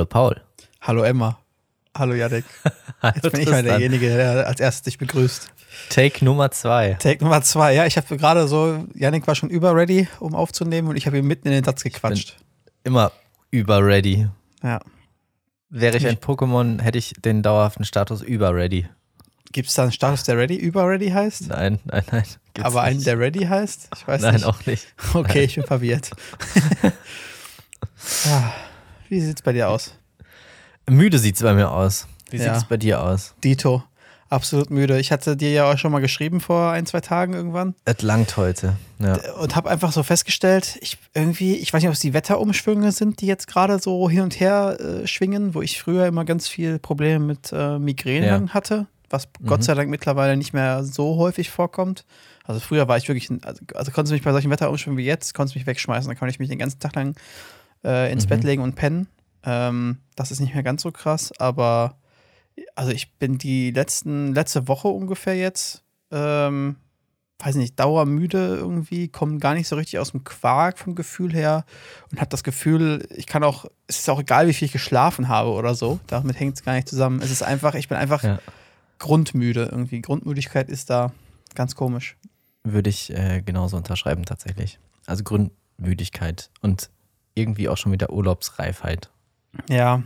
Hallo 0.00 0.06
Paul. 0.06 0.40
Hallo 0.80 1.02
Emma. 1.02 1.38
Hallo 1.94 2.14
Jadek. 2.14 2.46
Hallo 3.02 3.14
Jetzt 3.22 3.32
bin 3.32 3.42
ich 3.42 3.50
mal 3.50 3.62
derjenige, 3.62 4.08
der 4.08 4.46
als 4.46 4.58
erstes 4.58 4.84
dich 4.84 4.96
begrüßt. 4.96 5.50
Take 5.90 6.24
Nummer 6.24 6.50
zwei. 6.50 6.94
Take 6.94 7.22
Nummer 7.22 7.42
zwei. 7.42 7.74
Ja, 7.74 7.84
ich 7.84 7.98
habe 7.98 8.16
gerade 8.16 8.48
so, 8.48 8.86
Janik 8.94 9.26
war 9.26 9.34
schon 9.34 9.50
über 9.50 9.76
ready, 9.76 10.08
um 10.18 10.34
aufzunehmen 10.34 10.88
und 10.88 10.96
ich 10.96 11.06
habe 11.06 11.18
ihm 11.18 11.26
mitten 11.26 11.48
in 11.48 11.52
den 11.52 11.64
Satz 11.64 11.82
gequatscht. 11.82 12.38
Immer 12.82 13.12
über 13.50 13.84
ready. 13.84 14.26
Ja. 14.62 14.80
Wäre 15.68 15.98
ich 15.98 16.06
ein 16.06 16.16
Pokémon, 16.16 16.80
hätte 16.80 16.96
ich 16.96 17.12
den 17.18 17.42
dauerhaften 17.42 17.84
Status 17.84 18.22
über 18.22 18.54
ready. 18.54 18.88
Gibt 19.52 19.68
es 19.68 19.74
da 19.74 19.82
einen 19.82 19.92
Status, 19.92 20.24
der 20.24 20.38
ready 20.38 20.56
über 20.56 20.88
ready 20.88 21.10
heißt? 21.10 21.48
Nein, 21.48 21.78
nein, 21.84 22.04
nein. 22.10 22.24
Aber 22.62 22.80
einen, 22.80 22.96
nicht. 22.96 23.06
der 23.06 23.18
ready 23.18 23.40
heißt? 23.40 23.90
Ich 23.94 24.08
weiß 24.08 24.22
Nein, 24.22 24.36
nicht. 24.36 24.46
auch 24.46 24.64
nicht. 24.64 24.86
Okay, 25.12 25.44
ich 25.44 25.56
bin 25.56 25.64
verwirrt. 25.64 26.10
ah, 28.26 28.52
wie 29.10 29.20
sieht's 29.20 29.42
bei 29.42 29.52
dir 29.52 29.68
aus? 29.68 29.94
Müde 30.88 31.18
sieht 31.18 31.36
es 31.36 31.42
bei 31.42 31.52
mir 31.54 31.70
aus. 31.70 32.06
Wie 32.30 32.36
Ja. 32.38 32.44
sieht 32.54 32.62
es 32.62 32.68
bei 32.68 32.76
dir 32.76 33.02
aus? 33.02 33.34
Dito. 33.44 33.82
Absolut 34.28 34.70
müde. 34.70 35.00
Ich 35.00 35.10
hatte 35.10 35.36
dir 35.36 35.50
ja 35.50 35.70
auch 35.70 35.76
schon 35.76 35.90
mal 35.90 35.98
geschrieben 36.00 36.40
vor 36.40 36.70
ein, 36.70 36.86
zwei 36.86 37.00
Tagen 37.00 37.32
irgendwann. 37.34 37.74
Es 37.84 38.00
langt 38.02 38.36
heute. 38.36 38.76
Ja. 39.00 39.18
und 39.40 39.56
habe 39.56 39.68
einfach 39.70 39.92
so 39.92 40.02
festgestellt, 40.02 40.78
ich 40.82 40.98
irgendwie, 41.14 41.56
ich 41.56 41.72
weiß 41.72 41.80
nicht, 41.82 41.88
ob 41.88 41.94
es 41.94 42.00
die 42.00 42.12
Wetterumschwünge 42.14 42.92
sind, 42.92 43.20
die 43.22 43.26
jetzt 43.26 43.46
gerade 43.48 43.78
so 43.80 44.08
hin 44.10 44.20
und 44.20 44.38
her 44.38 44.76
äh, 44.78 45.06
schwingen, 45.06 45.54
wo 45.54 45.62
ich 45.62 45.80
früher 45.82 46.06
immer 46.06 46.24
ganz 46.26 46.46
viel 46.48 46.78
Probleme 46.78 47.24
mit 47.24 47.50
äh, 47.52 47.78
Migräne 47.78 48.26
Ja. 48.26 48.48
hatte, 48.50 48.86
was 49.08 49.26
Mhm. 49.40 49.46
Gott 49.46 49.64
sei 49.64 49.74
Dank 49.74 49.88
mittlerweile 49.90 50.36
nicht 50.36 50.52
mehr 50.52 50.84
so 50.84 51.16
häufig 51.16 51.50
vorkommt. 51.50 52.04
Also 52.44 52.60
früher 52.60 52.86
war 52.88 52.98
ich 52.98 53.08
wirklich, 53.08 53.30
also, 53.42 53.62
also 53.74 53.90
konntest 53.90 54.10
du 54.10 54.14
mich 54.14 54.22
bei 54.22 54.32
solchen 54.32 54.50
Wetterumschwüngen 54.50 54.98
wie 54.98 55.04
jetzt, 55.06 55.34
konntest 55.34 55.54
du 55.54 55.58
mich 55.60 55.66
wegschmeißen, 55.66 56.08
dann 56.08 56.18
konnte 56.18 56.30
ich 56.32 56.38
mich 56.38 56.48
den 56.50 56.58
ganzen 56.58 56.78
Tag 56.78 56.94
lang 56.94 57.14
äh, 57.84 58.12
ins 58.12 58.24
Mhm. 58.24 58.28
Bett 58.28 58.44
legen 58.44 58.62
und 58.62 58.74
pennen. 58.74 59.08
Ähm, 59.44 59.98
das 60.16 60.30
ist 60.30 60.40
nicht 60.40 60.54
mehr 60.54 60.62
ganz 60.62 60.82
so 60.82 60.92
krass, 60.92 61.32
aber 61.38 61.96
also 62.74 62.92
ich 62.92 63.14
bin 63.14 63.38
die 63.38 63.70
letzten, 63.70 64.34
letzte 64.34 64.68
Woche 64.68 64.88
ungefähr 64.88 65.34
jetzt, 65.36 65.82
ähm, 66.10 66.76
weiß 67.38 67.54
nicht, 67.54 67.80
dauermüde 67.80 68.56
irgendwie, 68.56 69.08
komme 69.08 69.38
gar 69.38 69.54
nicht 69.54 69.66
so 69.66 69.76
richtig 69.76 69.98
aus 69.98 70.10
dem 70.10 70.24
Quark 70.24 70.78
vom 70.78 70.94
Gefühl 70.94 71.32
her 71.32 71.64
und 72.12 72.20
habe 72.20 72.28
das 72.28 72.44
Gefühl, 72.44 73.08
ich 73.16 73.26
kann 73.26 73.42
auch, 73.44 73.64
es 73.86 74.00
ist 74.00 74.10
auch 74.10 74.20
egal, 74.20 74.46
wie 74.46 74.52
viel 74.52 74.66
ich 74.66 74.72
geschlafen 74.72 75.28
habe 75.28 75.50
oder 75.52 75.74
so, 75.74 76.00
damit 76.06 76.38
hängt 76.38 76.56
es 76.56 76.62
gar 76.62 76.74
nicht 76.74 76.86
zusammen. 76.88 77.22
Es 77.22 77.30
ist 77.30 77.42
einfach, 77.42 77.74
ich 77.74 77.88
bin 77.88 77.96
einfach 77.96 78.22
Ja. 78.22 78.40
grundmüde 78.98 79.68
irgendwie. 79.72 80.02
Grundmüdigkeit 80.02 80.68
ist 80.68 80.90
da 80.90 81.12
ganz 81.54 81.74
komisch. 81.74 82.18
Würde 82.62 82.90
ich 82.90 83.10
äh, 83.14 83.40
genauso 83.40 83.78
unterschreiben 83.78 84.26
tatsächlich. 84.26 84.78
Also 85.06 85.24
Grundmüdigkeit 85.24 86.50
und 86.60 86.90
irgendwie 87.34 87.68
auch 87.68 87.76
schon 87.76 87.92
wieder 87.92 88.10
Urlaubsreifheit. 88.10 89.10
Ja, 89.68 90.02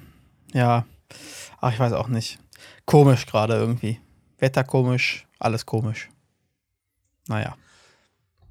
ja. 0.53 0.84
Ach, 1.61 1.72
ich 1.72 1.78
weiß 1.78 1.92
auch 1.92 2.08
nicht. 2.08 2.39
Komisch 2.86 3.27
gerade 3.27 3.55
irgendwie. 3.55 4.00
Wetter 4.39 4.64
komisch, 4.64 5.27
alles 5.39 5.66
komisch. 5.66 6.11
Naja. 7.28 7.56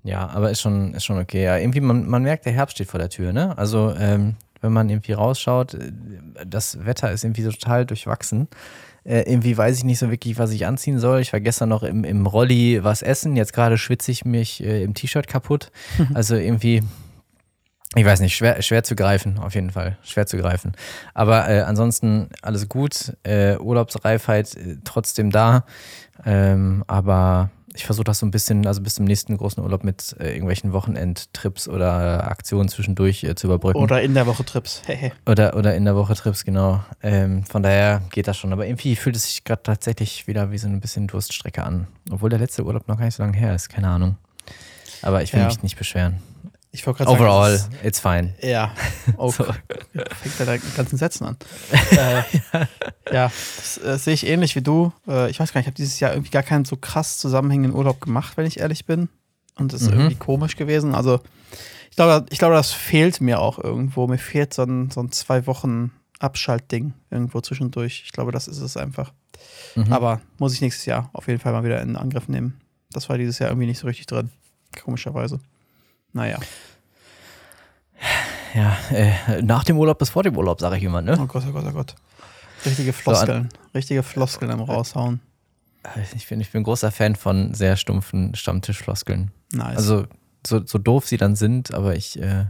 Ja, 0.04 0.28
aber 0.28 0.52
ist 0.52 0.62
schon, 0.62 0.94
ist 0.94 1.06
schon 1.06 1.20
okay. 1.20 1.44
Ja, 1.44 1.58
irgendwie, 1.58 1.80
man, 1.80 2.08
man 2.08 2.24
merkt, 2.24 2.46
der 2.46 2.54
Herbst 2.54 2.76
steht 2.76 2.90
vor 2.90 3.00
der 3.00 3.10
Tür, 3.10 3.32
ne? 3.32 3.58
Also, 3.58 3.94
ähm, 3.96 4.36
wenn 4.62 4.74
man 4.74 4.90
irgendwie 4.90 5.14
rausschaut, 5.14 5.76
äh, 5.76 5.92
das 6.46 6.86
Wetter 6.86 7.12
ist 7.12 7.24
irgendwie 7.24 7.44
total 7.44 7.86
durchwachsen. 7.86 8.48
Äh, 9.06 9.30
irgendwie 9.30 9.58
weiß 9.58 9.78
ich 9.78 9.84
nicht 9.84 10.00
so 10.00 10.10
wirklich, 10.10 10.38
was 10.40 10.52
ich 10.52 10.66
anziehen 10.66 11.00
soll. 11.00 11.20
Ich 11.22 11.34
war 11.34 11.42
gestern 11.42 11.70
noch 11.70 11.84
im, 11.84 12.04
im 12.04 12.26
Rolli 12.26 12.84
was 12.84 13.02
essen. 13.02 13.36
Jetzt 13.36 13.54
gerade 13.54 13.78
schwitze 13.78 14.12
ich 14.12 14.26
mich 14.26 14.64
äh, 14.64 14.84
im 14.84 14.94
T-Shirt 14.94 15.28
kaputt. 15.28 15.72
Also 16.14 16.36
irgendwie, 16.36 16.82
ich 17.96 18.06
weiß 18.06 18.20
nicht, 18.22 18.36
schwer, 18.36 18.62
schwer 18.62 18.84
zu 18.84 18.96
greifen, 18.96 19.38
auf 19.40 19.54
jeden 19.56 19.70
Fall. 19.72 19.98
Schwer 20.04 20.26
zu 20.26 20.38
greifen. 20.38 20.74
Aber 21.14 21.50
äh, 21.50 21.62
ansonsten 21.62 22.30
alles 22.42 22.68
gut. 22.70 23.14
Äh, 23.24 23.58
Urlaubsreifheit 23.58 24.56
äh, 24.56 24.78
trotzdem 24.84 25.30
da. 25.32 25.66
Ähm, 26.26 26.84
aber 26.88 27.50
ich 27.76 27.86
versuche 27.86 28.04
das 28.04 28.20
so 28.20 28.26
ein 28.28 28.32
bisschen, 28.32 28.68
also 28.68 28.82
bis 28.82 28.96
zum 28.96 29.06
nächsten 29.06 29.36
großen 29.36 29.62
Urlaub 29.64 29.84
mit 29.84 30.16
äh, 30.20 30.30
irgendwelchen 30.34 30.74
Wochenendtrips 30.74 31.68
oder 31.68 32.30
Aktionen 32.30 32.70
zwischendurch 32.70 33.24
äh, 33.24 33.34
zu 33.36 33.48
überbrücken. 33.48 33.80
Oder 33.80 34.02
in 34.04 34.14
der 34.14 34.28
Woche 34.28 34.46
Trips. 34.46 34.84
Oder, 35.26 35.56
oder 35.56 35.74
in 35.76 35.84
der 35.86 35.96
Woche 35.96 36.14
Trips, 36.14 36.46
genau. 36.46 36.84
Ähm, 37.02 37.44
von 37.46 37.64
daher 37.64 38.02
geht 38.12 38.28
das 38.28 38.38
schon. 38.38 38.54
Aber 38.54 38.68
irgendwie 38.68 38.96
fühlt 38.96 39.16
es 39.16 39.24
sich 39.26 39.44
gerade 39.44 39.64
tatsächlich 39.64 40.28
wieder 40.28 40.52
wie 40.52 40.58
so 40.60 40.68
ein 40.68 40.80
bisschen 40.82 41.08
Durststrecke 41.08 41.64
an. 41.64 41.88
Obwohl 42.12 42.30
der 42.30 42.40
letzte 42.40 42.64
Urlaub 42.64 42.88
noch 42.88 42.98
gar 42.98 43.06
nicht 43.06 43.16
so 43.16 43.24
lange 43.24 43.38
her 43.38 43.56
ist, 43.56 43.70
keine 43.70 43.88
Ahnung. 43.88 44.18
Aber 45.02 45.24
ich 45.24 45.34
will 45.34 45.40
Ja. 45.42 45.48
mich 45.48 45.64
nicht 45.64 45.78
beschweren. 45.78 46.18
Ich 46.76 46.86
wollte 46.88 46.98
gerade 47.06 47.12
sagen. 47.12 47.22
Overall, 47.24 47.52
das 47.54 47.62
ist- 47.68 47.84
it's 47.86 48.00
fine. 48.00 48.34
Ja. 48.42 48.74
Oh, 49.18 49.30
So. 49.32 49.44
fängt 49.46 50.40
er 50.40 50.46
da 50.46 50.52
mit 50.54 50.76
ganzen 50.76 50.98
Sätzen 50.98 51.26
an. 51.26 51.38
äh, 51.92 52.24
ja, 53.14 53.32
das 53.58 53.78
äh, 53.78 53.98
sehe 54.00 54.14
ich 54.16 54.26
ähnlich 54.28 54.56
wie 54.56 54.62
du. 54.62 54.92
Äh, 55.08 55.30
ich 55.30 55.40
weiß 55.40 55.54
gar 55.54 55.60
nicht, 55.60 55.66
ich 55.68 55.72
habe 55.72 55.76
dieses 55.78 56.00
Jahr 56.00 56.14
irgendwie 56.14 56.32
gar 56.32 56.42
keinen 56.44 56.66
so 56.66 56.76
krass 56.76 57.18
zusammenhängenden 57.20 57.78
Urlaub 57.78 58.02
gemacht, 58.02 58.38
wenn 58.38 58.46
ich 58.48 58.60
ehrlich 58.60 58.86
bin. 58.86 59.10
Und 59.56 59.72
das 59.72 59.84
ist 59.84 59.92
Mhm. 59.92 60.00
irgendwie 60.00 60.16
komisch 60.16 60.56
gewesen. 60.56 60.96
Also, 60.96 61.20
ich 61.92 61.96
glaube, 61.96 62.26
ich 62.32 62.40
glaube, 62.40 62.56
das 62.56 62.72
fehlt 62.72 63.22
mir 63.22 63.40
auch 63.40 63.60
irgendwo. 63.60 64.08
Mir 64.08 64.18
fehlt 64.18 64.54
so 64.54 64.64
ein, 64.64 64.90
so 64.90 65.00
ein 65.02 65.12
zwei 65.12 65.46
Wochen 65.46 65.92
Abschaltding 66.20 66.94
irgendwo 67.12 67.40
zwischendurch. 67.42 68.02
Ich 68.06 68.12
glaube, 68.14 68.32
das 68.32 68.48
ist 68.48 68.60
es 68.60 68.78
einfach. 68.78 69.14
Mhm. 69.76 69.94
Aber 69.94 70.22
muss 70.40 70.54
ich 70.54 70.62
nächstes 70.62 70.86
Jahr 70.86 71.10
auf 71.14 71.28
jeden 71.28 71.40
Fall 71.40 71.52
mal 71.54 71.64
wieder 71.64 71.82
in 71.82 71.96
Angriff 71.98 72.28
nehmen. 72.28 72.60
Das 72.92 73.10
war 73.10 73.18
dieses 73.20 73.38
Jahr 73.38 73.50
irgendwie 73.52 73.68
nicht 73.68 73.80
so 73.80 73.86
richtig 73.88 74.08
drin. 74.08 74.32
Komischerweise. 74.84 75.40
Naja. 76.14 76.40
Ja, 78.54 78.78
äh, 78.92 79.42
nach 79.42 79.64
dem 79.64 79.78
Urlaub 79.78 79.98
bis 79.98 80.10
vor 80.10 80.24
dem 80.24 80.38
Urlaub, 80.38 80.60
sage 80.60 80.78
ich 80.78 80.84
immer, 80.84 81.02
ne? 81.02 81.18
Oh 81.20 81.26
Gott, 81.26 81.44
oh 81.48 81.52
Gott, 81.52 81.66
oh 81.68 81.72
Gott. 81.72 81.96
Richtige 82.66 82.94
Floskeln. 82.94 83.50
Richtige 83.74 84.04
Floskeln 84.04 84.52
am 84.52 84.62
Raushauen. 84.62 85.20
Ich 86.16 86.28
bin, 86.28 86.40
ich 86.40 86.52
bin 86.52 86.62
ein 86.62 86.64
großer 86.64 86.92
Fan 86.92 87.16
von 87.16 87.54
sehr 87.54 87.76
stumpfen 87.76 88.36
Stammtischfloskeln. 88.36 89.32
Nice. 89.52 89.78
Also, 89.78 90.06
so, 90.46 90.66
so 90.66 90.78
doof 90.78 91.08
sie 91.08 91.18
dann 91.18 91.36
sind, 91.36 91.74
aber 91.74 91.96
ich 91.96 92.22
äh, 92.22 92.46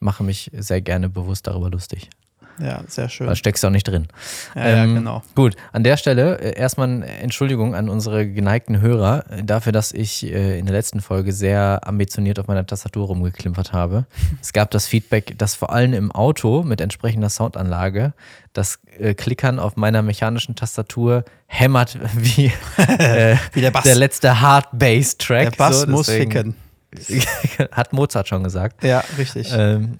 mache 0.00 0.24
mich 0.24 0.50
sehr 0.54 0.80
gerne 0.80 1.08
bewusst 1.08 1.46
darüber 1.46 1.70
lustig. 1.70 2.10
Ja, 2.58 2.82
sehr 2.86 3.08
schön. 3.08 3.26
Da 3.26 3.34
steckst 3.34 3.62
du 3.62 3.68
auch 3.68 3.72
nicht 3.72 3.86
drin. 3.88 4.08
Ja, 4.54 4.68
ja, 4.68 4.84
Ähm, 4.84 4.94
genau. 4.94 5.22
Gut, 5.34 5.56
an 5.72 5.82
der 5.84 5.96
Stelle 5.96 6.38
äh, 6.38 6.58
erstmal 6.58 7.02
Entschuldigung 7.02 7.74
an 7.74 7.88
unsere 7.88 8.26
geneigten 8.28 8.80
Hörer 8.80 9.24
äh, 9.30 9.44
dafür, 9.44 9.72
dass 9.72 9.92
ich 9.92 10.24
äh, 10.24 10.58
in 10.58 10.66
der 10.66 10.74
letzten 10.74 11.00
Folge 11.00 11.32
sehr 11.32 11.80
ambitioniert 11.84 12.38
auf 12.38 12.46
meiner 12.46 12.66
Tastatur 12.66 13.06
rumgeklimpert 13.06 13.72
habe. 13.72 14.06
es 14.40 14.52
gab 14.52 14.70
das 14.70 14.86
Feedback, 14.86 15.38
dass 15.38 15.54
vor 15.54 15.72
allem 15.72 15.92
im 15.92 16.12
Auto 16.12 16.62
mit 16.62 16.80
entsprechender 16.80 17.28
Soundanlage 17.28 18.12
das 18.52 18.78
Klickern 19.16 19.58
auf 19.58 19.74
meiner 19.74 20.02
mechanischen 20.02 20.54
Tastatur 20.54 21.24
hämmert 21.46 21.98
wie, 22.14 22.52
äh, 22.76 23.36
Wie 23.52 23.60
der 23.60 23.72
Bass. 23.72 23.82
der 23.82 23.96
letzte 23.96 24.40
Hard-Bass-Track. 24.40 25.50
Der 25.50 25.56
Bass 25.56 25.80
so, 25.80 25.86
muss 25.88 26.08
ficken. 26.08 26.54
Hat 27.72 27.92
Mozart 27.92 28.28
schon 28.28 28.44
gesagt. 28.44 28.84
Ja, 28.84 29.02
richtig. 29.18 29.50
Ähm, 29.52 29.96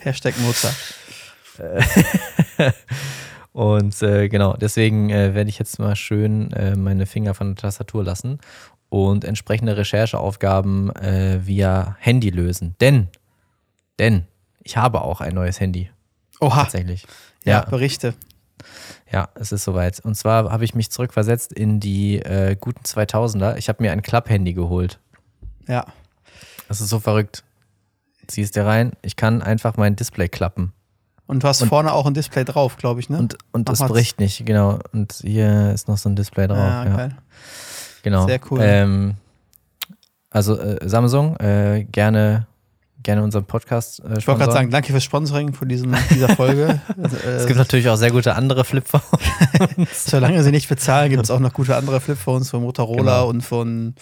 Hashtag 0.00 0.38
Mozart. 0.38 0.74
Und 3.52 4.00
äh, 4.02 4.28
genau, 4.28 4.54
deswegen 4.54 5.10
äh, 5.10 5.34
werde 5.34 5.50
ich 5.50 5.58
jetzt 5.58 5.78
mal 5.78 5.96
schön 5.96 6.52
äh, 6.52 6.76
meine 6.76 7.06
Finger 7.06 7.34
von 7.34 7.48
der 7.48 7.56
Tastatur 7.56 8.04
lassen 8.04 8.38
und 8.88 9.24
entsprechende 9.24 9.76
Rechercheaufgaben 9.76 10.94
äh, 10.96 11.44
via 11.44 11.96
Handy 11.98 12.30
lösen. 12.30 12.76
Denn, 12.80 13.08
denn 13.98 14.26
ich 14.62 14.76
habe 14.76 15.02
auch 15.02 15.20
ein 15.20 15.34
neues 15.34 15.58
Handy. 15.60 15.90
Oha. 16.40 16.62
Tatsächlich. 16.62 17.04
Ja, 17.44 17.60
Ja, 17.62 17.64
Berichte. 17.64 18.14
ja, 19.10 19.28
es 19.34 19.50
ist 19.50 19.64
soweit. 19.64 19.98
Und 20.00 20.14
zwar 20.14 20.52
habe 20.52 20.64
ich 20.64 20.74
mich 20.74 20.90
zurückversetzt 20.90 21.52
in 21.52 21.80
die 21.80 22.16
äh, 22.22 22.54
guten 22.58 22.84
2000er. 22.84 23.56
Ich 23.56 23.68
habe 23.68 23.82
mir 23.82 23.90
ein 23.92 24.02
Klapp-Handy 24.02 24.52
geholt. 24.52 25.00
Ja. 25.66 25.84
Das 26.68 26.80
ist 26.80 26.90
so 26.90 27.00
verrückt. 27.00 27.42
Ziehst 28.28 28.54
dir 28.56 28.66
rein, 28.66 28.92
ich 29.02 29.16
kann 29.16 29.42
einfach 29.42 29.76
mein 29.76 29.96
Display 29.96 30.28
klappen. 30.28 30.72
Und 31.28 31.44
du 31.44 31.48
hast 31.48 31.62
Und- 31.62 31.68
vorne 31.68 31.92
auch 31.92 32.06
ein 32.06 32.14
Display 32.14 32.44
drauf, 32.44 32.76
glaube 32.76 32.98
ich, 33.00 33.08
ne? 33.10 33.18
Und, 33.18 33.38
und 33.52 33.68
es 33.70 33.78
bricht 33.78 34.18
nicht, 34.18 34.44
genau. 34.44 34.80
Und 34.92 35.12
hier 35.22 35.70
ist 35.72 35.86
noch 35.86 35.96
so 35.98 36.08
ein 36.08 36.16
Display 36.16 36.48
drauf. 36.48 36.58
ja, 36.58 36.84
ja. 36.84 36.96
geil. 36.96 37.16
Genau. 38.02 38.26
Sehr 38.26 38.40
cool. 38.50 38.58
Ähm, 38.62 39.14
also 40.30 40.58
äh, 40.58 40.78
Samsung, 40.88 41.36
äh, 41.36 41.84
gerne, 41.90 42.46
gerne 43.02 43.22
unseren 43.22 43.44
Podcast. 43.44 44.00
Äh, 44.00 44.18
Ich 44.18 44.26
wollte 44.26 44.40
gerade 44.40 44.52
sagen, 44.52 44.70
danke 44.70 44.90
fürs 44.92 45.04
Sponsoring 45.04 45.52
von 45.52 45.68
diesem, 45.68 45.94
dieser 46.10 46.28
Folge. 46.34 46.80
es 47.02 47.44
äh, 47.44 47.46
gibt 47.46 47.58
natürlich 47.58 47.88
auch 47.88 47.96
sehr 47.96 48.10
gute 48.10 48.34
andere 48.34 48.64
Flip-Phones. 48.64 49.04
solange 50.06 50.42
sie 50.42 50.50
nicht 50.50 50.68
bezahlen, 50.68 51.10
gibt 51.10 51.24
es 51.24 51.30
auch 51.30 51.40
noch 51.40 51.52
gute 51.52 51.76
andere 51.76 52.00
Flipphones 52.00 52.50
von 52.50 52.62
Motorola 52.62 52.98
Genau. 53.20 53.28
und 53.28 53.42
von, 53.42 53.94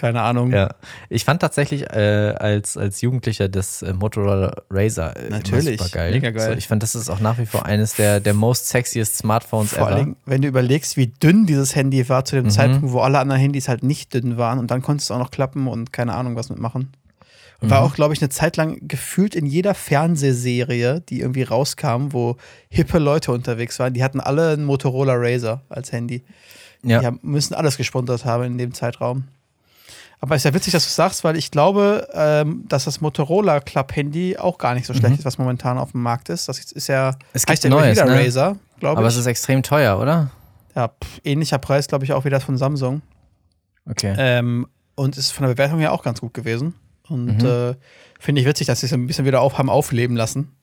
keine 0.00 0.22
Ahnung. 0.22 0.50
ja. 0.52 0.70
Ich 1.08 1.24
fand 1.24 1.40
tatsächlich 1.42 1.82
äh, 1.90 2.34
als, 2.38 2.76
als 2.76 3.00
Jugendlicher 3.02 3.48
das 3.48 3.82
äh, 3.82 3.92
Motorola 3.92 4.54
Razer 4.70 5.14
äh, 5.16 5.28
Natürlich, 5.30 5.78
super 5.78 5.90
geil. 5.90 6.12
mega 6.12 6.30
geil. 6.30 6.52
So, 6.52 6.56
ich 6.58 6.66
fand, 6.68 6.82
das 6.82 6.94
ist 6.94 7.10
auch 7.10 7.20
nach 7.20 7.38
wie 7.38 7.46
vor 7.46 7.66
eines 7.66 7.94
der, 7.94 8.20
der 8.20 8.34
most 8.34 8.68
sexiest 8.68 9.18
Smartphones 9.18 9.74
Vor 9.74 9.86
ever. 9.88 9.96
allem, 9.96 10.16
wenn 10.24 10.42
du 10.42 10.48
überlegst, 10.48 10.96
wie 10.96 11.08
dünn 11.08 11.44
dieses 11.46 11.76
Handy 11.76 12.08
war 12.08 12.24
zu 12.24 12.36
dem 12.36 12.46
Mhm. 12.46 12.50
Zeitpunkt, 12.50 12.92
wo 12.92 13.00
alle 13.00 13.18
anderen 13.18 13.40
Handys 13.40 13.68
halt 13.68 13.82
nicht 13.82 14.14
dünn 14.14 14.38
waren 14.38 14.58
und 14.58 14.70
dann 14.70 14.80
konntest 14.82 15.10
du 15.10 15.14
auch 15.14 15.18
noch 15.18 15.30
klappen 15.30 15.68
und 15.68 15.92
keine 15.92 16.14
Ahnung 16.14 16.34
was 16.36 16.48
mitmachen. 16.48 16.90
War 17.62 17.82
auch, 17.82 17.92
glaube 17.92 18.14
ich, 18.14 18.22
eine 18.22 18.30
Zeit 18.30 18.56
lang 18.56 18.78
gefühlt 18.88 19.34
in 19.34 19.44
jeder 19.44 19.74
Fernsehserie, 19.74 21.00
die 21.08 21.20
irgendwie 21.20 21.42
rauskam, 21.42 22.08
wo 22.12 22.36
hippe 22.70 22.98
Leute 22.98 23.32
unterwegs 23.32 23.78
waren, 23.78 23.92
die 23.92 24.02
hatten 24.02 24.20
alle 24.20 24.52
einen 24.52 24.64
Motorola 24.64 25.12
Razer 25.14 25.60
als 25.68 25.92
Handy. 25.92 26.22
Ja. 26.82 27.00
Die 27.00 27.06
haben, 27.06 27.18
müssen 27.22 27.52
alles 27.52 27.76
gesponsert 27.76 28.24
haben 28.24 28.44
in 28.44 28.56
dem 28.58 28.72
Zeitraum. 28.72 29.24
Aber 30.22 30.36
ist 30.36 30.44
ja 30.44 30.52
witzig, 30.52 30.72
dass 30.74 30.84
du 30.84 30.90
sagst, 30.90 31.24
weil 31.24 31.36
ich 31.36 31.50
glaube, 31.50 32.06
ähm, 32.12 32.64
dass 32.68 32.84
das 32.84 33.00
Motorola 33.00 33.60
Club 33.60 33.96
Handy 33.96 34.36
auch 34.36 34.58
gar 34.58 34.74
nicht 34.74 34.86
so 34.86 34.92
schlecht 34.92 35.18
ist, 35.18 35.24
was 35.24 35.38
momentan 35.38 35.78
auf 35.78 35.92
dem 35.92 36.02
Markt 36.02 36.28
ist. 36.28 36.46
Das 36.48 36.58
ist 36.58 36.88
ja 36.88 37.16
Es 37.32 37.46
heißt 37.48 37.62
gibt 37.62 37.72
ja 37.74 37.80
Neues, 37.80 37.96
wieder 37.96 38.04
ne? 38.06 38.24
Razer, 38.26 38.56
glaube 38.80 38.98
Aber 38.98 39.06
ich. 39.08 39.14
es 39.14 39.20
ist 39.20 39.26
extrem 39.26 39.62
teuer, 39.62 39.98
oder? 39.98 40.30
ja, 40.76 40.88
pff, 40.88 41.20
ähnlicher 41.24 41.58
Preis, 41.58 41.88
glaube 41.88 42.04
ich, 42.04 42.12
auch 42.12 42.24
wie 42.26 42.30
das 42.30 42.44
von 42.44 42.56
Samsung. 42.58 43.00
Okay. 43.88 44.14
Ähm, 44.18 44.66
und 44.94 45.16
ist 45.16 45.30
von 45.32 45.46
der 45.46 45.54
Bewertung 45.54 45.78
her 45.80 45.92
auch 45.92 46.02
ganz 46.02 46.20
gut 46.20 46.34
gewesen. 46.34 46.74
Und 47.08 47.38
Mhm. 47.42 47.46
äh, 47.46 47.74
finde 48.20 48.42
ich 48.42 48.46
witzig, 48.46 48.66
dass 48.66 48.80
sie 48.80 48.86
es 48.86 48.92
ein 48.92 49.06
bisschen 49.06 49.24
wieder 49.24 49.40
auf 49.40 49.56
haben 49.58 49.70
aufleben 49.70 50.16
lassen. 50.16 50.54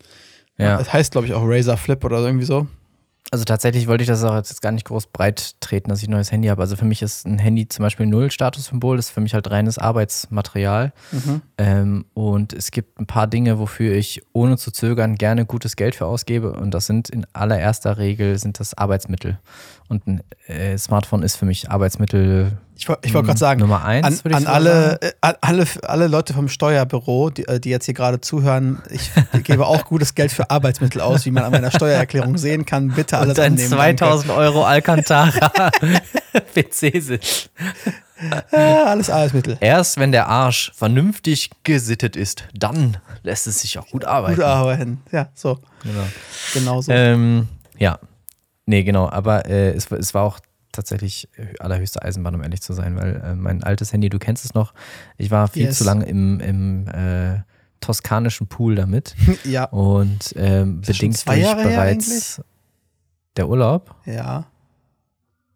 ja. 0.57 0.77
Das 0.77 0.93
heißt, 0.93 1.11
glaube 1.11 1.25
ich, 1.27 1.33
auch 1.33 1.41
Razer 1.43 1.77
Flip 1.77 2.03
oder 2.05 2.19
irgendwie 2.19 2.45
so. 2.45 2.67
Also 3.29 3.43
tatsächlich 3.43 3.87
wollte 3.87 4.03
ich 4.03 4.07
das 4.07 4.23
auch 4.23 4.35
jetzt 4.35 4.61
gar 4.61 4.71
nicht 4.71 4.85
groß 4.85 5.07
breit 5.07 5.59
treten, 5.59 5.89
dass 5.89 6.01
ich 6.01 6.07
ein 6.07 6.11
neues 6.11 6.31
Handy 6.31 6.47
habe. 6.47 6.61
Also 6.61 6.77
für 6.77 6.85
mich 6.85 7.01
ist 7.01 7.25
ein 7.25 7.39
Handy 7.39 7.67
zum 7.67 7.83
Beispiel 7.83 8.05
null 8.05 8.31
Statussymbol, 8.31 8.95
das 8.95 9.07
ist 9.07 9.11
für 9.11 9.19
mich 9.19 9.33
halt 9.33 9.51
reines 9.51 9.77
Arbeitsmaterial. 9.77 10.93
Mhm. 11.11 11.41
Ähm, 11.57 12.05
und 12.13 12.53
es 12.53 12.71
gibt 12.71 12.99
ein 12.99 13.05
paar 13.05 13.27
Dinge, 13.27 13.59
wofür 13.59 13.93
ich 13.95 14.21
ohne 14.31 14.57
zu 14.57 14.71
zögern 14.71 15.15
gerne 15.15 15.45
gutes 15.45 15.75
Geld 15.75 15.95
für 15.95 16.05
ausgebe. 16.05 16.53
Und 16.53 16.71
das 16.71 16.85
sind 16.85 17.09
in 17.09 17.25
allererster 17.33 17.97
Regel 17.97 18.37
sind 18.39 18.61
das 18.61 18.73
Arbeitsmittel. 18.75 19.39
Und 19.89 20.07
ein 20.07 20.23
äh, 20.47 20.77
Smartphone 20.77 21.23
ist 21.23 21.35
für 21.35 21.45
mich 21.45 21.69
Arbeitsmittel 21.69 22.57
Ich, 22.77 22.83
ich 22.83 23.13
wollte 23.15 23.25
gerade 23.25 23.39
sagen, 23.39 23.59
Nummer 23.59 23.83
eins. 23.83 24.23
an, 24.23 24.33
an 24.35 24.45
alle, 24.45 24.99
sagen. 25.01 25.13
äh, 25.21 25.33
alle, 25.41 25.65
alle 25.81 26.07
Leute 26.07 26.33
vom 26.35 26.47
Steuerbüro, 26.47 27.31
die, 27.31 27.47
äh, 27.47 27.59
die 27.59 27.69
jetzt 27.71 27.85
hier 27.85 27.95
gerade 27.95 28.21
zuhören, 28.21 28.83
ich 28.91 29.09
gebe 29.43 29.65
auch 29.65 29.83
gutes 29.85 30.13
Geld 30.13 30.31
für 30.31 30.51
Arbeitsmittel 30.51 31.01
aus, 31.01 31.25
wie 31.25 31.31
man 31.31 31.43
an 31.43 31.51
meiner 31.51 31.71
Steuererklärung 31.71 32.37
sehen 32.37 32.67
kann. 32.67 32.89
Bitte 32.89 33.17
alles 33.17 33.39
Und 33.39 33.43
ein 33.43 33.53
annehmen. 33.53 33.69
2000 33.69 34.31
Euro 34.31 34.63
Alcantara 34.63 35.71
PC-Sitz. 36.53 37.49
Danke. 38.29 38.85
Alles 38.85 39.09
Arbeitsmittel. 39.09 39.57
Erst 39.59 39.97
wenn 39.97 40.11
der 40.11 40.27
Arsch 40.27 40.71
vernünftig 40.75 41.49
gesittet 41.63 42.15
ist, 42.15 42.43
dann 42.53 42.97
lässt 43.23 43.47
es 43.47 43.61
sich 43.61 43.79
auch 43.79 43.87
gut 43.87 44.05
arbeiten. 44.05 44.35
Gute 44.35 44.47
arbeiten. 44.47 45.01
Ja, 45.11 45.29
so. 45.33 45.59
Genau. 45.81 46.03
Genau 46.53 46.81
so. 46.81 46.91
Ähm, 46.91 47.47
ja, 47.79 47.97
nee, 48.67 48.83
genau. 48.83 49.09
Aber 49.09 49.47
äh, 49.47 49.71
es, 49.71 49.89
es 49.91 50.13
war 50.13 50.23
auch 50.23 50.39
tatsächlich 50.77 51.27
allerhöchste 51.59 52.01
Eisenbahn, 52.01 52.35
um 52.35 52.41
ehrlich 52.43 52.61
zu 52.61 52.73
sein, 52.73 52.95
weil 52.95 53.21
äh, 53.23 53.35
mein 53.35 53.63
altes 53.63 53.91
Handy, 53.91 54.09
du 54.09 54.19
kennst 54.19 54.45
es 54.45 54.53
noch, 54.53 54.73
ich 55.17 55.31
war 55.31 55.47
viel 55.47 55.65
Yes. 55.65 55.79
zu 55.79 55.83
lange 55.83 56.05
im, 56.05 56.39
im 56.39 56.87
äh, 56.87 57.41
toskanischen 57.81 58.47
Pool 58.47 58.75
damit 58.75 59.15
ja. 59.43 59.65
und 59.65 60.33
ähm, 60.35 60.81
Ist 60.81 60.87
bedingt 60.87 61.27
durch 61.27 61.37
Jahre 61.37 61.63
bereits 61.63 62.41
der 63.35 63.49
Urlaub. 63.49 63.95
Ja. 64.05 64.47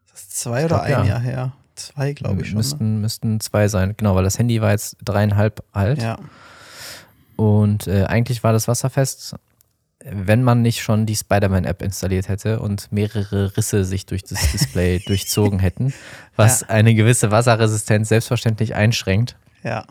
Ist 0.06 0.14
das 0.14 0.30
zwei 0.30 0.66
oder 0.66 0.78
glaub, 0.78 0.82
ein 0.82 0.92
ja. 0.92 1.06
Jahr 1.06 1.20
her? 1.20 1.52
Zwei, 1.76 2.14
glaube 2.14 2.42
ich 2.42 2.48
schon. 2.48 2.56
Ne? 2.56 2.58
müssten, 2.58 3.02
müssten 3.02 3.40
zwei 3.40 3.68
sein, 3.68 3.96
genau, 3.98 4.16
weil 4.16 4.24
das 4.24 4.38
Handy 4.38 4.62
war 4.62 4.72
jetzt 4.72 4.98
dreieinhalb 5.04 5.64
alt. 5.72 6.02
Ja. 6.02 6.18
Und 7.38 7.88
äh, 7.88 8.04
eigentlich 8.06 8.44
war 8.44 8.54
das 8.54 8.68
wasserfest, 8.68 9.36
wenn 10.10 10.44
man 10.44 10.62
nicht 10.62 10.82
schon 10.82 11.06
die 11.06 11.16
Spider-Man-App 11.16 11.82
installiert 11.82 12.28
hätte 12.28 12.60
und 12.60 12.92
mehrere 12.92 13.56
Risse 13.58 13.86
sich 13.86 14.06
durch 14.06 14.24
das 14.24 14.40
Display 14.52 15.00
durchzogen 15.06 15.60
hätten, 15.60 15.94
was 16.36 16.62
Ja. 16.62 16.70
eine 16.70 16.94
gewisse 16.96 17.32
Wasserresistenz 17.32 18.10
selbstverständlich 18.10 18.76
einschränkt. 18.76 19.36
Ja. 19.64 19.86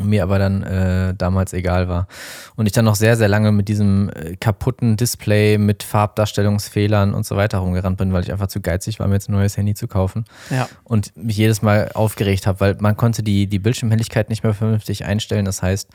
Mir 0.00 0.22
aber 0.22 0.38
dann 0.38 0.62
äh, 0.62 1.14
damals 1.18 1.52
egal 1.52 1.88
war. 1.88 2.06
Und 2.54 2.66
ich 2.66 2.72
dann 2.72 2.84
noch 2.84 2.94
sehr, 2.94 3.16
sehr 3.16 3.26
lange 3.26 3.50
mit 3.50 3.66
diesem 3.66 4.08
äh, 4.10 4.36
kaputten 4.36 4.96
Display 4.96 5.58
mit 5.58 5.82
Farbdarstellungsfehlern 5.82 7.12
und 7.12 7.26
so 7.26 7.36
weiter 7.36 7.58
rumgerannt 7.58 7.98
bin, 7.98 8.12
weil 8.12 8.22
ich 8.22 8.30
einfach 8.30 8.46
zu 8.46 8.60
geizig 8.60 9.00
war, 9.00 9.08
mir 9.08 9.14
jetzt 9.14 9.28
ein 9.28 9.32
neues 9.32 9.56
Handy 9.56 9.74
zu 9.74 9.88
kaufen 9.88 10.26
Ja. 10.48 10.68
und 10.84 11.16
mich 11.16 11.36
jedes 11.36 11.60
Mal 11.62 11.90
aufgeregt 11.94 12.46
habe, 12.46 12.60
weil 12.60 12.76
man 12.78 12.96
konnte 12.96 13.24
die, 13.24 13.48
die 13.48 13.58
Bildschirmhelligkeit 13.58 14.28
nicht 14.28 14.44
mehr 14.44 14.54
vernünftig 14.54 15.04
einstellen. 15.06 15.44
Das 15.44 15.60
heißt, 15.60 15.88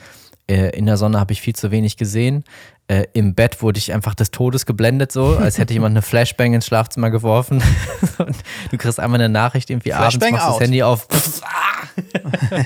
äh, 0.48 0.78
in 0.78 0.86
der 0.86 0.98
Sonne 0.98 1.20
habe 1.20 1.34
ich 1.34 1.42
viel 1.42 1.56
zu 1.56 1.72
wenig 1.72 1.98
gesehen. 1.98 2.44
Äh, 2.88 3.06
Im 3.14 3.34
Bett 3.34 3.64
wurde 3.64 3.80
ich 3.80 3.94
einfach 3.94 4.14
des 4.14 4.30
Todes 4.30 4.68
geblendet, 4.68 5.12
so 5.12 5.38
als 5.38 5.58
hätte 5.58 5.74
jemand 5.74 5.94
eine 5.94 6.04
Flashbang 6.04 6.54
ins 6.54 6.68
Schlafzimmer 6.68 7.10
geworfen. 7.10 7.64
Und 8.20 8.36
du 8.70 8.78
kriegst 8.78 9.00
einmal 9.00 9.20
eine 9.20 9.30
Nachricht 9.30 9.72
irgendwie 9.72 9.90
Flashbang 9.90 10.36
abends, 10.36 10.44
machst 10.44 10.46
out. 10.46 10.62
das 10.62 10.68
Handy 10.68 10.84
auf. 10.84 11.08
Pff, 11.12 11.42
ah. 11.44 12.60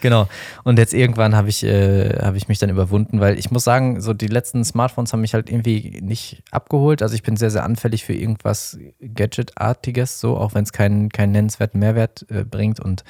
genau. 0.00 0.28
Und 0.62 0.78
jetzt 0.78 0.94
irgendwann 0.94 1.34
habe 1.34 1.48
ich, 1.48 1.64
äh, 1.64 2.16
habe 2.22 2.36
ich 2.36 2.46
mich 2.46 2.60
dann 2.60 2.70
überwunden, 2.70 3.18
weil 3.18 3.40
ich 3.40 3.50
muss 3.50 3.64
sagen, 3.64 4.00
so 4.00 4.12
die 4.12 4.28
letzten 4.28 4.64
Smartphones 4.64 5.12
haben 5.12 5.20
mich 5.20 5.34
halt 5.34 5.50
irgendwie 5.50 5.98
nicht 6.00 6.44
abgeholt. 6.52 7.02
Also 7.02 7.16
ich 7.16 7.24
bin 7.24 7.36
sehr, 7.36 7.50
sehr 7.50 7.64
anfällig 7.64 8.04
für 8.04 8.14
irgendwas 8.14 8.78
Gadget-artiges, 9.00 10.20
so, 10.20 10.36
auch 10.36 10.54
wenn 10.54 10.62
es 10.62 10.72
keinen, 10.72 11.08
keinen 11.08 11.32
nennenswerten 11.32 11.80
Mehrwert 11.80 12.24
äh, 12.30 12.44
bringt. 12.44 12.78
Und 12.78 13.02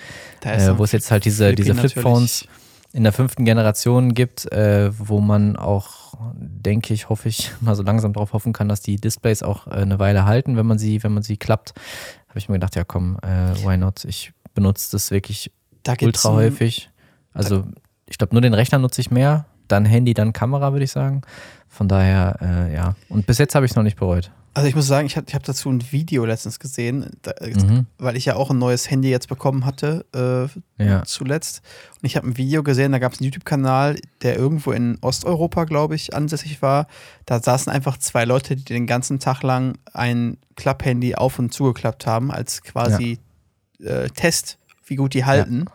äh, 0.42 0.78
wo 0.78 0.84
es 0.84 0.92
jetzt 0.92 1.10
halt 1.10 1.26
diese, 1.26 1.54
diese 1.54 1.74
natürlich. 1.74 2.48
In 2.96 3.02
der 3.02 3.12
fünften 3.12 3.44
Generation 3.44 4.14
gibt, 4.14 4.50
äh, 4.52 4.90
wo 4.98 5.20
man 5.20 5.56
auch, 5.56 6.14
denke 6.32 6.94
ich, 6.94 7.10
hoffe 7.10 7.28
ich, 7.28 7.52
mal 7.60 7.74
so 7.74 7.82
langsam 7.82 8.14
drauf 8.14 8.32
hoffen 8.32 8.54
kann, 8.54 8.70
dass 8.70 8.80
die 8.80 8.96
Displays 8.96 9.42
auch 9.42 9.66
äh, 9.66 9.72
eine 9.72 9.98
Weile 9.98 10.24
halten, 10.24 10.56
wenn 10.56 10.64
man 10.64 10.78
sie, 10.78 11.02
wenn 11.02 11.12
man 11.12 11.22
sie 11.22 11.36
klappt. 11.36 11.74
Habe 12.30 12.38
ich 12.38 12.48
mir 12.48 12.54
gedacht, 12.54 12.74
ja 12.74 12.84
komm, 12.84 13.18
äh, 13.22 13.54
why 13.62 13.76
not? 13.76 14.06
Ich 14.06 14.32
benutze 14.54 14.92
das 14.92 15.10
wirklich 15.10 15.52
Da 15.82 15.94
ultra 16.00 16.30
häufig. 16.32 16.88
Also 17.34 17.66
ich 18.06 18.16
glaube, 18.16 18.34
nur 18.34 18.40
den 18.40 18.54
Rechner 18.54 18.78
nutze 18.78 19.02
ich 19.02 19.10
mehr, 19.10 19.44
dann 19.68 19.84
Handy, 19.84 20.14
dann 20.14 20.32
Kamera, 20.32 20.72
würde 20.72 20.84
ich 20.84 20.92
sagen. 20.92 21.20
Von 21.68 21.88
daher, 21.88 22.38
äh, 22.40 22.74
ja. 22.74 22.94
Und 23.10 23.26
bis 23.26 23.36
jetzt 23.36 23.54
habe 23.54 23.66
ich 23.66 23.72
es 23.72 23.76
noch 23.76 23.82
nicht 23.82 23.98
bereut. 23.98 24.30
Also 24.56 24.68
ich 24.68 24.74
muss 24.74 24.86
sagen, 24.86 25.06
ich 25.06 25.18
habe 25.18 25.30
hab 25.34 25.42
dazu 25.42 25.68
ein 25.68 25.92
Video 25.92 26.24
letztens 26.24 26.58
gesehen, 26.58 27.10
da, 27.20 27.32
Mhm. 27.44 27.84
weil 27.98 28.16
ich 28.16 28.24
ja 28.24 28.36
auch 28.36 28.48
ein 28.50 28.58
neues 28.58 28.88
Handy 28.90 29.10
jetzt 29.10 29.28
bekommen 29.28 29.66
hatte 29.66 30.06
äh, 30.14 30.82
Ja. 30.82 31.02
zuletzt. 31.04 31.60
Und 32.00 32.06
ich 32.06 32.16
habe 32.16 32.26
ein 32.26 32.38
Video 32.38 32.62
gesehen, 32.62 32.92
da 32.92 32.98
gab 32.98 33.12
es 33.12 33.18
einen 33.20 33.26
YouTube-Kanal, 33.26 33.98
der 34.22 34.36
irgendwo 34.38 34.72
in 34.72 34.96
Osteuropa, 35.02 35.64
glaube 35.64 35.94
ich, 35.94 36.14
ansässig 36.14 36.62
war. 36.62 36.86
Da 37.26 37.42
saßen 37.42 37.70
einfach 37.70 37.98
zwei 37.98 38.24
Leute, 38.24 38.56
die 38.56 38.64
den 38.64 38.86
ganzen 38.86 39.18
Tag 39.18 39.42
lang 39.42 39.76
ein 39.92 40.38
Klapphandy 40.56 41.16
auf 41.16 41.38
und 41.38 41.52
zugeklappt 41.52 42.06
haben, 42.06 42.30
als 42.30 42.62
quasi 42.62 43.18
äh, 43.84 44.08
Test, 44.08 44.56
wie 44.86 44.96
gut 44.96 45.12
die 45.12 45.26
halten 45.26 45.66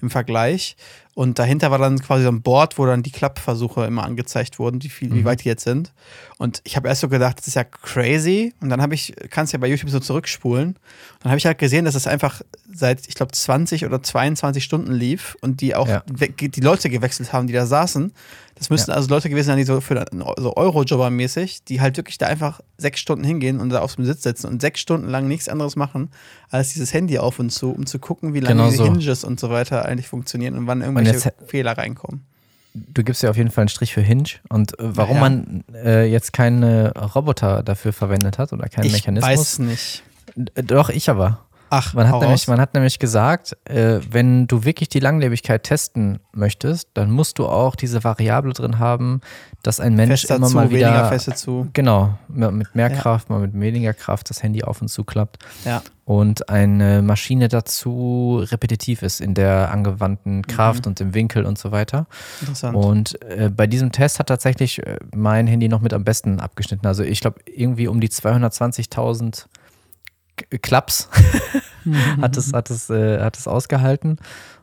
im 0.00 0.10
Vergleich. 0.10 0.76
Und 1.14 1.40
dahinter 1.40 1.72
war 1.72 1.78
dann 1.78 1.98
quasi 1.98 2.22
so 2.22 2.28
ein 2.30 2.42
Board, 2.42 2.78
wo 2.78 2.86
dann 2.86 3.02
die 3.02 3.10
Klappversuche 3.10 3.84
immer 3.84 4.04
angezeigt 4.04 4.60
wurden, 4.60 4.80
wie 4.84 4.88
viel, 4.88 5.10
wie 5.12 5.22
Mhm. 5.22 5.24
weit 5.24 5.42
die 5.42 5.48
jetzt 5.48 5.64
sind. 5.64 5.92
Und 6.38 6.60
ich 6.62 6.76
habe 6.76 6.86
erst 6.86 7.00
so 7.00 7.08
gedacht, 7.08 7.38
das 7.40 7.48
ist 7.48 7.54
ja 7.54 7.64
crazy. 7.64 8.54
Und 8.60 8.68
dann 8.68 8.80
habe 8.80 8.94
ich, 8.94 9.12
kannst 9.30 9.52
ja 9.52 9.58
bei 9.58 9.66
YouTube 9.66 9.90
so 9.90 9.98
zurückspulen. 9.98 10.68
Und 10.68 10.78
dann 11.24 11.30
habe 11.32 11.38
ich 11.38 11.46
halt 11.46 11.58
gesehen, 11.58 11.84
dass 11.84 11.96
es 11.96 12.06
einfach 12.06 12.42
seit, 12.72 13.08
ich 13.08 13.16
glaube, 13.16 13.32
20 13.32 13.84
oder 13.84 14.00
22 14.00 14.62
Stunden 14.62 14.92
lief 14.92 15.36
und 15.40 15.60
die 15.60 15.74
auch 15.74 15.88
Ja. 15.88 16.04
die 16.06 16.60
Leute 16.60 16.90
gewechselt 16.90 17.32
haben, 17.32 17.48
die 17.48 17.52
da 17.52 17.66
saßen. 17.66 18.12
Das 18.54 18.70
müssten 18.70 18.92
Ja. 18.92 18.96
also 18.96 19.08
Leute 19.08 19.28
gewesen 19.28 19.48
sein, 19.48 19.56
die 19.56 19.64
so 19.64 19.80
für 19.80 20.04
so 20.36 20.54
Eurojobber 20.56 21.10
mäßig, 21.10 21.64
die 21.64 21.80
halt 21.80 21.96
wirklich 21.96 22.18
da 22.18 22.26
einfach 22.26 22.60
sechs 22.76 23.00
Stunden 23.00 23.24
hingehen 23.24 23.58
und 23.58 23.70
da 23.70 23.80
auf 23.80 23.96
dem 23.96 24.04
Sitz 24.04 24.22
sitzen 24.22 24.46
und 24.46 24.60
sechs 24.60 24.78
Stunden 24.80 25.08
lang 25.08 25.26
nichts 25.26 25.48
anderes 25.48 25.74
machen, 25.74 26.08
als 26.50 26.72
dieses 26.72 26.94
Handy 26.94 27.18
auf 27.18 27.40
und 27.40 27.50
zu, 27.50 27.72
um 27.72 27.84
zu 27.86 27.98
gucken, 27.98 28.32
wie 28.34 28.40
lange 28.40 28.54
Genau 28.54 28.70
die 28.70 28.76
so. 28.76 28.84
Hinges 28.84 29.24
und 29.24 29.40
so 29.40 29.50
weiter 29.50 29.84
eigentlich 29.86 30.06
funktionieren 30.06 30.56
und 30.56 30.68
wann 30.68 30.82
irgendwelche 30.82 31.14
jetzt- 31.14 31.32
Fehler 31.48 31.76
reinkommen. 31.76 32.24
Du 32.88 33.02
gibst 33.04 33.22
ja 33.22 33.30
auf 33.30 33.36
jeden 33.36 33.50
Fall 33.50 33.62
einen 33.62 33.68
Strich 33.68 33.92
für 33.94 34.00
Hinge. 34.00 34.28
Und 34.48 34.78
äh, 34.78 34.96
warum 34.96 35.16
Ja. 35.16 35.20
man 35.20 35.64
äh, 35.74 36.04
jetzt 36.10 36.32
keine 36.32 36.92
Roboter 37.14 37.62
dafür 37.62 37.92
verwendet 37.92 38.38
hat 38.38 38.52
oder 38.52 38.68
keinen 38.68 38.86
ich 38.86 38.92
Mechanismus. 38.92 39.30
weiß 39.30 39.40
es 39.40 39.58
nicht. 39.58 40.02
Äh, 40.54 40.62
Doch, 40.62 40.88
ich 40.90 41.08
aber. 41.10 41.40
Ach, 41.70 41.94
Man 41.94 42.08
hat, 42.10 42.20
nämlich, 42.20 42.48
man 42.48 42.60
hat 42.60 42.74
nämlich 42.74 42.98
gesagt, 42.98 43.56
äh, 43.64 44.00
wenn 44.10 44.46
du 44.46 44.64
wirklich 44.64 44.88
die 44.88 45.00
Langlebigkeit 45.00 45.62
testen 45.64 46.18
möchtest, 46.32 46.88
dann 46.94 47.10
musst 47.10 47.38
du 47.38 47.46
auch 47.46 47.76
diese 47.76 48.04
Variable 48.04 48.52
drin 48.52 48.78
haben, 48.78 49.20
dass 49.62 49.80
ein 49.80 49.94
Mensch 49.94 50.20
fester 50.22 50.36
immer 50.36 50.46
zu, 50.48 50.54
mal 50.56 50.70
wieder 50.70 50.88
weniger 50.88 51.08
feste 51.08 51.34
zu. 51.34 51.68
genau 51.72 52.16
mit 52.28 52.74
mehr 52.74 52.90
Ja. 52.90 52.96
Kraft, 52.96 53.28
mal 53.30 53.40
mit 53.40 53.58
weniger 53.58 53.92
Kraft 53.92 54.30
das 54.30 54.42
Handy 54.42 54.62
auf 54.62 54.80
und 54.80 54.88
zu 54.88 55.04
klappt 55.04 55.38
Ja. 55.64 55.82
und 56.04 56.48
eine 56.48 57.02
Maschine 57.02 57.48
dazu 57.48 58.40
repetitiv 58.50 59.02
ist 59.02 59.20
in 59.20 59.34
der 59.34 59.70
angewandten 59.72 60.46
Kraft 60.46 60.86
Mhm. 60.86 60.90
und 60.90 61.00
im 61.00 61.14
Winkel 61.14 61.44
und 61.44 61.58
so 61.58 61.70
weiter. 61.72 62.06
Interessant. 62.40 62.76
Und 62.76 63.20
äh, 63.22 63.50
bei 63.54 63.66
diesem 63.66 63.92
Test 63.92 64.18
hat 64.18 64.28
tatsächlich 64.28 64.86
äh, 64.86 64.98
mein 65.14 65.46
Handy 65.46 65.68
noch 65.68 65.80
mit 65.80 65.92
am 65.92 66.04
besten 66.04 66.40
abgeschnitten. 66.40 66.86
Also 66.86 67.02
ich 67.02 67.20
glaube 67.20 67.40
irgendwie 67.46 67.88
um 67.88 68.00
die 68.00 68.08
220.000 68.08 69.30
K- 69.42 69.48
Klaps 70.62 71.08
hat 72.20 72.36
es, 72.36 72.52
hat, 72.52 72.70
es, 72.70 72.90
äh, 72.90 73.20
hat 73.20 73.36
es 73.36 73.46
ausgehalten. 73.48 74.18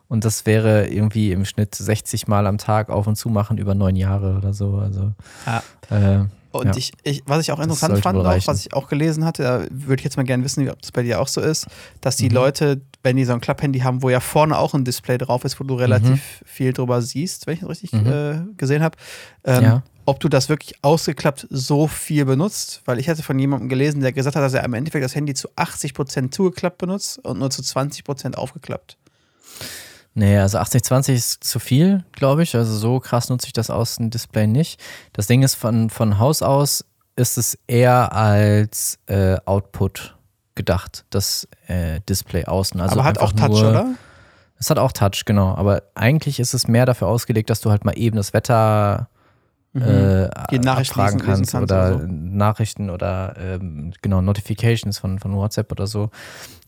Und 0.07 0.23
das 0.23 0.45
wäre 0.45 0.87
irgendwie 0.87 1.31
im 1.31 1.45
Schnitt 1.45 1.73
60 1.73 2.27
Mal 2.27 2.45
am 2.45 2.57
Tag 2.59 2.89
auf 2.89 3.07
und 3.07 3.15
zu 3.15 3.29
machen 3.29 3.57
über 3.57 3.73
neun 3.73 3.95
Jahre 3.95 4.37
oder 4.37 4.53
so. 4.53 4.75
Also 4.77 5.13
Ja. 5.45 5.63
äh, 5.89 6.25
Und 6.51 6.67
Ja. 6.67 6.75
ich, 6.77 6.93
ich, 7.03 7.23
was 7.25 7.41
ich 7.41 7.51
auch 7.51 7.59
interessant 7.59 7.97
fand, 7.99 8.17
noch, 8.23 8.47
was 8.47 8.59
ich 8.65 8.73
auch 8.73 8.87
gelesen 8.87 9.25
hatte, 9.25 9.43
da 9.43 9.63
würde 9.71 9.99
ich 9.99 10.03
jetzt 10.03 10.15
mal 10.15 10.23
gerne 10.23 10.43
wissen, 10.43 10.69
ob 10.69 10.79
das 10.81 10.91
bei 10.91 11.01
dir 11.03 11.19
auch 11.19 11.27
so 11.27 11.41
ist, 11.41 11.65
dass 12.01 12.15
die 12.17 12.29
Mhm. 12.29 12.35
Leute, 12.35 12.81
wenn 13.03 13.17
die 13.17 13.25
so 13.25 13.33
ein 13.33 13.41
Klapphandy 13.41 13.79
haben, 13.79 14.03
wo 14.03 14.09
ja 14.09 14.19
vorne 14.19 14.57
auch 14.57 14.73
ein 14.75 14.85
Display 14.85 15.17
drauf 15.17 15.43
ist, 15.43 15.59
wo 15.59 15.63
du 15.63 15.73
relativ 15.73 16.09
Mhm. 16.41 16.45
viel 16.45 16.71
drüber 16.71 17.01
siehst, 17.01 17.47
wenn 17.47 17.55
ich 17.55 17.59
das 17.61 17.69
richtig 17.69 17.91
Mhm. 17.93 18.07
äh, 18.07 18.35
gesehen 18.57 18.83
habe, 18.83 18.95
ähm, 19.43 19.63
Ja. 19.63 19.83
Ob 20.05 20.19
du 20.19 20.29
das 20.29 20.49
wirklich 20.49 20.75
ausgeklappt 20.83 21.47
so 21.49 21.87
viel 21.87 22.25
benutzt, 22.25 22.81
weil 22.85 22.99
ich 22.99 23.09
hatte 23.09 23.23
von 23.23 23.37
jemandem 23.39 23.69
gelesen, 23.69 24.01
der 24.01 24.13
gesagt 24.13 24.35
hat, 24.35 24.43
dass 24.43 24.53
er 24.53 24.63
im 24.63 24.73
Endeffekt 24.73 25.03
das 25.03 25.15
Handy 25.15 25.33
zu 25.33 25.49
80% 25.55 26.31
zugeklappt 26.31 26.77
benutzt 26.77 27.19
und 27.19 27.39
nur 27.39 27.49
zu 27.49 27.61
20% 27.61 28.35
aufgeklappt. 28.35 28.97
Nee, 30.13 30.37
also 30.37 30.59
80-20 30.59 31.13
ist 31.13 31.43
zu 31.43 31.59
viel, 31.59 32.05
glaube 32.13 32.43
ich. 32.43 32.55
Also 32.55 32.73
so 32.73 32.99
krass 32.99 33.29
nutze 33.29 33.47
ich 33.47 33.53
das 33.53 33.69
Außendisplay 33.69 34.47
nicht. 34.47 34.81
Das 35.11 35.27
Ding 35.27 35.43
ist, 35.43 35.55
von, 35.55 35.89
von 35.89 36.19
Haus 36.19 36.41
aus 36.41 36.85
ist 37.17 37.37
es 37.37 37.57
eher 37.67 38.13
als 38.13 38.97
äh, 39.07 39.37
Output 39.45 40.15
gedacht, 40.55 41.03
das 41.09 41.47
äh, 41.67 41.99
Display 42.07 42.45
außen. 42.45 42.79
Also 42.79 42.93
Aber 42.93 43.03
hat 43.03 43.17
auch 43.17 43.33
Touch, 43.33 43.61
nur, 43.61 43.69
oder? 43.69 43.95
Es 44.57 44.69
hat 44.69 44.79
auch 44.79 44.93
Touch, 44.93 45.25
genau. 45.25 45.53
Aber 45.55 45.83
eigentlich 45.95 46.39
ist 46.39 46.53
es 46.53 46.67
mehr 46.67 46.85
dafür 46.85 47.09
ausgelegt, 47.09 47.49
dass 47.49 47.59
du 47.59 47.69
halt 47.69 47.83
mal 47.83 47.97
eben 47.97 48.15
das 48.15 48.33
Wetter 48.33 49.09
Mhm. 49.75 50.29
Nachrichten 50.61 50.99
abfragen 50.99 51.19
kannst, 51.19 51.51
kannst 51.51 51.55
oder 51.55 51.63
oder 51.63 51.99
so. 51.99 52.07
Nachrichten 52.07 52.89
oder 52.89 53.35
ähm, 53.37 53.91
genau 54.01 54.21
Notifications 54.21 54.99
von, 54.99 55.19
von 55.19 55.35
WhatsApp 55.35 55.71
oder 55.71 55.85
so. 55.85 56.11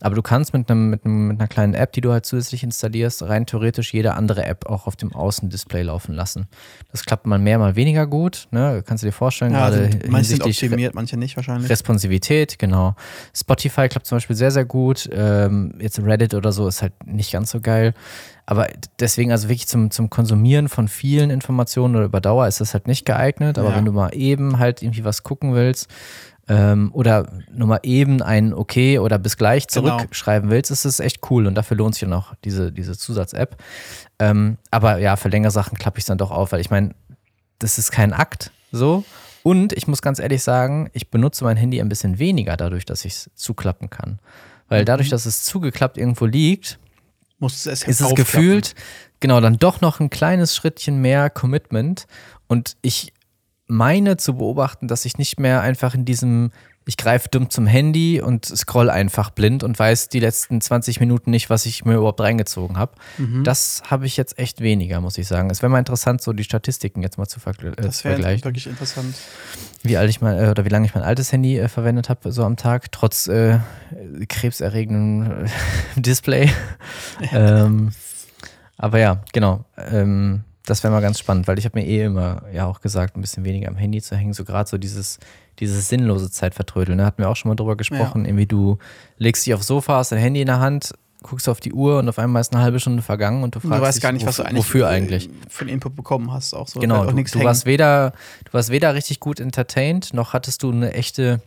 Aber 0.00 0.14
du 0.14 0.22
kannst 0.22 0.52
mit 0.52 0.70
einem 0.70 0.90
mit, 0.90 1.04
einem, 1.04 1.28
mit 1.28 1.40
einer 1.40 1.48
kleinen 1.48 1.74
App, 1.74 1.92
die 1.92 2.00
du 2.00 2.12
halt 2.12 2.24
zusätzlich 2.24 2.62
installierst, 2.62 3.22
rein 3.24 3.46
theoretisch 3.46 3.92
jede 3.92 4.14
andere 4.14 4.44
App 4.44 4.66
auch 4.66 4.86
auf 4.86 4.94
dem 4.94 5.12
Außendisplay 5.12 5.82
laufen 5.82 6.14
lassen. 6.14 6.46
Das 6.92 7.04
klappt 7.04 7.26
mal 7.26 7.38
mehr, 7.38 7.58
mal 7.58 7.74
weniger 7.74 8.06
gut. 8.06 8.46
Ne? 8.52 8.82
Kannst 8.86 9.02
du 9.02 9.08
dir 9.08 9.12
vorstellen, 9.12 9.52
Ja, 9.52 9.70
gerade 9.70 9.90
sind, 9.90 10.08
manche 10.08 10.28
sind 10.30 10.42
optimiert, 10.44 10.94
manche 10.94 11.16
nicht 11.16 11.34
wahrscheinlich. 11.36 11.68
Responsivität, 11.68 12.58
genau. 12.58 12.94
Spotify 13.34 13.88
klappt 13.88 14.06
zum 14.06 14.16
Beispiel 14.16 14.36
sehr, 14.36 14.52
sehr 14.52 14.64
gut. 14.64 15.08
Ähm, 15.12 15.74
jetzt 15.80 15.98
Reddit 16.00 16.34
oder 16.34 16.52
so 16.52 16.68
ist 16.68 16.80
halt 16.82 16.92
nicht 17.04 17.32
ganz 17.32 17.50
so 17.50 17.60
geil. 17.60 17.92
Aber 18.46 18.68
deswegen, 19.00 19.32
also 19.32 19.48
wirklich 19.48 19.66
zum, 19.68 19.90
zum 19.90 20.08
Konsumieren 20.10 20.68
von 20.68 20.88
vielen 20.88 21.28
Informationen 21.30 21.96
oder 21.96 22.04
über 22.06 22.20
Dauer 22.20 22.46
ist 22.46 22.60
das 22.60 22.72
halt 22.72 22.86
nicht 22.86 23.04
geeignet. 23.04 23.58
Aber 23.58 23.70
Ja. 23.70 23.76
wenn 23.76 23.84
du 23.84 23.92
mal 23.92 24.10
eben 24.14 24.58
halt 24.58 24.80
irgendwie 24.82 25.04
was 25.04 25.22
gucken 25.24 25.54
willst 25.54 25.88
ähm, 26.48 26.90
oder 26.92 27.30
nur 27.52 27.68
mal 27.68 27.80
eben 27.82 28.22
ein 28.22 28.54
Okay 28.54 28.98
oder 28.98 29.18
bis 29.18 29.36
gleich 29.36 29.66
Genau. 29.66 29.98
zurückschreiben 29.98 30.50
willst, 30.50 30.70
ist 30.70 30.84
es 30.84 31.00
echt 31.00 31.30
cool. 31.30 31.46
Und 31.46 31.54
dafür 31.54 31.76
lohnt 31.76 31.94
sich 31.94 32.08
auch 32.08 32.34
diese, 32.44 32.72
diese 32.72 32.96
Zusatz-App. 32.96 33.56
Ähm, 34.18 34.56
aber 34.70 34.98
ja, 34.98 35.16
für 35.16 35.28
längere 35.28 35.50
Sachen 35.50 35.76
klappe 35.78 35.98
ich 35.98 36.02
es 36.02 36.06
dann 36.06 36.18
doch 36.18 36.30
auf, 36.30 36.52
weil 36.52 36.60
ich 36.60 36.70
meine, 36.70 36.94
das 37.58 37.78
ist 37.78 37.90
kein 37.90 38.12
Akt 38.12 38.50
so. 38.72 39.04
Und 39.42 39.72
ich 39.72 39.86
muss 39.86 40.02
ganz 40.02 40.18
ehrlich 40.18 40.42
sagen, 40.42 40.90
ich 40.92 41.10
benutze 41.10 41.44
mein 41.44 41.56
Handy 41.56 41.80
ein 41.80 41.88
bisschen 41.88 42.18
weniger 42.18 42.56
dadurch, 42.56 42.84
dass 42.84 43.04
ich 43.04 43.12
es 43.14 43.30
zuklappen 43.34 43.90
kann. 43.90 44.18
Weil 44.68 44.84
dadurch, 44.84 45.08
dass 45.08 45.24
es 45.24 45.44
zugeklappt 45.44 45.96
irgendwo 45.96 46.26
liegt, 46.26 46.78
es 47.40 47.66
ist 47.66 47.86
es 48.00 48.14
gefühlt, 48.14 48.74
genau, 49.20 49.40
dann 49.40 49.58
doch 49.58 49.80
noch 49.80 50.00
ein 50.00 50.10
kleines 50.10 50.54
Schrittchen 50.54 51.00
mehr 51.00 51.30
Commitment. 51.30 52.06
Und 52.48 52.76
ich 52.82 53.12
meine 53.68 54.16
zu 54.16 54.34
beobachten, 54.34 54.88
dass 54.88 55.04
ich 55.04 55.18
nicht 55.18 55.38
mehr 55.38 55.60
einfach 55.60 55.94
in 55.94 56.04
diesem, 56.04 56.50
ich 56.86 56.96
greife 56.96 57.28
dumm 57.28 57.50
zum 57.50 57.66
Handy 57.66 58.20
und 58.20 58.46
scroll 58.46 58.88
einfach 58.88 59.28
blind 59.28 59.62
und 59.62 59.78
weiß 59.78 60.08
die 60.08 60.20
letzten 60.20 60.62
20 60.62 61.00
Minuten 61.00 61.30
nicht, 61.30 61.50
was 61.50 61.66
ich 61.66 61.84
mir 61.84 61.96
überhaupt 61.96 62.20
reingezogen 62.20 62.78
habe. 62.78 62.92
Mhm. 63.18 63.44
Das 63.44 63.82
habe 63.90 64.06
ich 64.06 64.16
jetzt 64.16 64.38
echt 64.38 64.62
weniger, 64.62 65.02
muss 65.02 65.18
ich 65.18 65.28
sagen. 65.28 65.50
Es 65.50 65.60
wäre 65.60 65.68
mal 65.70 65.78
interessant, 65.78 66.22
so 66.22 66.32
die 66.32 66.44
Statistiken 66.44 67.02
jetzt 67.02 67.18
mal 67.18 67.26
zu, 67.26 67.40
äh, 67.40 67.72
Das 67.76 67.98
zu 67.98 68.04
wäre 68.04 68.14
vergleichen 68.14 68.44
wirklich 68.44 68.66
interessant. 68.66 69.14
wie 69.82 69.98
alt 69.98 70.08
ich 70.08 70.22
mein, 70.22 70.38
äh, 70.38 70.48
oder 70.48 70.64
wie 70.64 70.70
lange 70.70 70.86
ich 70.86 70.94
mein 70.94 71.04
altes 71.04 71.30
Handy 71.30 71.58
äh, 71.58 71.68
verwendet 71.68 72.08
habe, 72.08 72.32
so 72.32 72.44
am 72.44 72.56
Tag, 72.56 72.90
trotz 72.90 73.26
äh, 73.26 73.58
krebserregendem 74.26 75.44
äh, 75.44 75.48
Display. 76.00 76.50
ähm, 77.32 77.92
aber 78.78 78.98
ja, 78.98 79.22
genau. 79.32 79.66
Ähm, 79.76 80.44
das 80.68 80.82
wäre 80.82 80.92
mal 80.92 81.00
ganz 81.00 81.18
spannend, 81.18 81.48
weil 81.48 81.58
ich 81.58 81.64
habe 81.64 81.78
mir 81.78 81.86
eh 81.86 82.04
immer 82.04 82.42
ja 82.52 82.66
auch 82.66 82.80
gesagt, 82.80 83.16
ein 83.16 83.20
bisschen 83.20 83.44
weniger 83.44 83.68
am 83.68 83.76
Handy 83.76 84.02
zu 84.02 84.16
hängen. 84.16 84.32
So 84.32 84.44
gerade 84.44 84.68
so 84.68 84.78
dieses, 84.78 85.18
dieses 85.58 85.88
sinnlose 85.88 86.30
Zeitvertrödeln. 86.30 86.98
Da 86.98 87.06
hatten 87.06 87.22
wir 87.22 87.28
auch 87.28 87.36
schon 87.36 87.48
mal 87.50 87.56
drüber 87.56 87.76
gesprochen. 87.76 88.24
Irgendwie 88.24 88.46
du 88.46 88.78
legst 89.16 89.46
dich 89.46 89.54
aufs 89.54 89.66
Sofa, 89.66 89.96
hast 89.96 90.12
dein 90.12 90.18
Handy 90.18 90.40
in 90.40 90.46
der 90.46 90.60
Hand, 90.60 90.92
guckst 91.22 91.48
auf 91.48 91.60
die 91.60 91.72
Uhr 91.72 91.98
und 91.98 92.08
auf 92.08 92.18
einmal 92.18 92.40
ist 92.40 92.52
eine 92.52 92.62
halbe 92.62 92.78
Stunde 92.80 93.02
vergangen 93.02 93.42
und 93.42 93.54
du 93.54 93.60
fragst 93.60 93.78
du 93.78 93.82
weißt 93.82 93.96
dich, 93.96 94.02
gar 94.02 94.12
nicht, 94.12 94.26
was 94.26 94.36
du 94.36 94.42
wofür- 94.42 94.48
eigentlich 94.48 94.58
wofür 94.58 94.88
eigentlich. 94.88 95.30
für 95.48 95.62
einen 95.62 95.70
Input 95.70 95.96
bekommen 95.96 96.32
hast. 96.32 96.54
Auch 96.54 96.68
so. 96.68 96.80
Genau, 96.80 97.04
auch 97.04 97.12
du, 97.12 97.22
du, 97.22 97.44
warst 97.44 97.66
weder, 97.66 98.12
du 98.44 98.52
warst 98.52 98.70
weder 98.70 98.94
richtig 98.94 99.18
gut 99.20 99.40
entertained, 99.40 100.14
noch 100.14 100.32
hattest 100.32 100.62
du 100.62 100.70
eine 100.70 100.92
echte 100.92 101.40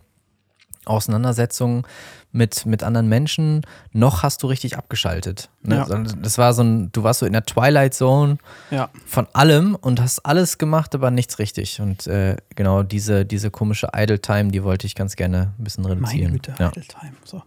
Auseinandersetzung 0.85 1.85
mit, 2.31 2.65
mit 2.65 2.81
anderen 2.83 3.07
Menschen, 3.09 3.61
noch 3.91 4.23
hast 4.23 4.41
du 4.43 4.47
richtig 4.47 4.77
abgeschaltet. 4.77 5.49
Ne? 5.63 5.75
Ja. 5.75 6.03
Das 6.21 6.37
war 6.37 6.53
so 6.53 6.63
ein, 6.63 6.91
du 6.91 7.03
warst 7.03 7.19
so 7.19 7.25
in 7.25 7.33
der 7.33 7.43
Twilight 7.45 7.93
Zone 7.93 8.37
Ja. 8.71 8.89
von 9.05 9.27
allem 9.33 9.75
und 9.75 10.01
hast 10.01 10.25
alles 10.25 10.57
gemacht, 10.57 10.95
aber 10.95 11.11
nichts 11.11 11.39
richtig. 11.39 11.81
Und 11.81 12.07
äh, 12.07 12.37
genau 12.55 12.83
diese, 12.83 13.25
diese 13.25 13.51
komische 13.51 13.89
Idle 13.95 14.19
Time, 14.21 14.51
die 14.51 14.63
wollte 14.63 14.87
ich 14.87 14.95
ganz 14.95 15.15
gerne 15.15 15.53
ein 15.59 15.63
bisschen 15.63 15.83
Meine 15.83 15.95
reduzieren. 15.97 16.31
Güte, 16.33 16.53
ja. 16.57 16.69
Idle 16.69 16.83
Time. 16.83 17.13
So. 17.25 17.43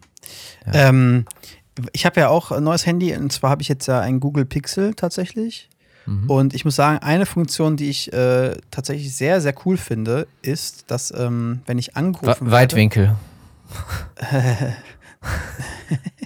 Ähm, 0.73 1.25
ich 1.93 2.07
habe 2.07 2.21
ja 2.21 2.29
auch 2.29 2.53
ein 2.53 2.63
neues 2.63 2.87
Handy 2.87 3.15
und 3.17 3.33
zwar 3.33 3.51
habe 3.51 3.63
ich 3.63 3.69
jetzt 3.69 3.87
ja 3.87 4.01
ein 4.01 4.21
Google 4.21 4.45
Pixel 4.45 4.95
tatsächlich. 4.95 5.69
Mhm. 6.07 6.31
Und 6.31 6.55
ich 6.55 6.65
muss 6.65 6.77
sagen, 6.77 6.99
eine 6.99 7.27
Funktion, 7.27 7.77
die 7.77 7.91
ich 7.91 8.13
äh, 8.13 8.57
tatsächlich 8.71 9.15
sehr, 9.15 9.41
sehr 9.41 9.55
cool 9.65 9.77
finde, 9.77 10.27
ist, 10.43 10.91
dass 10.91 11.13
ähm, 11.17 11.63
wenn 11.67 11.79
ich 11.79 11.97
angerufen 11.97 12.51
Weitwinkel. 12.51 13.15
werde, 14.31 14.75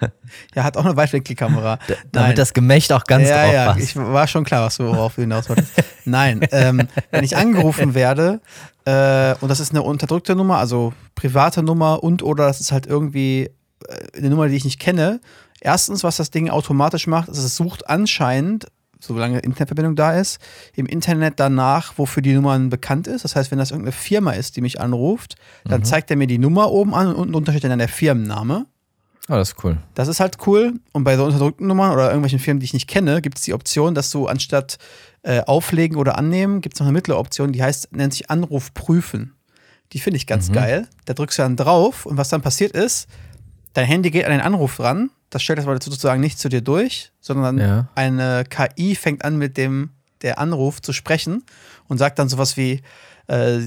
ja, 0.54 0.64
hat 0.64 0.76
auch 0.76 0.85
eine 0.85 0.97
Weitwinkelkamera. 0.97 1.78
Damit 1.87 2.12
Nein. 2.12 2.37
das 2.37 2.52
Gemächt 2.52 2.92
auch 2.92 3.04
ganz 3.04 3.28
ja, 3.28 3.44
drauf 3.44 3.52
ja, 3.54 3.73
passt. 3.73 3.80
ich 3.80 3.97
war 3.97 4.26
schon 4.26 4.44
klar, 4.44 4.66
was 4.66 4.76
du 4.76 4.85
worauf 4.85 5.14
du 5.14 5.23
hinaus 5.23 5.49
wolltest. 5.49 5.73
Nein, 6.04 6.47
ähm, 6.52 6.88
wenn 7.11 7.25
ich 7.25 7.37
angerufen 7.37 7.94
werde 7.94 8.40
äh, 8.85 9.35
und 9.40 9.49
das 9.49 9.61
ist 9.61 9.70
eine 9.70 9.82
unterdrückte 9.82 10.35
Nummer, 10.35 10.58
also 10.58 10.92
private 11.14 11.62
Nummer 11.62 12.02
und 12.02 12.23
oder 12.23 12.47
das 12.47 12.61
ist 12.61 12.73
halt 12.73 12.87
irgendwie 12.87 13.50
äh, 13.87 14.16
eine 14.16 14.30
Nummer, 14.30 14.49
die 14.49 14.56
ich 14.56 14.64
nicht 14.64 14.80
kenne. 14.80 15.20
Erstens, 15.61 16.04
was 16.04 16.16
das 16.16 16.30
Ding 16.30 16.50
automatisch 16.50 17.06
macht, 17.06 17.28
ist, 17.28 17.38
es 17.38 17.56
sucht 17.56 17.88
anscheinend, 17.88 18.68
solange 19.00 19.38
Internetverbindung 19.38 19.97
da 19.97 20.12
ist, 20.12 20.40
im 20.75 20.87
Internet 20.87 21.35
danach, 21.37 21.95
wofür 21.97 22.23
die 22.23 22.35
Nummer 22.35 22.59
bekannt 22.59 23.07
ist. 23.07 23.25
Das 23.25 23.37
heißt, 23.37 23.50
wenn 23.50 23.59
das 23.59 23.71
irgendeine 23.71 23.93
Firma 23.93 24.33
ist, 24.33 24.57
die 24.57 24.61
mich 24.61 24.81
anruft, 24.81 25.37
dann 25.64 25.85
zeigt 25.85 26.11
er 26.11 26.17
mir 26.17 26.26
die 26.26 26.38
Nummer 26.38 26.71
oben 26.71 26.95
an 26.95 27.09
und 27.09 27.17
unten 27.17 27.33
drunter 27.33 27.52
steht 27.52 27.64
dann 27.64 27.78
der 27.78 27.88
Firmenname. 27.88 28.67
oh, 29.28 29.35
das 29.35 29.50
ist 29.50 29.64
cool. 29.64 29.76
Das 29.95 30.09
ist 30.09 30.21
halt 30.21 30.38
cool. 30.47 30.75
Und 30.93 31.05
bei 31.05 31.17
so 31.17 31.25
unterdrückten 31.25 31.67
Nummern 31.67 31.93
oder 31.93 32.07
irgendwelchen 32.07 32.38
Firmen, 32.38 32.61
die 32.61 32.64
ich 32.64 32.75
nicht 32.75 32.88
kenne, 32.88 33.21
gibt 33.21 33.38
es 33.38 33.45
die 33.45 33.55
Option, 33.55 33.95
dass 33.95 34.11
du 34.11 34.26
anstatt 34.26 34.78
äh, 35.23 35.43
auflegen 35.43 35.97
oder 35.99 36.17
annehmen, 36.17 36.61
gibt 36.61 36.75
es 36.75 36.81
noch 36.81 36.87
eine 36.87 36.95
mittlere 36.95 37.19
Option, 37.19 37.52
die 37.52 37.62
heißt, 37.62 37.95
nennt 37.95 38.12
sich 38.14 38.31
Anruf 38.31 38.73
prüfen. 38.73 39.35
Die 39.93 40.00
finde 40.00 40.17
ich 40.17 40.26
ganz 40.26 40.52
geil. 40.52 40.87
Da 41.07 41.14
drückst 41.14 41.38
du 41.38 41.43
dann 41.43 41.57
drauf 41.57 42.05
und 42.05 42.17
was 42.17 42.28
dann 42.28 42.43
passiert 42.43 42.73
ist, 42.73 43.09
dein 43.73 43.87
Handy 43.87 44.11
geht 44.11 44.25
an 44.25 44.33
den 44.33 44.40
Anruf 44.40 44.81
ran, 44.81 45.11
das 45.30 45.42
stellt 45.42 45.58
das 45.58 45.66
aber 45.66 45.75
sozusagen 45.80 46.20
nicht 46.20 46.38
zu 46.38 46.49
dir 46.49 46.61
durch, 46.61 47.12
sondern 47.20 47.58
Ja. 47.58 47.88
eine 47.94 48.44
KI 48.49 48.94
fängt 48.94 49.25
an 49.25 49.37
mit 49.37 49.56
dem, 49.56 49.90
der 50.23 50.38
Anruf 50.38 50.80
zu 50.82 50.92
sprechen 50.92 51.44
und 51.87 51.99
sagt 51.99 52.18
dann 52.18 52.28
sowas 52.28 52.56
wie, 52.56 52.82
äh, 53.26 53.61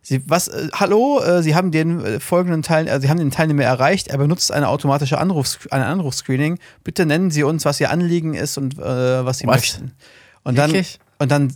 Sie, 0.00 0.22
was, 0.28 0.48
äh, 0.48 0.68
hallo, 0.74 1.20
äh, 1.20 1.42
Sie 1.42 1.54
haben 1.54 1.70
den 1.70 2.02
äh, 2.02 2.20
folgenden 2.20 2.62
Teil, 2.62 2.86
äh, 2.88 3.00
Sie 3.00 3.10
haben 3.10 3.18
den 3.18 3.30
Teilnehmer 3.30 3.64
erreicht. 3.64 4.08
Er 4.08 4.16
benutzt 4.18 4.52
eine 4.52 4.68
automatische 4.68 5.18
Anrufs 5.18 5.58
ein 5.70 5.82
Anrufscreening. 5.82 6.58
Bitte 6.84 7.04
nennen 7.04 7.30
Sie 7.30 7.42
uns, 7.42 7.64
was 7.64 7.80
Ihr 7.80 7.90
Anliegen 7.90 8.32
ist 8.34 8.56
und 8.58 8.78
äh, 8.78 9.24
was 9.24 9.38
Sie 9.38 9.46
Was? 9.46 9.56
möchten. 9.56 9.92
Und 10.44 10.56
dann, 10.56 10.72
und 11.18 11.30
dann 11.30 11.52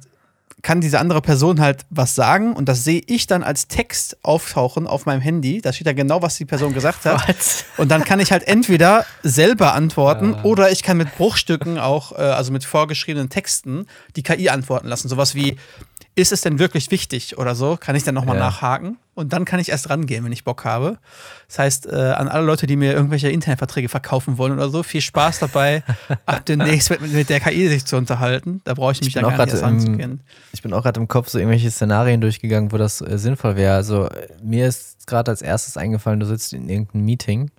kann 0.62 0.80
diese 0.80 1.00
andere 1.00 1.20
Person 1.20 1.60
halt 1.60 1.84
was 1.90 2.14
sagen 2.14 2.54
und 2.54 2.68
das 2.68 2.84
sehe 2.84 3.02
ich 3.06 3.26
dann 3.26 3.42
als 3.42 3.66
Text 3.66 4.16
auftauchen 4.22 4.86
auf 4.86 5.06
meinem 5.06 5.20
Handy. 5.20 5.60
Da 5.60 5.72
steht 5.72 5.88
dann 5.88 5.96
genau, 5.96 6.22
was 6.22 6.36
die 6.36 6.44
Person 6.44 6.72
gesagt 6.72 7.04
hat. 7.04 7.28
Was? 7.28 7.64
Und 7.78 7.88
dann 7.90 8.04
kann 8.04 8.20
ich 8.20 8.30
halt 8.30 8.46
entweder 8.46 9.04
selber 9.24 9.74
antworten 9.74 10.34
Ah. 10.36 10.44
oder 10.44 10.70
ich 10.70 10.82
kann 10.84 10.96
mit 10.96 11.14
Bruchstücken 11.16 11.78
auch, 11.78 12.12
äh, 12.12 12.16
also 12.22 12.52
mit 12.52 12.64
vorgeschriebenen 12.64 13.28
Texten, 13.28 13.86
die 14.14 14.22
KI 14.22 14.48
antworten 14.50 14.86
lassen. 14.86 15.08
Sowas 15.08 15.34
wie, 15.34 15.56
ist 16.14 16.30
es 16.32 16.42
denn 16.42 16.58
wirklich 16.58 16.90
wichtig 16.90 17.38
oder 17.38 17.54
so? 17.54 17.76
Kann 17.80 17.96
ich 17.96 18.02
dann 18.04 18.14
nochmal 18.14 18.36
Ja. 18.36 18.42
nachhaken 18.44 18.98
und 19.14 19.32
dann 19.32 19.44
kann 19.46 19.60
ich 19.60 19.70
erst 19.70 19.88
rangehen, 19.88 20.24
wenn 20.24 20.32
ich 20.32 20.44
Bock 20.44 20.64
habe. 20.64 20.98
Das 21.48 21.58
heißt, 21.58 21.86
äh, 21.86 21.94
an 21.96 22.28
alle 22.28 22.44
Leute, 22.44 22.66
die 22.66 22.76
mir 22.76 22.92
irgendwelche 22.92 23.28
Internetverträge 23.30 23.88
verkaufen 23.88 24.36
wollen 24.36 24.52
oder 24.52 24.68
so, 24.68 24.82
viel 24.82 25.00
Spaß 25.00 25.38
dabei, 25.38 25.82
ab 26.26 26.44
demnächst 26.44 26.90
mit, 26.90 27.00
mit 27.12 27.28
der 27.30 27.40
KI 27.40 27.68
sich 27.68 27.86
zu 27.86 27.96
unterhalten. 27.96 28.60
Da 28.64 28.74
brauche 28.74 28.92
ich 28.92 29.00
mich 29.00 29.14
bin 29.14 29.22
dann 29.22 29.32
auch 29.32 29.36
gar 29.38 29.46
nicht 29.46 29.54
erst 29.54 29.64
anzugehen. 29.64 30.20
Ich 30.52 30.60
bin 30.62 30.72
auch 30.74 30.82
gerade 30.82 31.00
im 31.00 31.08
Kopf 31.08 31.28
so 31.28 31.38
irgendwelche 31.38 31.70
Szenarien 31.70 32.20
durchgegangen, 32.20 32.72
wo 32.72 32.76
das 32.76 33.00
äh, 33.00 33.18
sinnvoll 33.18 33.56
wäre. 33.56 33.74
Also 33.74 34.06
äh, 34.06 34.28
mir 34.42 34.66
ist 34.68 35.06
gerade 35.06 35.30
als 35.30 35.40
erstes 35.42 35.76
eingefallen, 35.76 36.20
du 36.20 36.26
sitzt 36.26 36.52
in 36.52 36.68
irgendeinem 36.68 37.04
Meeting, 37.06 37.50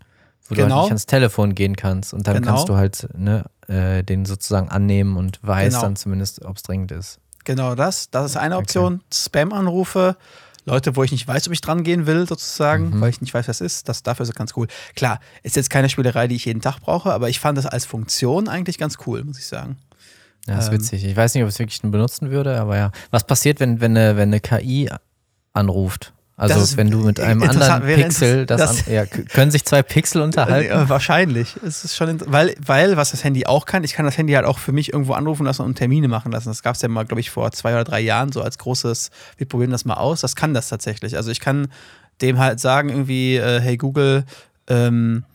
wo 0.47 0.55
du 0.55 0.61
Genau. 0.61 0.75
halt 0.75 0.83
nicht 0.83 0.91
ans 0.91 1.05
Telefon 1.07 1.55
gehen 1.55 1.75
kannst 1.75 2.13
und 2.13 2.27
dann 2.27 2.35
Genau. 2.35 2.47
kannst 2.51 2.69
du 2.69 2.75
halt 2.75 3.07
ne, 3.17 3.45
äh, 3.67 4.03
den 4.03 4.25
sozusagen 4.25 4.69
annehmen 4.69 5.17
und 5.17 5.39
weißt 5.41 5.71
Genau. 5.77 5.81
dann 5.81 5.95
zumindest, 5.95 6.45
ob 6.45 6.57
es 6.57 6.63
dringend 6.63 6.91
ist. 6.91 7.19
Genau 7.43 7.75
das. 7.75 8.09
Das 8.09 8.25
ist 8.31 8.37
eine 8.37 8.57
Option. 8.57 9.01
Spam-Anrufe. 9.13 10.15
Leute, 10.65 10.95
wo 10.95 11.03
ich 11.03 11.11
nicht 11.11 11.27
weiß, 11.27 11.47
ob 11.47 11.53
ich 11.53 11.59
dran 11.59 11.83
gehen 11.83 12.05
will, 12.05 12.25
sozusagen, 12.25 12.91
Mhm. 12.91 13.01
weil 13.01 13.09
ich 13.09 13.19
nicht 13.19 13.33
weiß, 13.33 13.49
was 13.49 13.59
es 13.59 13.73
ist. 13.79 13.89
Das 13.89 14.01
dafür 14.01 14.23
ist 14.23 14.29
es 14.29 14.35
ganz 14.35 14.53
cool. 14.55 14.67
Klar, 14.95 15.19
ist 15.43 15.57
jetzt 15.57 15.69
keine 15.69 15.89
Spielerei, 15.89 16.27
die 16.29 16.35
ich 16.37 16.45
jeden 16.45 16.61
Tag 16.61 16.79
brauche, 16.79 17.11
aber 17.11 17.27
ich 17.27 17.41
fand 17.41 17.57
das 17.57 17.65
als 17.65 17.85
Funktion 17.85 18.47
eigentlich 18.47 18.77
ganz 18.77 18.97
cool, 19.05 19.23
muss 19.25 19.39
ich 19.39 19.45
sagen. 19.47 19.77
Ja, 20.47 20.57
ist 20.59 20.67
Ähm. 20.67 20.73
witzig. 20.75 21.03
Ich 21.03 21.15
weiß 21.17 21.33
nicht, 21.33 21.43
ob 21.43 21.49
ich 21.49 21.55
es 21.55 21.59
wirklich 21.59 21.81
benutzen 21.81 22.31
würde, 22.31 22.57
aber 22.61 22.77
ja. 22.77 22.91
Was 23.11 23.25
passiert, 23.27 23.59
wenn, 23.59 23.81
wenn, 23.81 23.97
eine, 23.97 24.15
wenn 24.15 24.29
eine 24.29 24.39
KI 24.39 24.89
anruft? 25.51 26.13
Also 26.35 26.55
Das 26.59 26.77
wenn 26.77 26.89
du 26.89 26.99
mit 26.99 27.19
einem 27.19 27.43
anderen 27.43 27.83
Pixel, 27.83 28.45
das, 28.47 28.59
das- 28.59 28.87
an, 28.87 28.93
ja, 28.93 29.05
können 29.05 29.51
sich 29.51 29.65
zwei 29.65 29.83
Pixel 29.83 30.21
unterhalten? 30.21 30.67
Ja, 30.69 30.89
wahrscheinlich. 30.89 31.55
Es 31.63 31.85
ist 31.85 31.95
schon, 31.95 32.19
weil, 32.25 32.55
weil, 32.65 32.97
was 32.97 33.11
das 33.11 33.23
Handy 33.23 33.45
auch 33.45 33.65
kann, 33.65 33.83
ich 33.83 33.93
kann 33.93 34.05
das 34.05 34.17
Handy 34.17 34.33
halt 34.33 34.45
auch 34.45 34.57
für 34.57 34.71
mich 34.71 34.91
irgendwo 34.91 35.13
anrufen 35.13 35.45
lassen 35.45 35.61
und 35.61 35.75
Termine 35.75 36.07
machen 36.07 36.31
lassen. 36.31 36.49
Das 36.49 36.63
gab 36.63 36.75
es 36.75 36.81
ja 36.81 36.87
mal, 36.89 37.05
glaube 37.05 37.19
ich, 37.21 37.29
vor 37.29 37.51
zwei 37.51 37.73
oder 37.73 37.83
drei 37.83 37.99
Jahren 38.01 38.31
so 38.31 38.41
als 38.41 38.57
großes, 38.57 39.11
wir 39.37 39.47
probieren 39.47 39.69
das 39.71 39.85
mal 39.85 39.93
aus. 39.93 40.21
Das 40.21 40.35
kann 40.35 40.55
das 40.55 40.69
tatsächlich. 40.69 41.15
Also 41.17 41.29
ich 41.29 41.39
kann 41.39 41.67
dem 42.21 42.39
halt 42.39 42.59
sagen, 42.59 42.89
irgendwie, 42.89 43.35
äh, 43.37 43.59
hey 43.61 43.77
Google, 43.77 44.25
ähm, 44.67 45.25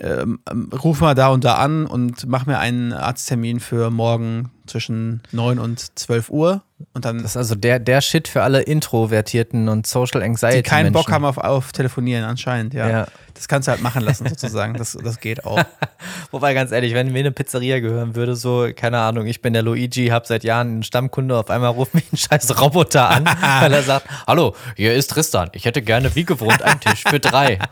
ähm, 0.00 0.40
ähm, 0.50 0.70
ruf 0.72 1.00
mal 1.00 1.14
da 1.14 1.28
und 1.28 1.44
da 1.44 1.56
an 1.56 1.84
und 1.84 2.26
mach 2.26 2.46
mir 2.46 2.58
einen 2.58 2.94
Arzttermin 2.94 3.60
für 3.60 3.90
morgen 3.90 4.50
zwischen 4.66 5.20
9 5.32 5.58
und 5.58 5.98
12 5.98 6.30
Uhr. 6.30 6.62
Und 6.94 7.04
dann 7.04 7.18
Das 7.22 7.32
ist 7.32 7.36
also 7.36 7.54
der, 7.54 7.78
der 7.78 8.00
Shit 8.00 8.26
für 8.28 8.42
alle 8.42 8.62
Introvertierten 8.62 9.68
und 9.68 9.86
Social 9.86 10.22
Anxiety. 10.22 10.58
die 10.58 10.62
keinen 10.62 10.92
Bock 10.92 11.08
Menschen. 11.08 11.14
haben 11.14 11.24
auf, 11.24 11.38
auf 11.38 11.72
Telefonieren 11.72 12.24
anscheinend, 12.24 12.74
ja. 12.74 12.88
Ja. 12.88 13.06
Das 13.34 13.48
kannst 13.48 13.68
du 13.68 13.72
halt 13.72 13.80
machen 13.80 14.02
lassen, 14.02 14.28
sozusagen. 14.28 14.74
Das, 14.74 14.98
das 15.02 15.18
geht 15.18 15.44
auch. 15.46 15.62
Wobei, 16.30 16.52
ganz 16.52 16.72
ehrlich, 16.72 16.92
wenn 16.92 17.10
mir 17.10 17.20
eine 17.20 17.32
Pizzeria 17.32 17.80
gehören 17.80 18.14
würde, 18.14 18.36
so, 18.36 18.68
keine 18.76 18.98
Ahnung, 18.98 19.26
ich 19.26 19.40
bin 19.40 19.54
der 19.54 19.62
Luigi, 19.62 20.08
hab 20.08 20.26
seit 20.26 20.44
Jahren 20.44 20.66
einen 20.68 20.82
Stammkunde, 20.82 21.36
auf 21.38 21.48
einmal 21.48 21.70
ruft 21.70 21.94
mich 21.94 22.12
ein 22.12 22.16
scheiß 22.18 22.60
Roboter 22.60 23.08
an, 23.08 23.24
weil 23.60 23.72
er 23.72 23.82
sagt, 23.82 24.06
hallo, 24.26 24.54
hier 24.76 24.94
ist 24.94 25.10
Tristan, 25.10 25.48
ich 25.54 25.64
hätte 25.64 25.80
gerne 25.80 26.14
wie 26.16 26.24
gewohnt 26.24 26.60
einen 26.62 26.80
Tisch 26.80 27.04
für 27.08 27.20
drei. 27.20 27.58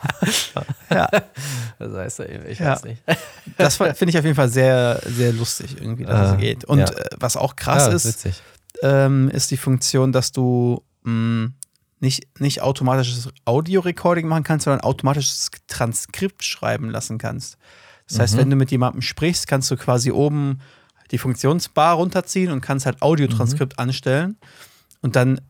Ja. 0.90 1.06
Das 1.78 1.92
heißt, 1.92 2.20
ich 2.48 2.58
Ja. 2.58 2.72
weiß 2.72 2.84
nicht. 2.84 3.02
Das 3.58 3.76
finde 3.76 4.06
ich 4.08 4.18
auf 4.18 4.24
jeden 4.24 4.34
Fall 4.36 4.48
sehr, 4.48 5.00
sehr 5.04 5.32
lustig, 5.34 5.76
irgendwie, 5.78 6.04
dass 6.04 6.30
Äh, 6.30 6.34
es 6.34 6.40
geht. 6.40 6.64
Und 6.64 6.78
ja. 6.78 6.86
äh, 6.86 7.04
was 7.18 7.36
auch 7.36 7.56
krass 7.56 7.86
Ja, 7.88 7.92
ist, 7.92 8.06
witzig. 8.06 8.40
Ähm, 8.82 9.28
ist 9.30 9.50
die 9.50 9.56
Funktion, 9.56 10.12
dass 10.12 10.32
du 10.32 10.82
mh, 11.04 11.50
nicht, 12.00 12.28
nicht 12.40 12.62
automatisches 12.62 13.28
Audio-Recording 13.44 14.28
machen 14.28 14.44
kannst, 14.44 14.64
sondern 14.64 14.82
automatisches 14.82 15.50
Transkript 15.66 16.44
schreiben 16.44 16.90
lassen 16.90 17.18
kannst. 17.18 17.58
Das 18.08 18.18
heißt, 18.20 18.34
Mhm. 18.34 18.38
wenn 18.38 18.50
du 18.50 18.56
mit 18.56 18.70
jemandem 18.70 19.02
sprichst, 19.02 19.46
kannst 19.48 19.70
du 19.70 19.76
quasi 19.76 20.12
oben 20.12 20.60
die 21.10 21.18
Funktionsbar 21.18 21.96
runterziehen 21.96 22.52
und 22.52 22.60
kannst 22.60 22.86
halt 22.86 23.02
Audiotranskript 23.02 23.74
Mhm. 23.78 23.82
anstellen. 23.82 24.36
Und 25.00 25.16
dann 25.16 25.40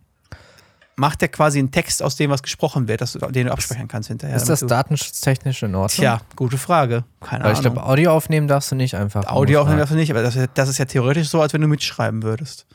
macht 0.96 1.22
er 1.22 1.28
quasi 1.28 1.58
einen 1.60 1.70
Text 1.70 2.02
aus 2.02 2.16
dem, 2.16 2.30
was 2.30 2.42
gesprochen 2.42 2.88
wird, 2.88 3.00
dass 3.00 3.12
du, 3.12 3.18
den 3.20 3.46
du 3.46 3.52
abspeichern 3.52 3.86
kannst 3.86 4.08
hinterher. 4.08 4.34
ist 4.36 4.48
das 4.48 4.60
datenschutztechnisch 4.60 5.62
in 5.62 5.74
Ordnung? 5.74 5.88
Tja, 5.96 6.20
gute 6.34 6.58
Frage. 6.58 7.04
Keine 7.20 7.44
Weil 7.44 7.52
ich 7.52 7.58
Ahnung. 7.58 7.74
glaube, 7.74 7.88
Audio 7.88 8.12
aufnehmen 8.12 8.48
darfst 8.48 8.70
du 8.72 8.74
nicht 8.74 8.94
einfach. 8.94 9.26
Audio 9.26 9.60
aufnehmen 9.60 9.78
darfst 9.78 9.92
darfst 9.92 9.92
du 9.92 9.96
nicht, 9.98 10.10
aber 10.10 10.22
das, 10.22 10.48
das 10.54 10.68
ist 10.68 10.78
ja 10.78 10.86
theoretisch 10.86 11.28
so, 11.28 11.40
als 11.40 11.52
wenn 11.52 11.60
du 11.60 11.68
mitschreiben 11.68 12.22
würdest. 12.24 12.66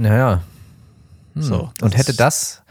Naja. 0.00 0.40
Hm. 1.34 1.42
So, 1.42 1.70
Und 1.82 1.96
hätte 1.96 2.14
das, 2.14 2.62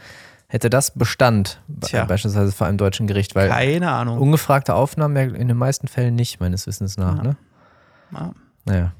hätte 0.48 0.68
das 0.68 0.90
Bestand, 0.90 1.60
be- 1.68 1.86
Tja. 1.86 2.04
beispielsweise 2.04 2.52
vor 2.52 2.66
einem 2.66 2.76
deutschen 2.78 3.06
Gericht, 3.06 3.34
weil 3.34 3.48
Keine 3.48 3.90
Ahnung. 3.90 4.18
ungefragte 4.18 4.74
Aufnahmen 4.74 5.16
ja 5.16 5.22
in 5.22 5.48
den 5.48 5.56
meisten 5.56 5.88
Fällen 5.88 6.14
nicht, 6.14 6.40
meines 6.40 6.66
Wissens 6.66 6.96
nach, 6.96 7.16
Ja. 7.18 7.22
ne? 7.22 7.36
Ja. 8.12 8.32
Naja. 8.64 8.92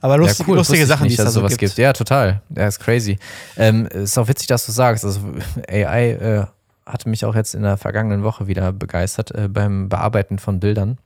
Aber 0.00 0.18
lustige, 0.18 0.42
ja, 0.48 0.52
cool, 0.52 0.56
lustige 0.58 0.86
Sachen, 0.86 1.04
nicht, 1.04 1.18
die 1.18 1.20
es 1.20 1.24
da 1.24 1.30
so 1.30 1.40
sowas 1.40 1.56
gibt. 1.56 1.76
Ja, 1.78 1.92
total. 1.94 2.42
Ja, 2.54 2.66
ist 2.66 2.78
crazy. 2.78 3.18
Ähm, 3.56 3.86
ist 3.86 4.16
auch 4.18 4.28
witzig, 4.28 4.46
dass 4.48 4.66
du 4.66 4.72
sagst. 4.72 5.04
Also 5.04 5.20
AI 5.68 6.10
äh, 6.12 6.46
hatte 6.86 7.08
mich 7.08 7.24
auch 7.24 7.34
jetzt 7.34 7.54
in 7.54 7.62
der 7.62 7.76
vergangenen 7.78 8.22
Woche 8.22 8.46
wieder 8.46 8.70
begeistert 8.72 9.30
äh, 9.34 9.48
beim 9.48 9.88
Bearbeiten 9.88 10.38
von 10.38 10.60
Bildern. 10.60 10.98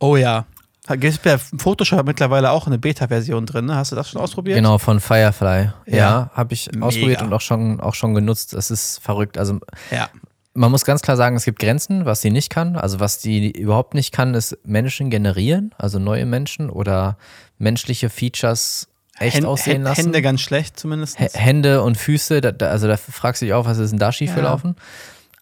Oh 0.00 0.16
ja. 0.16 0.44
Gibt 0.88 1.04
es 1.04 1.18
bei 1.18 1.38
Photoshop 1.38 2.04
mittlerweile 2.04 2.50
auch 2.50 2.66
eine 2.66 2.76
Beta-Version 2.78 3.46
drin? 3.46 3.66
Ne? 3.66 3.76
Hast 3.76 3.92
du 3.92 3.96
das 3.96 4.10
schon 4.10 4.20
ausprobiert? 4.20 4.56
Genau, 4.56 4.78
von 4.78 4.98
Firefly. 5.00 5.70
Ja, 5.86 5.96
Ja. 5.96 6.30
habe 6.34 6.54
ich 6.54 6.70
Mega. 6.72 6.86
ausprobiert 6.86 7.22
und 7.22 7.32
auch 7.32 7.40
schon, 7.40 7.80
auch 7.80 7.94
schon 7.94 8.14
genutzt. 8.14 8.52
Das 8.52 8.70
ist 8.70 8.98
verrückt. 9.00 9.38
Also 9.38 9.60
Ja. 9.92 10.08
man 10.54 10.72
muss 10.72 10.84
ganz 10.84 11.00
klar 11.02 11.16
sagen, 11.16 11.36
es 11.36 11.44
gibt 11.44 11.60
Grenzen, 11.60 12.04
was 12.04 12.20
sie 12.20 12.30
nicht 12.30 12.50
kann. 12.50 12.74
Also 12.76 12.98
was 12.98 13.18
die 13.18 13.52
überhaupt 13.52 13.94
nicht 13.94 14.12
kann, 14.12 14.34
ist 14.34 14.58
Menschen 14.64 15.08
generieren, 15.08 15.72
also 15.78 16.00
neue 16.00 16.26
Menschen 16.26 16.68
oder 16.68 17.16
menschliche 17.58 18.10
Features 18.10 18.88
echt 19.20 19.36
Hän- 19.36 19.44
aussehen 19.44 19.82
lassen. 19.82 20.00
Hände 20.06 20.20
ganz 20.20 20.40
schlecht 20.40 20.80
zumindest. 20.80 21.16
Hände 21.20 21.82
und 21.82 21.96
Füße, 21.96 22.40
da, 22.40 22.50
da, 22.50 22.70
also 22.70 22.88
da 22.88 22.96
fragst 22.96 23.40
du 23.40 23.46
dich 23.46 23.54
auch, 23.54 23.66
was 23.66 23.78
ist 23.78 23.90
denn 23.90 24.00
da 24.00 24.10
schiefgelaufen? 24.10 24.74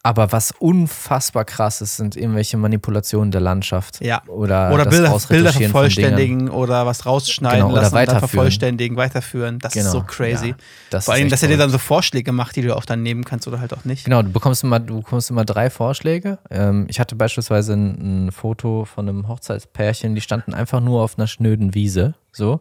Aber 0.03 0.33
was 0.33 0.53
unfassbar 0.59 1.45
krass 1.45 1.83
ist, 1.83 1.99
sind 1.99 2.17
irgendwelche 2.17 2.57
Manipulationen 2.57 3.31
der 3.31 3.43
Landschaft. 3.43 4.03
Ja. 4.03 4.23
Oder, 4.29 4.73
Oder 4.73 4.85
das 4.87 4.95
Bilder, 4.95 5.19
Bilder 5.29 5.53
vervollständigen 5.53 6.49
oder 6.49 6.87
was 6.87 7.05
rausschneiden 7.05 7.61
Genau, 7.61 7.73
oder 7.73 7.83
lassen, 7.83 7.95
weiterführen. 7.97 8.29
vervollständigen, 8.31 8.97
weiterführen. 8.97 9.59
Das 9.59 9.77
ist 9.77 9.83
Genau, 9.83 9.93
so 9.93 10.03
crazy. 10.03 10.49
ja, 10.49 10.55
das 10.89 11.05
Vor 11.05 11.15
ist 11.15 11.21
allem, 11.21 11.29
dass 11.29 11.43
er 11.43 11.51
dir 11.51 11.59
dann 11.59 11.69
so 11.69 11.77
Vorschläge 11.77 12.33
macht, 12.33 12.57
die 12.57 12.63
du 12.63 12.75
auch 12.75 12.87
dann 12.87 13.03
nehmen 13.03 13.25
kannst 13.27 13.47
oder 13.47 13.61
halt 13.61 13.75
auch 13.75 13.85
nicht. 13.85 14.05
Genau, 14.05 14.23
du 14.23 14.31
bekommst 14.31 14.65
immer, 14.65 14.81
du 14.81 15.03
bekommst 15.03 15.29
immer 15.29 15.45
drei 15.45 15.69
Vorschläge. 15.69 16.39
Ähm, 16.51 16.87
ich 16.89 16.99
hatte 16.99 17.15
beispielsweise 17.15 17.75
ein, 17.75 18.27
ein 18.29 18.33
Foto 18.33 18.87
von 18.87 19.07
einem 19.07 19.29
Hochzeitspärchen, 19.29 20.15
die 20.15 20.23
standen 20.23 20.55
einfach 20.55 20.81
nur 20.81 21.03
auf 21.03 21.19
einer 21.19 21.27
schnöden 21.27 21.75
Wiese. 21.75 22.15
So. 22.33 22.61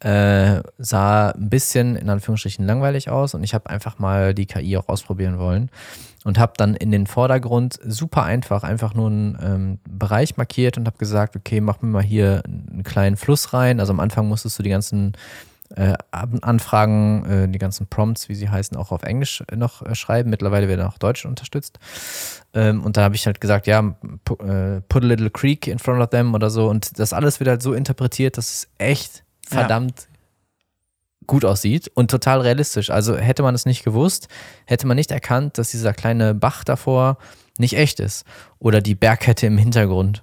Äh, 0.00 0.62
sah 0.78 1.30
ein 1.30 1.48
bisschen 1.50 1.96
in 1.96 2.08
Anführungsstrichen 2.10 2.66
langweilig 2.66 3.10
aus 3.10 3.34
und 3.34 3.42
ich 3.44 3.54
habe 3.54 3.70
einfach 3.70 3.98
mal 3.98 4.34
die 4.34 4.44
KI 4.46 4.76
auch 4.76 4.88
ausprobieren 4.88 5.38
wollen 5.38 5.70
und 6.24 6.38
habe 6.38 6.54
dann 6.56 6.74
in 6.74 6.90
den 6.90 7.06
Vordergrund 7.06 7.78
super 7.84 8.24
einfach 8.24 8.64
einfach 8.64 8.94
nur 8.94 9.06
einen 9.06 9.38
ähm, 9.40 9.78
Bereich 9.88 10.36
markiert 10.36 10.76
und 10.76 10.86
habe 10.86 10.98
gesagt, 10.98 11.36
okay, 11.36 11.60
mach 11.60 11.80
mir 11.82 11.90
mal 11.90 12.02
hier 12.02 12.42
einen 12.44 12.82
kleinen 12.82 13.16
Fluss 13.16 13.52
rein. 13.52 13.78
Also 13.78 13.92
am 13.92 14.00
Anfang 14.00 14.26
musstest 14.26 14.58
du 14.58 14.62
die 14.62 14.70
ganzen 14.70 15.12
äh, 15.76 15.94
Anfragen, 16.10 17.24
äh, 17.24 17.48
die 17.48 17.58
ganzen 17.58 17.86
Prompts, 17.86 18.28
wie 18.28 18.34
sie 18.34 18.48
heißen, 18.48 18.76
auch 18.76 18.90
auf 18.90 19.02
Englisch 19.02 19.42
noch 19.54 19.82
äh, 19.82 19.94
schreiben. 19.94 20.30
Mittlerweile 20.30 20.68
werden 20.68 20.86
auch 20.86 20.98
Deutsch 20.98 21.26
unterstützt. 21.26 21.78
Ähm, 22.54 22.82
und 22.82 22.96
da 22.96 23.02
habe 23.02 23.14
ich 23.14 23.26
halt 23.26 23.40
gesagt, 23.40 23.66
ja, 23.66 23.82
pu 24.24 24.34
äh, 24.36 24.80
put 24.88 25.04
a 25.04 25.06
little 25.06 25.30
creek 25.30 25.66
in 25.66 25.78
front 25.78 26.00
of 26.00 26.10
them 26.10 26.34
oder 26.34 26.50
so. 26.50 26.68
Und 26.68 26.98
das 26.98 27.12
alles 27.12 27.40
wird 27.40 27.48
halt 27.48 27.62
so 27.62 27.74
interpretiert, 27.74 28.38
dass 28.38 28.50
es 28.50 28.68
echt 28.78 29.24
Ja. 29.50 30.04
Gut 31.26 31.44
aussieht 31.44 31.90
und 31.94 32.10
total 32.10 32.40
realistisch. 32.40 32.90
Also 32.90 33.16
hätte 33.16 33.42
man 33.42 33.54
es 33.54 33.66
nicht 33.66 33.84
gewusst, 33.84 34.28
hätte 34.66 34.86
man 34.86 34.96
nicht 34.96 35.10
erkannt, 35.10 35.58
dass 35.58 35.70
dieser 35.70 35.92
kleine 35.92 36.34
Bach 36.34 36.64
davor 36.64 37.18
nicht 37.58 37.76
echt 37.76 38.00
ist. 38.00 38.24
Oder 38.58 38.80
die 38.80 38.94
Bergkette 38.94 39.46
im 39.46 39.58
Hintergrund. 39.58 40.22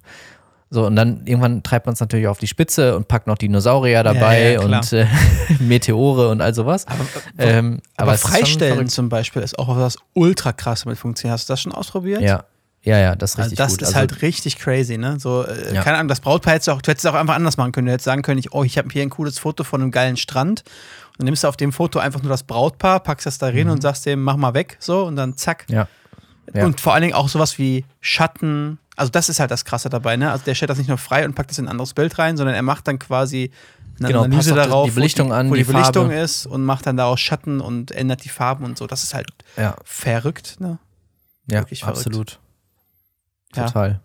So, 0.74 0.86
und 0.86 0.96
dann 0.96 1.26
irgendwann 1.26 1.64
treibt 1.64 1.86
man 1.86 1.94
es 1.94 2.00
natürlich 2.00 2.28
auf 2.28 2.40
die 2.40 2.48
Spitze 2.48 2.96
und 2.96 3.10
packt 3.10 3.28
noch 3.28 3.38
Dinosaurier 3.38 4.04
dabei 4.04 4.54
ja, 4.54 4.60
klar. 4.60 4.80
und 4.80 4.94
äh, 4.94 5.06
Meteore 5.60 6.30
und 6.30 6.40
all 6.40 6.54
sowas. 6.54 6.88
Aber, 6.88 7.06
Ähm, 7.38 7.82
aber 7.98 8.18
schon 8.18 8.32
Freistellen 8.32 8.88
zum 8.88 9.10
Beispiel 9.10 9.42
ist 9.42 9.60
auch 9.60 9.68
was 9.76 9.98
ultra 10.14 10.54
krass 10.54 10.84
damit 10.84 10.98
funktioniert. 10.98 11.34
Hast 11.34 11.50
du 11.50 11.54
das 11.54 11.62
schon 11.62 11.74
ausprobiert? 11.74 12.22
Ja, 12.22 12.46
ja, 12.84 12.98
ja, 12.98 13.15
das 13.15 13.32
ist 13.32 13.38
Also 13.39 13.50
richtig 13.50 13.58
das 13.58 13.72
gut. 13.74 13.82
ist 13.82 13.88
Also, 13.89 14.00
halt 14.00 14.22
richtig 14.22 14.58
crazy, 14.58 14.98
ne? 14.98 15.20
So, 15.20 15.46
äh, 15.46 15.76
Ja. 15.76 15.84
keine 15.84 15.98
Ahnung, 15.98 16.08
das 16.08 16.20
Brautpaar 16.20 16.54
hättest 16.54 16.67
du 16.67 16.72
auch, 16.72 16.82
du 16.82 16.91
hättest 16.91 17.06
es 17.06 17.12
auch 17.12 17.15
einfach 17.15 17.36
anders 17.36 17.58
machen 17.58 17.72
können. 17.72 17.88
Du 17.88 17.94
hättest 17.94 18.06
sagen 18.06 18.22
können, 18.24 18.39
ich, 18.39 18.54
oh, 18.54 18.63
ich 18.63 18.78
habe 18.78 18.89
hier 18.91 19.02
ein 19.04 19.10
cooles 19.12 19.38
Foto 19.39 19.63
von 19.63 19.82
einem 19.82 19.91
geilen 19.91 20.17
Strand. 20.17 20.63
Und 21.12 21.20
dann 21.20 21.26
nimmst 21.26 21.44
du 21.44 21.48
auf 21.48 21.58
dem 21.58 21.72
Foto 21.72 22.00
einfach 22.00 22.22
nur 22.24 22.30
das 22.30 22.44
Brautpaar, 22.44 23.02
packst 23.02 23.26
das 23.28 23.38
da 23.38 23.48
rein 23.48 23.70
und 23.70 23.82
sagst 23.82 24.06
dem, 24.06 24.24
mach 24.24 24.38
mal 24.38 24.54
weg, 24.54 24.78
so, 24.80 25.04
und 25.06 25.15
dann 25.15 25.38
zack. 25.38 25.65
Mhm. 25.70 25.76
ja. 25.76 25.88
Ja. 26.54 26.65
Und 26.65 26.82
vor 26.82 26.94
allen 26.94 27.04
Dingen 27.04 27.13
auch 27.13 27.30
sowas 27.30 27.58
wie 27.60 27.86
Schatten. 28.02 28.78
Also, 28.98 29.10
das 29.10 29.30
ist 29.30 29.39
halt 29.39 29.52
das 29.52 29.63
Krasse 29.63 29.89
dabei, 29.89 30.17
ne? 30.17 30.32
Also, 30.32 30.44
der 30.44 30.54
stellt 30.56 30.70
das 30.70 30.78
nicht 30.80 30.88
nur 30.89 30.98
frei 30.98 31.24
und 31.24 31.34
packt 31.34 31.50
das 31.52 31.60
in 31.60 31.65
ein 31.65 31.70
anderes 31.70 31.94
Bild 31.94 32.17
rein, 32.20 32.36
sondern 32.36 32.56
er 32.56 32.62
macht 32.62 32.88
dann 32.89 33.00
quasi 33.00 33.52
eine 34.00 34.08
Genau, 34.10 34.24
Analyse 34.24 34.54
darauf, 34.56 34.86
die 34.86 34.91
Belichtung 34.91 35.28
wo 35.30 35.34
die, 35.34 35.38
an, 35.39 35.50
wo 35.50 35.54
die, 35.54 35.63
die 35.63 35.72
Belichtung 35.72 36.08
Farbe. 36.08 36.20
ist 36.20 36.46
und 36.48 36.65
macht 36.65 36.88
dann 36.88 36.98
daraus 36.98 37.22
Schatten 37.22 37.62
und 37.62 37.91
ändert 37.91 38.26
die 38.26 38.30
Farben 38.30 38.65
und 38.65 38.78
so. 38.78 38.86
Das 38.88 39.04
ist 39.04 39.13
halt 39.13 39.28
ja, 39.56 39.76
verrückt, 39.86 40.60
ne? 40.60 40.80
ja, 41.48 41.60
Wirklich 41.60 41.82
verrückt. 41.82 42.00
absolut. 42.00 42.39
Ja. 43.56 43.66
Total. 43.68 44.00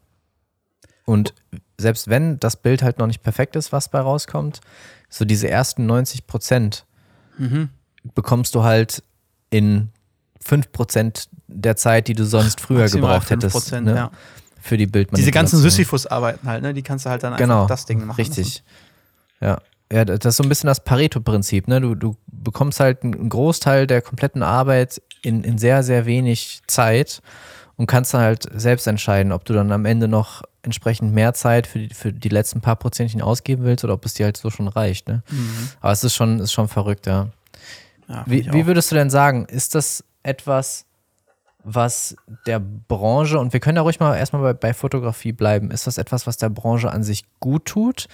Und 1.04 1.34
selbst 1.78 2.08
wenn 2.08 2.38
das 2.40 2.56
Bild 2.56 2.82
halt 2.82 2.98
noch 2.98 3.06
nicht 3.06 3.22
perfekt 3.22 3.56
ist, 3.56 3.72
was 3.72 3.88
bei 3.88 4.00
rauskommt, 4.00 4.60
so 5.08 5.24
diese 5.24 5.48
ersten 5.48 5.86
90 5.86 6.26
Prozent 6.26 6.84
Mhm. 7.38 7.68
bekommst 8.14 8.54
du 8.54 8.62
halt 8.64 9.02
in 9.50 9.90
5 10.40 10.72
Prozent 10.72 11.28
der 11.48 11.76
Zeit, 11.76 12.08
die 12.08 12.14
du 12.14 12.24
sonst 12.24 12.60
früher 12.60 12.80
Maximal 12.80 13.14
gebraucht 13.18 13.30
hättest 13.30 13.56
5%, 13.56 13.80
ne? 13.82 13.94
ja. 13.94 14.10
für 14.60 14.76
die 14.76 14.86
Bildmanipulation. 14.86 15.16
Diese 15.16 15.30
ganzen 15.30 15.58
Sisyphus-Arbeiten 15.58 16.48
halt, 16.48 16.62
ne? 16.62 16.72
Die 16.74 16.82
kannst 16.82 17.06
du 17.06 17.10
halt 17.10 17.22
dann 17.22 17.36
genau, 17.36 17.62
einfach 17.62 17.68
das 17.68 17.86
Ding 17.86 18.04
machen. 18.04 18.16
Richtig. 18.16 18.64
Ja. 19.40 19.58
ja, 19.92 20.04
das 20.04 20.24
ist 20.24 20.36
so 20.36 20.42
ein 20.42 20.48
bisschen 20.48 20.68
das 20.68 20.82
Pareto-Prinzip. 20.82 21.68
Ne? 21.68 21.80
Du, 21.80 21.94
du 21.94 22.16
bekommst 22.26 22.80
halt 22.80 23.02
einen 23.04 23.28
Großteil 23.28 23.86
der 23.86 24.00
kompletten 24.02 24.42
Arbeit 24.42 25.00
in, 25.22 25.44
in 25.44 25.58
sehr, 25.58 25.82
sehr 25.82 26.06
wenig 26.06 26.62
Zeit 26.66 27.20
und 27.76 27.86
kannst 27.86 28.14
dann 28.14 28.22
halt 28.22 28.46
selbst 28.54 28.86
entscheiden, 28.86 29.32
ob 29.32 29.44
du 29.44 29.52
dann 29.52 29.70
am 29.72 29.84
Ende 29.84 30.08
noch 30.08 30.42
entsprechend 30.62 31.12
mehr 31.12 31.34
Zeit 31.34 31.66
für 31.66 31.78
die, 31.80 31.94
für 31.94 32.12
die 32.12 32.28
letzten 32.28 32.60
paar 32.60 32.76
Prozentchen 32.76 33.22
ausgeben 33.22 33.64
willst 33.64 33.84
oder 33.84 33.94
ob 33.94 34.04
es 34.04 34.14
dir 34.14 34.24
halt 34.24 34.36
so 34.36 34.50
schon 34.50 34.68
reicht. 34.68 35.08
Ne? 35.08 35.22
Mhm. 35.30 35.68
Aber 35.80 35.92
es 35.92 36.02
ist 36.02 36.14
schon, 36.14 36.40
ist 36.40 36.52
schon 36.52 36.68
verrückt, 36.68 37.06
ja. 37.06 37.28
Ja, 38.08 38.24
Wie, 38.26 38.50
wie 38.52 38.66
würdest 38.66 38.90
du 38.90 38.94
denn 38.94 39.10
sagen, 39.10 39.46
ist 39.46 39.74
das 39.74 40.04
etwas, 40.22 40.86
was 41.64 42.16
der 42.46 42.60
Branche, 42.60 43.38
und 43.40 43.52
wir 43.52 43.58
können 43.58 43.74
da 43.74 43.82
ruhig 43.82 43.98
mal 43.98 44.16
erstmal 44.16 44.42
bei, 44.42 44.52
bei 44.52 44.74
Fotografie 44.74 45.32
bleiben, 45.32 45.72
ist 45.72 45.88
das 45.88 45.98
etwas, 45.98 46.26
was 46.26 46.36
der 46.36 46.48
Branche 46.48 46.90
an 46.90 47.02
sich 47.02 47.24
gut 47.40 47.64
tut? 47.64 48.06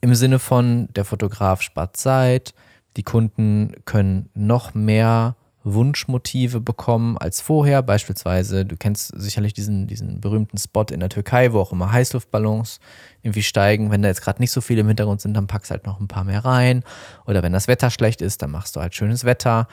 Im 0.00 0.14
Sinne 0.14 0.38
von, 0.38 0.88
der 0.94 1.04
Fotograf 1.04 1.60
spart 1.60 1.98
Zeit, 1.98 2.54
die 2.96 3.02
Kunden 3.02 3.74
können 3.84 4.30
noch 4.32 4.72
mehr 4.72 5.36
Wunschmotive 5.62 6.60
bekommen 6.60 7.18
als 7.18 7.40
vorher. 7.40 7.82
Beispielsweise, 7.82 8.64
du 8.64 8.76
kennst 8.76 9.12
sicherlich 9.14 9.52
diesen, 9.52 9.86
diesen 9.86 10.20
berühmten 10.20 10.58
Spot 10.58 10.84
in 10.90 11.00
der 11.00 11.08
Türkei, 11.08 11.52
wo 11.52 11.60
auch 11.60 11.72
immer 11.72 11.92
Heißluftballons 11.92 12.80
irgendwie 13.22 13.42
steigen. 13.42 13.90
Wenn 13.90 14.02
da 14.02 14.08
jetzt 14.08 14.22
gerade 14.22 14.40
nicht 14.40 14.52
so 14.52 14.60
viele 14.60 14.80
im 14.80 14.88
Hintergrund 14.88 15.20
sind, 15.20 15.34
dann 15.34 15.46
packst 15.46 15.70
halt 15.70 15.86
noch 15.86 16.00
ein 16.00 16.08
paar 16.08 16.24
mehr 16.24 16.44
rein. 16.44 16.82
Oder 17.26 17.42
wenn 17.42 17.52
das 17.52 17.68
Wetter 17.68 17.90
schlecht 17.90 18.22
ist, 18.22 18.42
dann 18.42 18.50
machst 18.50 18.76
du 18.76 18.80
halt 18.80 18.94
schönes 18.94 19.24
Wetter. 19.24 19.68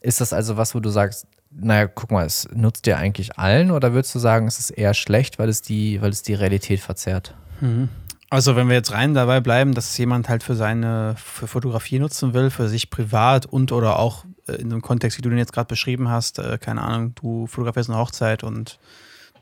Ist 0.00 0.20
das 0.20 0.32
also 0.32 0.56
was, 0.56 0.74
wo 0.74 0.80
du 0.80 0.90
sagst, 0.90 1.26
naja, 1.50 1.86
guck 1.86 2.10
mal, 2.10 2.24
es 2.24 2.48
nutzt 2.54 2.86
dir 2.86 2.96
eigentlich 2.96 3.38
allen 3.38 3.70
oder 3.70 3.92
würdest 3.92 4.14
du 4.14 4.18
sagen, 4.18 4.46
es 4.46 4.58
ist 4.58 4.70
eher 4.70 4.94
schlecht, 4.94 5.38
weil 5.38 5.48
es 5.48 5.60
die, 5.60 6.00
weil 6.00 6.10
es 6.10 6.22
die 6.22 6.34
Realität 6.34 6.80
verzerrt? 6.80 7.34
Mhm. 7.60 7.88
Also 8.30 8.56
wenn 8.56 8.68
wir 8.68 8.76
jetzt 8.76 8.92
rein 8.92 9.12
dabei 9.12 9.40
bleiben, 9.40 9.74
dass 9.74 9.98
jemand 9.98 10.30
halt 10.30 10.42
für 10.42 10.54
seine 10.54 11.14
für 11.18 11.46
Fotografie 11.46 11.98
nutzen 11.98 12.32
will, 12.32 12.48
für 12.48 12.66
sich 12.68 12.88
privat 12.88 13.44
und 13.44 13.72
oder 13.72 13.98
auch 13.98 14.24
äh, 14.48 14.54
in 14.54 14.70
dem 14.70 14.82
Kontext, 14.82 15.18
wie 15.18 15.22
du 15.22 15.28
den 15.28 15.38
jetzt 15.38 15.52
gerade 15.52 15.68
beschrieben 15.68 16.08
hast, 16.08 16.38
äh, 16.38 16.58
keine 16.58 16.82
Ahnung, 16.82 17.14
du 17.14 17.46
fotografierst 17.46 17.90
eine 17.90 17.98
Hochzeit 17.98 18.44
und 18.44 18.78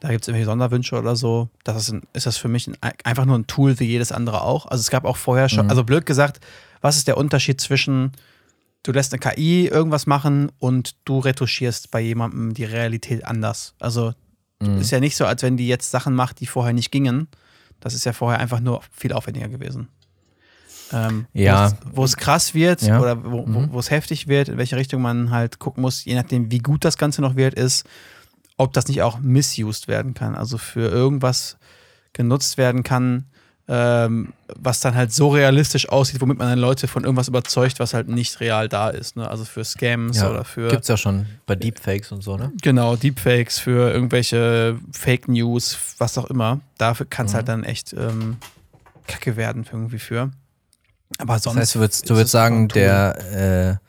da 0.01 0.09
gibt 0.09 0.23
es 0.23 0.29
irgendwelche 0.29 0.47
Sonderwünsche 0.47 0.99
oder 0.99 1.15
so, 1.15 1.51
das 1.65 1.77
ist, 1.77 1.93
ein, 1.93 2.03
ist 2.15 2.27
das 2.27 2.39
für 2.39 2.49
mich 2.49 2.67
ein, 2.67 2.77
einfach 3.05 3.27
nur 3.27 3.39
ein 3.39 3.47
Tool 3.47 3.79
wie 3.81 3.85
jedes 3.85 4.13
andere 4.13 4.43
auch. 4.43 4.67
Also 4.67 4.81
es 4.81 4.91
gab 4.91 5.05
auch 5.05 5.19
vorher 5.19 5.49
schon, 5.49 5.67
mhm. 5.67 5.71
also 5.71 5.85
blöd 5.85 6.07
gesagt, 6.07 6.41
was 6.81 6.97
ist 6.97 7.07
der 7.07 7.19
Unterschied 7.19 7.61
zwischen 7.61 8.13
du 8.83 8.93
lässt 8.93 9.13
eine 9.13 9.21
KI 9.21 9.67
irgendwas 9.67 10.07
machen 10.07 10.51
und 10.59 10.97
du 11.05 11.19
retuschierst 11.19 11.91
bei 11.91 12.01
jemandem 12.01 12.55
die 12.55 12.65
Realität 12.65 13.25
anders. 13.25 13.75
Also 13.79 14.15
mhm. 14.61 14.79
ist 14.79 14.91
ja 14.91 15.01
nicht 15.01 15.17
so, 15.17 15.27
als 15.27 15.43
wenn 15.43 15.57
die 15.57 15.69
jetzt 15.69 15.91
Sachen 15.91 16.15
macht, 16.15 16.41
die 16.41 16.47
vorher 16.47 16.73
nicht 16.73 16.91
gingen. 16.91 17.29
Das 17.81 17.95
ist 17.95 18.05
ja 18.05 18.13
vorher 18.13 18.41
einfach 18.41 18.61
nur 18.61 18.83
viel 18.91 19.13
aufwendiger 19.13 19.49
gewesen. 19.49 19.89
Ähm, 20.93 21.27
ja. 21.33 21.73
Wo 21.93 22.05
es 22.05 22.17
krass 22.17 22.55
wird 22.55 22.83
ja. 22.83 23.01
oder 23.01 23.25
wo 23.25 23.47
mhm. 23.47 23.77
es 23.79 23.91
heftig 23.91 24.29
wird, 24.29 24.49
in 24.49 24.59
welche 24.59 24.77
Richtung 24.77 25.03
man 25.03 25.31
halt 25.31 25.59
gucken 25.59 25.83
muss, 25.83 26.05
je 26.05 26.15
nachdem, 26.15 26.51
wie 26.51 26.59
gut 26.59 26.85
das 26.85 26.97
Ganze 26.97 27.23
noch 27.23 27.37
wird, 27.37 27.55
ist, 27.55 27.87
ob 28.57 28.73
das 28.73 28.89
nicht 28.89 29.03
auch 29.03 29.19
misused 29.21 29.89
werden 29.89 30.15
kann. 30.15 30.35
Also 30.35 30.59
für 30.59 30.89
irgendwas 30.89 31.57
genutzt 32.13 32.59
werden 32.59 32.83
kann, 32.83 33.27
ähm, 33.69 34.33
was 34.57 34.81
dann 34.81 34.97
halt 34.97 35.13
so 35.13 35.29
realistisch 35.29 35.89
aussieht, 35.89 36.21
womit 36.21 36.39
man 36.39 36.49
dann 36.49 36.59
Leute 36.59 36.89
von 36.89 37.05
irgendwas 37.05 37.29
überzeugt, 37.29 37.79
was 37.79 37.95
halt 37.95 38.09
nicht 38.09 38.41
real 38.41 38.69
da 38.69 38.91
ist. 38.91 39.17
Ne? 39.17 39.31
Also 39.31 39.45
für 39.45 39.65
Scams 39.65 40.17
ja, 40.19 40.29
oder 40.29 40.45
für. 40.45 40.69
Gibt's 40.69 40.89
ja 40.89 40.97
schon 40.97 41.27
bei 41.47 41.55
Deepfakes 41.55 42.11
und 42.11 42.23
so, 42.23 42.37
ne? 42.37 42.53
Genau, 42.63 42.97
Deepfakes 42.97 43.61
für 43.61 43.93
irgendwelche 43.93 44.77
Fake 44.91 45.29
News, 45.29 45.79
was 45.99 46.19
auch 46.19 46.27
immer. 46.27 46.61
Dafür 46.79 47.07
kann 47.07 47.27
es 47.27 47.33
mhm. 47.33 47.37
halt 47.37 47.49
dann 47.49 47.65
echt 47.65 47.93
ähm, 47.93 48.39
kacke 49.07 49.37
werden 49.37 49.65
irgendwie 49.71 50.01
für. 50.01 50.31
Aber 51.21 51.39
sonst. 51.39 51.57
Das 51.57 51.63
heißt, 51.63 51.75
du 51.75 51.81
würdest, 51.81 52.11
du 52.11 52.15
würdest 52.15 52.33
sagen, 52.33 52.69
der. 52.69 53.79
Äh, 53.81 53.87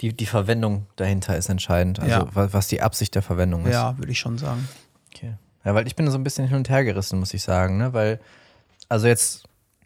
die, 0.00 0.16
die 0.16 0.26
Verwendung 0.26 0.86
dahinter 0.96 1.36
ist 1.36 1.50
entscheidend. 1.50 2.00
Also, 2.00 2.10
ja. 2.10 2.28
was 2.32 2.68
die 2.68 2.80
Absicht 2.80 3.14
der 3.14 3.20
Verwendung 3.20 3.66
ist. 3.66 3.74
Ja, 3.74 3.98
würde 3.98 4.10
ich 4.10 4.18
schon 4.18 4.38
sagen. 4.38 4.66
Okay. 5.14 5.34
Ja, 5.62 5.74
weil 5.74 5.86
ich 5.86 5.94
bin 5.94 6.10
so 6.10 6.16
ein 6.16 6.24
bisschen 6.24 6.48
hin 6.48 6.56
und 6.56 6.70
her 6.70 6.84
gerissen, 6.84 7.18
muss 7.18 7.34
ich 7.34 7.42
sagen, 7.42 7.76
ne? 7.76 7.92
Weil 7.92 8.18
also 8.90 9.06
jetzt, 9.06 9.44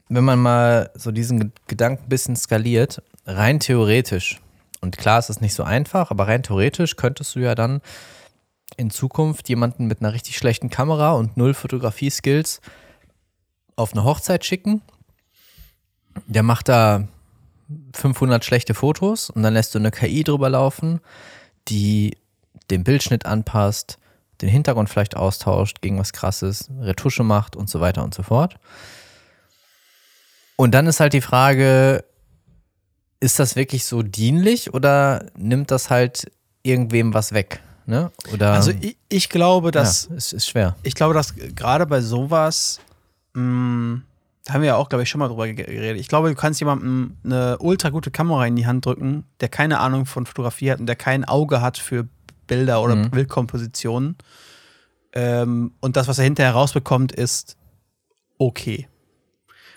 wenn 0.09 0.25
man 0.25 0.39
mal 0.39 0.91
so 0.95 1.13
diesen 1.13 1.53
Gedanken 1.67 2.05
ein 2.05 2.09
bisschen 2.09 2.37
skaliert, 2.37 3.03
rein 3.27 3.61
theoretisch, 3.61 4.41
und 4.81 4.97
klar 4.97 5.19
ist 5.19 5.31
es 5.31 5.41
nicht 5.41 5.55
so 5.55 5.63
einfach, 5.63 6.11
aber 6.11 6.27
rein 6.27 6.43
theoretisch 6.43 6.97
könntest 6.97 7.35
du 7.35 7.41
ja 7.41 7.55
dann 7.55 7.81
in 8.77 8.91
Zukunft 8.91 9.49
jemanden 9.49 9.87
mit 9.87 10.01
einer 10.01 10.13
richtig 10.13 10.37
schlechten 10.37 10.71
Kamera 10.71 11.13
und 11.13 11.37
null 11.37 11.55
Fotografie-Skills 11.55 12.61
auf 13.77 13.93
eine 13.93 14.05
Hochzeit 14.05 14.45
schicken. 14.45 14.83
Der 16.27 16.43
macht 16.43 16.69
da 16.69 17.07
500 17.95 18.45
schlechte 18.45 18.75
Fotos 18.75 19.31
und 19.31 19.43
dann 19.43 19.55
lässt 19.55 19.75
du 19.75 19.79
eine 19.79 19.91
KI 19.91 20.25
drüber 20.25 20.51
laufen, 20.51 21.01
die 21.69 22.17
den 22.71 22.85
Bildschnitt 22.85 23.27
anpasst, 23.27 23.99
den 24.41 24.49
Hintergrund 24.49 24.91
vielleicht 24.91 25.17
austauscht 25.17 25.81
gegen 25.81 25.99
was 25.99 26.13
krasses, 26.13 26.69
Retusche 26.81 27.23
macht 27.23 27.57
und 27.57 27.71
so 27.71 27.81
weiter 27.81 28.03
und 28.03 28.15
so 28.15 28.23
fort. 28.23 28.57
Und 30.57 30.73
dann 30.73 30.87
ist 30.87 31.01
halt 31.01 31.13
die 31.13 31.21
Frage, 31.21 32.05
ist 33.21 33.39
das 33.39 33.57
wirklich 33.57 33.85
so 33.85 34.03
dienlich 34.03 34.75
oder 34.75 35.27
nimmt 35.37 35.71
das 35.71 35.91
halt 35.91 36.31
irgendwem 36.63 37.15
was 37.15 37.33
weg? 37.33 37.61
Ne? 37.87 38.11
Oder, 38.33 38.53
also 38.53 38.73
ich, 38.81 38.97
ich 39.09 39.29
glaube, 39.29 39.71
dass. 39.71 40.09
Ja, 40.09 40.17
es 40.17 40.33
ist 40.33 40.49
schwer. 40.49 40.77
Ich 40.83 40.95
glaube, 40.95 41.13
dass 41.15 41.35
gerade 41.35 41.87
bei 41.87 42.01
sowas, 42.01 42.81
mh, 43.35 43.41
hm, 43.43 44.03
da 44.45 44.53
haben 44.53 44.61
wir 44.61 44.69
ja 44.69 44.77
auch, 44.77 44.91
glaube 44.91 45.03
ich, 45.03 45.09
schon 45.09 45.21
mal 45.21 45.29
drüber 45.29 45.51
geredet. 45.51 45.99
Ich 45.99 46.09
glaube, 46.09 46.29
du 46.29 46.35
kannst 46.35 46.61
jemandem 46.61 47.17
eine 47.25 47.59
ultra 47.59 47.89
gute 47.89 48.11
Kamera 48.11 48.47
in 48.47 48.57
die 48.57 48.67
Hand 48.67 48.85
drücken, 48.85 49.25
der 49.41 49.49
keine 49.49 49.81
Ahnung 49.81 50.05
von 50.05 50.27
Fotografie 50.27 50.71
hat 50.71 50.81
und 50.81 50.87
der 50.87 50.97
kein 50.97 51.25
Auge 51.25 51.63
hat 51.63 51.79
für 51.79 52.07
Bilder 52.47 52.83
oder 52.83 52.95
mhm. 52.95 53.11
Bildkompositionen. 53.11 54.17
Ähm, 55.15 55.73
und 55.81 55.97
das, 55.97 56.09
was 56.09 56.19
er 56.19 56.25
hinterher 56.25 56.53
rausbekommt, 56.53 57.13
ist 57.13 57.57
okay. 58.37 58.87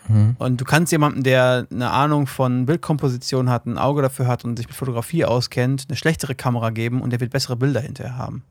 Mhm. 0.09 0.35
Und 0.37 0.59
du 0.59 0.65
kannst 0.65 0.91
jemandem, 0.91 1.23
der 1.23 1.67
eine 1.71 1.91
Ahnung 1.91 2.27
von 2.27 2.65
Bildkomposition 2.65 3.49
hat, 3.49 3.65
ein 3.65 3.77
Auge 3.77 4.01
dafür 4.01 4.27
hat 4.27 4.43
und 4.43 4.57
sich 4.57 4.67
mit 4.67 4.75
Fotografie 4.75 5.23
auskennt, 5.23 5.85
eine 5.87 5.95
schlechtere 5.95 6.35
Kamera 6.35 6.71
geben 6.71 7.01
und 7.01 7.11
der 7.11 7.21
wird 7.21 7.31
bessere 7.31 7.55
Bilder 7.55 7.79
hinterher 7.79 8.17
haben. 8.17 8.43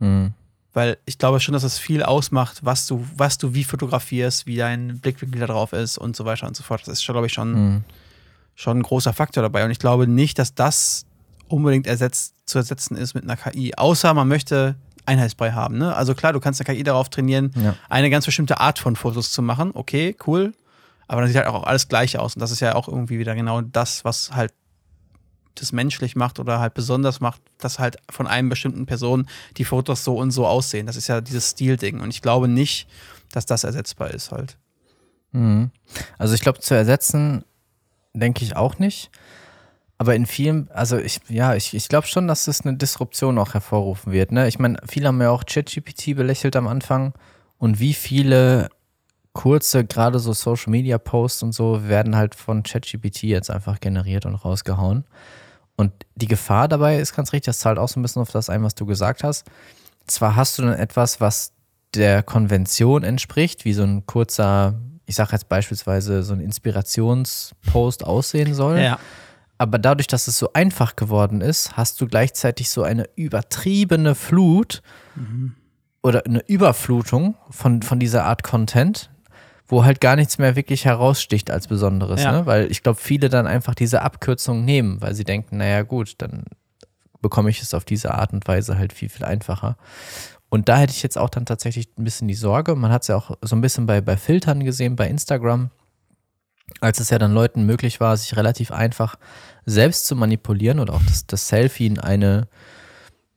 Mhm. 0.00 0.34
Weil 0.76 0.98
ich 1.06 1.16
glaube 1.16 1.40
schon, 1.40 1.54
dass 1.54 1.62
es 1.62 1.78
viel 1.78 2.02
ausmacht, 2.02 2.58
was 2.62 2.86
du, 2.86 3.02
was 3.16 3.38
du 3.38 3.54
wie 3.54 3.64
fotografierst, 3.64 4.44
wie 4.44 4.56
dein 4.56 5.00
Blickwinkel 5.00 5.40
da 5.40 5.46
drauf 5.46 5.72
ist 5.72 5.96
und 5.96 6.14
so 6.14 6.26
weiter 6.26 6.46
und 6.46 6.54
so 6.54 6.62
fort. 6.62 6.82
Das 6.82 7.00
ist, 7.00 7.06
glaube 7.06 7.28
ich, 7.28 7.32
schon, 7.32 7.52
mhm. 7.52 7.84
schon 8.54 8.80
ein 8.80 8.82
großer 8.82 9.14
Faktor 9.14 9.42
dabei. 9.42 9.64
Und 9.64 9.70
ich 9.70 9.78
glaube 9.78 10.06
nicht, 10.06 10.38
dass 10.38 10.54
das 10.54 11.06
unbedingt 11.48 11.86
ersetzt, 11.86 12.34
zu 12.44 12.58
ersetzen 12.58 12.94
ist 12.94 13.14
mit 13.14 13.24
einer 13.24 13.38
KI. 13.38 13.74
Außer 13.74 14.12
man 14.12 14.28
möchte 14.28 14.76
Einheitsbrei 15.06 15.52
haben. 15.52 15.78
Ne? 15.78 15.96
Also 15.96 16.14
klar, 16.14 16.34
du 16.34 16.40
kannst 16.40 16.60
eine 16.60 16.76
KI 16.76 16.82
darauf 16.82 17.08
trainieren, 17.08 17.52
ja. 17.54 17.74
eine 17.88 18.10
ganz 18.10 18.26
bestimmte 18.26 18.60
Art 18.60 18.78
von 18.78 18.96
Fotos 18.96 19.30
zu 19.30 19.40
machen. 19.40 19.70
Okay, 19.72 20.14
cool. 20.26 20.52
Aber 21.08 21.22
dann 21.22 21.28
sieht 21.28 21.38
halt 21.38 21.46
auch 21.46 21.64
alles 21.64 21.88
gleich 21.88 22.18
aus. 22.18 22.36
Und 22.36 22.40
das 22.40 22.50
ist 22.50 22.60
ja 22.60 22.74
auch 22.74 22.86
irgendwie 22.86 23.18
wieder 23.18 23.34
genau 23.34 23.62
das, 23.62 24.04
was 24.04 24.36
halt 24.36 24.52
das 25.60 25.72
menschlich 25.72 26.16
macht 26.16 26.38
oder 26.38 26.60
halt 26.60 26.74
besonders 26.74 27.20
macht, 27.20 27.40
dass 27.58 27.78
halt 27.78 27.96
von 28.10 28.26
einem 28.26 28.48
bestimmten 28.48 28.86
Person 28.86 29.28
die 29.56 29.64
Fotos 29.64 30.04
so 30.04 30.16
und 30.16 30.30
so 30.30 30.46
aussehen. 30.46 30.86
Das 30.86 30.96
ist 30.96 31.08
ja 31.08 31.20
dieses 31.20 31.50
Stilding. 31.50 32.00
Und 32.00 32.10
ich 32.10 32.22
glaube 32.22 32.48
nicht, 32.48 32.88
dass 33.32 33.46
das 33.46 33.64
ersetzbar 33.64 34.12
ist 34.12 34.32
halt. 34.32 34.56
Mhm. 35.32 35.70
Also 36.18 36.34
ich 36.34 36.40
glaube, 36.40 36.60
zu 36.60 36.74
ersetzen, 36.74 37.44
denke 38.14 38.44
ich 38.44 38.56
auch 38.56 38.78
nicht. 38.78 39.10
Aber 39.98 40.14
in 40.14 40.26
vielen, 40.26 40.70
also 40.70 40.98
ich, 40.98 41.20
ja, 41.28 41.54
ich, 41.54 41.74
ich 41.74 41.88
glaube 41.88 42.06
schon, 42.06 42.28
dass 42.28 42.48
es 42.48 42.62
eine 42.62 42.76
Disruption 42.76 43.38
auch 43.38 43.54
hervorrufen 43.54 44.12
wird. 44.12 44.30
Ne? 44.30 44.46
Ich 44.46 44.58
meine, 44.58 44.78
viele 44.86 45.08
haben 45.08 45.20
ja 45.22 45.30
auch 45.30 45.44
ChatGPT 45.46 46.14
belächelt 46.16 46.54
am 46.56 46.68
Anfang. 46.68 47.14
Und 47.58 47.80
wie 47.80 47.94
viele 47.94 48.68
kurze, 49.32 49.84
gerade 49.84 50.18
so 50.18 50.32
Social 50.32 50.70
Media 50.70 50.98
Posts 50.98 51.42
und 51.44 51.52
so, 51.52 51.88
werden 51.88 52.16
halt 52.16 52.34
von 52.34 52.62
ChatGPT 52.62 53.24
jetzt 53.24 53.50
einfach 53.50 53.80
generiert 53.80 54.26
und 54.26 54.34
rausgehauen. 54.34 55.04
Und 55.76 55.92
die 56.14 56.26
Gefahr 56.26 56.68
dabei 56.68 56.98
ist 56.98 57.14
ganz 57.14 57.32
richtig, 57.32 57.46
das 57.46 57.58
zahlt 57.58 57.78
auch 57.78 57.88
so 57.88 58.00
ein 58.00 58.02
bisschen 58.02 58.22
auf 58.22 58.30
das 58.30 58.48
ein, 58.48 58.62
was 58.62 58.74
du 58.74 58.86
gesagt 58.86 59.22
hast. 59.22 59.46
Zwar 60.06 60.36
hast 60.36 60.58
du 60.58 60.62
dann 60.62 60.74
etwas, 60.74 61.20
was 61.20 61.52
der 61.94 62.22
Konvention 62.22 63.04
entspricht, 63.04 63.64
wie 63.64 63.72
so 63.72 63.82
ein 63.82 64.06
kurzer, 64.06 64.74
ich 65.06 65.16
sage 65.16 65.32
jetzt 65.32 65.48
beispielsweise 65.48 66.22
so 66.22 66.34
ein 66.34 66.40
Inspirationspost 66.40 68.04
aussehen 68.04 68.54
soll. 68.54 68.78
Ja. 68.80 68.98
Aber 69.58 69.78
dadurch, 69.78 70.06
dass 70.06 70.28
es 70.28 70.38
so 70.38 70.52
einfach 70.52 70.96
geworden 70.96 71.40
ist, 71.40 71.76
hast 71.76 72.00
du 72.00 72.06
gleichzeitig 72.06 72.70
so 72.70 72.82
eine 72.82 73.08
übertriebene 73.16 74.14
Flut 74.14 74.82
mhm. 75.14 75.54
oder 76.02 76.26
eine 76.26 76.46
Überflutung 76.46 77.36
von, 77.50 77.82
von 77.82 77.98
dieser 77.98 78.24
Art 78.24 78.42
Content, 78.42 79.10
wo 79.68 79.84
halt 79.84 80.00
gar 80.00 80.16
nichts 80.16 80.38
mehr 80.38 80.56
wirklich 80.56 80.84
heraussticht 80.84 81.50
als 81.50 81.66
Besonderes. 81.68 82.22
Ja. 82.22 82.32
Ne? 82.32 82.46
Weil 82.46 82.70
ich 82.70 82.82
glaube, 82.82 83.00
viele 83.00 83.28
dann 83.28 83.46
einfach 83.46 83.74
diese 83.74 84.02
Abkürzung 84.02 84.64
nehmen, 84.64 85.00
weil 85.00 85.14
sie 85.14 85.24
denken, 85.24 85.58
naja 85.58 85.82
gut, 85.82 86.14
dann 86.18 86.44
bekomme 87.20 87.50
ich 87.50 87.62
es 87.62 87.74
auf 87.74 87.84
diese 87.84 88.14
Art 88.14 88.32
und 88.32 88.46
Weise 88.46 88.78
halt 88.78 88.92
viel, 88.92 89.08
viel 89.08 89.24
einfacher. 89.24 89.76
Und 90.48 90.68
da 90.68 90.78
hätte 90.78 90.92
ich 90.92 91.02
jetzt 91.02 91.18
auch 91.18 91.30
dann 91.30 91.44
tatsächlich 91.44 91.88
ein 91.98 92.04
bisschen 92.04 92.28
die 92.28 92.34
Sorge. 92.34 92.76
Man 92.76 92.92
hat 92.92 93.02
es 93.02 93.08
ja 93.08 93.16
auch 93.16 93.36
so 93.42 93.56
ein 93.56 93.60
bisschen 93.60 93.86
bei, 93.86 94.00
bei 94.00 94.16
Filtern 94.16 94.64
gesehen, 94.64 94.94
bei 94.94 95.08
Instagram 95.08 95.70
als 96.80 97.00
es 97.00 97.10
ja 97.10 97.18
dann 97.18 97.32
Leuten 97.32 97.64
möglich 97.64 98.00
war, 98.00 98.16
sich 98.16 98.36
relativ 98.36 98.70
einfach 98.70 99.16
selbst 99.64 100.06
zu 100.06 100.16
manipulieren 100.16 100.80
oder 100.80 100.94
auch 100.94 101.02
das, 101.06 101.26
das 101.26 101.48
Selfie 101.48 101.86
in 101.86 101.98
eine 101.98 102.48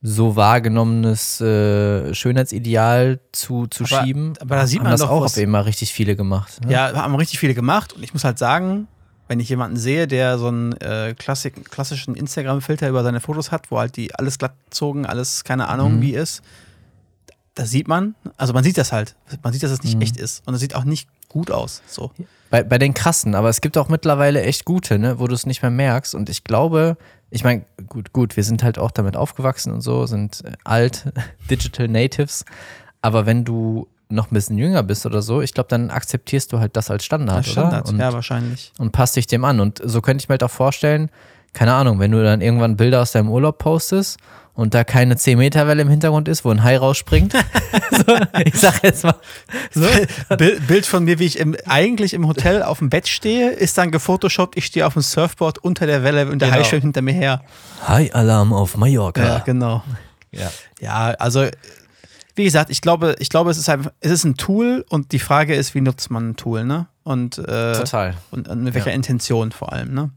so 0.02 0.34
wahrgenommenes 0.36 1.40
äh, 1.40 2.14
Schönheitsideal 2.14 3.20
zu, 3.32 3.66
zu 3.66 3.84
aber, 3.84 4.02
schieben. 4.04 4.32
Aber 4.40 4.56
da 4.56 4.66
sieht 4.66 4.82
man 4.82 4.92
das 4.92 5.00
doch 5.00 5.10
auch 5.10 5.24
auf 5.24 5.36
immer 5.36 5.66
richtig 5.66 5.92
viele 5.92 6.16
gemacht. 6.16 6.64
Ne? 6.64 6.72
Ja, 6.72 6.92
haben 6.94 7.14
richtig 7.16 7.38
viele 7.38 7.54
gemacht 7.54 7.92
und 7.92 8.02
ich 8.02 8.12
muss 8.14 8.24
halt 8.24 8.38
sagen, 8.38 8.88
wenn 9.28 9.40
ich 9.40 9.48
jemanden 9.48 9.76
sehe, 9.76 10.08
der 10.08 10.38
so 10.38 10.48
einen 10.48 10.72
äh, 10.80 11.14
Klassik, 11.16 11.70
klassischen 11.70 12.14
Instagram-Filter 12.14 12.88
über 12.88 13.02
seine 13.04 13.20
Fotos 13.20 13.52
hat, 13.52 13.70
wo 13.70 13.78
halt 13.78 13.96
die 13.96 14.14
alles 14.14 14.38
glatt 14.38 14.54
gezogen, 14.70 15.04
alles 15.06 15.44
keine 15.44 15.68
Ahnung 15.68 15.96
Mhm. 15.96 16.00
wie 16.02 16.14
ist, 16.14 16.42
da 17.54 17.66
sieht 17.66 17.86
man, 17.86 18.14
also 18.38 18.52
man 18.54 18.64
sieht 18.64 18.78
das 18.78 18.92
halt, 18.92 19.16
man 19.42 19.52
sieht, 19.52 19.62
dass 19.62 19.70
es 19.70 19.82
nicht 19.82 19.96
Mhm. 19.96 20.02
echt 20.02 20.16
ist 20.16 20.42
und 20.46 20.54
es 20.54 20.60
sieht 20.60 20.74
auch 20.74 20.84
nicht 20.84 21.08
gut 21.28 21.50
aus. 21.50 21.82
So. 21.86 22.10
Bei, 22.48 22.62
bei 22.64 22.78
den 22.78 22.94
krassen, 22.94 23.34
aber 23.34 23.50
es 23.50 23.60
gibt 23.60 23.76
auch 23.78 23.88
mittlerweile 23.88 24.42
echt 24.42 24.64
gute, 24.64 24.98
ne, 24.98 25.18
wo 25.20 25.26
du 25.28 25.34
es 25.34 25.46
nicht 25.46 25.62
mehr 25.62 25.70
merkst. 25.70 26.14
Und 26.16 26.28
ich 26.28 26.42
glaube, 26.42 26.96
ich 27.30 27.44
meine, 27.44 27.64
gut, 27.88 28.12
gut, 28.12 28.36
wir 28.36 28.44
sind 28.44 28.62
halt 28.62 28.78
auch 28.78 28.90
damit 28.90 29.16
aufgewachsen 29.16 29.72
und 29.72 29.80
so, 29.80 30.06
sind 30.06 30.44
äh, 30.44 30.52
alt, 30.64 31.12
Digital 31.50 31.88
Natives. 31.88 32.44
Aber 33.02 33.26
wenn 33.26 33.44
du 33.44 33.88
noch 34.08 34.30
ein 34.30 34.34
bisschen 34.34 34.58
jünger 34.58 34.82
bist 34.82 35.06
oder 35.06 35.22
so, 35.22 35.40
ich 35.40 35.54
glaube, 35.54 35.68
dann 35.68 35.90
akzeptierst 35.90 36.52
du 36.52 36.58
halt 36.58 36.76
das 36.76 36.90
als 36.90 37.04
Standard, 37.04 37.38
Als 37.38 37.48
Standard, 37.48 37.84
oder? 37.84 37.92
Und, 37.92 38.00
ja, 38.00 38.12
wahrscheinlich. 38.12 38.72
und 38.78 38.92
passt 38.92 39.16
dich 39.16 39.26
dem 39.26 39.44
an. 39.44 39.60
Und 39.60 39.80
so 39.84 40.00
könnte 40.00 40.22
ich 40.22 40.28
mir 40.28 40.34
halt 40.34 40.42
auch 40.42 40.50
vorstellen, 40.50 41.10
keine 41.52 41.72
Ahnung, 41.74 41.98
wenn 41.98 42.10
du 42.12 42.22
dann 42.22 42.40
irgendwann 42.40 42.76
Bilder 42.76 43.02
aus 43.02 43.12
deinem 43.12 43.28
Urlaub 43.28 43.58
postest 43.58 44.18
und 44.54 44.74
da 44.74 44.84
keine 44.84 45.14
10-Meter-Welle 45.14 45.82
im 45.82 45.88
Hintergrund 45.88 46.28
ist, 46.28 46.44
wo 46.44 46.50
ein 46.50 46.62
Hai 46.62 46.76
rausspringt. 46.76 47.32
so, 48.06 48.16
ich 48.44 48.54
sag 48.54 48.82
jetzt 48.84 49.04
mal. 49.04 49.14
So. 49.72 49.86
Bild, 50.36 50.66
Bild 50.66 50.86
von 50.86 51.04
mir, 51.04 51.18
wie 51.18 51.24
ich 51.26 51.38
im, 51.38 51.56
eigentlich 51.66 52.14
im 52.14 52.26
Hotel 52.26 52.62
auf 52.62 52.78
dem 52.78 52.90
Bett 52.90 53.08
stehe, 53.08 53.50
ist 53.50 53.78
dann 53.78 53.90
gefotoshoppt, 53.90 54.56
ich 54.56 54.66
stehe 54.66 54.86
auf 54.86 54.92
dem 54.94 55.02
Surfboard 55.02 55.58
unter 55.58 55.86
der 55.86 56.02
Welle 56.02 56.28
und 56.30 56.40
der 56.40 56.48
Genau. 56.50 56.60
Hai 56.60 56.64
schwimmt 56.64 56.82
hinter 56.82 57.02
mir 57.02 57.14
her. 57.14 57.42
Hai-Alarm 57.86 58.52
auf 58.52 58.76
Mallorca. 58.76 59.22
Ja, 59.22 59.38
genau. 59.38 59.82
Ja. 60.32 60.50
Ja, 60.80 61.10
also 61.18 61.46
wie 62.36 62.44
gesagt, 62.44 62.70
ich 62.70 62.80
glaube, 62.80 63.16
ich 63.18 63.28
glaube, 63.28 63.50
es 63.50 63.58
ist 63.58 63.68
einfach, 63.68 63.90
es 64.00 64.10
ist 64.10 64.24
ein 64.24 64.36
Tool 64.36 64.84
und 64.88 65.12
die 65.12 65.18
Frage 65.18 65.54
ist, 65.54 65.74
wie 65.74 65.80
nutzt 65.80 66.10
man 66.10 66.30
ein 66.30 66.36
Tool, 66.36 66.64
ne? 66.64 66.86
Und, 67.02 67.38
äh, 67.38 67.72
Total. 67.72 68.14
und, 68.30 68.48
und 68.48 68.62
mit 68.62 68.74
welcher 68.74 68.90
Ja. 68.90 68.94
Intention 68.94 69.52
vor 69.52 69.72
allem, 69.72 69.92
ne? 69.92 70.10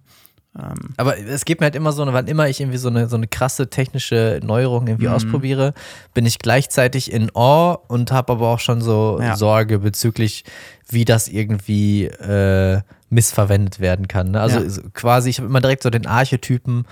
Ähm, 0.57 0.93
Aber 0.97 1.17
es 1.17 1.45
geht 1.45 1.59
mir 1.61 1.65
halt 1.65 1.75
immer 1.75 1.91
so, 1.91 2.05
wann 2.13 2.27
immer 2.27 2.47
ich 2.47 2.59
irgendwie 2.61 2.77
so 2.77 2.89
eine, 2.89 3.07
so 3.07 3.15
eine 3.15 3.27
krasse 3.27 3.69
technische 3.69 4.39
Neuerung 4.43 4.85
irgendwie 4.87 5.07
Mhm. 5.07 5.13
ausprobiere, 5.13 5.73
bin 6.13 6.25
ich 6.27 6.37
gleichzeitig 6.39 7.11
in 7.11 7.31
Awe 7.35 7.79
und 7.87 8.11
habe 8.11 8.33
aber 8.33 8.49
auch 8.49 8.59
schon 8.59 8.81
so 8.81 9.19
Ja. 9.21 9.35
Sorge 9.35 9.79
bezüglich, 9.79 10.43
wie 10.89 11.05
das 11.05 11.27
irgendwie 11.27 12.05
äh, 12.05 12.81
missverwendet 13.09 13.79
werden 13.79 14.07
kann. 14.07 14.31
Ne? 14.31 14.41
Also 14.41 14.59
Ja. 14.59 14.69
quasi, 14.93 15.31
ich 15.31 15.39
habe 15.39 15.47
immer 15.47 15.61
direkt 15.61 15.81
so 15.83 15.89
den 15.89 16.05
Archetypen 16.05 16.85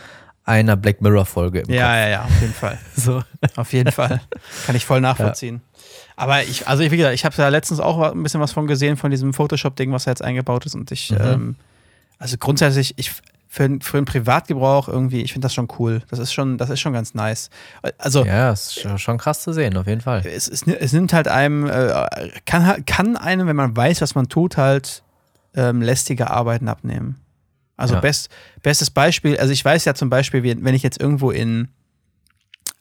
einer 0.44 0.76
Black 0.76 1.02
Mirror-Folge 1.02 1.60
im 1.60 1.70
ja, 1.70 1.96
ja, 1.98 2.08
ja, 2.10 2.24
auf 2.26 2.42
jeden 2.42 2.54
Fall. 2.54 2.78
Kopf. 2.78 2.82
So. 2.96 3.24
Auf 3.58 3.74
jeden 3.74 3.92
Fall. 3.92 4.22
Kann 4.66 4.76
ich 4.76 4.86
voll 4.86 5.02
nachvollziehen. 5.02 5.62
Aber 6.16 6.42
ich, 6.44 6.68
also 6.68 6.84
wie 6.84 6.98
gesagt, 6.98 7.14
ich 7.14 7.26
habe 7.26 7.36
da 7.38 7.48
letztens 7.50 7.80
auch 7.80 8.12
ein 8.12 8.24
bisschen 8.24 8.42
was 8.42 8.52
von 8.52 8.66
gesehen, 8.66 8.98
von 8.98 9.12
diesem 9.12 9.34
Photoshop-Ding, 9.34 9.92
was 9.92 10.06
da 10.06 10.12
jetzt 10.12 10.24
eingebaut 10.24 10.66
ist. 10.66 10.74
Und 10.74 10.92
ich, 10.92 11.12
Mhm. 11.12 11.18
ähm, 11.22 11.56
also 12.18 12.38
grundsätzlich, 12.40 12.94
ich 12.98 13.12
für, 13.54 13.68
für 13.82 13.98
den 13.98 14.06
Privatgebrauch 14.06 14.88
irgendwie, 14.88 15.22
ich 15.24 15.34
finde 15.34 15.46
das 15.48 15.54
schon 15.54 15.68
cool. 15.78 16.02
Das 16.10 16.20
ist 16.20 16.32
schon, 16.32 16.58
das 16.58 16.70
ist 16.70 16.80
schon 16.80 16.94
ganz 16.94 17.14
nice. 17.14 17.50
Also 17.98 18.24
Ja, 18.26 18.52
ist 18.54 18.80
schon- 18.98 19.18
krass 19.18 19.42
zu 19.42 19.52
sehen, 19.52 19.76
auf 19.76 19.88
jeden 19.88 20.00
Fall. 20.00 20.22
es, 20.26 20.48
es, 20.48 20.64
es 20.66 20.94
nimmt 20.94 21.12
halt 21.12 21.28
einem, 21.28 21.68
äh, 21.68 22.08
kann, 22.46 22.86
kann 22.86 23.18
einem, 23.18 23.48
wenn 23.48 23.58
man 23.58 23.76
weiß, 23.76 24.00
was 24.02 24.16
man 24.16 24.30
tut, 24.30 24.56
halt 24.56 25.04
ähm, 25.54 25.82
lästige 25.82 26.30
Arbeiten 26.30 26.70
abnehmen. 26.70 27.18
Also 27.76 27.96
Ja. 27.96 28.00
best, 28.00 28.30
bestes 28.64 28.90
Beispiel, 28.90 29.38
also 29.38 29.52
ich 29.52 29.66
weiß 29.66 29.84
ja 29.84 29.96
zum 29.96 30.10
Beispiel, 30.10 30.44
wenn 30.44 30.74
ich 30.74 30.82
jetzt 30.84 31.02
irgendwo 31.02 31.30
in 31.32 31.68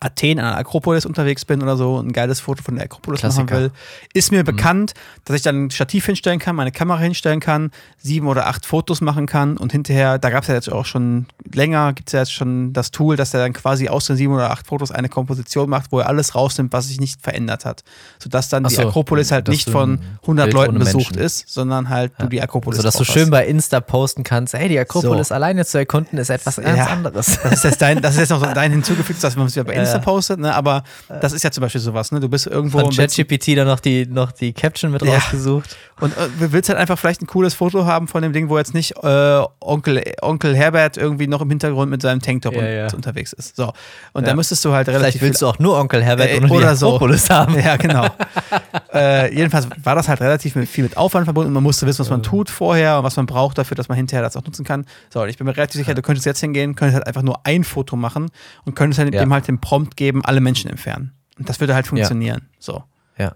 Athen 0.00 0.38
an 0.38 0.46
der 0.46 0.56
Akropolis 0.56 1.04
unterwegs 1.04 1.44
bin 1.44 1.62
oder 1.62 1.76
so, 1.76 2.00
ein 2.00 2.12
geiles 2.12 2.40
Foto 2.40 2.62
von 2.62 2.74
der 2.76 2.84
Akropolis 2.86 3.22
machen 3.22 3.46
Klassiker. 3.46 3.60
will, 3.60 3.70
ist 4.14 4.32
mir 4.32 4.44
bekannt, 4.44 4.94
dass 5.26 5.36
ich 5.36 5.42
dann 5.42 5.66
ein 5.66 5.70
Stativ 5.70 6.06
hinstellen 6.06 6.38
kann, 6.38 6.56
meine 6.56 6.72
Kamera 6.72 6.98
hinstellen 6.98 7.40
kann, 7.40 7.70
sieben 7.98 8.26
oder 8.26 8.46
acht 8.46 8.64
Fotos 8.64 9.02
machen 9.02 9.26
kann 9.26 9.58
und 9.58 9.72
hinterher, 9.72 10.18
da 10.18 10.30
gab 10.30 10.42
es 10.44 10.48
ja 10.48 10.54
jetzt 10.54 10.72
auch 10.72 10.86
schon 10.86 11.26
länger, 11.52 11.92
gibt 11.92 12.08
es 12.08 12.12
ja 12.14 12.20
jetzt 12.20 12.32
schon 12.32 12.72
das 12.72 12.90
Tool, 12.92 13.16
dass 13.16 13.34
er 13.34 13.40
dann 13.40 13.52
quasi 13.52 13.88
aus 13.88 14.06
den 14.06 14.16
sieben 14.16 14.32
oder 14.32 14.50
acht 14.50 14.66
Fotos 14.66 14.90
eine 14.90 15.08
Komposition 15.10 15.68
macht, 15.68 15.92
wo 15.92 16.00
er 16.00 16.06
alles 16.08 16.34
rausnimmt, 16.34 16.72
was 16.72 16.88
sich 16.88 16.98
nicht 16.98 17.20
verändert 17.22 17.64
hat. 17.66 17.84
Sodass 18.18 18.48
dann 18.48 18.64
Ach 18.64 18.70
die 18.70 18.76
so, 18.76 18.88
Akropolis 18.88 19.30
halt 19.32 19.48
nicht 19.48 19.68
von 19.68 19.94
ein 19.94 20.18
100 20.22 20.46
Bild 20.46 20.54
Leuten 20.54 20.78
besucht 20.78 21.14
Menschen. 21.16 21.18
ist, 21.18 21.48
sondern 21.50 21.90
halt 21.90 22.12
du 22.18 22.26
die 22.28 22.40
Akropolis 22.40 22.78
So 22.78 22.82
dass 22.82 22.94
du 22.96 23.04
schön 23.04 23.24
hast. 23.24 23.30
bei 23.30 23.46
Insta 23.46 23.80
posten 23.80 24.22
kannst, 24.24 24.54
hey, 24.54 24.68
die 24.70 24.78
Akropolis 24.78 25.28
So. 25.28 25.34
alleine 25.34 25.66
zu 25.66 25.76
erkunden 25.78 26.16
ist 26.18 26.30
etwas 26.30 26.56
ganz 26.56 26.78
Ja. 26.78 26.86
anderes. 26.86 27.38
Das 27.42 27.52
ist 27.52 27.64
jetzt 27.64 27.82
dein, 27.82 28.00
das 28.00 28.14
ist 28.14 28.20
jetzt 28.20 28.30
noch 28.30 28.40
so 28.40 28.46
dein 28.54 28.72
hinzugefügt, 28.72 29.22
dass 29.22 29.36
man 29.36 29.46
es 29.46 29.54
ja 29.54 29.62
bei 29.62 29.74
Insta 29.74 29.89
Ja. 29.94 29.98
postet, 30.00 30.38
ne? 30.40 30.54
Aber 30.54 30.82
das 31.20 31.32
ist 31.32 31.42
ja 31.42 31.50
zum 31.50 31.62
Beispiel 31.62 31.80
sowas, 31.80 32.12
ne? 32.12 32.20
Du 32.20 32.28
bist 32.28 32.46
irgendwo 32.46 32.78
Von 32.80 32.90
ChatGPT 32.90 33.56
dann 33.56 33.66
noch 33.66 33.80
die, 33.80 34.06
noch 34.06 34.32
die 34.32 34.52
Caption 34.52 34.90
mit 34.90 35.02
Ja. 35.02 35.14
rausgesucht. 35.14 35.76
und 36.00 36.16
äh, 36.16 36.28
willst 36.52 36.68
halt 36.68 36.78
einfach 36.78 36.98
vielleicht 36.98 37.20
ein 37.22 37.26
cooles 37.26 37.54
Foto 37.54 37.84
haben 37.84 38.08
von 38.08 38.22
dem 38.22 38.32
Ding, 38.32 38.48
wo 38.48 38.56
jetzt 38.58 38.72
nicht 38.74 38.96
äh, 39.02 39.42
Onkel, 39.60 40.02
Onkel 40.22 40.56
Herbert 40.56 40.96
irgendwie 40.96 41.26
noch 41.26 41.40
im 41.42 41.48
Hintergrund 41.50 41.90
mit 41.90 42.00
seinem 42.02 42.20
Tanktop 42.20 42.54
Ja, 42.54 42.84
und, 42.84 42.94
unterwegs 42.94 43.32
ist. 43.32 43.56
So. 43.56 43.72
Und 44.12 44.26
da 44.26 44.34
müsstest 44.34 44.64
du 44.64 44.72
halt 44.72 44.88
relativ 44.88 45.00
Vielleicht 45.20 45.22
willst 45.22 45.42
du 45.42 45.46
auch 45.46 45.58
nur 45.58 45.78
Onkel 45.78 46.02
Herbert 46.02 46.30
Äh, 46.30 46.40
oder 46.50 46.74
so. 46.76 46.88
Akropolis 46.88 47.28
haben. 47.30 47.58
Ja, 47.58 47.76
genau. 47.76 48.06
äh, 48.92 49.34
jedenfalls 49.34 49.68
war 49.82 49.94
das 49.94 50.08
halt 50.08 50.20
relativ 50.20 50.54
mit, 50.56 50.68
viel 50.68 50.84
mit 50.84 50.96
Aufwand 50.96 51.24
verbunden 51.26 51.48
und 51.48 51.54
man 51.54 51.62
musste 51.62 51.86
wissen, 51.86 52.00
was 52.00 52.10
man 52.10 52.22
tut 52.22 52.50
vorher 52.50 52.98
und 52.98 53.04
was 53.04 53.16
man 53.16 53.26
braucht 53.26 53.58
dafür, 53.58 53.74
dass 53.74 53.88
man 53.88 53.96
hinterher 53.96 54.22
das 54.22 54.36
auch 54.36 54.44
nutzen 54.44 54.64
kann. 54.64 54.86
So, 55.12 55.22
und 55.22 55.28
ich 55.28 55.36
bin 55.38 55.46
mir 55.46 55.56
relativ 55.56 55.78
sicher, 55.80 55.94
du 55.94 56.02
könntest 56.02 56.26
jetzt 56.26 56.40
hingehen, 56.40 56.74
könntest 56.74 56.96
halt 56.96 57.06
einfach 57.06 57.22
nur 57.22 57.40
ein 57.44 57.64
Foto 57.64 57.96
machen 57.96 58.30
und 58.64 58.74
könntest 58.74 58.98
halt 58.98 59.12
Ja. 59.14 59.20
dem 59.24 59.32
halt 59.32 59.48
den 59.48 59.58
Prompt 59.84 59.96
geben, 59.96 60.24
alle 60.24 60.40
Menschen 60.40 60.70
entfernen. 60.70 61.12
Und 61.38 61.48
das 61.48 61.60
würde 61.60 61.74
halt 61.74 61.86
funktionieren. 61.86 62.48
So. 62.58 62.84
Ja. 63.18 63.34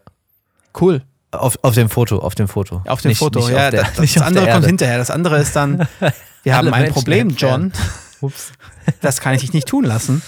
Cool. 0.79 1.03
Auf, 1.31 1.59
auf 1.63 1.75
dem 1.75 1.89
Foto, 1.89 2.19
auf 2.19 2.35
dem 2.35 2.49
Foto. 2.49 2.83
Auf 2.87 3.01
dem 3.01 3.09
Nicht- 3.09 3.19
Foto. 3.19 3.41
nicht 3.41 3.51
ja, 3.51 3.71
der, 3.71 3.85
das, 3.85 3.97
das 4.15 4.23
andere 4.23 4.45
der 4.45 4.55
kommt 4.55 4.67
hinterher. 4.67 4.99
Das 4.99 5.11
andere 5.11 5.39
ist 5.39 5.57
dann, 5.57 5.89
wir 6.43 6.57
haben 6.57 6.69
ein 6.73 6.83
Menschen 6.83 6.95
Problem, 6.95 7.29
John. 7.31 7.73
Ups. 8.21 8.53
Das 9.01 9.21
kann 9.21 9.35
ich 9.35 9.41
dich 9.41 9.53
nicht 9.53 9.67
tun 9.69 9.85
lassen. 9.85 10.23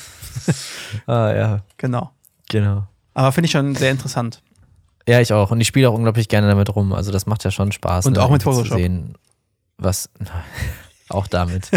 Ah, 1.07 1.33
ja, 1.33 1.61
Genau. 1.77 2.11
genau. 2.49 2.87
Aber 3.15 3.33
finde 3.33 3.47
ich 3.47 3.53
schon 3.53 3.75
sehr 3.75 3.91
interessant. 3.91 4.43
Ja, 5.09 5.21
ich 5.21 5.33
auch. 5.33 5.51
Und 5.51 5.61
ich 5.61 5.69
spiele 5.69 5.89
auch 5.89 5.95
unglaublich 5.95 6.29
gerne 6.29 6.49
damit 6.49 6.75
rum. 6.75 6.93
Also 6.93 7.13
das 7.13 7.27
macht 7.27 7.45
ja 7.45 7.51
schon 7.51 7.73
Spaß. 7.73 8.07
Und 8.07 8.15
ne, 8.17 8.23
auch 8.23 8.31
mit 8.31 8.43
Photoshop. 8.43 8.73
Zu 8.73 8.75
sehen, 8.77 9.15
was. 9.79 10.11
auch 11.09 11.27
damit. 11.29 11.71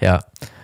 ja, 0.00 0.20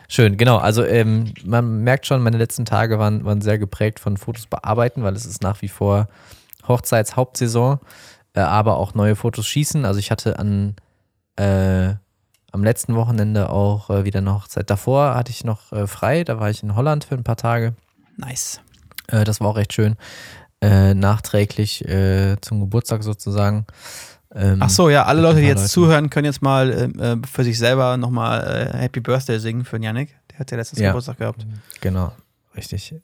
schön, 0.08 0.36
genau. 0.36 0.58
Also 0.58 0.84
ähm, 0.84 1.32
man 1.44 1.82
merkt 1.82 2.06
schon, 2.06 2.22
meine 2.22 2.38
letzten 2.38 2.64
Tage 2.64 2.98
waren, 2.98 3.24
waren 3.24 3.40
sehr 3.40 3.58
geprägt 3.58 4.00
von 4.00 4.16
Fotos 4.16 4.46
bearbeiten, 4.46 5.02
weil 5.02 5.14
es 5.14 5.26
ist 5.26 5.42
nach 5.42 5.62
wie 5.62 5.68
vor 5.68 6.08
Hochzeitshauptsaison, 6.66 7.78
äh, 8.34 8.40
aber 8.40 8.76
auch 8.76 8.94
neue 8.94 9.16
Fotos 9.16 9.46
schießen. 9.46 9.84
Also 9.84 10.00
ich 10.00 10.10
hatte 10.10 10.38
an 10.38 10.76
äh, 11.36 11.94
am 12.50 12.64
letzten 12.64 12.94
Wochenende 12.94 13.50
auch 13.50 13.90
äh, 13.90 14.04
wieder 14.04 14.18
eine 14.18 14.34
Hochzeit. 14.34 14.70
Davor 14.70 15.14
hatte 15.14 15.30
ich 15.30 15.44
noch 15.44 15.72
äh, 15.72 15.86
frei, 15.86 16.24
da 16.24 16.40
war 16.40 16.50
ich 16.50 16.62
in 16.62 16.74
Holland 16.74 17.04
für 17.04 17.14
ein 17.14 17.24
paar 17.24 17.36
Tage. 17.36 17.74
Nice. 18.16 18.60
Äh, 19.08 19.24
das 19.24 19.40
war 19.40 19.48
auch 19.48 19.56
recht 19.56 19.72
schön. 19.72 19.96
Äh, 20.60 20.94
nachträglich 20.94 21.84
äh, 21.86 22.36
zum 22.40 22.60
Geburtstag 22.60 23.02
sozusagen. 23.02 23.66
Ähm, 24.34 24.58
Ach 24.60 24.68
so, 24.70 24.90
ja, 24.90 25.04
alle 25.04 25.22
Leute, 25.22 25.40
die 25.40 25.46
jetzt 25.46 25.58
Leuten. 25.60 25.68
zuhören, 25.70 26.10
können 26.10 26.26
jetzt 26.26 26.42
mal 26.42 26.70
äh, 26.70 27.12
äh, 27.12 27.16
für 27.30 27.44
sich 27.44 27.58
selber 27.58 27.96
nochmal 27.96 28.70
äh, 28.74 28.76
Happy 28.76 29.00
Birthday 29.00 29.38
singen 29.38 29.64
für 29.64 29.78
den 29.78 29.84
Yannick. 29.84 30.14
Der 30.30 30.40
hat 30.40 30.50
ja 30.50 30.56
letztens 30.58 30.80
Ja. 30.80 30.88
Geburtstag 30.88 31.18
gehabt. 31.18 31.46
Genau, 31.80 32.12
richtig. 32.56 32.94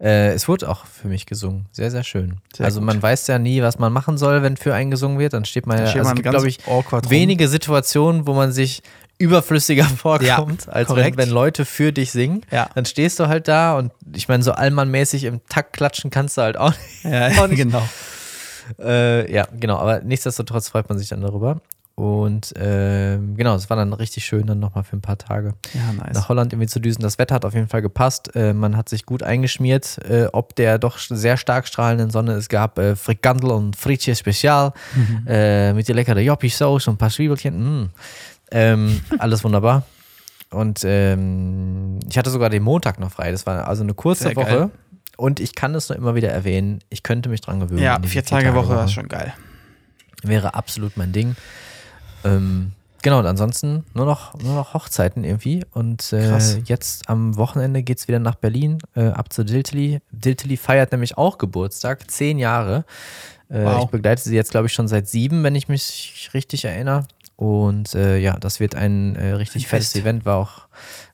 Äh, 0.00 0.32
es 0.32 0.46
wurde 0.48 0.68
auch 0.68 0.84
für 0.86 1.08
mich 1.08 1.26
gesungen. 1.26 1.66
Sehr, 1.72 1.90
sehr 1.90 2.04
schön. 2.04 2.38
Sehr 2.56 2.66
also 2.66 2.80
gut. 2.80 2.86
man 2.86 3.02
weiß 3.02 3.26
ja 3.28 3.38
nie, 3.38 3.62
was 3.62 3.78
man 3.78 3.92
machen 3.92 4.16
soll, 4.18 4.42
wenn 4.42 4.56
für 4.56 4.74
einen 4.74 4.90
gesungen 4.90 5.18
wird. 5.18 5.32
Dann 5.32 5.44
steht 5.44 5.66
man 5.66 5.78
ja, 5.78 5.84
also 5.84 5.98
man 5.98 6.06
es 6.08 6.14
gibt, 6.14 6.28
glaube 6.30 6.48
ich, 6.48 6.58
awkward 6.66 7.04
rum. 7.06 7.10
wenige 7.10 7.48
Situationen, 7.48 8.26
wo 8.26 8.34
man 8.34 8.52
sich 8.52 8.82
überflüssiger 9.18 9.84
vorkommt, 9.96 10.68
als 10.68 10.94
wenn, 10.94 11.16
wenn 11.16 11.30
Leute 11.30 11.64
für 11.64 11.92
dich 11.92 12.12
singen. 12.12 12.42
Ja. 12.52 12.68
Dann 12.76 12.84
stehst 12.84 13.18
du 13.18 13.26
halt 13.26 13.48
da 13.48 13.76
und 13.76 13.92
ich 14.14 14.28
meine, 14.28 14.44
so 14.44 14.52
allmannmäßig 14.52 15.24
im 15.24 15.40
Takt 15.48 15.72
klatschen 15.72 16.10
kannst 16.10 16.36
du 16.36 16.42
halt 16.42 16.56
auch 16.56 16.70
nicht. 17.02 17.04
Ja, 17.04 17.28
Auch 17.42 17.48
nicht. 17.48 17.58
genau. 17.62 17.82
Äh, 18.78 19.32
ja, 19.32 19.46
genau, 19.58 19.78
aber 19.78 20.00
nichtsdestotrotz 20.00 20.68
freut 20.68 20.88
man 20.88 20.98
sich 20.98 21.08
dann 21.08 21.20
darüber. 21.20 21.60
Und 21.94 22.54
ähm, 22.56 23.36
genau, 23.36 23.56
es 23.56 23.68
war 23.70 23.76
dann 23.76 23.92
richtig 23.92 24.24
schön, 24.24 24.46
dann 24.46 24.60
nochmal 24.60 24.84
für 24.84 24.96
ein 24.96 25.00
paar 25.00 25.18
Tage 25.18 25.54
Ja, 25.74 25.92
nice. 25.94 26.14
nach 26.14 26.28
Holland 26.28 26.52
irgendwie 26.52 26.68
zu 26.68 26.78
düsen. 26.78 27.02
Das 27.02 27.18
Wetter 27.18 27.34
hat 27.34 27.44
auf 27.44 27.54
jeden 27.54 27.66
Fall 27.66 27.82
gepasst. 27.82 28.36
Äh, 28.36 28.52
man 28.52 28.76
hat 28.76 28.88
sich 28.88 29.04
gut 29.04 29.24
eingeschmiert, 29.24 29.98
äh, 30.08 30.26
ob 30.32 30.54
der 30.54 30.78
doch 30.78 30.96
sehr 30.98 31.36
stark 31.36 31.66
strahlenden 31.66 32.10
Sonne. 32.10 32.34
Es 32.34 32.48
gab 32.48 32.78
äh, 32.78 32.94
Frikandel 32.94 33.50
und 33.50 33.74
Frietje 33.74 34.14
Spezial 34.14 34.72
Mhm. 34.94 35.26
äh, 35.26 35.72
mit 35.72 35.88
der 35.88 35.96
leckeren 35.96 36.22
Joppi-Sauce 36.22 36.86
und 36.86 36.94
ein 36.94 36.98
paar 36.98 37.10
Zwiebelchen. 37.10 37.82
Mm. 37.82 37.90
Ähm, 38.52 39.00
alles 39.18 39.42
wunderbar. 39.42 39.82
Und 40.50 40.82
ähm, 40.84 41.98
ich 42.08 42.16
hatte 42.16 42.30
sogar 42.30 42.48
den 42.48 42.62
Montag 42.62 43.00
noch 43.00 43.10
frei. 43.10 43.32
Das 43.32 43.44
war 43.44 43.66
also 43.66 43.82
eine 43.82 43.94
kurze 43.94 44.22
Sehr 44.24 44.36
Woche. 44.36 44.46
geil. 44.46 44.70
Und 45.18 45.40
ich 45.40 45.54
kann 45.54 45.74
es 45.74 45.88
nur 45.88 45.98
immer 45.98 46.14
wieder 46.14 46.30
erwähnen, 46.30 46.78
ich 46.88 47.02
könnte 47.02 47.28
mich 47.28 47.40
dran 47.42 47.60
gewöhnen. 47.60 47.82
Ja, 47.82 48.00
vier 48.02 48.24
Tage 48.24 48.54
Woche 48.54 48.74
ist 48.84 48.92
schon 48.92 49.08
geil. 49.08 49.34
Wäre 50.22 50.54
absolut 50.54 50.96
mein 50.96 51.12
Ding. 51.12 51.36
Ähm, 52.24 52.72
Genau, 53.02 53.20
und 53.20 53.26
ansonsten 53.26 53.84
nur 53.94 54.06
noch, 54.06 54.34
nur 54.40 54.54
noch 54.56 54.74
Hochzeiten 54.74 55.22
irgendwie. 55.22 55.64
Und 55.72 56.12
äh, 56.12 56.36
jetzt 56.64 57.08
am 57.08 57.36
Wochenende 57.36 57.84
geht 57.84 57.98
es 57.98 58.08
wieder 58.08 58.18
nach 58.18 58.34
Berlin, 58.34 58.78
äh, 58.96 59.06
ab 59.06 59.32
zu 59.32 59.44
Diltily. 59.44 60.00
Diltily 60.10 60.56
feiert 60.56 60.90
nämlich 60.90 61.16
auch 61.16 61.38
Geburtstag, 61.38 62.10
zehn 62.10 62.38
Jahre. 62.38 62.84
Äh, 63.50 63.64
Wow. 63.64 63.84
Ich 63.84 63.90
begleite 63.90 64.20
sie 64.20 64.34
jetzt, 64.34 64.50
glaube 64.50 64.66
ich, 64.66 64.72
schon 64.72 64.88
seit 64.88 65.08
sieben, 65.08 65.42
wenn 65.44 65.54
ich 65.54 65.68
mich 65.68 66.28
richtig 66.34 66.64
erinnere. 66.64 67.06
Und 67.36 67.94
äh, 67.94 68.18
ja, 68.18 68.36
das 68.36 68.58
wird 68.58 68.74
ein 68.74 69.14
äh, 69.14 69.30
richtig 69.34 69.64
Ein 69.66 69.68
fettes 69.68 69.92
Fest. 69.92 70.02
Event, 70.02 70.26
war 70.26 70.36
auch 70.36 70.66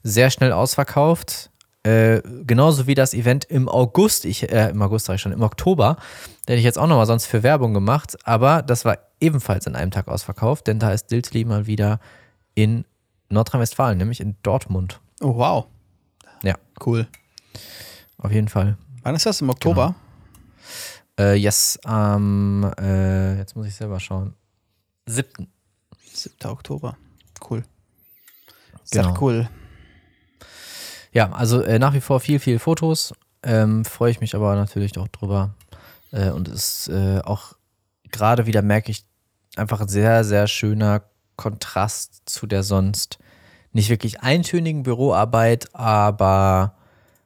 sehr 0.02 0.30
schnell 0.30 0.52
ausverkauft. 0.52 1.50
Äh, 1.84 2.22
genauso 2.46 2.86
wie 2.86 2.94
das 2.94 3.12
Event 3.12 3.44
im 3.44 3.68
August, 3.68 4.24
ich, 4.24 4.50
äh, 4.50 4.70
im 4.70 4.80
August 4.80 5.04
sag 5.04 5.16
ich 5.16 5.20
schon, 5.20 5.32
im 5.32 5.42
Oktober, 5.42 5.98
hätte 6.46 6.58
ich 6.58 6.64
jetzt 6.64 6.78
auch 6.78 6.86
nochmal 6.86 7.04
sonst 7.06 7.26
für 7.26 7.42
Werbung 7.42 7.74
gemacht, 7.74 8.16
aber 8.24 8.62
das 8.62 8.86
war 8.86 8.96
ebenfalls 9.20 9.66
in 9.66 9.76
einem 9.76 9.90
Tag 9.90 10.08
ausverkauft, 10.08 10.66
denn 10.66 10.78
da 10.78 10.92
ist 10.92 11.10
Diltily 11.10 11.44
mal 11.44 11.66
wieder 11.66 12.00
in 12.54 12.86
Nordrhein-Westfalen, 13.28 13.98
nämlich 13.98 14.20
in 14.20 14.36
Dortmund. 14.42 15.00
Oh, 15.20 15.36
wow. 15.36 15.66
Ja. 16.42 16.54
Cool. 16.84 17.06
Auf 18.16 18.32
jeden 18.32 18.48
Fall. 18.48 18.78
Wann 19.02 19.14
ist 19.14 19.26
das? 19.26 19.42
Im 19.42 19.50
Oktober? 19.50 19.94
Äh, 21.18 21.34
yes, 21.34 21.78
am, 21.84 22.64
äh, 22.80 23.36
jetzt 23.36 23.56
muss 23.56 23.66
ich 23.66 23.74
selber 23.74 24.00
schauen. 24.00 24.32
7. 25.06 25.48
7. 26.14 26.34
Oktober. 26.50 26.96
Cool. 27.48 27.62
Sehr 28.84 29.02
Genau. 29.02 29.20
cool. 29.20 29.48
Ja, 31.14 31.30
also 31.30 31.62
äh, 31.62 31.78
nach 31.78 31.94
wie 31.94 32.00
vor 32.00 32.20
viel, 32.20 32.40
viel 32.40 32.58
Fotos. 32.58 33.14
Ähm, 33.44 33.84
Freue 33.84 34.10
ich 34.10 34.20
mich 34.20 34.34
aber 34.34 34.54
natürlich 34.56 34.98
auch 34.98 35.08
drüber. 35.08 35.54
Äh, 36.10 36.30
und 36.30 36.48
es 36.48 36.88
ist 36.88 36.88
äh, 36.88 37.20
auch 37.24 37.54
gerade 38.10 38.46
wieder, 38.46 38.62
merke 38.62 38.90
ich, 38.90 39.06
einfach 39.56 39.80
ein 39.80 39.88
sehr, 39.88 40.24
sehr 40.24 40.48
schöner 40.48 41.02
Kontrast 41.36 42.22
zu 42.26 42.46
der 42.46 42.64
sonst 42.64 43.18
nicht 43.72 43.90
wirklich 43.90 44.20
eintönigen 44.22 44.82
Büroarbeit, 44.82 45.72
aber 45.74 46.74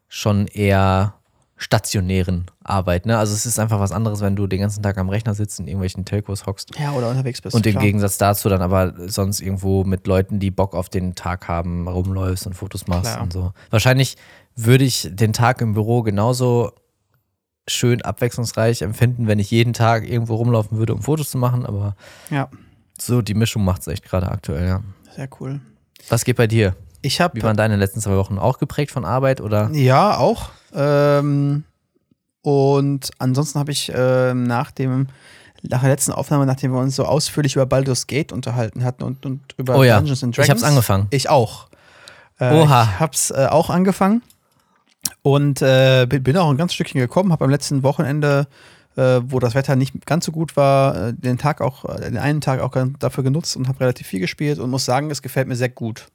schon 0.06 0.46
eher 0.46 1.14
stationären 1.58 2.46
Arbeit. 2.62 3.04
Ne? 3.04 3.18
Also 3.18 3.34
es 3.34 3.44
ist 3.44 3.58
einfach 3.58 3.80
was 3.80 3.90
anderes, 3.92 4.20
wenn 4.20 4.36
du 4.36 4.46
den 4.46 4.60
ganzen 4.60 4.82
Tag 4.82 4.96
am 4.96 5.08
Rechner 5.08 5.34
sitzt 5.34 5.58
und 5.58 5.66
irgendwelchen 5.66 6.04
Telcos 6.04 6.46
hockst. 6.46 6.70
Ja, 6.78 6.92
oder 6.92 7.10
unterwegs 7.10 7.40
bist. 7.42 7.54
Und 7.54 7.66
im 7.66 7.72
klar. 7.72 7.84
Gegensatz 7.84 8.16
dazu 8.16 8.48
dann 8.48 8.62
aber 8.62 8.94
sonst 9.08 9.40
irgendwo 9.40 9.82
mit 9.82 10.06
Leuten, 10.06 10.38
die 10.38 10.52
Bock 10.52 10.74
auf 10.74 10.88
den 10.88 11.16
Tag 11.16 11.48
haben, 11.48 11.88
rumläufst 11.88 12.46
und 12.46 12.54
Fotos 12.54 12.86
machst 12.86 13.12
Klar. 13.12 13.22
und 13.22 13.32
so. 13.32 13.52
Wahrscheinlich 13.70 14.16
würde 14.54 14.84
ich 14.84 15.08
den 15.12 15.32
Tag 15.32 15.60
im 15.60 15.74
Büro 15.74 16.02
genauso 16.02 16.72
schön 17.66 18.02
abwechslungsreich 18.02 18.82
empfinden, 18.82 19.26
wenn 19.26 19.38
ich 19.38 19.50
jeden 19.50 19.72
Tag 19.72 20.08
irgendwo 20.08 20.36
rumlaufen 20.36 20.78
würde, 20.78 20.94
um 20.94 21.02
Fotos 21.02 21.30
zu 21.30 21.38
machen, 21.38 21.66
aber 21.66 21.96
Ja, 22.30 22.48
so 22.98 23.20
die 23.20 23.34
Mischung 23.34 23.64
macht 23.64 23.82
es 23.82 23.88
echt 23.88 24.04
gerade 24.04 24.30
aktuell, 24.30 24.66
ja. 24.66 24.82
sehr 25.14 25.28
cool. 25.40 25.60
Was 26.08 26.24
geht 26.24 26.36
bei 26.36 26.46
dir? 26.46 26.74
Ich 27.08 27.22
habe 27.22 27.36
Wie 27.36 27.42
waren 27.42 27.56
deine 27.56 27.76
letzten 27.76 28.00
zwei 28.02 28.16
Wochen? 28.16 28.38
Auch 28.38 28.58
geprägt 28.58 28.90
von 28.90 29.06
Arbeit 29.06 29.40
oder? 29.40 29.70
Ja, 29.72 30.18
auch. 30.18 30.50
Ähm, 30.74 31.64
und 32.42 33.10
ansonsten 33.18 33.58
habe 33.58 33.72
ich 33.72 33.90
ähm, 33.94 34.42
nach 34.42 34.70
dem 34.72 35.06
nach 35.62 35.80
der 35.80 35.88
letzten 35.88 36.12
Aufnahme, 36.12 36.44
nachdem 36.44 36.72
wir 36.72 36.80
uns 36.80 36.96
so 36.96 37.06
ausführlich 37.06 37.56
über 37.56 37.64
Baldur's 37.64 38.06
Gate 38.06 38.30
unterhalten 38.30 38.84
hatten 38.84 39.02
und, 39.04 39.24
und 39.24 39.40
über 39.56 39.78
Oh 39.78 39.84
ja, 39.84 39.96
Dungeons 39.96 40.22
and 40.22 40.34
ich 40.34 40.44
Dragons. 40.44 40.62
hab's 40.62 40.70
angefangen. 40.70 41.06
Ich 41.08 41.30
auch. 41.30 41.68
Äh, 42.38 42.52
Oha. 42.52 42.82
Ich 42.84 43.00
hab's 43.00 43.30
äh, 43.30 43.46
auch 43.50 43.70
angefangen 43.70 44.20
und 45.22 45.62
äh, 45.62 46.04
bin, 46.06 46.36
auch 46.36 46.50
ein 46.50 46.58
ganz 46.58 46.74
Stückchen 46.74 47.00
gekommen. 47.00 47.32
Habe 47.32 47.46
am 47.46 47.50
letzten 47.50 47.82
Wochenende, 47.82 48.48
äh, 48.96 49.20
wo 49.24 49.38
das 49.38 49.54
Wetter 49.54 49.76
nicht 49.76 50.04
ganz 50.04 50.26
so 50.26 50.32
gut 50.32 50.58
war, 50.58 51.08
äh, 51.08 51.14
den 51.14 51.38
Tag 51.38 51.62
auch, 51.62 51.86
äh, 51.86 52.02
den 52.02 52.18
einen 52.18 52.42
Tag 52.42 52.60
auch 52.60 52.76
dafür 52.98 53.24
genutzt 53.24 53.56
und 53.56 53.66
habe 53.66 53.80
relativ 53.80 54.06
viel 54.06 54.20
gespielt 54.20 54.58
und 54.58 54.68
muss 54.68 54.84
sagen, 54.84 55.10
es 55.10 55.22
gefällt 55.22 55.48
mir 55.48 55.56
sehr 55.56 55.70
gut. 55.70 56.08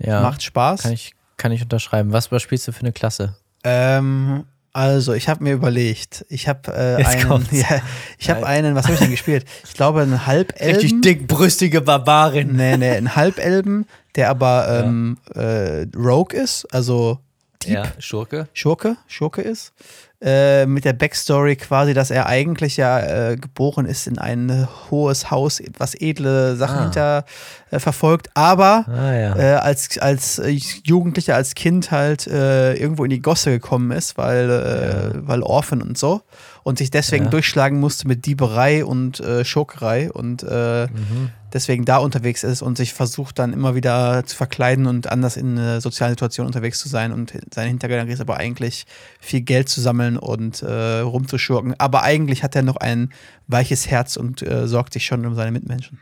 Ja, 0.00 0.20
Macht 0.22 0.42
Spaß. 0.42 0.82
kann 0.82 0.92
ich, 0.92 1.14
kann 1.36 1.52
ich 1.52 1.62
unterschreiben. 1.62 2.12
Was 2.12 2.28
spielst 2.42 2.66
du 2.68 2.72
für 2.72 2.80
eine 2.80 2.92
Klasse? 2.92 3.36
Ähm, 3.64 4.44
also, 4.72 5.12
ich 5.14 5.28
habe 5.28 5.42
mir 5.42 5.52
überlegt, 5.52 6.24
ich 6.28 6.46
habe 6.48 6.72
äh, 6.72 7.04
einen, 7.04 7.28
kommt's. 7.28 7.48
ja, 7.52 7.80
ich 8.18 8.30
habe 8.30 8.46
einen, 8.46 8.74
was 8.74 8.84
habe 8.84 8.94
ich 8.94 9.00
denn 9.00 9.10
gespielt? 9.10 9.44
Ich 9.64 9.74
glaube, 9.74 10.02
einen 10.02 10.26
Halbelben. 10.26 11.02
dickbrüstige 11.02 11.80
Barbarin. 11.80 12.54
Nee, 12.56 12.76
nee, 12.76 12.90
einen 12.90 13.16
Halbelben, 13.16 13.86
der 14.14 14.30
aber 14.30 14.82
ähm, 14.84 15.18
äh, 15.34 15.86
Rogue 15.96 16.38
ist, 16.38 16.66
also 16.72 17.18
Dieb, 17.62 17.74
Ja, 17.74 17.84
Schurke. 17.98 18.48
Schurke, 18.54 18.96
Schurke 19.06 19.42
ist. 19.42 19.72
Äh, 20.22 20.66
mit 20.66 20.84
der 20.84 20.92
Backstory 20.92 21.56
quasi, 21.56 21.94
dass 21.94 22.10
er 22.10 22.26
eigentlich 22.26 22.76
ja 22.76 23.00
äh, 23.30 23.36
geboren 23.36 23.86
ist 23.86 24.06
in 24.06 24.18
ein 24.18 24.68
hohes 24.90 25.30
Haus, 25.30 25.62
was 25.78 25.94
edle 25.98 26.56
Sachen 26.56 26.76
Ah. 26.76 26.82
hinter 26.82 27.24
äh, 27.70 27.78
verfolgt, 27.78 28.28
aber 28.34 28.84
Ah 28.86 29.12
ja. 29.14 29.36
äh, 29.36 29.54
als, 29.54 29.96
als 29.96 30.42
Jugendlicher, 30.84 31.36
als 31.36 31.54
Kind 31.54 31.90
halt 31.90 32.26
äh, 32.26 32.74
irgendwo 32.74 33.04
in 33.04 33.10
die 33.10 33.22
Gosse 33.22 33.50
gekommen 33.50 33.92
ist, 33.92 34.18
weil, 34.18 34.50
äh, 34.50 35.26
weil 35.26 35.42
Orphan 35.42 35.80
und 35.80 35.96
so. 35.96 36.20
Und 36.64 36.76
sich 36.76 36.90
deswegen 36.90 37.24
Ja. 37.24 37.30
durchschlagen 37.30 37.80
musste 37.80 38.06
mit 38.06 38.26
Dieberei 38.26 38.84
und 38.84 39.22
Schurkerei 39.44 40.12
und 40.12 40.42
Mhm. 40.42 41.30
Deswegen 41.52 41.84
da 41.84 41.98
unterwegs 41.98 42.44
ist 42.44 42.62
und 42.62 42.76
sich 42.76 42.92
versucht 42.94 43.38
dann 43.38 43.52
immer 43.52 43.74
wieder 43.74 44.24
zu 44.24 44.36
verkleiden 44.36 44.86
und 44.86 45.10
anders 45.10 45.36
in 45.36 45.56
äh, 45.58 45.80
sozialen 45.80 46.12
Situationen 46.12 46.46
unterwegs 46.48 46.78
zu 46.78 46.88
sein. 46.88 47.12
Und 47.12 47.32
sein 47.52 47.68
Hintergedanke 47.68 48.12
ist 48.12 48.20
aber 48.20 48.36
eigentlich 48.36 48.86
viel 49.20 49.40
Geld 49.42 49.68
zu 49.68 49.80
sammeln 49.80 50.16
und 50.16 50.62
äh, 50.62 51.00
rumzuschurken. 51.00 51.74
Aber 51.78 52.02
eigentlich 52.02 52.42
hat 52.42 52.56
er 52.56 52.62
noch 52.62 52.76
ein 52.76 53.12
weiches 53.46 53.88
Herz 53.88 54.16
und 54.16 54.42
äh, 54.42 54.66
sorgt 54.68 54.92
sich 54.92 55.06
schon 55.06 55.26
um 55.26 55.34
seine 55.34 55.50
Mitmenschen. 55.52 56.00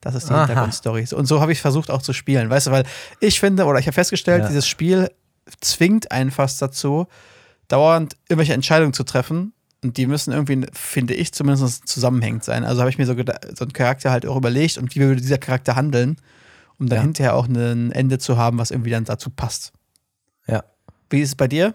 Das 0.00 0.14
ist 0.14 0.28
die 0.28 0.32
Aha. 0.32 0.46
Hintergrundstory. 0.46 1.06
Und 1.12 1.26
so 1.26 1.40
habe 1.40 1.52
ich 1.52 1.60
versucht 1.60 1.90
auch 1.90 2.02
zu 2.02 2.12
spielen. 2.12 2.50
Weißt 2.50 2.68
du, 2.68 2.70
weil 2.70 2.84
ich 3.20 3.40
finde, 3.40 3.64
oder 3.64 3.78
ich 3.78 3.86
habe 3.86 3.94
festgestellt, 3.94 4.42
Ja. 4.42 4.48
dieses 4.48 4.66
Spiel 4.68 5.10
zwingt 5.60 6.12
einen 6.12 6.30
fast 6.30 6.62
dazu, 6.62 7.06
dauernd 7.68 8.16
irgendwelche 8.28 8.54
Entscheidungen 8.54 8.92
zu 8.92 9.04
treffen. 9.04 9.52
Und 9.84 9.96
die 9.96 10.06
müssen 10.06 10.32
irgendwie, 10.32 10.66
finde 10.72 11.14
ich, 11.14 11.32
zumindest 11.32 11.86
zusammenhängend 11.86 12.42
sein. 12.44 12.64
Also 12.64 12.80
habe 12.80 12.90
ich 12.90 12.98
mir 12.98 13.06
so, 13.06 13.14
so 13.14 13.64
einen 13.64 13.72
Charakter 13.72 14.10
halt 14.10 14.26
auch 14.26 14.36
überlegt 14.36 14.76
und 14.78 14.94
wie 14.94 15.00
würde 15.00 15.20
dieser 15.20 15.38
Charakter 15.38 15.76
handeln, 15.76 16.16
um 16.78 16.88
dann 16.88 16.96
Ja. 16.96 17.02
hinterher 17.02 17.34
auch 17.34 17.46
ein 17.46 17.92
Ende 17.92 18.18
zu 18.18 18.36
haben, 18.36 18.58
was 18.58 18.70
irgendwie 18.72 18.90
dann 18.90 19.04
dazu 19.04 19.30
passt. 19.30 19.72
Ja. 20.48 20.64
Wie 21.10 21.20
ist 21.20 21.28
es 21.28 21.34
bei 21.36 21.46
dir? 21.46 21.74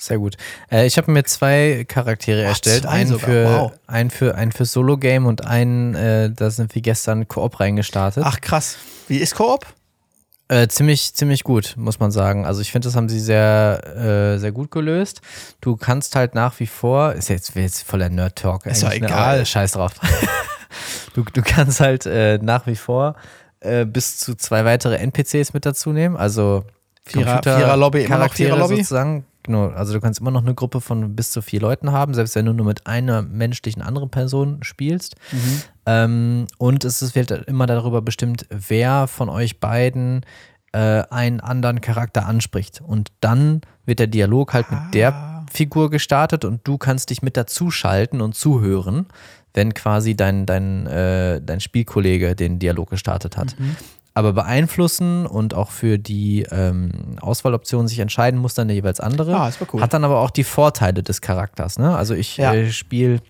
Sehr 0.00 0.18
gut. 0.18 0.36
Äh, 0.70 0.86
ich 0.86 0.96
habe 0.96 1.10
mir 1.10 1.24
zwei 1.24 1.84
Charaktere 1.86 2.44
Ach, 2.44 2.48
erstellt. 2.50 2.82
zwei 2.84 2.88
einen, 2.90 3.08
sogar, 3.10 3.26
für, 3.28 3.44
wow. 3.44 3.72
einen 3.88 4.10
für 4.10 4.34
einen 4.36 4.52
für 4.52 4.64
Solo-Game 4.64 5.26
und 5.26 5.44
einen, 5.44 5.94
äh, 5.96 6.30
da 6.30 6.50
sind 6.50 6.74
wir 6.74 6.82
gestern 6.82 7.26
Koop 7.28 7.58
reingestartet. 7.60 8.22
Ach 8.24 8.40
krass. 8.40 8.76
Wie 9.08 9.18
ist 9.18 9.34
Koop? 9.34 9.66
Äh, 10.50 10.66
ziemlich, 10.68 11.12
ziemlich 11.14 11.44
gut, 11.44 11.74
muss 11.76 12.00
man 12.00 12.10
sagen. 12.10 12.46
Also 12.46 12.62
ich 12.62 12.72
finde, 12.72 12.88
das 12.88 12.96
haben 12.96 13.08
sie 13.10 13.20
sehr, 13.20 13.82
äh, 14.34 14.38
sehr 14.38 14.50
gut 14.52 14.70
gelöst. 14.70 15.20
Du 15.60 15.76
kannst 15.76 16.16
halt 16.16 16.34
nach 16.34 16.58
wie 16.58 16.66
vor, 16.66 17.12
ist 17.12 17.28
jetzt, 17.28 17.54
jetzt 17.54 17.82
voller 17.82 18.08
Nerd-Talk. 18.08 18.64
Ist 18.64 18.82
eigentlich, 18.82 19.02
ne? 19.02 19.06
egal. 19.08 19.34
Aber 19.36 19.44
Scheiß 19.44 19.72
drauf. 19.72 19.92
du, 21.14 21.22
du 21.24 21.42
kannst 21.42 21.80
halt 21.80 22.06
äh, 22.06 22.38
nach 22.40 22.66
wie 22.66 22.76
vor 22.76 23.14
äh, 23.60 23.84
bis 23.84 24.16
zu 24.18 24.34
zwei 24.36 24.64
weitere 24.64 24.96
NPCs 24.96 25.52
mit 25.52 25.66
dazu 25.66 25.92
nehmen. 25.92 26.16
Also 26.16 26.64
Vierer- 27.04 27.24
Computer- 27.34 27.56
Vierer-Lobby, 27.58 27.98
immer 28.04 28.08
noch 28.08 28.16
Charaktere 28.24 28.48
Vierer-Lobby? 28.48 28.76
sozusagen. 28.76 29.24
Genau, 29.48 29.68
also 29.68 29.94
du 29.94 30.00
kannst 30.00 30.20
immer 30.20 30.30
noch 30.30 30.42
eine 30.42 30.54
Gruppe 30.54 30.82
von 30.82 31.16
bis 31.16 31.30
zu 31.30 31.40
vier 31.40 31.60
Leuten 31.60 31.90
haben, 31.90 32.12
selbst 32.12 32.34
wenn 32.34 32.44
du 32.44 32.52
nur 32.52 32.66
mit 32.66 32.86
einer 32.86 33.22
menschlichen 33.22 33.80
anderen 33.80 34.10
Person 34.10 34.58
spielst. 34.60 35.16
Ähm, 35.86 36.46
und 36.58 36.84
es 36.84 37.00
ist, 37.00 37.14
wird 37.14 37.30
immer 37.30 37.66
darüber 37.66 38.02
bestimmt, 38.02 38.44
wer 38.50 39.06
von 39.06 39.30
euch 39.30 39.58
beiden 39.58 40.20
äh, 40.72 41.02
einen 41.08 41.40
anderen 41.40 41.80
Charakter 41.80 42.26
anspricht. 42.26 42.82
Und 42.86 43.10
dann 43.20 43.62
wird 43.86 44.00
der 44.00 44.06
Dialog 44.06 44.52
halt 44.52 44.70
mit 44.70 44.80
Ah. 44.80 44.90
der 44.92 45.44
Figur 45.50 45.88
gestartet 45.88 46.44
und 46.44 46.60
du 46.68 46.76
kannst 46.76 47.08
dich 47.08 47.22
mit 47.22 47.38
dazuschalten 47.38 48.20
und 48.20 48.34
zuhören, 48.34 49.06
wenn 49.54 49.72
quasi 49.72 50.14
dein, 50.14 50.44
dein, 50.44 50.86
äh, 50.86 51.40
dein 51.40 51.60
Spielkollege 51.60 52.36
den 52.36 52.58
Dialog 52.58 52.90
gestartet 52.90 53.38
hat. 53.38 53.58
Mhm. 53.58 53.76
Aber 54.18 54.32
beeinflussen 54.32 55.26
und 55.26 55.54
auch 55.54 55.70
für 55.70 55.96
die 55.96 56.44
ähm, 56.50 56.90
Auswahloptionen 57.20 57.86
sich 57.86 58.00
entscheiden 58.00 58.40
muss 58.40 58.54
dann 58.54 58.66
der 58.66 58.74
jeweils 58.74 58.98
andere. 58.98 59.36
Ah, 59.36 59.46
war 59.60 59.68
cool. 59.72 59.80
Hat 59.80 59.92
dann 59.94 60.02
aber 60.04 60.18
auch 60.18 60.30
die 60.30 60.42
Vorteile 60.42 61.04
des 61.04 61.20
Charakters. 61.20 61.78
Ne? 61.78 61.96
Also 61.96 62.14
ich 62.14 62.36
Ja. 62.36 62.52
äh, 62.52 62.72
spiele 62.72 63.20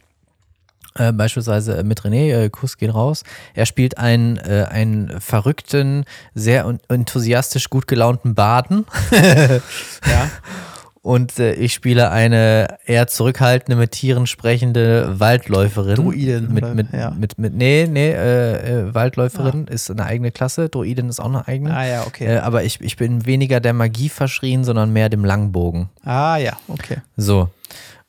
äh, 0.94 1.12
beispielsweise 1.12 1.76
äh, 1.76 1.84
mit 1.84 2.00
René, 2.00 2.32
äh, 2.44 2.48
Kuss 2.48 2.78
geht 2.78 2.94
raus. 2.94 3.22
Er 3.54 3.66
spielt 3.66 3.98
einen, 3.98 4.38
äh, 4.38 4.66
einen 4.70 5.20
verrückten, 5.20 6.06
sehr 6.34 6.64
enthusiastisch 6.88 7.68
gut 7.68 7.86
gelaunten 7.86 8.34
Baden 8.34 8.86
Ja. 9.12 9.60
und 11.08 11.38
äh, 11.38 11.54
ich 11.54 11.72
spiele 11.72 12.10
eine 12.10 12.76
eher 12.84 13.06
zurückhaltende, 13.06 13.80
mit 13.80 13.92
Tieren 13.92 14.26
sprechende 14.26 15.18
Waldläuferin. 15.18 15.94
Druidin, 15.94 16.52
Mit, 16.52 16.64
oder? 16.64 16.74
mit, 16.74 16.92
Ja. 16.92 17.10
mit, 17.18 17.38
mit, 17.38 17.54
nee, 17.54 17.88
nee, 17.90 18.10
äh, 18.10 18.88
äh, 18.88 18.94
Waldläuferin 18.94 19.68
ist 19.68 19.90
eine 19.90 20.04
eigene 20.04 20.32
Klasse, 20.32 20.68
Druidin 20.68 21.08
ist 21.08 21.18
auch 21.18 21.30
eine 21.32 21.48
eigene. 21.48 21.74
Ah 21.74 21.86
ja, 21.86 22.02
okay. 22.06 22.26
Äh, 22.26 22.38
aber 22.40 22.62
ich, 22.64 22.82
ich 22.82 22.98
bin 22.98 23.24
weniger 23.24 23.58
der 23.60 23.72
Magie 23.72 24.10
verschrien, 24.10 24.64
sondern 24.64 24.92
mehr 24.92 25.08
dem 25.08 25.24
Langbogen. 25.24 25.88
Ah 26.04 26.36
ja, 26.36 26.58
okay. 26.68 26.98
So. 27.16 27.48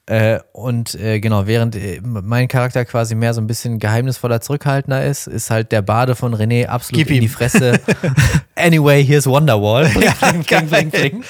Äh, 0.10 0.39
und 0.53 0.95
äh, 0.95 1.20
genau, 1.20 1.45
während 1.45 1.76
äh, 1.76 2.01
mein 2.03 2.47
Charakter 2.47 2.84
quasi 2.84 3.14
mehr 3.14 3.36
so 3.36 3.41
ein 3.41 3.45
bisschen 3.47 3.78
geheimnisvoller, 3.78 4.41
zurückhaltender 4.41 5.05
ist, 5.05 5.28
ist 5.28 5.51
halt 5.51 5.72
der 5.72 5.84
Bade 5.84 6.16
von 6.16 6.34
René 6.34 6.66
absolut 6.66 6.97
Gib 6.97 7.10
in 7.12 7.18
ihm. 7.18 7.22
die 7.22 7.28
Fresse. 7.28 7.80
anyway, 8.55 9.03
here's 9.05 9.28
Wonderwall. 9.28 9.88
Ja, 10.01 10.14
bling, 10.20 10.43
bling, 10.43 10.68
bling, 10.68 10.89
bling. 10.89 11.24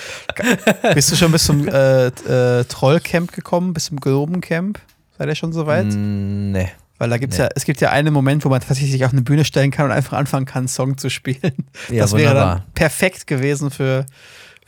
Bist 0.94 1.12
du 1.12 1.16
schon 1.18 1.32
bis 1.34 1.44
zum 1.44 1.68
äh, 1.68 2.08
äh, 2.08 2.64
Trollcamp 2.64 3.34
gekommen, 3.34 3.74
bis 3.74 3.86
zum 3.86 4.00
Globencamp? 4.00 4.80
Seid 5.18 5.28
ihr 5.28 5.36
schon 5.36 5.52
soweit? 5.52 5.88
Mm, 5.88 6.52
Nee. 6.52 6.70
Weil 7.00 7.10
da 7.10 7.18
gibt's 7.18 7.38
Nee. 7.38 7.44
ja, 7.46 7.50
es 7.56 7.64
gibt 7.66 7.80
ja 7.82 7.92
einen 7.92 8.14
Moment, 8.14 8.44
wo 8.46 8.50
man 8.50 8.60
tatsächlich 8.60 8.92
sich 8.92 9.04
auf 9.06 9.12
eine 9.14 9.22
Bühne 9.22 9.46
stellen 9.46 9.72
kann 9.72 9.86
und 9.86 9.92
einfach 9.92 10.18
anfangen 10.18 10.46
kann, 10.46 10.60
einen 10.60 10.68
Song 10.70 10.98
zu 10.98 11.10
spielen. 11.10 11.54
Ja, 11.90 12.02
das 12.04 12.14
wäre 12.14 12.30
wunderbar. 12.32 12.56
dann 12.56 12.64
perfekt 12.74 13.26
gewesen 13.28 13.72
für, 13.72 14.06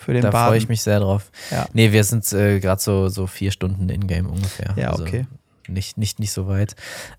für 0.01 0.13
den 0.13 0.21
Da 0.23 0.31
Baden. 0.31 0.47
freue 0.49 0.57
ich 0.57 0.67
mich 0.69 0.81
sehr 0.81 0.99
drauf. 0.99 1.31
Ja. 1.51 1.67
Nee, 1.73 1.91
wir 1.91 2.03
sind 2.03 2.31
äh, 2.33 2.59
gerade 2.59 2.81
so, 2.81 3.07
so 3.09 3.27
vier 3.27 3.51
Stunden 3.51 3.89
in-game 3.89 4.25
ungefähr. 4.27 4.73
Ja, 4.75 4.89
also 4.91 5.03
okay. 5.03 5.25
Nicht, 5.67 5.97
nicht, 5.97 6.19
nicht 6.19 6.31
so 6.33 6.47
weit. 6.47 6.75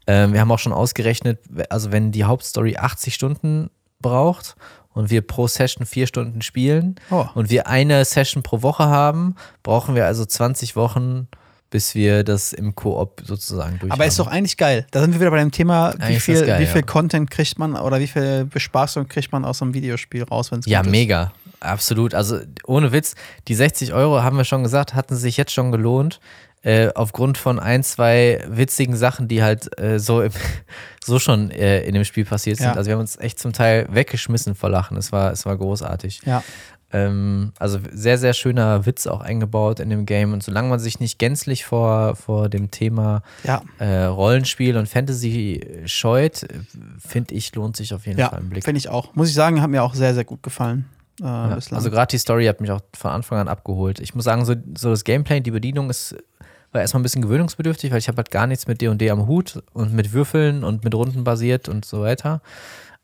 Ähm, 0.07 0.33
wir 0.33 0.41
haben 0.41 0.51
auch 0.51 0.59
schon 0.59 0.73
ausgerechnet, 0.73 1.39
also 1.71 1.93
wenn 1.93 2.13
die 2.13 2.25
Hauptstory 2.25 2.77
80 2.77 3.15
Stunden 3.15 3.71
braucht 4.01 4.57
und 4.93 5.11
wir 5.11 5.23
pro 5.23 5.47
Session 5.47 5.87
vier 5.87 6.07
Stunden 6.07 6.43
spielen 6.43 6.97
Oh. 7.11 7.25
und 7.35 7.49
wir 7.51 7.67
eine 7.69 8.05
Session 8.05 8.43
pro 8.43 8.61
Woche 8.63 8.85
haben, 8.87 9.37
brauchen 9.63 9.95
wir 9.95 10.05
also 10.07 10.25
20 10.27 10.77
Wochen, 10.77 11.29
bis 11.71 11.95
wir 11.95 12.25
das 12.25 12.53
im 12.53 12.75
Koop 12.75 13.23
sozusagen 13.25 13.79
durch 13.79 13.91
Aber 13.91 14.05
ist 14.05 14.19
doch 14.19 14.27
eigentlich 14.27 14.59
geil. 14.59 14.87
Da 14.91 15.01
sind 15.01 15.13
wir 15.15 15.21
wieder 15.21 15.31
bei 15.31 15.39
dem 15.39 15.53
Thema, 15.53 15.95
wie 15.97 16.03
Eigentlich 16.03 16.23
viel, 16.23 16.45
geil, 16.45 16.59
wie 16.61 16.65
ja. 16.65 16.71
viel 16.71 16.83
Content 16.83 17.31
kriegt 17.31 17.59
man 17.59 17.75
oder 17.77 18.01
wie 18.01 18.07
viel 18.09 18.45
Bespaßung 18.45 19.09
kriegt 19.09 19.33
man 19.33 19.47
aus 19.47 19.59
so 19.59 19.65
einem 19.65 19.73
Videospiel 19.73 20.25
raus, 20.25 20.53
wenn 20.53 20.59
es 20.61 20.67
Ja, 20.67 20.81
gut 20.81 20.89
ist. 20.89 20.93
Absolut. 21.63 22.15
Also 22.15 22.41
ohne 22.67 22.93
Witz, 22.93 23.15
die 23.49 23.55
60 23.55 23.93
Euro, 23.93 24.23
haben 24.23 24.37
wir 24.37 24.45
schon 24.45 24.63
gesagt, 24.63 24.95
hatten 24.95 25.17
sich 25.17 25.37
jetzt 25.37 25.53
schon 25.53 25.73
gelohnt. 25.73 26.21
Äh, 26.65 26.91
aufgrund 26.95 27.39
von 27.39 27.59
ein, 27.59 27.83
zwei 27.83 28.45
witzigen 28.49 28.95
Sachen, 28.95 29.27
die 29.27 29.43
halt 29.43 29.77
äh, 29.81 29.99
so, 29.99 30.23
im, 30.23 30.31
so 31.05 31.19
schon 31.19 31.51
äh, 31.51 31.83
in 31.83 31.95
dem 31.95 32.05
Spiel 32.05 32.25
passiert 32.25 32.59
sind. 32.59 32.67
Ja. 32.67 32.75
Also 32.75 32.87
wir 32.87 32.95
haben 32.95 33.01
uns 33.01 33.19
echt 33.19 33.41
zum 33.41 33.53
Teil 33.53 33.89
weggeschmissen 33.91 34.55
vor 34.55 34.71
Lachen. 34.71 34.97
Es 34.97 35.11
war, 35.11 35.33
es 35.33 35.45
war 35.45 35.57
großartig. 35.57 36.21
Ja, 36.25 36.45
Ähm, 36.93 37.53
also 37.59 37.81
sehr, 37.91 38.17
sehr 38.17 38.33
schöner 38.33 38.87
Witz 38.87 39.09
auch 39.09 39.23
eingebaut 39.23 39.81
in 39.81 39.91
dem 39.91 40.07
Game. 40.07 40.33
Und 40.33 40.45
solange 40.45 40.69
man 40.69 40.79
sich 40.79 41.01
nicht 41.01 41.19
gänzlich 41.19 41.65
vor, 41.65 42.15
vor 42.15 42.49
dem 42.49 42.71
Thema 42.71 43.23
ja, 43.43 43.63
äh, 43.79 44.05
Rollenspiel 44.05 44.77
und 44.77 44.89
Fantasy 44.89 45.67
scheut, 45.87 46.45
äh, 46.45 46.49
finde 46.99 47.35
ich, 47.35 47.53
lohnt 47.57 47.77
sich 47.77 47.93
auf 47.93 48.07
jeden 48.07 48.21
Fall 48.21 48.39
ein 48.39 48.51
Blick. 48.51 48.63
finde 48.65 48.79
ich 48.79 48.89
auch. 48.89 49.15
Muss 49.17 49.29
ich 49.29 49.35
sagen, 49.35 49.61
hat 49.63 49.71
mir 49.71 49.83
auch 49.83 49.95
sehr, 49.95 50.15
sehr 50.15 50.25
gut 50.25 50.45
gefallen. 50.45 50.85
Äh, 51.21 51.25
Ja, 51.25 51.59
also 51.71 51.91
gerade 51.91 52.11
die 52.11 52.19
Story 52.19 52.47
hat 52.47 52.61
mich 52.61 52.71
auch 52.71 52.81
von 52.97 53.11
Anfang 53.11 53.39
an 53.39 53.49
abgeholt. 53.49 54.01
Ich 54.01 54.15
muss 54.15 54.25
sagen, 54.25 54.45
so, 54.45 54.55
so 54.77 54.91
das 54.91 55.05
Gameplay, 55.05 55.41
die 55.41 55.51
Bedienung 55.51 55.91
ist 55.91 56.17
war 56.73 56.81
erstmal 56.81 57.01
ein 57.01 57.03
bisschen 57.03 57.21
gewöhnungsbedürftig, 57.23 57.91
weil 57.91 57.99
ich 57.99 58.09
habe 58.09 58.17
halt 58.17 58.31
gar 58.31 58.47
nichts 58.47 58.67
mit 58.67 58.81
D&D 58.81 59.11
am 59.11 59.27
Hut 59.27 59.63
und 59.75 59.93
mit 59.93 60.15
Würfeln 60.15 60.65
und 60.65 60.85
mit 60.85 60.95
Runden 60.95 61.23
basiert 61.23 61.69
und 61.69 61.85
so 61.85 62.01
weiter. 62.01 62.41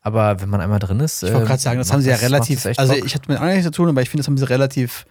Aber 0.01 0.41
wenn 0.41 0.49
man 0.49 0.59
einmal 0.59 0.79
drin 0.79 0.99
ist, 1.01 1.21
Ich 1.21 1.31
wollte 1.33 1.45
gerade 1.45 1.61
sagen, 1.61 1.77
das 1.77 1.89
macht 1.89 1.93
haben 1.97 2.01
sie 2.01 2.09
ja 2.09 2.15
macht 2.15 2.23
relativ, 2.23 2.65
echt 2.65 2.79
also 2.79 2.93
Bock. 2.93 3.05
ich 3.05 3.13
hatte 3.13 3.29
mit 3.29 3.37
anderen 3.37 3.57
nichts 3.57 3.65
zu 3.67 3.71
tun, 3.71 3.89
aber 3.89 4.01
ich 4.01 4.09
finde, 4.09 4.21
das 4.21 4.27
haben 4.27 4.37
sie 4.37 4.49
relativ 4.49 5.05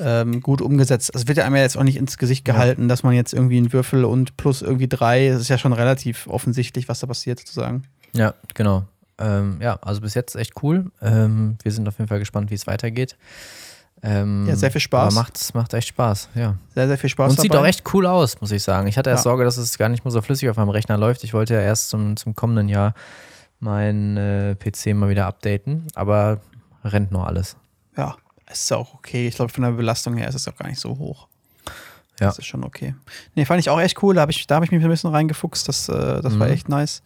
ähm, 0.00 0.40
gut 0.40 0.60
umgesetzt. 0.60 1.12
Es 1.14 1.28
wird 1.28 1.38
ja 1.38 1.44
einmal 1.44 1.60
jetzt 1.60 1.76
auch 1.76 1.84
nicht 1.84 1.96
ins 1.96 2.18
Gesicht 2.18 2.48
Ja. 2.48 2.54
gehalten, 2.54 2.88
dass 2.88 3.02
man 3.02 3.14
jetzt 3.14 3.32
irgendwie 3.32 3.58
einen 3.58 3.72
Würfel 3.72 4.04
und 4.04 4.36
plus 4.36 4.62
irgendwie 4.62 4.88
drei, 4.88 5.28
das 5.28 5.40
ist 5.42 5.48
ja 5.48 5.58
schon 5.58 5.72
relativ 5.72 6.26
offensichtlich, 6.26 6.88
was 6.88 7.00
da 7.00 7.06
passiert 7.06 7.38
sozusagen. 7.40 7.82
ja, 8.12 8.34
genau. 8.54 8.84
Ähm, 9.18 9.58
ja, 9.60 9.78
also 9.82 10.00
bis 10.00 10.14
jetzt 10.14 10.36
echt 10.36 10.62
cool. 10.62 10.90
Ähm, 11.02 11.56
wir 11.62 11.72
sind 11.72 11.88
auf 11.88 11.98
jeden 11.98 12.08
Fall 12.08 12.18
gespannt, 12.20 12.50
wie 12.50 12.54
es 12.54 12.66
weitergeht. 12.66 13.16
Ähm, 14.02 14.46
Ja, 14.46 14.54
sehr 14.54 14.70
viel 14.70 14.80
Spaß. 14.80 15.06
Aber 15.12 15.22
macht, 15.22 15.54
macht 15.54 15.74
echt 15.74 15.88
Spaß, 15.88 16.28
ja. 16.36 16.54
Sehr, 16.74 16.86
sehr 16.86 16.98
viel 16.98 17.10
Spaß 17.10 17.30
Und 17.32 17.40
sieht 17.40 17.52
dabei. 17.52 17.62
auch 17.64 17.66
echt 17.66 17.82
cool 17.94 18.06
aus, 18.06 18.40
muss 18.40 18.52
ich 18.52 18.62
sagen. 18.62 18.86
Ich 18.86 18.96
hatte 18.96 19.10
erst 19.10 19.24
Ja. 19.24 19.30
Sorge, 19.30 19.44
dass 19.44 19.56
es 19.56 19.76
gar 19.76 19.88
nicht 19.88 20.04
mehr 20.04 20.12
so 20.12 20.22
flüssig 20.22 20.48
auf 20.48 20.56
meinem 20.56 20.68
Rechner 20.68 20.96
läuft. 20.96 21.24
Ich 21.24 21.34
wollte 21.34 21.54
ja 21.54 21.60
erst 21.60 21.88
zum, 21.90 22.16
zum 22.16 22.34
kommenden 22.36 22.68
Jahr 22.68 22.94
meinen 23.58 24.16
äh, 24.16 24.54
PC 24.54 24.94
mal 24.94 25.08
wieder 25.08 25.26
updaten, 25.26 25.86
aber 25.96 26.40
rennt 26.84 27.10
noch 27.10 27.26
alles. 27.26 27.56
Ja, 27.96 28.16
ist 28.50 28.72
auch 28.72 28.94
okay. 28.94 29.26
Ich 29.26 29.34
glaube, 29.34 29.52
von 29.52 29.64
der 29.64 29.72
Belastung 29.72 30.16
her 30.16 30.28
ist 30.28 30.36
es 30.36 30.46
auch 30.46 30.54
gar 30.56 30.68
nicht 30.68 30.78
so 30.80 30.90
hoch. 30.96 31.26
Ja. 32.20 32.26
Das 32.28 32.38
ist 32.38 32.46
schon 32.46 32.64
okay. 32.64 32.94
Nee, 33.34 33.44
fand 33.44 33.60
ich 33.60 33.70
auch 33.70 33.80
echt 33.80 34.00
cool. 34.02 34.14
Da 34.14 34.20
habe 34.22 34.32
ich, 34.32 34.46
da 34.46 34.56
hab 34.56 34.64
ich 34.64 34.70
mich 34.72 34.82
ein 34.82 34.88
bisschen 34.90 35.10
reingefuchst. 35.10 35.68
Das, 35.68 35.88
äh, 35.88 36.20
das 36.22 36.38
war 36.38 36.46
Mhm. 36.48 36.52
echt 36.52 36.68
nice. 36.68 37.02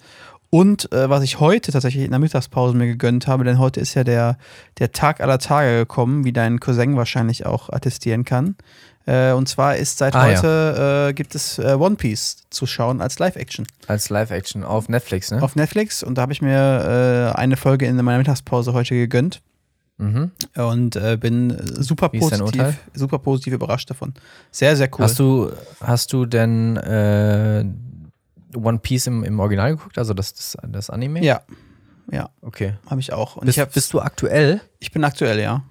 Und 0.55 0.93
äh, 0.93 1.09
was 1.09 1.23
ich 1.23 1.41
heute 1.41 1.73
tatsächlich 1.73 2.05
in 2.05 2.11
der 2.11 2.19
Mittagspause 2.21 2.77
mir 2.77 2.87
gegönnt 2.87 3.27
habe, 3.27 3.43
denn 3.43 3.59
heute 3.59 3.81
ist 3.81 3.95
ja 3.95 4.05
der, 4.05 4.37
der 4.79 4.93
Tag 4.93 5.23
aller 5.23 5.39
Tage 5.39 5.79
gekommen, 5.79 6.25
wie 6.27 6.33
dein 6.35 6.61
Cousin 6.61 6.95
wahrscheinlich 6.95 7.47
auch 7.47 7.71
attestieren 7.71 8.27
kann. 8.27 8.57
Äh, 9.07 9.33
und 9.33 9.49
zwar 9.49 9.77
ist 9.77 9.97
seit 9.97 10.15
Ah, 10.15 10.29
ja. 10.29 10.37
heute 10.37 11.07
äh, 11.09 11.13
gibt 11.15 11.35
es 11.35 11.59
äh, 11.59 11.73
One 11.79 11.97
Piece 11.97 12.45
zu 12.51 12.67
schauen 12.67 13.01
als 13.01 13.19
Live-Action 13.19 13.67
Als 13.87 14.11
Live-Action 14.11 14.63
auf 14.63 14.91
Netflix, 14.91 15.31
ne? 15.31 15.43
auf 15.43 15.57
Netflix. 15.57 16.03
Und 16.03 16.19
da 16.19 16.23
habe 16.23 16.35
ich 16.35 16.43
mir 16.43 17.33
äh, 17.35 17.39
eine 17.39 17.57
Folge 17.57 17.87
in 17.87 17.97
meiner 17.97 18.19
Mittagspause 18.19 18.75
heute 18.75 18.95
gegönnt. 18.95 19.41
mhm. 19.97 20.33
und 20.55 20.97
äh, 20.97 21.17
bin 21.19 21.57
super 21.83 22.11
positiv, 22.11 22.77
super 22.93 23.19
positiv 23.21 23.55
überrascht 23.55 23.89
davon. 23.89 24.13
Sehr, 24.51 24.77
sehr 24.77 24.91
cool. 24.99 25.05
Hast 25.07 25.19
du, 25.19 25.51
hast 25.81 26.13
du 26.13 26.27
denn 26.27 26.77
One 28.57 28.79
Piece 28.79 29.07
im, 29.07 29.25
im 29.25 29.39
Original 29.41 29.77
geguckt, 29.77 29.99
also 29.99 30.15
das, 30.15 30.35
das, 30.35 30.57
das 30.69 30.91
Anime? 30.91 31.23
Ja, 31.25 31.43
ja, 32.11 32.29
Okay. 32.43 32.75
habe 32.91 33.01
ich 33.01 33.13
auch. 33.13 33.37
Und 33.37 33.47
Bist, 33.47 33.57
ich, 33.59 33.63
hab, 33.63 33.73
bist 33.73 33.93
du 33.93 34.01
aktuell? 34.01 34.61
ich 34.81 34.91
bin 34.93 35.05
aktuell, 35.05 35.41
ja. 35.41 35.63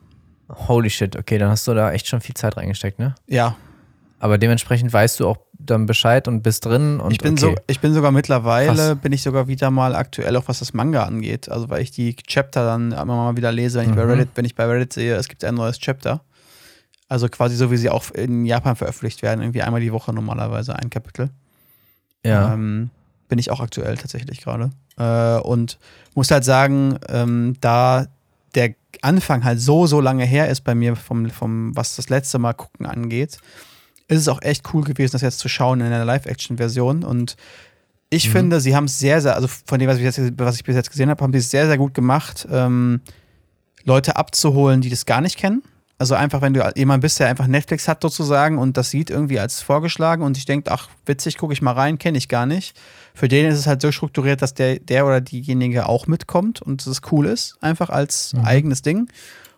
Holy 0.67 0.89
shit, 0.89 1.15
okay, 1.15 1.37
dann 1.37 1.49
hast 1.49 1.67
du 1.67 1.73
da 1.73 1.91
echt 1.91 2.07
schon 2.07 2.19
viel 2.21 2.35
Zeit 2.35 2.57
reingesteckt, 2.57 2.99
ne? 2.99 3.15
Ja, 3.27 3.55
Aber 4.19 4.37
dementsprechend 4.37 4.91
weißt 4.91 5.19
du 5.19 5.27
auch 5.27 5.37
dann 5.57 5.85
Bescheid 5.85 6.27
und 6.27 6.41
bist 6.41 6.65
drin 6.65 6.99
und 6.99 7.11
ich 7.11 7.19
bin, 7.19 7.33
okay. 7.33 7.41
so, 7.41 7.55
ich 7.67 7.79
bin 7.79 7.93
sogar 7.93 8.11
mittlerweile, 8.11 8.75
Krass. 8.75 8.95
bin 9.01 9.13
ich 9.13 9.21
sogar 9.21 9.47
wieder 9.47 9.71
mal 9.71 9.95
aktuell, 9.95 10.35
auch 10.35 10.47
was 10.47 10.59
das 10.59 10.73
Manga 10.73 11.03
angeht. 11.03 11.49
Also 11.49 11.69
weil 11.69 11.81
ich 11.83 11.91
die 11.91 12.15
Chapter 12.15 12.65
dann 12.65 12.91
immer 12.91 13.05
mal 13.05 13.37
wieder 13.37 13.51
lese, 13.51 13.79
wenn 13.79 13.89
ich, 13.91 13.95
bei 13.95 14.03
Mhm. 14.03 14.11
Reddit, 14.11 14.29
wenn 14.35 14.45
ich 14.45 14.55
bei 14.55 14.65
Reddit 14.65 14.91
sehe, 14.93 15.15
es 15.15 15.27
gibt 15.27 15.43
ein 15.43 15.53
neues 15.55 15.77
Chapter. 15.79 16.21
Also 17.07 17.27
quasi 17.29 17.55
so, 17.55 17.71
wie 17.71 17.77
sie 17.77 17.89
auch 17.89 18.09
in 18.11 18.45
Japan 18.45 18.75
veröffentlicht 18.75 19.21
werden, 19.21 19.41
irgendwie 19.41 19.61
einmal 19.61 19.81
die 19.81 19.91
Woche 19.93 20.13
normalerweise 20.13 20.75
ein 20.75 20.89
Kapitel. 20.89 21.29
Ja. 22.25 22.53
Ähm, 22.53 22.89
bin 23.27 23.39
ich 23.39 23.49
auch 23.51 23.59
aktuell 23.61 23.97
tatsächlich 23.97 24.41
gerade. 24.41 24.71
Äh, 24.97 25.39
und 25.41 25.79
muss 26.15 26.31
halt 26.31 26.43
sagen, 26.43 26.97
ähm, 27.09 27.55
da 27.61 28.07
der 28.55 28.75
Anfang 29.01 29.43
halt 29.45 29.61
so, 29.61 29.87
so 29.87 30.01
lange 30.01 30.25
her 30.25 30.49
ist 30.49 30.61
bei 30.61 30.75
mir, 30.75 30.95
vom, 30.97 31.29
vom, 31.29 31.75
was 31.75 31.95
das 31.95 32.09
letzte 32.09 32.37
Mal 32.39 32.53
gucken 32.53 32.85
angeht, 32.85 33.37
ist 34.09 34.19
es 34.19 34.27
auch 34.27 34.41
echt 34.41 34.73
cool 34.73 34.83
gewesen, 34.83 35.13
das 35.13 35.21
jetzt 35.21 35.39
zu 35.39 35.47
schauen 35.47 35.79
in 35.79 35.87
einer 35.87 36.03
Live-Action-Version. 36.03 37.05
Und 37.05 37.37
ich 38.09 38.27
Mhm. 38.27 38.31
finde, 38.33 38.59
sie 38.59 38.75
haben 38.75 38.83
es 38.85 38.99
sehr, 38.99 39.21
sehr, 39.21 39.35
also 39.35 39.47
von 39.47 39.79
dem, 39.79 39.87
was 39.87 39.97
ich, 39.97 40.03
jetzt, 40.03 40.19
was 40.37 40.55
ich 40.57 40.65
bis 40.65 40.75
jetzt 40.75 40.89
gesehen 40.91 41.09
habe, 41.09 41.23
haben 41.23 41.31
sie 41.31 41.39
es 41.39 41.49
sehr, 41.49 41.65
sehr 41.67 41.77
gut 41.77 41.93
gemacht, 41.93 42.45
ähm, 42.51 42.99
Leute 43.85 44.17
abzuholen, 44.17 44.81
die 44.81 44.89
das 44.89 45.05
gar 45.05 45.21
nicht 45.21 45.37
kennen. 45.37 45.63
Also 46.01 46.15
einfach, 46.15 46.41
wenn 46.41 46.55
du 46.55 46.67
jemand 46.75 47.01
bist, 47.01 47.19
der 47.19 47.27
einfach 47.27 47.45
Netflix 47.45 47.87
hat 47.87 48.01
sozusagen 48.01 48.57
und 48.57 48.75
das 48.75 48.89
sieht 48.89 49.11
irgendwie 49.11 49.39
als 49.39 49.61
vorgeschlagen 49.61 50.23
und 50.23 50.35
ich 50.35 50.45
denke, 50.45 50.71
ach, 50.71 50.89
witzig, 51.05 51.37
gucke 51.37 51.53
ich 51.53 51.61
mal 51.61 51.73
rein, 51.73 51.99
kenne 51.99 52.17
ich 52.17 52.27
gar 52.27 52.47
nicht. 52.47 52.75
Für 53.13 53.27
den 53.27 53.45
ist 53.45 53.59
es 53.59 53.67
halt 53.67 53.83
so 53.83 53.91
strukturiert, 53.91 54.41
dass 54.41 54.55
der, 54.55 54.79
der 54.79 55.05
oder 55.05 55.21
diejenige 55.21 55.87
auch 55.87 56.07
mitkommt 56.07 56.59
und 56.59 56.87
es 56.87 57.01
cool 57.11 57.27
ist, 57.27 57.55
einfach 57.61 57.91
als 57.91 58.33
Mhm. 58.33 58.45
eigenes 58.45 58.81
Ding. 58.81 59.09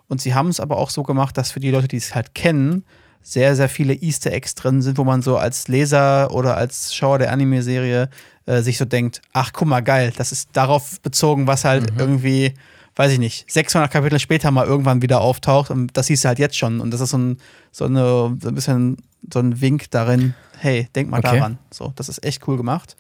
Und 0.10 0.20
sie 0.20 0.34
haben 0.34 0.50
es 0.50 0.60
aber 0.60 0.76
auch 0.80 0.90
so 0.90 1.04
gemacht, 1.04 1.38
dass 1.38 1.50
für 1.50 1.62
die 1.62 1.72
Leute, 1.72 1.88
die 1.88 1.96
es 1.96 2.14
halt 2.14 2.36
kennen, 2.36 2.84
sehr, 3.22 3.56
sehr 3.56 3.70
viele 3.70 3.94
Easter 3.94 4.34
Eggs 4.34 4.54
drin 4.54 4.82
sind, 4.82 4.98
wo 4.98 5.06
man 5.06 5.22
so 5.22 5.38
als 5.38 5.70
Leser 5.70 6.30
oder 6.32 6.58
als 6.58 6.94
Schauer 6.94 7.20
der 7.20 7.32
Anime-Serie 7.32 8.10
äh, 8.48 8.62
sich 8.62 8.78
so 8.78 8.84
denkt, 8.84 9.22
ach, 9.32 9.52
guck 9.54 9.70
mal, 9.70 9.80
geil, 9.80 10.12
das 10.18 10.34
ist 10.34 10.50
darauf 10.52 11.00
bezogen, 11.00 11.48
was 11.48 11.64
halt 11.64 11.94
Mhm. 11.94 12.00
irgendwie, 12.02 12.54
weiß 12.96 13.12
ich 13.14 13.20
nicht, 13.20 13.52
600 13.52 13.90
Kapitel 13.92 14.20
später 14.20 14.52
mal 14.52 14.66
irgendwann 14.68 15.02
wieder 15.02 15.22
auftaucht 15.22 15.72
und 15.72 15.96
das 15.98 16.08
siehst 16.08 16.24
du 16.24 16.28
halt 16.28 16.40
jetzt 16.40 16.58
schon 16.58 16.80
und 16.80 16.92
das 16.92 17.02
ist 17.02 17.10
so 17.12 17.18
ein, 17.18 17.38
so 17.72 17.86
eine, 17.86 18.38
so 18.40 18.48
ein 18.50 18.56
bisschen 18.56 18.98
so 19.32 19.40
ein 19.40 19.62
Wink 19.62 19.90
darin, 19.92 20.34
hey, 20.60 20.88
denk 20.96 21.10
mal 21.10 21.20
Okay. 21.20 21.38
daran. 21.38 21.58
So, 21.72 21.94
das 21.96 22.10
ist 22.10 22.24
echt 22.26 22.48
cool 22.48 22.58
gemacht. 22.58 22.96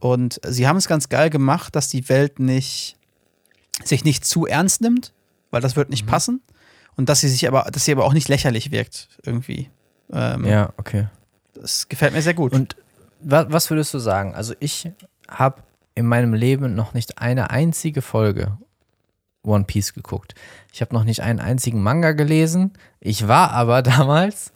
Und 0.00 0.40
sie 0.46 0.66
haben 0.66 0.76
es 0.76 0.88
ganz 0.88 1.08
geil 1.08 1.30
gemacht, 1.30 1.76
dass 1.76 1.88
die 1.88 2.08
Welt 2.08 2.38
nicht 2.38 2.96
sich 3.84 4.04
nicht 4.04 4.24
zu 4.24 4.46
ernst 4.46 4.80
nimmt, 4.80 5.12
weil 5.50 5.60
das 5.60 5.76
wird 5.76 5.88
Mhm. 5.88 5.92
nicht 5.92 6.06
passen. 6.06 6.40
Und 6.96 7.08
dass 7.08 7.20
sie 7.20 7.28
sich 7.28 7.46
aber, 7.48 7.68
dass 7.70 7.84
sie 7.84 7.92
aber 7.92 8.04
auch 8.04 8.12
nicht 8.12 8.28
lächerlich 8.28 8.70
wirkt, 8.70 9.08
irgendwie. 9.24 9.68
Ähm, 10.12 10.44
ja, 10.44 10.72
okay. 10.76 11.08
Das 11.54 11.88
gefällt 11.88 12.12
mir 12.14 12.22
sehr 12.22 12.34
gut. 12.34 12.52
Und 12.52 12.76
wa 13.20 13.46
was 13.48 13.68
würdest 13.70 13.92
du 13.94 13.98
sagen? 13.98 14.34
Also 14.34 14.54
ich 14.60 14.90
habe 15.28 15.62
in 15.94 16.06
meinem 16.06 16.34
Leben 16.34 16.74
noch 16.74 16.94
nicht 16.94 17.18
eine 17.18 17.50
einzige 17.50 18.00
Folge 18.02 18.58
One 19.44 19.64
Piece 19.64 19.94
geguckt. 19.94 20.34
Ich 20.72 20.80
habe 20.80 20.94
noch 20.94 21.04
nicht 21.04 21.20
einen 21.22 21.40
einzigen 21.40 21.82
Manga 21.82 22.12
gelesen. 22.12 22.72
Ich 23.00 23.28
war 23.28 23.50
aber 23.52 23.82
damals 23.82 24.52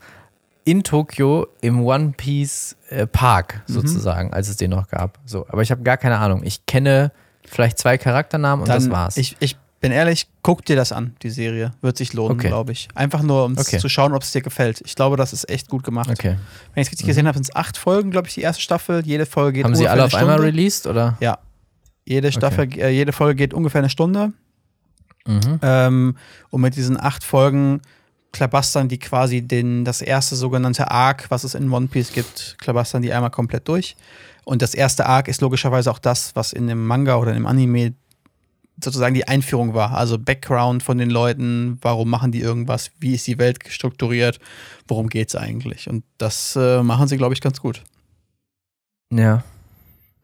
in 0.64 0.82
Tokio 0.82 1.46
im 1.60 1.84
One 1.84 2.12
Piece 2.16 2.76
äh, 2.90 3.06
Park 3.06 3.62
Mhm. 3.68 3.72
sozusagen, 3.72 4.32
als 4.32 4.48
es 4.48 4.56
den 4.56 4.70
noch 4.70 4.88
gab. 4.88 5.18
So, 5.24 5.46
aber 5.48 5.62
ich 5.62 5.70
habe 5.70 5.82
gar 5.82 5.96
keine 5.96 6.18
Ahnung. 6.18 6.42
Ich 6.44 6.66
kenne 6.66 7.12
vielleicht 7.44 7.78
zwei 7.78 7.96
Charakternamen 7.98 8.62
und 8.62 8.68
das 8.68 8.90
war's. 8.90 9.16
Ich, 9.16 9.36
ich 9.40 9.56
bin 9.80 9.92
ehrlich, 9.92 10.26
guck 10.42 10.64
dir 10.66 10.74
das 10.76 10.90
an, 10.92 11.14
die 11.22 11.30
Serie. 11.30 11.70
Wird 11.80 11.96
sich 11.96 12.12
lohnen, 12.12 12.32
Okay. 12.38 12.48
glaube 12.48 12.72
ich. 12.72 12.88
Einfach 12.94 13.22
nur, 13.22 13.44
um 13.44 13.56
Okay. 13.56 13.78
zu 13.78 13.88
schauen, 13.88 14.12
ob 14.12 14.22
es 14.22 14.32
dir 14.32 14.42
gefällt. 14.42 14.82
Ich 14.84 14.96
glaube, 14.96 15.16
das 15.16 15.32
ist 15.32 15.48
echt 15.48 15.68
gut 15.68 15.84
gemacht. 15.84 16.10
Okay. 16.10 16.36
Wenn 16.74 16.80
ich 16.82 16.88
es 16.88 16.92
richtig 16.92 17.06
gesehen 17.06 17.26
habe, 17.28 17.36
sind 17.38 17.44
es 17.44 17.54
acht 17.56 17.76
Folgen, 17.78 18.10
glaube 18.10 18.26
ich, 18.28 18.34
die 18.34 18.40
erste 18.42 18.60
Staffel. 18.60 19.02
Jede 19.06 19.24
Folge 19.24 19.52
geht 19.58 19.64
Haben 19.64 19.76
sie 19.76 19.88
alle 19.88 20.04
auf 20.04 20.14
einmal 20.14 20.34
Stunde. 20.38 20.52
released 20.52 20.86
oder? 20.88 21.16
Ja. 21.20 21.38
Jede 22.04 22.32
Staffel, 22.32 22.68
äh, 22.78 22.88
jede 22.90 23.12
Folge 23.12 23.36
geht 23.36 23.54
ungefähr 23.54 23.78
eine 23.80 23.90
Stunde. 23.90 24.32
Mhm. 25.28 25.60
Ähm, 25.62 26.16
und 26.50 26.60
mit 26.62 26.74
diesen 26.74 26.98
acht 26.98 27.22
Folgen 27.22 27.82
klabastern 28.32 28.88
die 28.88 28.98
quasi 28.98 29.42
den, 29.42 29.84
das 29.84 30.00
erste 30.00 30.36
sogenannte 30.36 30.90
Arc, 30.90 31.30
was 31.30 31.44
es 31.44 31.54
in 31.54 31.70
One 31.70 31.88
Piece 31.88 32.12
gibt, 32.12 32.56
klabastern 32.58 33.02
die 33.02 33.12
einmal 33.12 33.30
komplett 33.30 33.68
durch. 33.68 33.96
Und 34.44 34.62
das 34.62 34.74
erste 34.74 35.06
Arc 35.06 35.28
ist 35.28 35.40
logischerweise 35.40 35.90
auch 35.90 35.98
das, 35.98 36.34
was 36.34 36.52
in 36.52 36.66
dem 36.66 36.86
Manga 36.86 37.16
oder 37.16 37.34
im 37.34 37.46
Anime 37.46 37.94
sozusagen 38.82 39.14
die 39.14 39.28
Einführung 39.28 39.74
war. 39.74 39.96
Also 39.96 40.18
Background 40.18 40.82
von 40.82 40.98
den 40.98 41.10
Leuten, 41.10 41.78
warum 41.82 42.08
machen 42.08 42.32
die 42.32 42.40
irgendwas, 42.40 42.90
wie 43.00 43.14
ist 43.14 43.26
die 43.26 43.38
Welt 43.38 43.58
strukturiert, 43.68 44.38
worum 44.86 45.08
geht's 45.08 45.34
eigentlich. 45.34 45.88
Und 45.88 46.04
das 46.16 46.56
äh, 46.56 46.82
machen 46.82 47.08
sie, 47.08 47.16
glaube 47.16 47.34
ich, 47.34 47.40
ganz 47.40 47.60
gut. 47.60 47.82
Ja. 49.12 49.42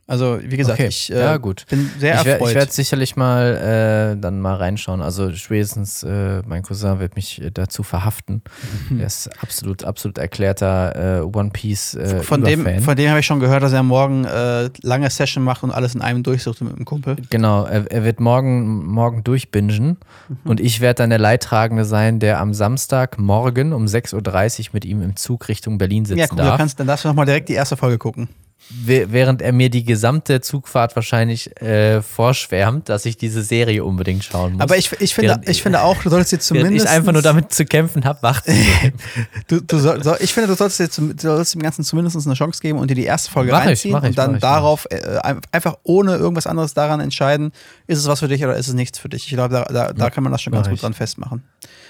Also, 0.06 0.38
wie 0.42 0.56
gesagt, 0.58 0.78
Okay. 0.80 0.88
ich 0.88 1.10
äh, 1.10 1.18
Ja, 1.18 1.36
gut. 1.38 1.64
bin 1.70 1.88
sehr 1.98 2.16
ich 2.16 2.24
wer- 2.26 2.32
erfreut. 2.34 2.50
ich 2.50 2.54
werde 2.56 2.72
sicherlich 2.72 3.16
mal 3.16 4.12
äh, 4.16 4.20
dann 4.20 4.38
mal 4.40 4.54
reinschauen. 4.56 5.00
Also 5.00 5.32
spätestens 5.32 6.02
äh, 6.02 6.42
mein 6.46 6.62
Cousin 6.62 6.98
wird 6.98 7.16
mich 7.16 7.40
äh, 7.40 7.50
dazu 7.50 7.82
verhaften. 7.82 8.42
Mhm. 8.90 9.00
Er 9.04 9.06
ist 9.06 9.30
absolut, 9.42 9.82
absolut 9.84 10.18
erklärter 10.18 11.20
äh, 11.20 11.20
One 11.22 11.50
Piece 11.50 11.94
äh, 11.94 12.20
von 12.22 12.42
dem, 12.44 12.82
von 12.82 12.96
dem 12.96 13.08
habe 13.08 13.20
ich 13.20 13.26
schon 13.26 13.40
gehört, 13.40 13.62
dass 13.62 13.72
er 13.72 13.82
morgen 13.82 14.24
äh, 14.26 14.68
lange 14.82 15.08
Session 15.08 15.42
macht 15.42 15.62
und 15.62 15.70
alles 15.70 15.94
in 15.94 16.02
einem 16.02 16.22
durchsucht 16.22 16.60
mit 16.60 16.76
dem 16.76 16.84
Kumpel. 16.84 17.16
Genau, 17.30 17.64
er, 17.64 17.90
er 17.90 18.04
wird 18.04 18.20
morgen, 18.20 18.84
morgen 18.86 19.24
durchbingen 19.24 19.96
Mhm. 20.28 20.36
und 20.50 20.60
ich 20.60 20.80
werde 20.80 20.98
dann 20.98 21.10
der 21.10 21.18
Leidtragende 21.18 21.84
sein, 21.84 22.18
der 22.20 22.40
am 22.40 22.52
Samstag 22.54 23.18
morgen 23.18 23.72
um 23.72 23.86
6.30 23.86 24.60
Uhr 24.60 24.66
mit 24.72 24.84
ihm 24.84 25.02
im 25.02 25.16
Zug 25.16 25.48
Richtung 25.48 25.78
Berlin 25.78 26.04
sitzen 26.04 26.18
Ja, 26.18 26.26
cool, 26.30 26.36
dann, 26.36 26.46
darf. 26.46 26.56
kannst, 26.58 26.78
dann 26.80 26.86
darfst 26.86 27.04
du 27.04 27.08
nochmal 27.08 27.26
direkt 27.26 27.48
die 27.48 27.54
erste 27.54 27.76
Folge 27.76 27.98
gucken. 27.98 28.28
Wäh- 28.70 29.06
Während 29.10 29.42
er 29.42 29.52
mir 29.52 29.68
die 29.70 29.84
gesamte 29.84 30.40
Zugfahrt 30.40 30.96
wahrscheinlich 30.96 31.60
äh, 31.60 32.00
vorschwärmt, 32.02 32.88
dass 32.88 33.04
ich 33.04 33.16
diese 33.16 33.42
Serie 33.42 33.84
unbedingt 33.84 34.24
schauen 34.24 34.54
muss. 34.54 34.62
Aber 34.62 34.76
ich, 34.78 34.90
ich, 35.00 35.14
finde, 35.14 35.30
Während- 35.32 35.48
ich 35.48 35.62
finde 35.62 35.82
auch, 35.82 36.02
du 36.02 36.08
solltest 36.10 36.32
jetzt 36.32 36.50
Während 36.50 36.66
zumindest. 36.66 36.86
ich 36.86 36.92
einfach 36.92 37.12
nur 37.12 37.22
damit 37.22 37.52
zu 37.52 37.64
kämpfen 37.66 38.04
habe, 38.04 38.22
wach. 38.22 38.42
Du, 39.48 39.60
du 39.60 39.78
soll, 39.78 40.02
soll, 40.02 40.16
ich 40.20 40.32
finde, 40.32 40.48
du 40.48 40.54
solltest, 40.54 40.80
jetzt, 40.80 40.98
du 40.98 41.12
solltest 41.16 41.54
dem 41.54 41.62
Ganzen 41.62 41.84
zumindest 41.84 42.16
eine 42.26 42.34
Chance 42.34 42.60
geben 42.62 42.78
und 42.78 42.90
dir 42.90 42.94
die 42.94 43.04
erste 43.04 43.30
Folge 43.30 43.52
Mach 43.52 43.60
ich, 43.62 43.66
reinziehen 43.68 43.92
mach 43.92 44.02
ich, 44.02 44.08
und 44.10 44.18
dann 44.18 44.34
ich, 44.36 44.40
darauf 44.40 44.86
äh, 44.90 45.18
ein- 45.22 45.40
einfach 45.52 45.76
ohne 45.82 46.16
irgendwas 46.16 46.46
anderes 46.46 46.72
daran 46.74 47.00
entscheiden, 47.00 47.52
ist 47.86 47.98
es 47.98 48.06
was 48.06 48.20
für 48.20 48.28
dich 48.28 48.42
oder 48.44 48.56
ist 48.56 48.68
es 48.68 48.74
nichts 48.74 48.98
für 48.98 49.08
dich. 49.10 49.26
Ich 49.26 49.32
glaube, 49.34 49.52
da, 49.54 49.64
da, 49.64 49.92
da 49.92 50.10
kann 50.10 50.24
man 50.24 50.32
das 50.32 50.40
schon 50.42 50.52
ganz 50.52 50.66
gut 50.68 50.76
ich. 50.76 50.80
dran 50.80 50.94
festmachen. 50.94 51.42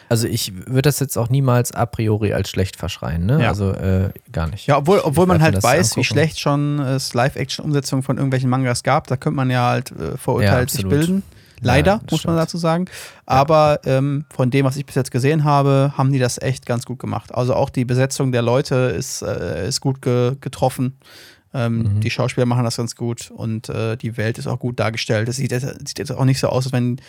Also 0.08 0.26
ich 0.28 0.52
würde 0.66 0.82
das 0.82 1.00
jetzt 1.00 1.16
auch 1.16 1.28
niemals 1.30 1.72
a 1.72 1.86
priori 1.86 2.32
als 2.32 2.50
schlecht 2.50 2.76
verschreien, 2.76 3.26
ne? 3.26 3.42
Ja. 3.42 3.48
Also 3.48 3.70
äh, 3.72 4.10
gar 4.32 4.46
nicht. 4.48 4.66
Ja, 4.66 4.76
obwohl, 4.78 4.98
obwohl 5.00 5.26
man 5.26 5.42
halt 5.42 5.62
weiß, 5.62 5.90
wie 5.96 6.00
angucken. 6.00 6.04
schlecht 6.04 6.40
schon 6.40 6.78
es 6.80 7.14
Live-Action-Umsetzungen 7.14 8.02
von 8.02 8.16
irgendwelchen 8.16 8.50
Mangas 8.50 8.82
gab. 8.82 9.06
Da 9.06 9.16
könnte 9.16 9.36
man 9.36 9.50
ja 9.50 9.68
halt 9.68 9.90
äh, 9.92 10.16
verurteilt 10.18 10.70
sich 10.70 10.84
absolut. 10.84 11.06
bilden. 11.06 11.22
Leider, 11.60 11.92
Ja, 11.92 12.00
muss 12.10 12.24
man 12.26 12.36
dazu 12.36 12.58
sagen. 12.58 12.86
Aber 13.24 13.80
ähm, 13.86 14.26
von 14.28 14.50
dem, 14.50 14.66
was 14.66 14.76
ich 14.76 14.84
bis 14.84 14.96
jetzt 14.96 15.10
gesehen 15.10 15.44
habe, 15.44 15.94
haben 15.96 16.12
die 16.12 16.18
das 16.18 16.36
echt 16.42 16.66
ganz 16.66 16.84
gut 16.84 16.98
gemacht. 16.98 17.34
Also 17.34 17.54
auch 17.54 17.70
die 17.70 17.86
Besetzung 17.86 18.32
der 18.32 18.42
Leute 18.42 18.74
ist, 18.74 19.22
äh, 19.22 19.66
ist 19.66 19.80
gut 19.80 20.02
ge 20.02 20.36
getroffen. 20.40 20.98
Ähm, 21.54 21.78
Mhm. 21.78 22.00
Die 22.00 22.10
Schauspieler 22.10 22.44
machen 22.46 22.64
das 22.64 22.76
ganz 22.76 22.96
gut 22.96 23.30
und 23.30 23.68
äh, 23.68 23.96
die 23.96 24.16
Welt 24.16 24.36
ist 24.38 24.46
auch 24.48 24.58
gut 24.58 24.78
dargestellt. 24.80 25.28
Es 25.28 25.36
sieht, 25.36 25.52
jetzt- 25.52 25.88
sieht 25.88 25.98
jetzt 26.00 26.10
auch 26.12 26.24
nicht 26.24 26.40
so 26.40 26.48
aus, 26.48 26.66
als 26.66 26.72
wenn 26.72 27.00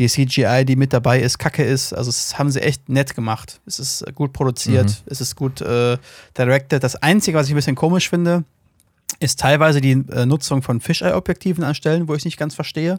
die 0.00 0.08
CGI, 0.08 0.64
die 0.64 0.74
mit 0.74 0.92
dabei 0.92 1.20
ist, 1.20 1.38
kacke 1.38 1.62
ist. 1.62 1.92
Also, 1.92 2.10
das 2.10 2.36
haben 2.38 2.50
sie 2.50 2.60
echt 2.62 2.88
nett 2.88 3.14
gemacht. 3.14 3.60
Es 3.66 3.78
ist 3.78 4.04
gut 4.16 4.32
produziert, 4.32 4.88
Mhm. 4.88 4.94
es 5.06 5.20
ist 5.20 5.36
gut 5.36 5.60
äh, 5.60 5.96
directed. 6.36 6.82
Das 6.82 6.96
Einzige, 6.96 7.36
was 7.38 7.46
ich 7.46 7.52
ein 7.52 7.56
bisschen 7.56 7.76
komisch 7.76 8.08
finde, 8.10 8.44
ist 9.20 9.38
teilweise 9.38 9.80
die 9.80 9.92
äh, 9.92 10.24
Nutzung 10.26 10.62
von 10.62 10.80
Fisheye-Objektiven 10.80 11.62
an 11.62 11.74
Stellen, 11.74 12.08
wo 12.08 12.14
ich 12.14 12.24
nicht 12.24 12.38
ganz 12.38 12.54
verstehe, 12.54 12.98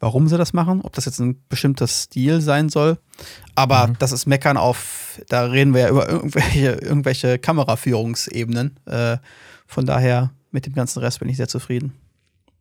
warum 0.00 0.26
sie 0.26 0.38
das 0.38 0.52
machen, 0.52 0.80
ob 0.82 0.94
das 0.94 1.04
jetzt 1.04 1.18
ein 1.20 1.36
bestimmter 1.48 1.86
Stil 1.86 2.40
sein 2.40 2.70
soll. 2.70 2.98
Aber 3.54 3.88
Mhm. 3.88 3.96
das 3.98 4.10
ist 4.12 4.26
Meckern 4.26 4.56
auf, 4.56 5.20
da 5.28 5.44
reden 5.44 5.74
wir 5.74 5.82
ja 5.82 5.88
über 5.90 6.08
irgendwelche, 6.08 6.70
irgendwelche 6.80 7.38
Kameraführungsebenen. 7.38 8.78
Äh, 8.86 9.18
von 9.66 9.84
daher, 9.86 10.30
mit 10.50 10.64
dem 10.66 10.72
ganzen 10.72 11.00
Rest 11.00 11.18
bin 11.20 11.28
ich 11.28 11.36
sehr 11.36 11.48
zufrieden. 11.48 11.92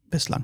Bislang. 0.09 0.43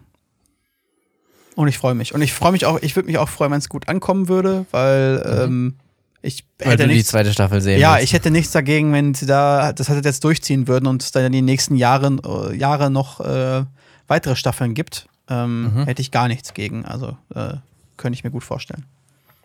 Und 1.58 1.68
ich 1.68 1.78
freue 1.78 1.96
mich. 1.96 2.14
Und 2.14 2.22
ich 2.22 2.34
freue 2.34 2.52
mich 2.52 2.66
auch, 2.66 2.80
ich 2.82 2.96
würde 2.96 3.08
mich 3.08 3.18
auch 3.18 3.30
freuen, 3.30 3.52
wenn 3.52 3.58
es 3.58 3.68
gut 3.68 3.90
ankommen 3.90 4.28
würde, 4.30 4.66
weil 4.72 5.24
ähm, 5.44 5.76
ich 6.22 6.44
Mhm. 6.44 6.46
Weil 6.66 6.72
hätte 6.74 6.84
du 6.84 6.90
die 6.90 6.96
nichts, 6.96 7.10
zweite 7.12 7.32
Staffel 7.34 7.62
sehen 7.62 7.80
ja, 7.80 7.94
willst. 7.96 8.06
ich 8.06 8.14
hätte 8.14 8.32
nichts 8.32 8.52
dagegen, 8.52 8.92
wenn 8.94 9.14
sie 9.14 9.26
da 9.26 9.74
das 9.74 9.90
halt 9.90 10.04
jetzt 10.06 10.24
durchziehen 10.24 10.68
würden 10.68 10.88
und 10.88 11.04
es 11.04 11.12
dann 11.12 11.26
in 11.26 11.32
den 11.32 11.46
nächsten 11.46 11.76
Jahren 11.76 12.20
äh, 12.24 12.56
Jahre 12.56 12.90
noch 12.90 13.20
äh, 13.20 13.64
weitere 14.08 14.36
Staffeln 14.36 14.74
gibt. 14.74 15.08
Ähm, 15.30 15.74
Mhm. 15.74 15.84
Hätte 15.86 16.02
ich 16.02 16.12
gar 16.12 16.28
nichts 16.28 16.54
gegen. 16.54 16.86
Also 16.86 17.18
äh, 17.36 17.56
könnte 17.98 18.16
ich 18.18 18.24
mir 18.24 18.32
gut 18.32 18.44
vorstellen. 18.44 18.86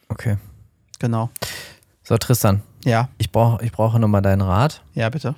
Okay. 0.09 0.37
Genau. 0.99 1.31
So, 2.05 2.17
Tristan, 2.19 2.63
Ja, 2.85 3.09
ich, 3.19 3.31
brauch, 3.33 3.61
ich 3.61 3.73
brauche 3.73 3.99
nochmal 3.99 4.23
deinen 4.23 4.43
Rat. 4.43 4.83
ja, 4.95 5.09
bitte. 5.09 5.35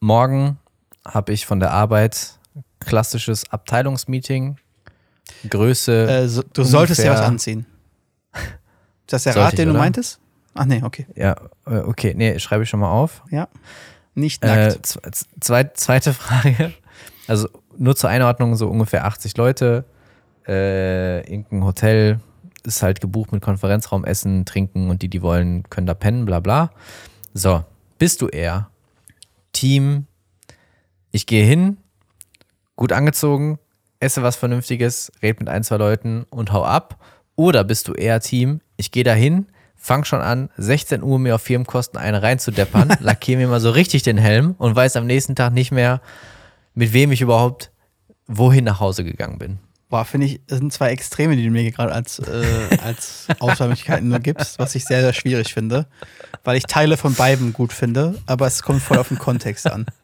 Morgen 0.00 0.58
habe 1.06 1.32
ich 1.32 1.46
von 1.46 1.60
der 1.60 1.72
Arbeit 1.72 2.38
klassisches 2.80 3.50
Abteilungsmeeting. 3.50 4.56
Größe. 5.48 6.08
Äh, 6.08 6.28
so, 6.28 6.42
du 6.52 6.64
solltest 6.64 7.02
ja 7.02 7.12
was 7.12 7.20
anziehen. 7.20 7.66
Ist 8.34 9.12
das 9.12 9.22
der 9.24 9.32
Sollte 9.32 9.44
Rat, 9.46 9.52
ich, 9.54 9.56
den 9.56 9.66
du 9.68 9.70
oder? 9.72 9.80
meintest? 9.80 10.20
Ach 10.54 10.64
nee, 10.64 10.82
okay. 10.82 11.06
ja, 11.14 11.36
äh, 11.66 11.78
okay, 11.78 12.14
nee, 12.16 12.38
schreibe 12.38 12.64
ich 12.64 12.68
schon 12.68 12.80
mal 12.80 12.90
auf. 12.90 13.22
Ja. 13.30 13.48
Nicht 14.14 14.42
Äh, 14.44 14.46
nackt. 14.68 14.86
z- 14.86 15.00
z- 15.14 15.28
zweit, 15.40 15.76
zweite 15.78 16.12
Frage. 16.14 16.72
Also 17.26 17.48
nur 17.76 17.94
zur 17.96 18.10
Einordnung, 18.10 18.56
so 18.56 18.68
ungefähr 18.68 19.04
80 19.04 19.36
Leute. 19.36 19.84
Äh, 20.46 21.20
irgendein 21.30 21.64
Hotel 21.64 22.20
ist 22.64 22.82
halt 22.82 23.00
gebucht 23.00 23.32
mit 23.32 23.40
Konferenzraum, 23.42 24.04
Essen, 24.04 24.44
Trinken 24.46 24.90
und 24.90 25.02
die, 25.02 25.08
die 25.08 25.22
wollen, 25.22 25.62
können 25.70 25.86
da 25.86 25.94
pennen, 25.94 26.24
bla 26.24 26.40
bla. 26.40 26.70
So, 27.34 27.64
bist 27.98 28.20
du 28.20 28.28
eher 28.28 28.70
Team, 29.52 30.06
ich 31.12 31.26
gehe 31.26 31.44
hin, 31.44 31.76
gut 32.76 32.92
angezogen, 32.92 33.58
esse 34.00 34.22
was 34.22 34.36
Vernünftiges, 34.36 35.12
red 35.22 35.40
mit 35.40 35.48
ein, 35.48 35.64
zwei 35.64 35.76
Leuten 35.76 36.26
und 36.30 36.52
hau 36.52 36.64
ab? 36.64 36.98
Oder 37.36 37.64
bist 37.64 37.88
du 37.88 37.92
eher 37.92 38.20
Team, 38.20 38.60
ich 38.76 38.90
gehe 38.90 39.04
da 39.04 39.14
hin, 39.14 39.46
fang 39.76 40.04
schon 40.04 40.20
an, 40.20 40.50
16 40.56 41.02
Uhr 41.02 41.18
mir 41.18 41.36
auf 41.36 41.42
Firmenkosten 41.42 41.98
eine 41.98 42.22
reinzudeppern, 42.22 42.96
lackiere 43.00 43.38
mir 43.38 43.48
mal 43.48 43.60
so 43.60 43.70
richtig 43.70 44.02
den 44.02 44.18
Helm 44.18 44.54
und 44.58 44.74
weiß 44.74 44.96
am 44.96 45.06
nächsten 45.06 45.36
Tag 45.36 45.52
nicht 45.52 45.70
mehr, 45.70 46.00
mit 46.74 46.92
wem 46.92 47.12
ich 47.12 47.20
überhaupt 47.20 47.70
wohin 48.26 48.64
nach 48.64 48.80
Hause 48.80 49.04
gegangen 49.04 49.38
bin. 49.38 49.58
Boah, 49.88 50.04
finde 50.04 50.26
ich, 50.26 50.40
das 50.46 50.58
sind 50.58 50.70
zwei 50.72 50.90
Extreme, 50.90 51.34
die 51.34 51.44
du 51.44 51.50
mir 51.50 51.70
gerade 51.70 51.92
als, 51.92 52.18
äh, 52.18 52.44
als 52.84 53.26
Auswahlmöglichkeiten 53.38 54.08
nur 54.08 54.18
gibst, 54.18 54.58
was 54.58 54.74
ich 54.74 54.84
sehr, 54.84 55.00
sehr 55.00 55.14
schwierig 55.14 55.54
finde. 55.54 55.86
Weil 56.44 56.58
ich 56.58 56.64
Teile 56.64 56.98
von 56.98 57.14
beiden 57.14 57.54
gut 57.54 57.72
finde, 57.72 58.20
aber 58.26 58.46
es 58.46 58.62
kommt 58.62 58.82
voll 58.82 58.98
auf 58.98 59.08
den 59.08 59.18
Kontext 59.18 59.66
an. 59.70 59.86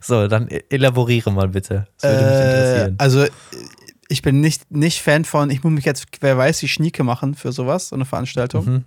So, 0.00 0.28
dann 0.28 0.48
e- 0.48 0.62
elaboriere 0.70 1.32
mal 1.32 1.48
bitte. 1.48 1.86
Das 2.00 2.10
würde 2.10 2.24
mich 2.24 2.40
Äh, 2.40 2.44
interessieren. 2.44 2.94
also, 2.98 3.26
ich 4.08 4.22
bin 4.22 4.40
nicht, 4.40 4.70
nicht 4.70 5.02
Fan 5.02 5.24
von, 5.24 5.50
ich 5.50 5.64
muss 5.64 5.72
mich 5.72 5.84
jetzt, 5.84 6.06
wer 6.20 6.38
weiß, 6.38 6.62
wie 6.62 6.68
Schnieke 6.68 7.02
machen 7.04 7.34
für 7.34 7.52
sowas, 7.52 7.88
so 7.88 7.96
eine 7.96 8.04
Veranstaltung. 8.04 8.64
Mhm. 8.64 8.84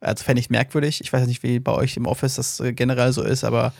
Also 0.00 0.24
fände 0.24 0.40
ich 0.40 0.48
merkwürdig. 0.50 1.00
Ich 1.02 1.12
weiß 1.12 1.26
nicht, 1.26 1.42
wie 1.42 1.60
bei 1.60 1.72
euch 1.72 1.96
im 1.96 2.06
Office 2.06 2.36
das 2.36 2.58
äh, 2.60 2.72
generell 2.72 3.12
so 3.12 3.22
ist, 3.22 3.44
aber 3.44 3.72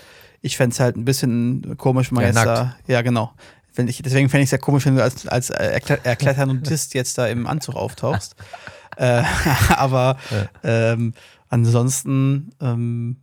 ich 0.43 0.57
fände 0.57 0.75
es 0.75 0.81
halt 0.81 0.97
ein 0.97 1.05
bisschen 1.05 1.77
komisch, 1.79 2.11
wenn 2.11 2.17
man 2.17 2.23
Ja, 2.23 2.29
jetzt 2.29 2.35
nackt. 2.37 2.47
da. 2.49 2.77
Ja, 2.87 3.03
genau. 3.03 3.33
Wenn 3.75 3.89
ich, 3.89 4.03
deswegen 4.03 4.29
fände 4.29 4.43
ich 4.43 4.49
es 4.49 4.51
ja 4.53 4.59
komisch, 4.59 4.85
wenn 4.85 4.97
du 4.97 5.03
als, 5.03 5.27
als 5.27 5.49
äh, 5.51 5.81
Erkletternudist 6.05 6.93
jetzt 6.95 7.17
da 7.19 7.27
im 7.27 7.47
Anzug 7.47 7.75
auftauchst. 7.77 8.35
äh, 8.97 9.23
aber 9.71 10.19
ähm, 10.63 11.15
ansonsten 11.49 12.51
ähm, 12.61 13.17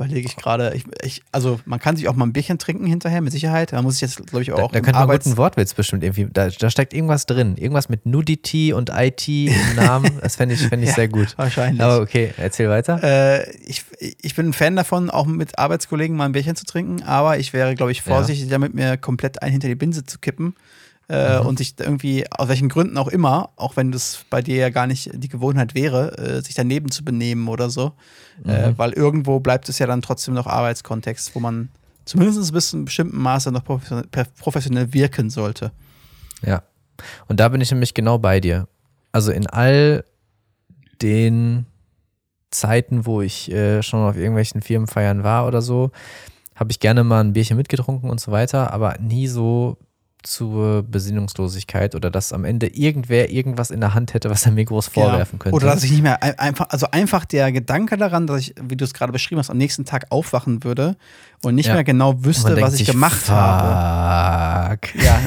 überlege 0.00 0.26
ich 0.26 0.36
gerade, 0.36 0.72
ich, 0.74 0.84
ich, 1.02 1.22
also 1.30 1.60
man 1.66 1.78
kann 1.78 1.94
sich 1.94 2.08
auch 2.08 2.14
mal 2.14 2.24
ein 2.24 2.32
Bierchen 2.32 2.58
trinken 2.58 2.86
hinterher, 2.86 3.20
mit 3.20 3.32
Sicherheit. 3.32 3.72
Da 3.72 3.82
muss 3.82 3.96
ich 3.96 4.00
jetzt, 4.00 4.26
glaube 4.26 4.42
ich, 4.42 4.48
Da, 4.48 4.54
auch 4.54 4.72
da 4.72 4.78
im 4.78 4.84
könnte 4.84 4.98
man 4.98 5.08
guten 5.08 5.36
Wortwitz 5.36 5.74
bestimmt 5.74 6.02
irgendwie. 6.02 6.26
Da, 6.32 6.48
da 6.48 6.70
steckt 6.70 6.94
irgendwas 6.94 7.26
drin. 7.26 7.56
Irgendwas 7.56 7.90
mit 7.90 8.06
Nudity 8.06 8.72
und 8.72 8.90
IT 8.94 9.28
im 9.28 9.76
Namen. 9.76 10.10
Das 10.20 10.36
fände 10.36 10.54
ich, 10.54 10.60
fänd 10.60 10.82
ich 10.82 10.90
Ja, 10.90 10.94
sehr 10.94 11.08
gut. 11.08 11.36
Wahrscheinlich. 11.36 11.82
Aber 11.82 12.00
okay, 12.00 12.32
erzähl 12.36 12.68
weiter. 12.68 13.00
Äh, 13.02 13.50
ich, 13.56 13.84
ich 13.98 14.34
bin 14.34 14.48
ein 14.48 14.52
Fan 14.52 14.76
davon, 14.76 15.10
auch 15.10 15.26
mit 15.26 15.58
Arbeitskollegen 15.58 16.16
mal 16.16 16.26
ein 16.26 16.32
Bierchen 16.32 16.56
zu 16.56 16.64
trinken, 16.64 17.02
aber 17.02 17.38
ich 17.38 17.52
wäre, 17.52 17.74
glaube 17.74 17.92
ich, 17.92 18.02
vorsichtig 18.02 18.48
damit, 18.48 18.74
mir 18.74 18.96
komplett 18.96 19.42
ein 19.42 19.52
hinter 19.52 19.68
die 19.68 19.74
Binse 19.74 20.04
zu 20.04 20.18
kippen. 20.18 20.54
Äh, 21.10 21.40
Mhm. 21.40 21.46
Und 21.46 21.58
sich 21.58 21.74
irgendwie, 21.78 22.24
aus 22.30 22.48
welchen 22.48 22.68
Gründen 22.68 22.96
auch 22.96 23.08
immer, 23.08 23.50
auch 23.56 23.76
wenn 23.76 23.90
das 23.90 24.24
bei 24.30 24.42
dir 24.42 24.56
ja 24.56 24.70
gar 24.70 24.86
nicht 24.86 25.10
die 25.12 25.28
Gewohnheit 25.28 25.74
wäre, 25.74 26.16
äh, 26.18 26.40
sich 26.40 26.54
daneben 26.54 26.90
zu 26.92 27.04
benehmen 27.04 27.48
oder 27.48 27.68
so. 27.68 27.92
Äh, 28.46 28.70
Mhm. 28.70 28.78
weil 28.78 28.92
irgendwo 28.92 29.40
bleibt 29.40 29.68
es 29.68 29.78
ja 29.80 29.86
dann 29.88 30.02
trotzdem 30.02 30.34
noch 30.34 30.46
Arbeitskontext, 30.46 31.34
wo 31.34 31.40
man 31.40 31.68
zumindest 32.04 32.52
bis 32.52 32.70
zu 32.70 32.76
einem 32.76 32.84
bestimmten 32.84 33.18
Maße 33.18 33.50
noch 33.50 33.64
professionell, 33.64 34.06
professionell 34.38 34.92
wirken 34.94 35.30
sollte. 35.30 35.72
Ja. 36.46 36.62
Und 37.28 37.40
da 37.40 37.48
bin 37.48 37.60
ich 37.60 37.70
nämlich 37.70 37.92
genau 37.94 38.18
bei 38.18 38.38
dir. 38.40 38.68
also 39.12 39.32
in 39.32 39.46
all 39.48 40.04
den 41.02 41.66
Zeiten, 42.50 43.06
wo 43.06 43.20
ich 43.22 43.50
äh, 43.50 43.82
schon 43.82 44.00
auf 44.00 44.16
irgendwelchen 44.16 44.62
Firmenfeiern 44.62 45.24
war 45.24 45.46
oder 45.46 45.62
so, 45.62 45.90
habe 46.54 46.70
ich 46.70 46.80
gerne 46.80 47.04
mal 47.04 47.20
ein 47.20 47.32
Bierchen 47.32 47.56
mitgetrunken 47.56 48.10
und 48.10 48.20
so 48.20 48.32
weiter, 48.32 48.72
aber 48.72 48.96
nie 49.00 49.26
so 49.28 49.76
zur 50.22 50.82
Besinnungslosigkeit 50.82 51.94
oder 51.94 52.10
dass 52.10 52.32
am 52.32 52.44
Ende 52.44 52.66
irgendwer 52.66 53.30
irgendwas 53.30 53.70
in 53.70 53.80
der 53.80 53.94
Hand 53.94 54.12
hätte, 54.14 54.30
was 54.30 54.44
er 54.46 54.52
mir 54.52 54.64
groß 54.64 54.88
vorwerfen 54.88 55.38
könnte. 55.38 55.54
Oder 55.56 55.66
dass 55.68 55.82
ich 55.84 55.90
nicht 55.90 56.02
mehr 56.02 56.22
ein- 56.22 56.38
einfach, 56.38 56.68
also 56.70 56.86
einfach 56.90 57.24
der 57.24 57.50
Gedanke 57.52 57.96
daran, 57.96 58.26
dass 58.26 58.40
ich, 58.40 58.54
wie 58.62 58.76
du 58.76 58.84
es 58.84 58.92
gerade 58.94 59.12
beschrieben 59.12 59.38
hast, 59.38 59.50
am 59.50 59.56
nächsten 59.58 59.84
Tag 59.84 60.06
aufwachen 60.10 60.62
würde 60.64 60.96
und 61.42 61.54
nicht 61.54 61.66
Ja. 61.66 61.74
mehr 61.74 61.84
genau 61.84 62.24
wüsste, 62.24 62.60
was 62.60 62.74
ich 62.74 62.80
sich, 62.80 62.88
gemacht 62.90 63.28
habe. 63.28 64.78
Fuck. 64.80 64.94
Ja, 65.02 65.20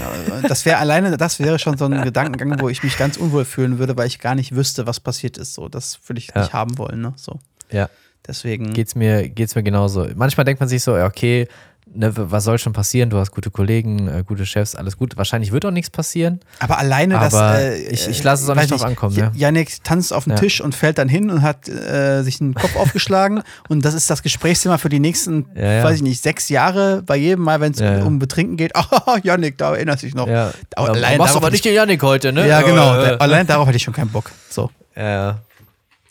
das 0.48 0.66
wäre 0.66 0.78
alleine, 0.78 1.18
das 1.18 1.40
wäre 1.40 1.60
schon 1.60 1.78
so 1.78 1.86
ein 1.86 2.02
Gedankengang, 2.04 2.60
wo 2.62 2.70
ich 2.70 2.84
mich 2.84 2.98
ganz 2.98 3.18
unwohl 3.18 3.46
fühlen 3.46 3.80
würde, 3.80 3.98
weil 3.98 4.08
ich 4.08 4.20
gar 4.20 4.36
nicht 4.36 4.56
wüsste, 4.56 4.86
was 4.88 5.00
passiert 5.00 5.38
ist. 5.38 5.54
So, 5.54 5.70
das 5.70 6.00
würde 6.08 6.20
ich 6.20 6.28
Ja. 6.34 6.42
nicht 6.42 6.54
haben 6.54 6.78
wollen, 6.78 7.02
ne? 7.02 7.14
So. 7.16 7.40
Ja. 7.72 7.90
Deswegen. 8.26 8.72
Geht's 8.72 8.96
mir, 8.96 9.28
geht's 9.28 9.54
mir 9.56 9.64
genauso. 9.64 10.08
Manchmal 10.16 10.46
denkt 10.46 10.62
man 10.62 10.70
sich 10.70 10.82
so, 10.82 10.96
ja, 10.96 11.06
okay, 11.06 11.48
ne, 11.96 12.12
was 12.16 12.44
soll 12.44 12.58
schon 12.60 12.74
passieren? 12.74 13.10
Du 13.10 13.18
hast 13.18 13.32
gute 13.32 13.52
Kollegen, 13.52 14.08
äh, 14.08 14.24
gute 14.26 14.46
Chefs, 14.46 14.76
alles 14.76 14.98
gut. 14.98 15.18
Wahrscheinlich 15.18 15.52
wird 15.52 15.66
auch 15.66 15.72
nichts 15.72 15.90
passieren. 15.90 16.40
Aber 16.60 16.78
alleine 16.78 17.16
das. 17.16 17.34
Aber 17.34 17.60
Äh, 17.60 17.78
ich- 17.92 18.08
ich 18.08 18.24
lasse 18.24 18.44
es 18.44 18.50
auch 18.50 18.56
nicht 18.56 18.72
drauf 18.72 18.84
ankommen, 18.84 19.16
ne? 19.16 19.32
Janik 19.36 19.84
tanzt 19.84 20.14
auf 20.14 20.24
den 20.26 20.32
Ja. 20.32 20.38
Tisch 20.40 20.62
und 20.62 20.76
fällt 20.76 20.98
dann 20.98 21.10
hin 21.10 21.30
und 21.30 21.42
hat 21.42 21.68
äh, 21.70 22.22
sich 22.24 22.38
den 22.40 22.54
Kopf 22.54 22.76
aufgeschlagen. 22.76 23.42
Und 23.70 23.86
das 23.86 23.94
ist 23.94 24.10
das 24.10 24.24
Gesprächsthema 24.24 24.78
für 24.78 24.90
die 24.90 25.00
nächsten, 25.00 25.46
Ja, 25.56 25.72
ja. 25.72 25.84
weiß 25.84 25.98
ich 25.98 26.02
nicht, 26.04 26.22
sechs 26.22 26.50
Jahre. 26.50 27.02
Bei 27.06 27.16
jedem 27.16 27.44
Mal, 27.44 27.60
wenn 27.62 27.72
es 27.74 27.80
Ja, 27.80 28.00
ja. 28.00 28.04
um 28.04 28.20
Betrinken 28.20 28.58
geht. 28.58 28.74
Ah, 29.06 29.18
Janik, 29.24 29.58
da 29.58 29.74
erinnert 29.74 30.00
sich 30.00 30.14
noch. 30.16 30.28
Ja. 30.28 30.52
Aber 30.76 30.88
Ja, 30.88 30.94
allein 30.94 31.18
machst 31.18 31.36
aber 31.36 31.50
nicht 31.50 31.66
den 31.66 31.74
Janik 31.74 32.02
heute, 32.04 32.32
ne? 32.32 32.48
Ja, 32.48 32.62
genau. 32.62 32.90
Allein 33.20 33.46
darauf 33.48 33.68
hätte 33.68 33.78
ich 33.78 33.84
schon 33.84 33.94
keinen 33.94 34.10
Bock. 34.10 34.32
So. 34.50 34.70
Ja, 34.96 35.40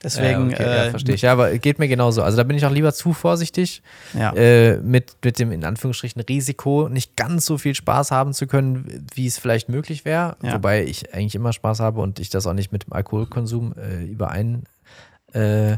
Deswegen. 0.02 0.50
ja, 0.50 0.56
okay, 0.56 0.62
ja, 0.62 0.84
äh, 0.86 0.90
verstehe 0.90 1.14
ich. 1.14 1.22
Ja, 1.22 1.32
aber 1.32 1.56
geht 1.58 1.78
mir 1.78 1.88
genauso. 1.88 2.22
Also 2.22 2.36
da 2.36 2.42
bin 2.42 2.56
ich 2.56 2.66
auch 2.66 2.70
lieber 2.72 2.92
zu 2.92 3.12
vorsichtig, 3.12 3.82
Ja. 4.14 4.32
äh, 4.34 4.76
mit, 4.78 5.16
mit 5.24 5.38
dem 5.38 5.52
in 5.52 5.64
Anführungsstrichen 5.64 6.20
Risiko, 6.22 6.88
nicht 6.88 7.16
ganz 7.16 7.46
so 7.46 7.58
viel 7.58 7.74
Spaß 7.74 8.10
haben 8.10 8.32
zu 8.32 8.46
können, 8.46 9.06
wie 9.14 9.26
es 9.26 9.38
vielleicht 9.38 9.68
möglich 9.68 10.04
wäre. 10.04 10.36
Ja. 10.42 10.54
Wobei 10.54 10.84
ich 10.84 11.14
eigentlich 11.14 11.34
immer 11.34 11.52
Spaß 11.52 11.80
habe 11.80 12.00
und 12.00 12.18
ich 12.18 12.30
das 12.30 12.46
auch 12.46 12.54
nicht 12.54 12.72
mit 12.72 12.86
dem 12.86 12.92
Alkoholkonsum 12.92 13.74
äh, 13.76 14.04
überein 14.04 14.64
äh, 15.34 15.76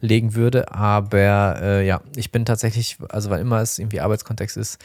legen 0.00 0.34
würde. 0.34 0.72
Aber 0.72 1.60
äh, 1.60 1.86
ja, 1.86 2.00
ich 2.16 2.32
bin 2.32 2.44
tatsächlich, 2.44 2.96
also 3.10 3.30
wann 3.30 3.40
immer 3.40 3.60
es 3.60 3.78
irgendwie 3.78 4.00
Arbeitskontext 4.00 4.56
ist, 4.56 4.78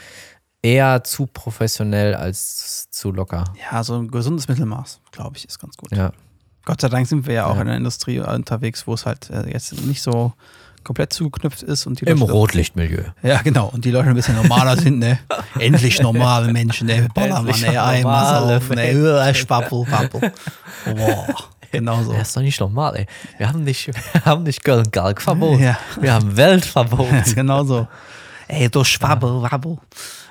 eher 0.61 1.03
zu 1.03 1.25
professionell 1.25 2.15
als 2.15 2.89
zu 2.89 3.11
locker. 3.11 3.43
ja, 3.71 3.84
so 3.84 3.95
ein 3.95 4.09
gesundes 4.09 4.47
Mittelmaß, 4.47 5.01
glaube 5.11 5.38
ich, 5.38 5.45
ist 5.45 5.59
ganz 5.59 5.75
gut. 5.77 5.91
Ja. 5.95 6.11
Gott 6.66 6.82
sei 6.82 6.89
Dank 6.89 7.07
sind 7.07 7.28
wir 7.28 7.34
ja 7.34 7.45
auch 7.47 7.55
Ja. 7.55 7.61
in 7.61 7.68
der 7.68 7.78
Industrie 7.78 8.20
unterwegs, 8.20 8.88
wo 8.88 8.93
es 8.93 9.05
halt 9.05 9.30
äh, 9.30 9.51
jetzt 9.51 9.74
nicht 9.86 10.01
so 10.01 10.34
komplett 10.84 11.14
zugeknüpft 11.14 11.64
ist 11.64 11.86
und 11.88 12.01
die 12.01 12.05
Im 12.05 12.20
Leute- 12.20 12.32
Rotlichtmilieu. 12.34 13.03
Ja, 13.22 13.41
genau. 13.41 13.68
Und 13.74 13.86
die 13.86 13.91
Leute 13.91 14.09
ein 14.09 14.16
bisschen 14.16 14.36
normaler 14.36 14.76
sind, 14.78 14.99
ne? 14.99 15.20
Endlich 15.59 16.01
normale 16.01 16.51
Menschen, 16.51 16.88
ne? 16.88 17.07
Ballermann, 17.14 17.59
ne? 17.61 17.82
Einmal 17.82 18.01
normale 18.01 18.57
auf, 18.57 18.70
ne? 18.70 19.34
Schwappel, 19.36 19.86
wappel. 19.89 20.32
Boah. 20.95 21.28
Genau 21.72 22.03
so. 22.03 22.11
Das 22.14 22.28
ist 22.28 22.38
doch 22.38 22.41
nicht 22.41 22.59
normal, 22.59 22.95
ey. 22.97 23.05
Wir 23.38 23.47
haben 23.49 23.64
nicht, 23.64 23.88
wir 24.14 24.26
haben 24.26 24.43
nicht 24.43 24.64
Köln-Kalk 24.64 25.22
verboten. 25.22 25.64
Ja. 25.64 25.78
Wir 25.99 26.14
haben 26.14 26.36
Weltverbot. 26.38 27.07
genau 27.36 27.64
so. 27.64 27.88
Ey, 28.47 28.70
du 28.70 28.84
Schwabbel, 28.84 29.41
wabbel. 29.41 29.78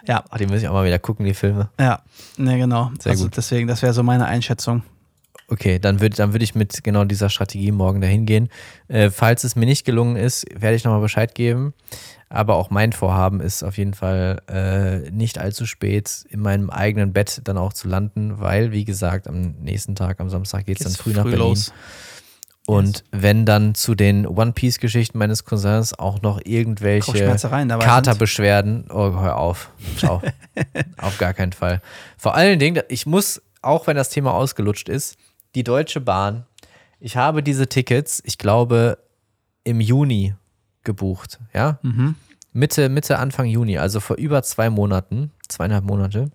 Ja, 0.06 0.22
Oh, 0.32 0.36
die 0.36 0.46
muss 0.46 0.60
ich 0.60 0.68
auch 0.68 0.74
mal 0.74 0.84
wieder 0.84 0.98
gucken, 0.98 1.24
die 1.26 1.34
Filme. 1.34 1.68
ja. 1.80 2.00
Ne, 2.36 2.58
genau. 2.58 2.90
Sehr 3.00 3.12
also 3.12 3.24
gut. 3.24 3.36
deswegen, 3.36 3.66
das 3.68 3.82
wäre 3.82 3.92
so 3.92 4.02
meine 4.02 4.26
Einschätzung. 4.26 4.82
Okay, 5.52 5.78
dann 5.78 6.00
würde 6.00 6.16
dann 6.16 6.32
würd 6.32 6.42
ich 6.42 6.54
mit 6.54 6.82
genau 6.82 7.04
dieser 7.04 7.28
Strategie 7.28 7.72
morgen 7.72 8.00
dahin 8.00 8.24
gehen. 8.24 8.48
Äh, 8.88 9.10
falls 9.10 9.44
es 9.44 9.54
mir 9.54 9.66
nicht 9.66 9.84
gelungen 9.84 10.16
ist, 10.16 10.46
werde 10.58 10.76
ich 10.76 10.84
nochmal 10.84 11.02
Bescheid 11.02 11.34
geben. 11.34 11.74
Aber 12.30 12.54
auch 12.54 12.70
mein 12.70 12.92
Vorhaben 12.94 13.42
ist 13.42 13.62
auf 13.62 13.76
jeden 13.76 13.92
Fall 13.92 14.40
äh, 14.48 15.10
nicht 15.10 15.36
allzu 15.36 15.66
spät 15.66 16.24
in 16.30 16.40
meinem 16.40 16.70
eigenen 16.70 17.12
Bett 17.12 17.42
dann 17.44 17.58
auch 17.58 17.74
zu 17.74 17.86
landen, 17.86 18.40
weil, 18.40 18.72
wie 18.72 18.86
gesagt, 18.86 19.28
am 19.28 19.56
nächsten 19.60 19.94
Tag, 19.94 20.20
am 20.20 20.30
Samstag 20.30 20.64
geht 20.64 20.80
es 20.80 20.84
dann 20.84 20.92
Geht's 20.94 21.02
früh 21.02 21.12
nach 21.12 21.24
Berlin. 21.24 21.58
Und 22.66 23.04
wenn 23.10 23.44
dann 23.44 23.74
zu 23.74 23.94
den 23.94 24.26
One 24.26 24.52
Piece-Geschichten 24.52 25.18
meines 25.18 25.44
Cousins 25.44 25.98
auch 25.98 26.22
noch 26.22 26.40
irgendwelche 26.42 27.12
Katerbeschwerden, 27.66 28.86
oh, 28.88 29.20
hör 29.20 29.36
auf. 29.36 29.68
Ciao. 29.98 30.22
auf 30.96 31.18
gar 31.18 31.34
keinen 31.34 31.52
Fall. 31.52 31.82
Vor 32.16 32.34
allen 32.36 32.58
Dingen, 32.58 32.82
ich 32.88 33.04
muss, 33.04 33.42
auch 33.60 33.86
wenn 33.86 33.96
das 33.96 34.08
Thema 34.08 34.32
ausgelutscht 34.32 34.88
ist, 34.88 35.18
die 35.54 35.64
Deutsche 35.64 36.00
Bahn, 36.00 36.46
ich 37.00 37.16
habe 37.16 37.42
diese 37.42 37.68
Tickets, 37.68 38.22
ich 38.24 38.38
glaube, 38.38 38.98
im 39.64 39.80
Juni 39.80 40.34
gebucht, 40.84 41.40
ja? 41.52 41.78
Mhm. 41.82 42.16
Mitte, 42.52 42.88
Mitte, 42.88 43.18
Anfang 43.18 43.46
Juni, 43.46 43.78
also 43.78 44.00
vor 44.00 44.16
über 44.16 44.42
zwei 44.42 44.68
Monaten, 44.70 45.30
zweieinhalb 45.48 45.84
Monate. 45.84 46.30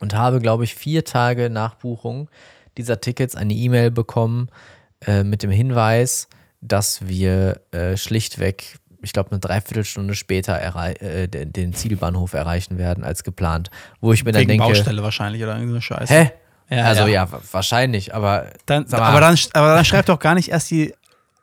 Und 0.00 0.14
habe, 0.14 0.40
glaube 0.40 0.64
ich, 0.64 0.74
vier 0.74 1.04
Tage 1.04 1.48
nach 1.48 1.76
Buchung 1.76 2.28
dieser 2.76 3.00
Tickets 3.00 3.36
eine 3.36 3.54
E-Mail 3.54 3.90
bekommen 3.92 4.48
äh, 5.06 5.22
mit 5.22 5.42
dem 5.42 5.50
Hinweis, 5.50 6.28
dass 6.60 7.06
wir 7.06 7.60
äh, 7.70 7.96
schlichtweg, 7.96 8.78
ich 9.00 9.12
glaube, 9.12 9.30
eine 9.30 9.40
Dreiviertelstunde 9.40 10.14
später 10.14 10.54
errei- 10.54 10.94
äh, 11.00 11.28
den, 11.28 11.72
Zielbahnhof 11.72 12.32
erreichen 12.32 12.78
werden 12.78 13.04
als 13.04 13.22
geplant. 13.22 13.70
Wo 14.00 14.12
ich 14.12 14.24
mir 14.24 14.32
dann 14.32 14.40
Wegen 14.40 14.48
denke, 14.48 14.64
Baustelle 14.64 15.02
wahrscheinlich 15.02 15.42
oder 15.42 15.54
irgendeine 15.54 15.82
Scheiße. 15.82 16.12
hä? 16.12 16.30
Ja, 16.70 16.84
also 16.84 17.02
ja. 17.02 17.24
ja, 17.24 17.32
wa- 17.32 17.40
wahrscheinlich, 17.52 18.14
aber 18.14 18.46
Dann, 18.66 18.86
aber, 18.92 19.20
dann, 19.20 19.36
aber 19.52 19.74
dann 19.74 19.84
schreib 19.84 20.06
doch 20.06 20.18
gar 20.18 20.34
nicht 20.34 20.48
erst 20.50 20.70
die 20.70 20.94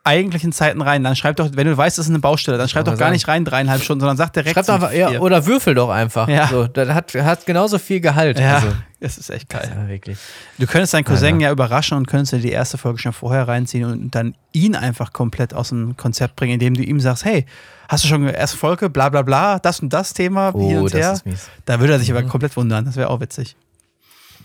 eigentlichen 0.02 0.50
Zeiten 0.50 0.80
rein. 0.80 1.04
Dann 1.04 1.14
schreib 1.14 1.36
doch, 1.36 1.50
wenn 1.52 1.66
du 1.66 1.76
weißt, 1.76 1.98
es 1.98 2.06
ist 2.06 2.10
eine 2.10 2.20
Baustelle, 2.20 2.56
dann 2.56 2.68
schreib 2.68 2.86
doch 2.86 2.92
gar 2.92 2.98
sagen? 2.98 3.12
nicht 3.12 3.28
rein 3.28 3.44
dreieinhalb 3.44 3.82
Stunden, 3.82 4.00
sondern 4.00 4.16
sag 4.16 4.32
direkt. 4.32 4.54
schreib 4.54 4.66
doch 4.80 4.90
ja, 4.92 5.20
oder 5.20 5.44
würfel 5.44 5.74
doch 5.74 5.90
einfach. 5.90 6.26
Ja. 6.26 6.48
So, 6.48 6.66
das 6.66 6.88
hat, 6.88 7.14
hat 7.14 7.44
genauso 7.46 7.78
viel 7.78 8.00
Gehalt. 8.00 8.40
Ja, 8.40 8.54
Also, 8.56 8.68
das 8.98 9.18
ist 9.18 9.28
echt 9.30 9.50
geil. 9.50 9.70
ja, 9.72 9.86
wirklich. 9.88 10.16
Du 10.58 10.66
könntest 10.66 10.94
deinen 10.94 11.04
Cousin 11.04 11.38
Ja, 11.38 11.48
ja 11.48 11.52
überraschen 11.52 11.98
und 11.98 12.06
könntest 12.08 12.32
dir 12.32 12.38
die 12.38 12.50
erste 12.50 12.78
Folge 12.78 12.98
schon 12.98 13.12
vorher 13.12 13.46
reinziehen 13.46 13.84
und 13.84 14.14
dann 14.14 14.34
ihn 14.52 14.74
einfach 14.74 15.12
komplett 15.12 15.52
aus 15.52 15.68
dem 15.68 15.96
Konzept 15.98 16.34
bringen, 16.34 16.54
indem 16.54 16.74
du 16.74 16.82
ihm 16.82 16.98
sagst, 16.98 17.26
hey, 17.26 17.44
hast 17.88 18.02
du 18.04 18.08
schon 18.08 18.26
erste 18.26 18.56
Folge, 18.56 18.88
bla 18.88 19.10
bla 19.10 19.20
bla, 19.20 19.58
das 19.58 19.80
und 19.80 19.92
das 19.92 20.14
Thema, 20.14 20.50
Oh, 20.54 20.58
und 20.80 20.94
her. 20.94 21.10
das 21.10 21.18
ist 21.18 21.26
mies. 21.26 21.48
Da 21.66 21.78
würde 21.78 21.92
er 21.92 21.98
sich 21.98 22.10
aber 22.10 22.22
komplett 22.22 22.56
wundern, 22.56 22.86
das 22.86 22.96
wäre 22.96 23.10
auch 23.10 23.20
witzig. 23.20 23.54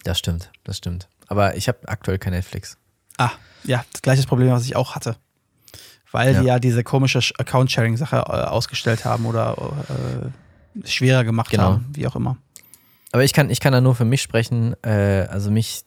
Das 0.06 0.18
stimmt, 0.20 0.51
das 0.64 0.78
stimmt. 0.78 1.10
Aber 1.28 1.58
ich 1.58 1.68
habe 1.68 1.80
aktuell 1.88 2.18
kein 2.20 2.32
Netflix. 2.34 2.78
Ah, 3.18 3.32
ja, 3.66 3.84
das 3.91 4.01
gleiche 4.01 4.26
Problem, 4.28 4.51
was 4.51 4.64
ich 4.64 4.76
auch 4.78 4.95
hatte. 4.95 5.18
Weil 6.12 6.34
Ja. 6.36 6.39
die 6.41 6.47
ja 6.47 6.60
diese 6.60 6.84
komische 6.84 7.20
Sch- 7.20 7.38
Account-Sharing-Sache 7.39 8.16
äh, 8.18 8.20
ausgestellt 8.22 9.03
haben 9.03 9.26
oder 9.26 9.58
äh, 9.89 10.88
schwerer 10.88 11.24
gemacht 11.26 11.49
Genau. 11.49 11.64
haben, 11.64 11.86
wie 11.93 12.08
auch 12.08 12.16
immer. 12.16 12.38
Aber 13.12 13.24
ich 13.24 13.34
kann, 13.34 13.49
ich 13.49 13.60
kann 13.60 13.74
da 13.74 13.82
nur 13.82 13.95
für 13.95 14.06
mich 14.06 14.22
sprechen. 14.22 14.76
Äh, 14.84 15.28
also 15.30 15.49
mich 15.51 15.82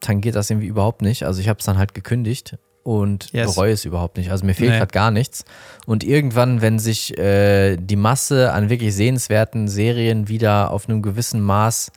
tangiert 0.00 0.34
das 0.34 0.50
irgendwie 0.50 0.66
überhaupt 0.68 1.02
nicht. 1.02 1.24
Also 1.24 1.40
ich 1.40 1.48
habe 1.48 1.58
es 1.58 1.66
dann 1.66 1.78
halt 1.78 1.94
gekündigt 1.94 2.56
und 2.82 3.30
Yes. 3.32 3.54
bereue 3.54 3.72
es 3.72 3.84
überhaupt 3.84 4.16
nicht. 4.16 4.30
Also 4.30 4.44
mir 4.46 4.54
fehlt 4.54 4.70
Nee. 4.70 4.78
gerade 4.78 4.92
gar 4.92 5.10
nichts. 5.10 5.44
Und 5.86 6.02
irgendwann, 6.02 6.60
wenn 6.62 6.78
sich 6.78 7.16
äh, 7.18 7.76
die 7.76 7.96
Masse 7.96 8.52
an 8.52 8.70
wirklich 8.70 8.94
sehenswerten 8.94 9.68
Serien 9.68 10.28
wieder 10.28 10.70
auf 10.70 10.88
einem 10.88 11.02
gewissen 11.02 11.40
Maß 11.42 11.92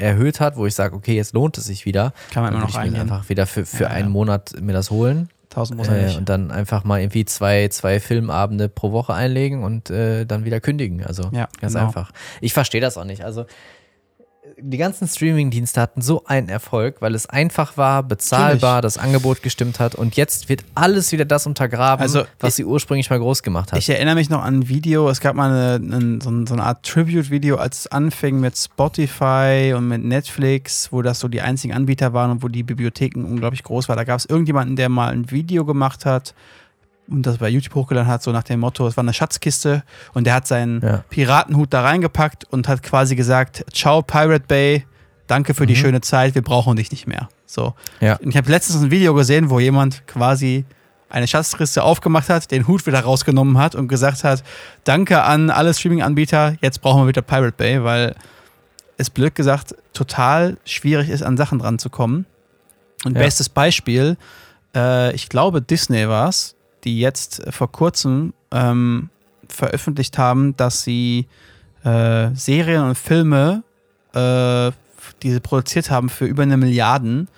erhöht 0.00 0.40
hat, 0.40 0.56
wo 0.56 0.66
ich 0.66 0.74
sage, 0.74 0.94
okay, 0.96 1.14
jetzt 1.14 1.34
lohnt 1.34 1.56
es 1.58 1.64
sich 1.64 1.84
wieder, 1.86 2.12
Kann 2.32 2.42
man 2.42 2.52
immer 2.52 2.62
noch 2.62 2.68
ich 2.70 2.74
mir 2.74 2.80
reingehen. 2.80 3.02
einfach 3.02 3.28
wieder 3.28 3.46
für, 3.46 3.64
für 3.66 3.84
Ja, 3.84 3.90
einen 3.90 4.08
ja. 4.08 4.12
Monat 4.12 4.52
mir 4.60 4.72
das 4.72 4.90
holen. 4.90 5.28
Äh, 5.30 5.54
Tausendprozentig. 5.54 6.16
und 6.16 6.28
dann 6.28 6.52
einfach 6.52 6.84
mal 6.84 7.00
irgendwie 7.00 7.24
zwei, 7.24 7.66
zwei 7.68 7.98
Filmabende 7.98 8.68
pro 8.68 8.92
Woche 8.92 9.14
einlegen 9.14 9.64
und 9.64 9.90
äh, 9.90 10.24
dann 10.24 10.44
wieder 10.44 10.60
kündigen. 10.60 11.04
Also 11.04 11.24
Ja, 11.32 11.48
ganz 11.60 11.72
genau. 11.74 11.86
einfach. 11.86 12.12
Ich 12.40 12.52
verstehe 12.52 12.80
das 12.80 12.96
auch 12.96 13.04
nicht. 13.04 13.24
Also 13.24 13.46
die 14.58 14.78
ganzen 14.78 15.06
Streaming-Dienste 15.08 15.80
hatten 15.80 16.02
so 16.02 16.24
einen 16.26 16.48
Erfolg, 16.48 16.96
weil 17.00 17.14
es 17.14 17.26
einfach 17.28 17.76
war, 17.76 18.02
bezahlbar, 18.02 18.82
das 18.82 18.98
Angebot 18.98 19.42
gestimmt 19.42 19.78
hat 19.80 19.94
und 19.94 20.16
jetzt 20.16 20.48
wird 20.48 20.64
alles 20.74 21.12
wieder 21.12 21.24
das 21.24 21.46
untergraben, 21.46 22.02
Also, 22.02 22.24
was 22.38 22.56
sie 22.56 22.64
ursprünglich 22.64 23.10
mal 23.10 23.18
groß 23.18 23.42
gemacht 23.42 23.72
hat. 23.72 23.78
Ich 23.78 23.88
erinnere 23.90 24.14
mich 24.14 24.30
noch 24.30 24.42
an 24.42 24.60
ein 24.60 24.68
Video, 24.68 25.08
es 25.08 25.20
gab 25.20 25.34
mal 25.36 25.50
eine, 25.78 25.96
ein- 25.96 26.20
so, 26.20 26.30
ein- 26.30 26.46
so 26.46 26.54
eine 26.54 26.64
Art 26.64 26.84
Tribute-Video, 26.86 27.56
als 27.56 27.80
es 27.80 27.86
anfing 27.88 28.40
mit 28.40 28.56
Spotify 28.56 29.74
und 29.76 29.88
mit 29.88 30.04
Netflix, 30.04 30.92
wo 30.92 31.02
das 31.02 31.20
so 31.20 31.28
die 31.28 31.40
einzigen 31.40 31.74
Anbieter 31.74 32.12
waren 32.12 32.30
und 32.30 32.42
wo 32.42 32.48
die 32.48 32.62
Bibliotheken 32.62 33.24
unglaublich 33.24 33.62
groß 33.62 33.88
waren. 33.88 33.96
Da 33.96 34.04
gab 34.04 34.18
es 34.18 34.26
irgendjemanden, 34.26 34.76
der 34.76 34.88
mal 34.88 35.12
ein 35.12 35.30
Video 35.30 35.64
gemacht 35.64 36.04
hat 36.04 36.34
und 37.10 37.22
das 37.26 37.38
bei 37.38 37.48
YouTube 37.48 37.74
hochgeladen 37.74 38.10
hat, 38.10 38.22
so 38.22 38.30
nach 38.32 38.42
dem 38.42 38.60
Motto, 38.60 38.86
es 38.86 38.96
war 38.96 39.02
eine 39.04 39.12
Schatzkiste 39.12 39.82
und 40.14 40.24
der 40.24 40.34
hat 40.34 40.46
seinen 40.46 40.80
Ja. 40.80 41.04
Piratenhut 41.10 41.72
da 41.72 41.82
reingepackt 41.82 42.44
und 42.50 42.68
hat 42.68 42.82
quasi 42.82 43.16
gesagt, 43.16 43.64
ciao 43.72 44.02
Pirate 44.02 44.44
Bay, 44.46 44.86
danke 45.26 45.54
für 45.54 45.66
die 45.66 45.76
schöne 45.76 46.00
Zeit, 46.00 46.34
wir 46.34 46.42
brauchen 46.42 46.76
dich 46.76 46.90
nicht 46.90 47.06
mehr. 47.06 47.28
So. 47.46 47.74
Ja. 48.00 48.16
Und 48.16 48.30
ich 48.30 48.36
habe 48.36 48.50
letztens 48.50 48.82
ein 48.82 48.90
Video 48.90 49.12
gesehen, 49.14 49.50
wo 49.50 49.58
jemand 49.60 50.06
quasi 50.06 50.64
eine 51.08 51.26
Schatzkiste 51.26 51.82
aufgemacht 51.82 52.28
hat, 52.28 52.50
den 52.52 52.68
Hut 52.68 52.86
wieder 52.86 53.00
rausgenommen 53.00 53.58
hat 53.58 53.74
und 53.74 53.88
gesagt 53.88 54.22
hat, 54.22 54.44
danke 54.84 55.22
an 55.24 55.50
alle 55.50 55.74
Streaming-Anbieter, 55.74 56.54
jetzt 56.60 56.80
brauchen 56.80 57.02
wir 57.02 57.08
wieder 57.08 57.22
Pirate 57.22 57.54
Bay, 57.56 57.82
weil 57.82 58.14
es 58.96 59.10
blöd 59.10 59.34
gesagt 59.34 59.74
total 59.92 60.56
schwierig 60.64 61.08
ist, 61.08 61.22
an 61.22 61.36
Sachen 61.36 61.58
dran 61.58 61.78
zu 61.80 61.90
kommen. 61.90 62.26
Und 63.04 63.16
Ja. 63.16 63.22
bestes 63.24 63.48
Beispiel, 63.48 64.16
äh, 64.76 65.12
ich 65.14 65.28
glaube, 65.28 65.60
Disney 65.62 66.08
war 66.08 66.28
es, 66.28 66.54
die 66.84 67.00
jetzt 67.00 67.42
vor 67.50 67.70
kurzem 67.70 68.32
ähm, 68.52 69.10
veröffentlicht 69.48 70.18
haben, 70.18 70.56
dass 70.56 70.82
sie 70.82 71.26
äh, 71.84 72.30
Serien 72.34 72.84
und 72.84 72.96
Filme, 72.98 73.62
äh, 74.14 74.70
die 75.22 75.32
sie 75.32 75.40
produziert 75.40 75.90
haben 75.90 76.08
für 76.08 76.26
über 76.26 76.42
eine 76.42 76.56
Milliarden, 76.56 77.28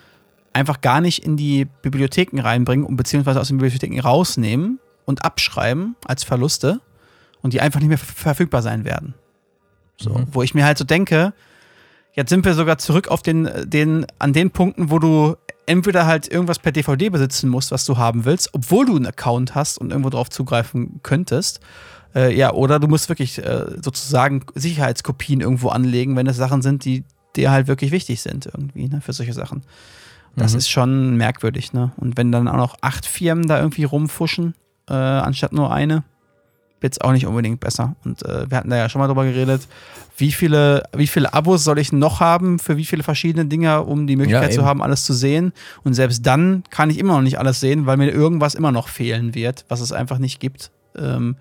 einfach 0.53 0.81
gar 0.81 1.01
nicht 1.01 1.25
in 1.25 1.37
die 1.37 1.67
Bibliotheken 1.83 2.41
reinbringen 2.41 2.85
und 2.85 2.97
beziehungsweise 2.97 3.41
aus 3.41 3.49
den 3.49 3.59
Bibliotheken 3.59 4.01
rausnehmen 4.01 4.79
und 5.05 5.25
abschreiben 5.25 5.97
als 6.07 6.25
Verluste 6.25 6.81
und 7.41 7.53
die 7.55 7.61
einfach 7.61 7.81
nicht 7.81 7.89
mehr 7.89 7.99
ver- 7.99 8.13
verfügbar 8.15 8.63
sein 8.63 8.85
werden. 8.85 9.15
So, 9.97 10.11
Mhm. 10.11 10.27
wo 10.33 10.43
ich 10.43 10.55
mir 10.55 10.65
halt 10.65 10.79
so 10.79 10.85
denke, 10.85 11.33
jetzt 12.15 12.31
sind 12.31 12.45
wir 12.45 12.55
sogar 12.55 12.79
zurück 12.79 13.09
auf 13.09 13.23
den, 13.23 13.49
den, 13.65 14.07
an 14.19 14.33
den 14.33 14.51
Punkten, 14.51 14.91
wo 14.91 14.99
du 14.99 15.37
entweder 15.67 16.07
halt 16.07 16.29
irgendwas 16.29 16.59
per 16.59 16.73
DVD 16.73 17.09
besitzen 17.09 17.49
musst, 17.49 17.71
was 17.71 17.85
du 17.85 17.97
haben 17.97 18.25
willst, 18.25 18.51
obwohl 18.53 18.85
du 18.87 18.97
einen 18.97 19.07
Account 19.07 19.55
hast 19.55 19.79
und 19.79 19.91
irgendwo 19.91 20.11
drauf 20.11 20.29
zugreifen 20.31 21.01
könntest. 21.03 21.61
Äh, 22.15 22.37
ja, 22.37 22.53
oder 22.53 22.79
du 22.79 22.89
musst 22.89 23.09
wirklich 23.09 23.39
äh, 23.39 23.65
sozusagen 23.83 24.45
Sicherheitskopien 24.55 25.41
irgendwo 25.41 25.69
anlegen, 25.69 26.17
wenn 26.17 26.27
es 26.27 26.37
Sachen 26.37 26.61
sind, 26.61 26.85
die 26.85 27.05
dir 27.37 27.51
halt 27.51 27.69
wirklich 27.69 27.93
wichtig 27.93 28.21
sind, 28.21 28.47
irgendwie, 28.47 28.89
ne, 28.89 29.01
für 29.01 29.13
solche 29.15 29.33
Sachen. 29.33 29.63
Das 30.37 30.53
Mhm. 30.53 30.59
ist 30.59 30.69
schon 30.71 31.17
merkwürdig, 31.17 31.73
ne? 31.73 31.93
Und 31.97 32.17
wenn 32.19 32.33
dann 32.33 32.49
auch 32.49 32.57
noch 32.57 32.77
acht 32.81 33.07
Firmen 33.07 33.47
da 33.49 33.59
irgendwie 33.59 33.85
rumfuschen, 33.85 34.55
äh, 34.89 34.93
anstatt 34.95 35.53
nur 35.53 35.73
eine, 35.73 36.05
wird 36.83 36.93
es 36.95 37.01
auch 37.01 37.13
nicht 37.13 37.27
unbedingt 37.27 37.61
besser. 37.61 37.95
Und 38.05 38.23
äh, 38.27 38.51
wir 38.51 38.59
hatten 38.59 38.71
da 38.71 38.77
ja 38.77 38.89
schon 38.89 39.01
mal 39.01 39.07
drüber 39.09 39.25
geredet, 39.25 39.63
wie 40.19 40.33
viele, 40.33 40.83
wie 40.95 41.07
viele 41.07 41.33
Abos 41.33 41.65
soll 41.65 41.79
ich 41.79 41.93
noch 41.93 42.21
haben 42.21 42.59
für 42.59 42.77
wie 42.77 42.85
viele 42.85 43.03
verschiedene 43.03 43.47
Dinge, 43.47 43.83
um 43.83 44.07
die 44.07 44.17
Möglichkeit 44.17 44.51
Ja, 44.51 44.57
zu 44.57 44.65
haben, 44.65 44.83
alles 44.83 45.05
zu 45.05 45.15
sehen. 45.15 45.53
Und 45.85 45.95
selbst 45.95 46.27
dann 46.27 46.65
kann 46.71 46.91
ich 46.91 46.99
immer 46.99 47.15
noch 47.15 47.23
nicht 47.23 47.39
alles 47.39 47.61
sehen, 47.61 47.87
weil 47.87 47.97
mir 47.97 48.11
irgendwas 48.11 48.55
immer 48.55 48.73
noch 48.73 48.89
fehlen 48.89 49.35
wird, 49.35 49.65
was 49.69 49.81
es 49.81 49.93
einfach 49.93 50.19
nicht 50.19 50.39
gibt. 50.41 50.71
Ähm, 50.97 51.37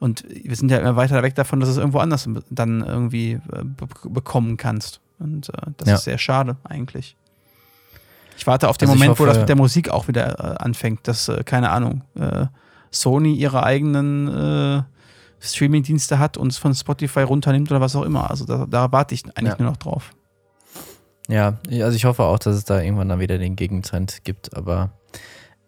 und 0.00 0.24
wir 0.28 0.56
sind 0.56 0.70
ja 0.70 0.78
immer 0.78 0.96
weiter 0.96 1.22
weg 1.22 1.34
davon, 1.34 1.60
dass 1.60 1.68
es 1.68 1.76
irgendwo 1.76 1.98
anders 1.98 2.28
dann 2.50 2.82
irgendwie 2.84 3.32
äh, 3.32 3.64
be 3.64 3.86
bekommen 4.08 4.56
kannst. 4.56 5.00
Und 5.18 5.48
äh, 5.50 5.52
das 5.76 5.88
Ja. 5.88 5.94
ist 5.96 6.04
sehr 6.04 6.18
schade 6.18 6.56
eigentlich. 6.64 7.16
Ich 8.36 8.46
warte 8.46 8.68
auf 8.68 8.78
den 8.78 8.88
Also 8.88 8.98
Moment, 8.98 9.18
wo 9.20 9.24
das 9.26 9.34
hoffe- 9.34 9.40
mit 9.40 9.48
der 9.50 9.56
Musik 9.56 9.90
auch 9.90 10.08
wieder 10.08 10.38
äh, 10.40 10.62
anfängt, 10.62 11.06
dass, 11.06 11.28
äh, 11.28 11.42
keine 11.44 11.70
Ahnung, 11.70 12.02
äh, 12.18 12.46
Sony 12.90 13.34
ihre 13.34 13.62
eigenen 13.62 14.28
äh, 14.28 14.82
Streaming-Dienste 15.40 16.18
hat 16.18 16.36
und 16.36 16.48
es 16.48 16.58
von 16.58 16.74
Spotify 16.74 17.20
runternimmt 17.22 17.70
oder 17.70 17.80
was 17.80 17.96
auch 17.96 18.02
immer. 18.02 18.30
Also 18.30 18.44
da, 18.44 18.66
da 18.68 18.92
warte 18.92 19.14
ich 19.14 19.24
eigentlich 19.36 19.52
Ja. 19.52 19.56
nur 19.58 19.70
noch 19.70 19.76
drauf. 19.78 20.10
Ja, 21.28 21.58
also 21.70 21.92
ich 21.96 22.04
hoffe 22.04 22.24
auch, 22.24 22.38
dass 22.38 22.56
es 22.56 22.64
da 22.64 22.80
irgendwann 22.80 23.08
dann 23.08 23.20
wieder 23.20 23.38
den 23.38 23.54
Gegentrend 23.54 24.24
gibt, 24.24 24.56
aber 24.56 24.90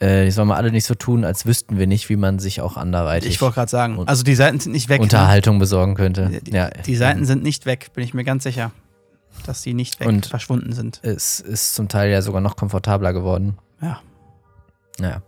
äh, 0.01 0.25
die 0.25 0.31
sollen 0.33 0.49
wir 0.49 0.57
alle 0.57 0.73
nicht 0.73 0.85
so 0.85 0.95
tun, 0.97 1.25
als 1.25 1.47
wüssten 1.47 1.79
wir 1.79 1.87
nicht, 1.87 2.09
wie 2.09 2.17
man 2.17 2.41
sich 2.41 2.61
auch 2.61 2.77
anderweitig 2.77 3.31
Ich 3.31 3.41
wollte 3.41 3.55
gerade 3.55 3.71
sagen, 3.71 4.03
also 4.07 4.25
die 4.25 4.35
Seiten 4.35 4.59
sind 4.59 4.73
nicht 4.73 4.89
weg. 4.89 4.99
ne? 4.99 5.05
Unterhaltung 5.05 5.61
besorgen 5.61 5.95
könnte. 5.95 6.41
Die, 6.43 6.51
ja, 6.51 6.69
die 6.69 6.97
Seiten 6.97 7.25
sind 7.25 7.45
nicht 7.45 7.65
weg, 7.65 7.91
bin 7.95 8.03
ich 8.03 8.13
mir 8.13 8.25
ganz 8.25 8.43
sicher, 8.43 8.73
dass 9.47 9.63
die 9.63 9.73
nicht 9.73 10.01
weg 10.01 10.09
Und- 10.09 10.27
verschwunden 10.27 10.73
sind. 10.73 10.99
es 11.05 11.39
ist 11.39 11.77
zum 11.77 11.87
Teil 11.89 12.11
ja 12.11 12.21
sogar 12.23 12.41
noch 12.41 12.57
komfortabler 12.57 13.13
geworden. 13.13 13.57
Ja, 13.81 14.01
Naja. 14.99 15.23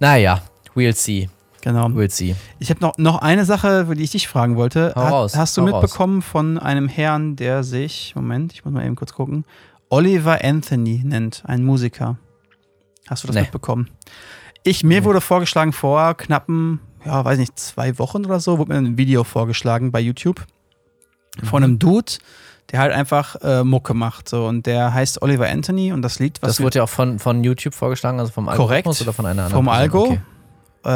Naja, 0.00 0.42
we'll 0.74 0.94
see. 0.94 1.28
genau. 1.60 1.86
We'll 1.86 2.10
see. 2.10 2.34
Ich 2.58 2.70
habe 2.70 2.80
noch, 2.80 2.96
noch 2.98 3.18
eine 3.22 3.44
Sache, 3.44 3.86
die 3.96 4.02
ich 4.02 4.10
dich 4.12 4.28
fragen 4.28 4.56
wollte. 4.56 4.92
Hau 4.96 5.00
Ha- 5.02 5.08
raus, 5.10 5.36
hast 5.36 5.56
du 5.56 5.62
mitbekommen 5.62 6.22
von 6.22 6.58
einem 6.58 6.88
Herrn, 6.88 7.36
der 7.36 7.62
sich, 7.64 8.14
Moment, 8.16 8.52
ich 8.52 8.64
muss 8.64 8.74
mal 8.74 8.84
eben 8.84 8.96
kurz 8.96 9.12
gucken, 9.12 9.44
Oliver 9.88 10.42
Anthony 10.44 11.02
nennt, 11.04 11.42
ein 11.46 11.64
Musiker. 11.64 12.16
Hast 13.08 13.22
du 13.24 13.26
das 13.28 13.34
Nee. 13.36 13.42
mitbekommen? 13.42 13.90
Ich, 14.64 14.84
mir 14.84 15.00
Nee. 15.00 15.04
wurde 15.06 15.20
vorgeschlagen 15.20 15.72
vor 15.72 16.14
knappen, 16.14 16.80
ja, 17.04 17.24
weiß 17.24 17.38
nicht, 17.38 17.58
zwei 17.58 17.98
Wochen 17.98 18.24
oder 18.24 18.40
so, 18.40 18.58
wurde 18.58 18.72
mir 18.72 18.78
ein 18.78 18.96
Video 18.96 19.24
vorgeschlagen 19.24 19.90
bei 19.92 20.00
YouTube 20.00 20.44
von 21.42 21.60
Mhm. 21.60 21.64
einem 21.64 21.78
Dude, 21.78 22.12
der 22.70 22.78
halt 22.80 22.92
einfach 22.92 23.36
äh, 23.42 23.64
Mucke 23.64 23.92
macht. 23.92 24.28
So, 24.28 24.46
und 24.46 24.66
der 24.66 24.94
heißt 24.94 25.20
Oliver 25.20 25.48
Anthony 25.48 25.92
und 25.92 26.00
das 26.02 26.20
Lied, 26.20 26.40
was 26.42 26.56
Das 26.56 26.60
wurde 26.60 26.78
ja 26.78 26.84
auch 26.84 26.88
von, 26.88 27.18
von 27.18 27.42
YouTube 27.42 27.74
vorgeschlagen, 27.74 28.20
also 28.20 28.30
vom 28.32 28.44
Korrekt. 28.46 28.60
Algorithmus 28.60 29.02
oder 29.02 29.12
von 29.12 29.26
einer 29.26 29.42
anderen 29.44 29.64
vom? 29.64 29.68
Algo. 29.68 30.04
Okay. 30.04 30.20
Äh, 30.84 30.88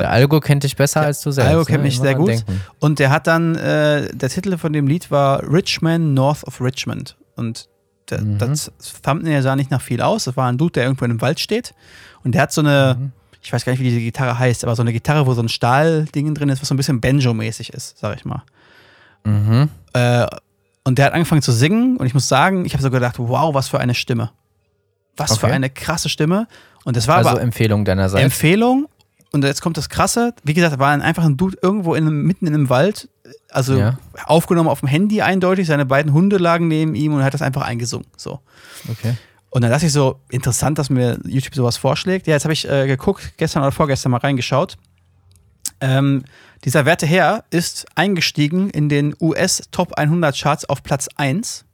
Der 0.00 0.10
Algo 0.10 0.40
kennt 0.40 0.64
dich 0.64 0.76
besser 0.76 1.02
als 1.02 1.20
du 1.20 1.30
selbst. 1.30 1.48
Algo 1.50 1.64
kennt 1.64 1.78
ne? 1.78 1.84
mich 1.84 1.98
sehr 2.00 2.14
gut. 2.14 2.28
denken. 2.28 2.60
Und 2.78 2.98
der 2.98 3.10
hat 3.10 3.26
dann, 3.26 3.54
äh, 3.56 4.14
der 4.14 4.28
Titel 4.28 4.56
von 4.58 4.72
dem 4.72 4.86
Lied 4.86 5.10
war 5.10 5.42
Richmond 5.50 6.14
North 6.14 6.44
of 6.44 6.60
Richmond. 6.60 7.16
Und 7.36 7.68
der, 8.10 8.20
Mhm. 8.22 8.38
das 8.38 8.72
Thumbnail 9.02 9.42
sah 9.42 9.54
nicht 9.56 9.70
nach 9.70 9.80
viel 9.82 10.00
aus. 10.02 10.24
Das 10.24 10.36
war 10.36 10.48
ein 10.50 10.58
Dude, 10.58 10.72
der 10.72 10.84
irgendwo 10.84 11.04
in 11.04 11.12
einem 11.12 11.20
Wald 11.20 11.38
steht. 11.40 11.74
Und 12.24 12.34
der 12.34 12.42
hat 12.42 12.52
so 12.52 12.60
eine, 12.60 12.96
Mhm. 12.98 13.12
ich 13.40 13.52
weiß 13.52 13.64
gar 13.64 13.72
nicht, 13.72 13.80
wie 13.80 13.84
diese 13.84 14.00
Gitarre 14.00 14.38
heißt, 14.38 14.64
aber 14.64 14.74
so 14.74 14.82
eine 14.82 14.92
Gitarre, 14.92 15.26
wo 15.26 15.34
so 15.34 15.42
ein 15.42 15.48
Stahlding 15.48 16.34
drin 16.34 16.48
ist, 16.48 16.60
was 16.60 16.68
so 16.68 16.74
ein 16.74 16.76
bisschen 16.76 17.00
Banjo-mäßig 17.00 17.72
ist, 17.72 17.98
sag 17.98 18.16
ich 18.16 18.24
mal. 18.24 18.42
Mhm. 19.24 19.68
Äh, 19.92 20.26
und 20.84 20.98
der 20.98 21.06
hat 21.06 21.12
angefangen 21.12 21.42
zu 21.42 21.52
singen 21.52 21.96
und 21.98 22.06
ich 22.06 22.14
muss 22.14 22.26
sagen, 22.26 22.64
ich 22.64 22.72
habe 22.72 22.82
so 22.82 22.90
gedacht, 22.90 23.16
wow, 23.18 23.54
was 23.54 23.68
für 23.68 23.78
eine 23.78 23.94
Stimme. 23.94 24.30
Was 25.16 25.38
für 25.38 25.46
Okay. 25.46 25.54
eine 25.54 25.68
krasse 25.70 26.08
Stimme. 26.08 26.48
Und 26.84 26.96
das 26.96 27.06
war 27.06 27.16
Also 27.18 27.30
aber 27.30 27.42
Empfehlung 27.42 27.84
deinerseits. 27.84 28.24
Empfehlung. 28.24 28.86
Und 29.32 29.44
jetzt 29.44 29.62
kommt 29.62 29.76
das 29.76 29.88
Krasse. 29.88 30.34
Wie 30.42 30.54
gesagt, 30.54 30.78
war 30.78 30.90
ein 30.90 31.02
einfach 31.02 31.24
ein 31.24 31.36
Dude 31.36 31.56
irgendwo 31.62 31.94
in, 31.94 32.06
einem- 32.06 32.22
mitten 32.24 32.46
in 32.46 32.54
einem 32.54 32.68
Wald. 32.68 33.08
Also 33.50 33.78
Ja. 33.78 33.98
aufgenommen 34.26 34.68
auf 34.68 34.80
dem 34.80 34.88
Handy 34.88 35.22
eindeutig. 35.22 35.66
Seine 35.68 35.86
beiden 35.86 36.12
Hunde 36.12 36.38
lagen 36.38 36.66
neben 36.68 36.94
ihm 36.94 37.12
und 37.14 37.20
er 37.20 37.26
hat 37.26 37.34
das 37.34 37.42
einfach 37.42 37.62
eingesungen. 37.62 38.06
So. 38.16 38.40
okay. 38.90 39.14
Und 39.50 39.62
dann 39.62 39.70
dachte 39.70 39.86
ich 39.86 39.92
so, 39.92 40.20
interessant, 40.30 40.78
dass 40.78 40.90
mir 40.90 41.18
YouTube 41.24 41.54
sowas 41.54 41.76
vorschlägt. 41.76 42.26
Ja, 42.28 42.34
jetzt 42.34 42.44
habe 42.44 42.52
ich 42.52 42.68
äh, 42.68 42.86
geguckt, 42.86 43.32
gestern 43.36 43.62
oder 43.62 43.72
vorgestern 43.72 44.10
mal 44.12 44.18
reingeschaut. 44.18 44.76
Ähm, 45.80 46.24
dieser 46.64 46.84
werte 46.84 47.06
Herr 47.06 47.44
ist 47.50 47.86
eingestiegen 47.94 48.70
in 48.70 48.88
den 48.88 49.14
US 49.20 49.62
Top 49.70 49.94
100 49.94 50.36
Charts 50.38 50.64
auf 50.68 50.82
Platz 50.82 51.08
1. 51.16 51.64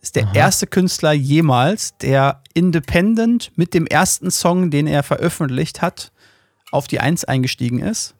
Ist 0.00 0.16
der 0.16 0.24
Aha. 0.24 0.34
erste 0.34 0.66
Künstler 0.66 1.12
jemals, 1.12 1.96
der 1.98 2.40
independent 2.54 3.52
mit 3.56 3.74
dem 3.74 3.86
ersten 3.86 4.30
Song, 4.30 4.70
den 4.70 4.86
er 4.86 5.02
veröffentlicht 5.02 5.82
hat, 5.82 6.10
auf 6.74 6.86
die 6.86 7.00
1 7.00 7.24
eingestiegen 7.24 7.78
ist. 7.80 8.14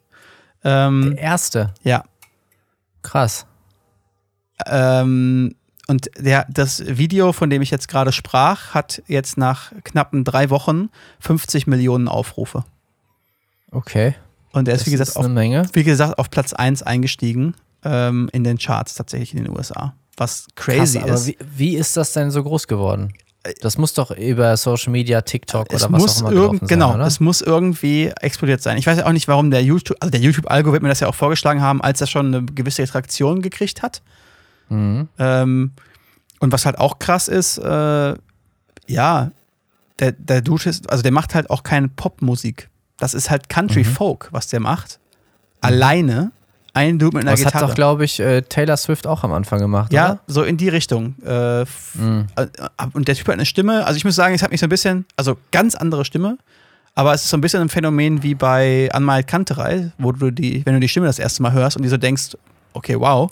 Ähm, 0.63 1.13
Der 1.15 1.17
erste. 1.23 1.73
ja. 1.83 2.03
Krass. 3.03 3.45
Ähm, 4.65 5.55
und 5.87 6.09
der, 6.17 6.47
das 6.49 6.83
Video, 6.85 7.33
von 7.33 7.49
dem 7.51 7.61
ich 7.61 7.69
jetzt 7.69 7.87
gerade 7.87 8.11
sprach, 8.11 8.73
hat 8.73 9.03
jetzt 9.07 9.37
nach 9.37 9.71
knappen 9.83 10.23
drei 10.23 10.49
Wochen 10.49 10.89
50 11.19 11.67
Millionen 11.67 12.07
Aufrufe. 12.07 12.63
Okay. 13.71 14.15
Und 14.53 14.67
er 14.67 14.73
ist, 14.75 14.81
Das 14.81 14.87
wie 14.87 14.91
gesagt, 14.91 15.09
ist 15.09 15.17
auf, 15.17 15.75
wie 15.75 15.83
gesagt, 15.83 16.17
auf 16.17 16.31
Platz 16.31 16.53
1 16.53 16.81
eingestiegen 16.81 17.53
ähm, 17.83 18.29
in 18.31 18.43
den 18.43 18.57
Charts 18.57 18.95
tatsächlich 18.95 19.33
in 19.35 19.43
den 19.43 19.55
USA. 19.55 19.93
Was 20.17 20.47
crazy 20.55 20.97
Krass, 20.97 21.03
aber 21.03 21.13
ist. 21.15 21.27
wie, 21.27 21.37
wie 21.55 21.75
ist 21.75 21.95
das 21.97 22.13
denn 22.13 22.31
so 22.31 22.41
groß 22.41 22.67
geworden? 22.67 23.13
Das 23.61 23.77
muss 23.77 23.93
doch 23.93 24.11
über 24.11 24.57
Social 24.57 24.91
Media, 24.91 25.21
TikTok 25.21 25.69
oder 25.73 25.73
was 25.73 25.89
muss 25.89 26.17
auch 26.17 26.21
immer 26.21 26.29
gelaufen 26.29 26.67
genau, 26.67 26.87
sein, 26.89 26.95
oder? 26.95 27.07
es 27.07 27.19
muss 27.19 27.41
irgendwie 27.41 28.11
explodiert 28.21 28.61
sein. 28.61 28.77
Ich 28.77 28.87
weiß 28.87 28.97
ja 28.97 29.05
auch 29.05 29.11
nicht, 29.11 29.27
warum 29.27 29.51
der 29.51 29.63
YouTube, 29.63 29.97
also 29.99 30.11
der 30.11 30.19
YouTube-Algo 30.19 30.71
wird 30.71 30.81
mir 30.83 30.89
das 30.89 30.99
ja 30.99 31.07
auch 31.07 31.15
vorgeschlagen 31.15 31.61
haben, 31.61 31.81
als 31.81 32.01
er 32.01 32.07
schon 32.07 32.33
eine 32.33 32.45
gewisse 32.45 32.83
Attraktion 32.83 33.41
gekriegt 33.41 33.83
hat. 33.83 34.01
Mhm. 34.69 35.07
Ähm, 35.19 35.71
und 36.39 36.51
was 36.51 36.65
halt 36.65 36.79
auch 36.79 36.99
krass 36.99 37.27
ist, 37.27 37.57
äh, 37.57 38.15
ja, 38.87 39.31
der, 39.99 40.11
der 40.11 40.41
Dude 40.41 40.69
ist, 40.69 40.89
also 40.89 41.03
der 41.03 41.11
macht 41.11 41.35
halt 41.35 41.49
auch 41.49 41.63
keine 41.63 41.87
Popmusik. 41.87 42.69
Das 42.97 43.13
ist 43.13 43.29
halt 43.29 43.49
Country 43.49 43.83
Mhm. 43.83 43.85
Folk, 43.85 44.29
was 44.31 44.47
der 44.47 44.59
macht. 44.59 44.99
Alleine. 45.61 46.31
Ein 46.75 46.99
Dude 46.99 47.15
mit 47.17 47.23
einer 47.25 47.31
Das 47.31 47.45
hat 47.45 47.53
Gitarre. 47.53 47.67
doch, 47.69 47.75
glaube 47.75 48.03
ich, 48.03 48.19
äh, 48.19 48.41
Taylor 48.41 48.75
Swift 48.75 49.07
auch 49.07 49.23
am 49.23 49.31
Anfang 49.31 49.59
gemacht, 49.59 49.93
ja, 49.93 50.11
oder? 50.11 50.19
so 50.27 50.43
in 50.43 50.57
die 50.57 50.67
Richtung. 50.67 51.15
Äh, 51.25 51.61
äh, 51.61 51.65
und 52.91 53.07
der 53.07 53.15
Typ 53.15 53.27
hat 53.27 53.35
eine 53.35 53.45
Stimme, 53.45 53.85
also 53.85 53.95
ich 53.95 54.03
muss 54.03 54.15
sagen, 54.15 54.35
es 54.35 54.43
hat 54.43 54.51
mich 54.51 54.59
so 54.59 54.65
ein 54.65 54.69
bisschen, 54.69 55.05
also 55.15 55.37
ganz 55.51 55.75
andere 55.75 56.03
Stimme, 56.03 56.37
aber 56.93 57.13
es 57.13 57.23
ist 57.23 57.29
so 57.29 57.37
ein 57.37 57.41
bisschen 57.41 57.61
ein 57.61 57.69
Phänomen 57.69 58.23
wie 58.23 58.35
bei 58.35 58.89
Anmal 58.91 59.23
Kanterei, 59.23 59.93
wo 59.97 60.11
du 60.11 60.31
die, 60.31 60.65
wenn 60.65 60.73
du 60.73 60.81
die 60.81 60.89
Stimme 60.89 61.07
das 61.07 61.17
erste 61.17 61.41
Mal 61.43 61.53
hörst 61.53 61.77
und 61.77 61.83
dir 61.83 61.89
so 61.89 61.97
denkst, 61.97 62.37
okay, 62.73 62.99
wow, 62.99 63.31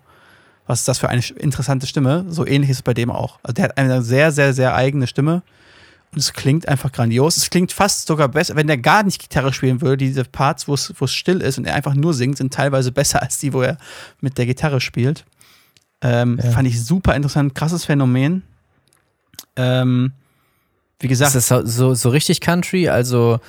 was 0.65 0.79
ist 0.79 0.87
das 0.87 0.99
für 0.99 1.09
eine 1.09 1.21
interessante 1.37 1.85
Stimme, 1.85 2.25
so 2.29 2.47
ähnlich 2.47 2.69
ist 2.69 2.77
es 2.77 2.81
bei 2.81 2.93
dem 2.93 3.11
auch. 3.11 3.39
Also 3.43 3.55
der 3.55 3.65
hat 3.65 3.77
eine 3.77 4.01
sehr, 4.03 4.31
sehr, 4.31 4.53
sehr 4.53 4.73
eigene 4.73 5.05
Stimme 5.05 5.41
es 6.15 6.33
klingt 6.33 6.67
einfach 6.67 6.91
grandios. 6.91 7.37
Es 7.37 7.49
klingt 7.49 7.71
fast 7.71 8.07
sogar 8.07 8.27
besser, 8.27 8.55
wenn 8.55 8.67
der 8.67 8.77
gar 8.77 9.03
nicht 9.03 9.21
Gitarre 9.21 9.53
spielen 9.53 9.81
würde, 9.81 9.97
diese 9.97 10.23
Parts, 10.23 10.67
wo 10.67 10.73
es 10.73 10.93
still 11.13 11.41
ist 11.41 11.57
und 11.57 11.65
er 11.65 11.75
einfach 11.75 11.95
nur 11.95 12.13
singt, 12.13 12.37
sind 12.37 12.53
teilweise 12.53 12.91
besser 12.91 13.21
als 13.21 13.37
die, 13.39 13.53
wo 13.53 13.61
er 13.61 13.77
mit 14.21 14.37
der 14.37 14.45
Gitarre 14.45 14.81
spielt. 14.81 15.25
Ähm, 16.01 16.39
Ja. 16.43 16.51
Fand 16.51 16.67
ich 16.67 16.83
super 16.83 17.15
interessant, 17.15 17.55
krasses 17.55 17.85
Phänomen. 17.85 18.43
Ähm, 19.55 20.11
wie 20.99 21.07
gesagt, 21.07 21.35
Ist 21.35 21.51
das 21.51 21.75
so, 21.75 21.93
so 21.93 22.09
richtig 22.09 22.41
Country? 22.41 22.89
Also 22.89 23.39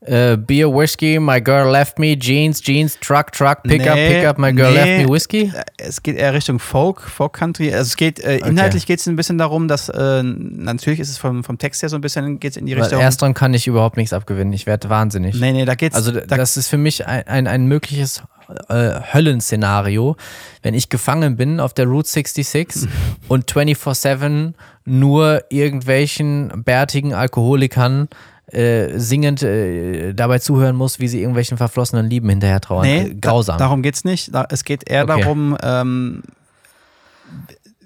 Äh, 0.00 0.36
Beer, 0.36 0.68
Whiskey, 0.72 1.18
My 1.18 1.40
Girl 1.40 1.72
Left 1.72 1.98
Me, 1.98 2.18
Jeans, 2.18 2.60
Jeans, 2.60 2.98
Truck, 3.00 3.32
Truck, 3.32 3.62
Pick 3.62 3.86
Up, 3.88 3.94
Nee, 3.96 4.14
Pick 4.14 4.26
Up, 4.26 4.38
My 4.38 4.52
Girl 4.52 4.70
nee. 4.72 4.76
Left 4.76 5.06
Me, 5.06 5.12
Whiskey? 5.12 5.52
Es 5.78 6.02
geht 6.02 6.16
eher 6.16 6.34
Richtung 6.34 6.58
Folk, 6.58 7.00
Folk 7.00 7.32
Country. 7.32 7.72
Also 7.72 7.88
es 7.88 7.96
geht, 7.96 8.20
äh, 8.20 8.36
inhaltlich 8.38 8.86
geht 8.86 9.00
es 9.00 9.06
ein 9.06 9.16
bisschen 9.16 9.38
darum, 9.38 9.68
dass 9.68 9.88
äh, 9.88 10.22
natürlich 10.22 11.00
ist 11.00 11.08
es 11.08 11.18
vom, 11.18 11.42
vom 11.42 11.56
Text 11.58 11.82
her 11.82 11.88
so 11.88 11.96
ein 11.96 12.02
bisschen 12.02 12.38
geht's 12.38 12.56
in 12.56 12.66
die 12.66 12.76
Weil 12.76 12.82
Richtung. 12.82 13.00
ersteren 13.00 13.34
kann 13.34 13.54
ich 13.54 13.66
überhaupt 13.66 13.96
nichts 13.96 14.12
abgewinnen. 14.12 14.52
Ich 14.52 14.66
werde 14.66 14.90
wahnsinnig. 14.90 15.34
nee, 15.40 15.52
nee, 15.52 15.64
da 15.64 15.74
geht's. 15.74 15.96
Also 15.96 16.12
da, 16.12 16.20
das 16.20 16.56
ist 16.56 16.68
für 16.68 16.78
mich 16.78 17.06
ein, 17.06 17.26
ein, 17.26 17.46
ein 17.46 17.66
mögliches 17.66 18.22
äh, 18.68 19.00
Höllenszenario, 19.12 20.16
wenn 20.62 20.74
ich 20.74 20.88
gefangen 20.88 21.36
bin 21.36 21.58
auf 21.58 21.74
der 21.74 21.86
Route 21.86 22.08
66 22.08 22.88
und 23.28 23.50
24-7 23.50 24.52
nur 24.84 25.42
irgendwelchen 25.48 26.62
bärtigen 26.64 27.12
Alkoholikern 27.12 28.08
äh, 28.52 28.98
singend 28.98 29.42
äh, 29.42 30.12
dabei 30.14 30.38
zuhören 30.38 30.76
muss, 30.76 31.00
wie 31.00 31.08
sie 31.08 31.18
irgendwelchen 31.20 31.56
verflossenen 31.58 32.08
Lieben 32.08 32.28
hinterher 32.28 32.60
trauern. 32.60 32.86
nee, 32.86 33.02
äh, 33.08 33.14
grausam. 33.14 33.58
Da, 33.58 33.64
darum 33.64 33.82
geht's 33.82 34.04
nicht. 34.04 34.32
Da, 34.34 34.46
es 34.50 34.64
geht 34.64 34.88
eher 34.88 35.04
Okay. 35.04 35.20
darum, 35.20 35.56
ähm, 35.62 36.22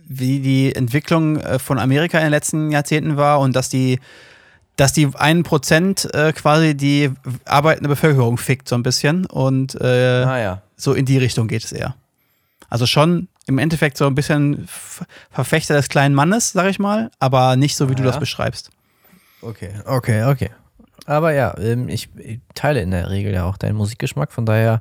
wie 0.08 0.40
die 0.40 0.74
Entwicklung 0.74 1.36
äh, 1.38 1.58
von 1.58 1.78
Amerika 1.78 2.18
in 2.18 2.24
den 2.24 2.30
letzten 2.32 2.70
Jahrzehnten 2.72 3.16
war 3.16 3.40
und 3.40 3.54
dass 3.56 3.68
die 3.68 3.98
dass 4.76 4.94
die 4.94 5.08
1% 5.08 6.14
äh, 6.14 6.32
quasi 6.32 6.74
die 6.74 7.10
arbeitende 7.44 7.88
Bevölkerung 7.90 8.38
fickt 8.38 8.66
so 8.66 8.74
ein 8.76 8.82
bisschen 8.82 9.26
und 9.26 9.74
äh, 9.78 9.84
ah 9.84 10.38
ja. 10.38 10.62
so 10.76 10.94
in 10.94 11.04
die 11.04 11.18
Richtung 11.18 11.48
geht 11.48 11.64
es 11.64 11.72
eher. 11.72 11.94
Also 12.70 12.86
schon 12.86 13.28
im 13.46 13.58
Endeffekt 13.58 13.98
so 13.98 14.06
ein 14.06 14.14
bisschen 14.14 14.66
Verfechter 15.30 15.74
des 15.74 15.90
kleinen 15.90 16.14
Mannes, 16.14 16.52
sag 16.52 16.70
ich 16.70 16.78
mal, 16.78 17.10
aber 17.18 17.56
nicht 17.56 17.76
so, 17.76 17.90
wie 17.90 17.94
du 17.94 18.02
Ja. 18.02 18.08
das 18.08 18.18
beschreibst. 18.20 18.70
Okay, 19.42 19.72
okay, 19.86 20.24
okay. 20.24 20.50
Aber 21.06 21.32
ja, 21.32 21.56
ähm, 21.58 21.88
ich, 21.88 22.08
teile 22.54 22.80
in 22.80 22.90
der 22.90 23.10
Regel 23.10 23.32
ja 23.32 23.44
auch 23.44 23.56
deinen 23.56 23.76
Musikgeschmack, 23.76 24.32
von 24.32 24.46
daher 24.46 24.80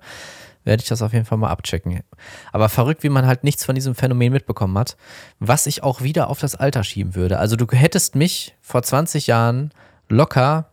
werde 0.64 0.84
ich 0.84 0.89
das 0.89 1.01
auf 1.01 1.14
jeden 1.14 1.26
Fall 1.26 1.38
mal 1.38 1.49
abchecken. 1.49 2.01
Aber 2.51 2.70
verrückt, 2.70 3.03
wie 3.03 3.10
man 3.10 3.26
halt 3.26 3.43
nichts 3.43 3.66
von 3.66 3.76
diesem 3.76 3.95
Phänomen 3.95 4.34
mitbekommen 4.34 4.78
hat, 4.78 4.97
was 5.39 5.66
ich 5.66 5.84
auch 5.84 6.01
wieder 6.01 6.30
auf 6.30 6.39
das 6.39 6.55
Alter 6.55 6.84
schieben 6.84 7.16
würde. 7.16 7.39
Also 7.39 7.55
du 7.55 7.66
hättest 7.72 8.16
mich 8.16 8.55
vor 8.62 8.84
20 8.84 9.28
Jahren 9.28 9.72
locker 10.10 10.70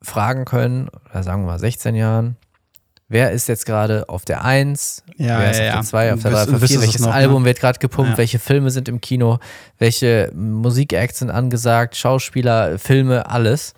fragen 0.00 0.44
können, 0.44 0.88
oder 1.10 1.22
sagen 1.22 1.42
wir 1.42 1.48
mal 1.48 1.58
16 1.58 1.94
Jahren, 1.96 2.36
wer 3.08 3.32
ist 3.32 3.48
jetzt 3.48 3.66
gerade 3.66 4.08
auf 4.08 4.24
der 4.24 4.44
1, 4.44 5.02
Ja, 5.16 5.38
wer 5.40 5.50
ist 5.50 5.58
ja, 5.58 5.62
auf 5.64 5.68
ja. 5.68 5.74
der 5.76 5.82
2, 5.84 6.12
auf 6.14 6.22
der 6.22 6.30
Du 6.30 6.36
3, 6.36 6.42
wüs- 6.42 6.42
auf 6.42 6.46
der 6.50 6.60
wüsstest 6.60 6.70
4, 6.72 6.78
es 6.78 6.82
welches 6.86 7.00
noch, 7.02 7.08
ne? 7.08 7.14
Album 7.14 7.44
wird 7.44 7.60
gerade 7.60 7.78
gepumpt, 7.78 8.12
Ja. 8.12 8.18
welche 8.18 8.38
Filme 8.38 8.70
sind 8.70 8.88
im 8.88 9.00
Kino, 9.00 9.38
welche 9.78 10.30
Musikacts 10.34 11.18
sind 11.20 11.30
angesagt, 11.30 11.96
Schauspieler, 11.96 12.78
Filme, 12.78 13.28
alles. 13.30 13.74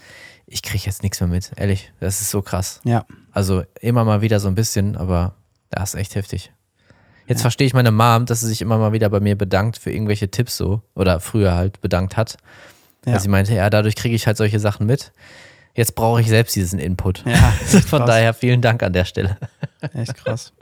Ich 0.46 0.62
kriege 0.62 0.82
jetzt 0.84 1.02
nichts 1.02 1.20
mehr 1.20 1.28
mit, 1.28 1.52
ehrlich. 1.56 1.92
Das 2.00 2.20
ist 2.20 2.30
so 2.30 2.42
krass. 2.42 2.80
Ja. 2.84 3.04
Also 3.32 3.62
immer 3.80 4.04
mal 4.04 4.20
wieder 4.20 4.40
so 4.40 4.48
ein 4.48 4.56
bisschen, 4.56 4.96
aber 4.96 5.34
das 5.70 5.94
ist 5.94 6.00
echt 6.00 6.14
heftig. 6.16 6.50
Jetzt 7.28 7.42
verstehe 7.42 7.68
ich 7.68 7.74
meine 7.74 7.92
Mom, 7.92 8.26
dass 8.26 8.40
sie 8.40 8.48
sich 8.48 8.60
immer 8.60 8.76
mal 8.78 8.92
wieder 8.92 9.08
bei 9.08 9.20
mir 9.20 9.38
bedankt 9.38 9.78
für 9.78 9.92
irgendwelche 9.92 10.28
Tipps 10.32 10.56
so 10.56 10.82
oder 10.96 11.20
früher 11.20 11.54
halt 11.54 11.80
bedankt 11.80 12.16
hat. 12.16 12.36
Ja. 13.06 13.12
Weil 13.12 13.20
sie 13.20 13.28
meinte, 13.28 13.54
ja, 13.54 13.70
dadurch 13.70 13.94
kriege 13.94 14.16
ich 14.16 14.26
halt 14.26 14.36
solche 14.36 14.58
Sachen 14.58 14.86
mit. 14.86 15.12
Jetzt 15.74 15.94
brauche 15.94 16.20
ich 16.20 16.28
selbst 16.28 16.56
diesen 16.56 16.78
Input. 16.78 17.22
Ja, 17.26 17.34
Von 17.88 18.00
krass. 18.00 18.06
daher 18.08 18.34
vielen 18.34 18.60
Dank 18.60 18.82
an 18.82 18.92
der 18.92 19.04
Stelle. 19.04 19.36
Echt 19.94 20.14
krass. 20.16 20.52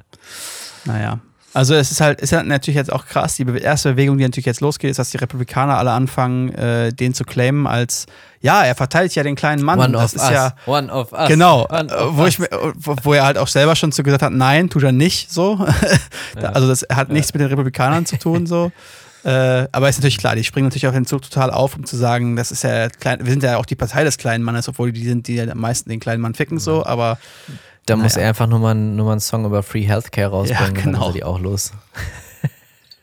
naja. 0.85 1.19
Also 1.55 1.75
es 1.75 1.91
ist 1.91 2.03
halt, 2.03 2.21
ist 2.21 2.33
halt 2.33 2.47
natürlich 2.47 2.77
jetzt 2.77 2.93
auch 2.93 3.07
krass, 3.07 3.37
die 3.37 3.45
erste 3.59 3.93
Bewegung, 3.93 4.19
die 4.19 4.23
natürlich 4.25 4.45
jetzt 4.45 4.61
losgeht, 4.61 4.91
ist, 4.91 4.99
dass 4.99 5.11
die 5.11 5.17
Republikaner 5.17 5.79
alle 5.79 5.93
anfangen, 5.93 6.55
äh, 6.55 6.93
den 6.93 7.15
zu 7.15 7.25
claimen 7.25 7.67
als, 7.67 8.05
ja, 8.43 8.63
er 8.65 8.75
verteidigt 8.75 9.15
ja 9.17 9.23
den 9.23 9.35
kleinen 9.35 9.65
Mann. 9.65 9.79
One 9.81 9.93
das 9.93 10.15
of 10.15 10.17
ist 10.17 10.23
us. 10.25 10.31
ja, 10.31 10.53
One 10.67 10.93
of 10.93 11.13
us. 11.13 11.27
Genau, 11.27 11.67
One 11.71 11.91
äh, 11.91 11.95
wo, 12.11 12.27
ich, 12.27 12.39
mir- 12.39 12.51
wo, 12.75 12.95
wo 13.03 13.15
er 13.15 13.25
halt 13.25 13.39
auch 13.39 13.49
selber 13.49 13.75
schon 13.77 13.93
zu 13.93 14.03
gesagt 14.03 14.23
hat, 14.23 14.33
nein, 14.33 14.69
tut 14.69 14.83
er 14.83 14.93
nicht 14.93 15.33
so. 15.33 15.67
Also 16.41 16.69
das 16.69 16.85
hat 16.93 17.09
nichts 17.09 17.33
mit 17.33 17.41
den 17.41 17.49
Republikanern 17.49 18.05
zu 18.07 18.19
tun 18.19 18.47
so. 18.47 18.71
Äh, 19.25 19.66
aber 19.73 19.89
ist 19.89 19.97
natürlich 19.99 20.19
klar, 20.19 20.37
die 20.37 20.45
springen 20.45 20.66
natürlich 20.66 20.87
auf 20.87 20.95
den 20.95 21.05
Zug 21.07 21.23
total 21.23 21.51
auf, 21.51 21.77
um 21.77 21.85
zu 21.85 21.97
sagen, 21.97 22.37
das 22.37 22.53
ist 22.53 22.62
ja 22.62 22.89
klein, 22.89 23.19
wir 23.25 23.31
sind 23.31 23.43
ja 23.43 23.57
auch 23.57 23.66
die 23.66 23.75
Partei 23.75 24.05
des 24.05 24.16
kleinen 24.16 24.45
Mannes, 24.45 24.69
obwohl 24.69 24.93
die 24.93 25.05
sind, 25.05 25.27
die 25.27 25.41
am 25.41 25.59
meisten 25.59 25.91
den 25.91 25.99
kleinen 26.01 26.23
Mann 26.23 26.35
ficken 26.35 26.59
so, 26.61 26.87
aber 26.87 27.19
Da 27.87 27.97
muss 27.97 28.14
naja. 28.14 28.23
er 28.25 28.29
einfach 28.29 28.47
nur 28.47 28.61
mal, 28.61 28.75
nur 28.75 29.07
mal 29.07 29.12
einen 29.12 29.21
Song 29.21 29.45
über 29.45 29.62
Free 29.64 29.83
Healthcare 29.83 30.29
rausbringen, 30.31 30.61
Ja, 30.62 30.66
dann 30.83 30.85
genau. 30.93 31.01
ist 31.03 31.07
er 31.09 31.12
die 31.14 31.25
auch 31.25 31.41
los. 31.41 31.73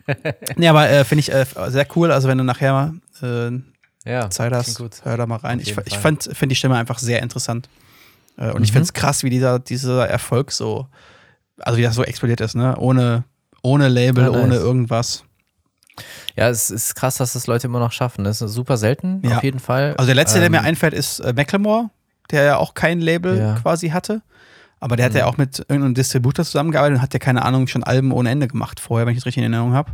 nee, 0.56 0.68
aber 0.68 0.90
äh, 0.90 1.04
finde 1.04 1.20
ich 1.22 1.32
äh, 1.34 1.46
sehr 1.68 1.88
cool, 1.96 2.12
also 2.12 2.28
wenn 2.28 2.38
du 2.38 2.44
nachher 2.44 2.94
äh, 3.22 3.52
Ja, 4.06 4.30
Zeit 4.30 4.54
hast, 4.54 4.82
hör 5.04 5.18
da 5.18 5.26
mal 5.26 5.38
rein. 5.38 5.60
Ich, 5.60 5.76
ich 5.86 5.98
fand 5.98 6.24
finde 6.24 6.48
die 6.50 6.56
Stimme 6.56 6.78
einfach 6.78 7.00
sehr 7.00 7.22
interessant. 7.24 7.70
Äh, 8.38 8.52
und 8.52 8.64
ich 8.64 8.70
Mhm. 8.70 8.74
finde 8.74 8.84
es 8.84 8.94
krass, 8.94 9.24
wie 9.24 9.30
dieser, 9.30 9.60
dieser 9.60 10.08
Erfolg 10.08 10.52
so, 10.52 10.88
also 11.60 11.78
wie 11.78 11.84
das 11.84 11.96
so 11.96 12.04
explodiert 12.04 12.42
ist, 12.42 12.56
ne? 12.56 12.76
Ohne, 12.78 13.24
ohne 13.64 13.88
Label, 13.88 14.26
Ja, 14.26 14.30
nice. 14.30 14.42
ohne 14.44 14.56
irgendwas. 14.58 15.24
Ja, 16.36 16.50
es 16.50 16.70
ist 16.70 16.96
krass, 16.96 17.18
dass 17.18 17.34
das 17.34 17.48
Leute 17.48 17.68
immer 17.68 17.80
noch 17.80 17.92
schaffen. 17.92 18.24
Das 18.24 18.42
ist 18.42 18.52
super 18.54 18.78
selten, 18.78 19.22
Ja. 19.26 19.38
auf 19.38 19.44
jeden 19.44 19.60
Fall. 19.60 19.94
Also 19.98 20.08
der 20.08 20.16
letzte, 20.16 20.40
der 20.40 20.48
Ähm, 20.48 20.52
mir 20.54 20.62
einfällt, 20.62 20.94
ist 20.94 21.20
äh, 21.20 21.34
Macklemore, 21.34 21.90
der 22.32 22.44
ja 22.44 22.58
auch 22.58 22.74
kein 22.74 23.00
Label 23.00 23.38
Ja. 23.40 23.54
quasi 23.56 23.90
hatte. 23.90 24.22
Aber 24.82 24.98
der 24.98 25.06
hat 25.06 25.14
Mhm. 25.14 25.20
ja 25.20 25.26
auch 25.26 25.38
mit 25.38 25.60
irgendeinem 25.60 25.94
Distributor 25.96 26.44
zusammengearbeitet 26.46 26.98
und 26.98 27.02
hat 27.02 27.14
ja 27.14 27.20
keine 27.20 27.44
Ahnung, 27.44 27.68
schon 27.68 27.84
Alben 27.84 28.12
ohne 28.12 28.30
Ende 28.30 28.48
gemacht 28.48 28.80
vorher, 28.80 29.06
wenn 29.08 29.14
ich 29.14 29.20
das 29.20 29.26
richtig 29.26 29.44
in 29.44 29.52
Erinnerung 29.54 29.74
habe. 29.74 29.92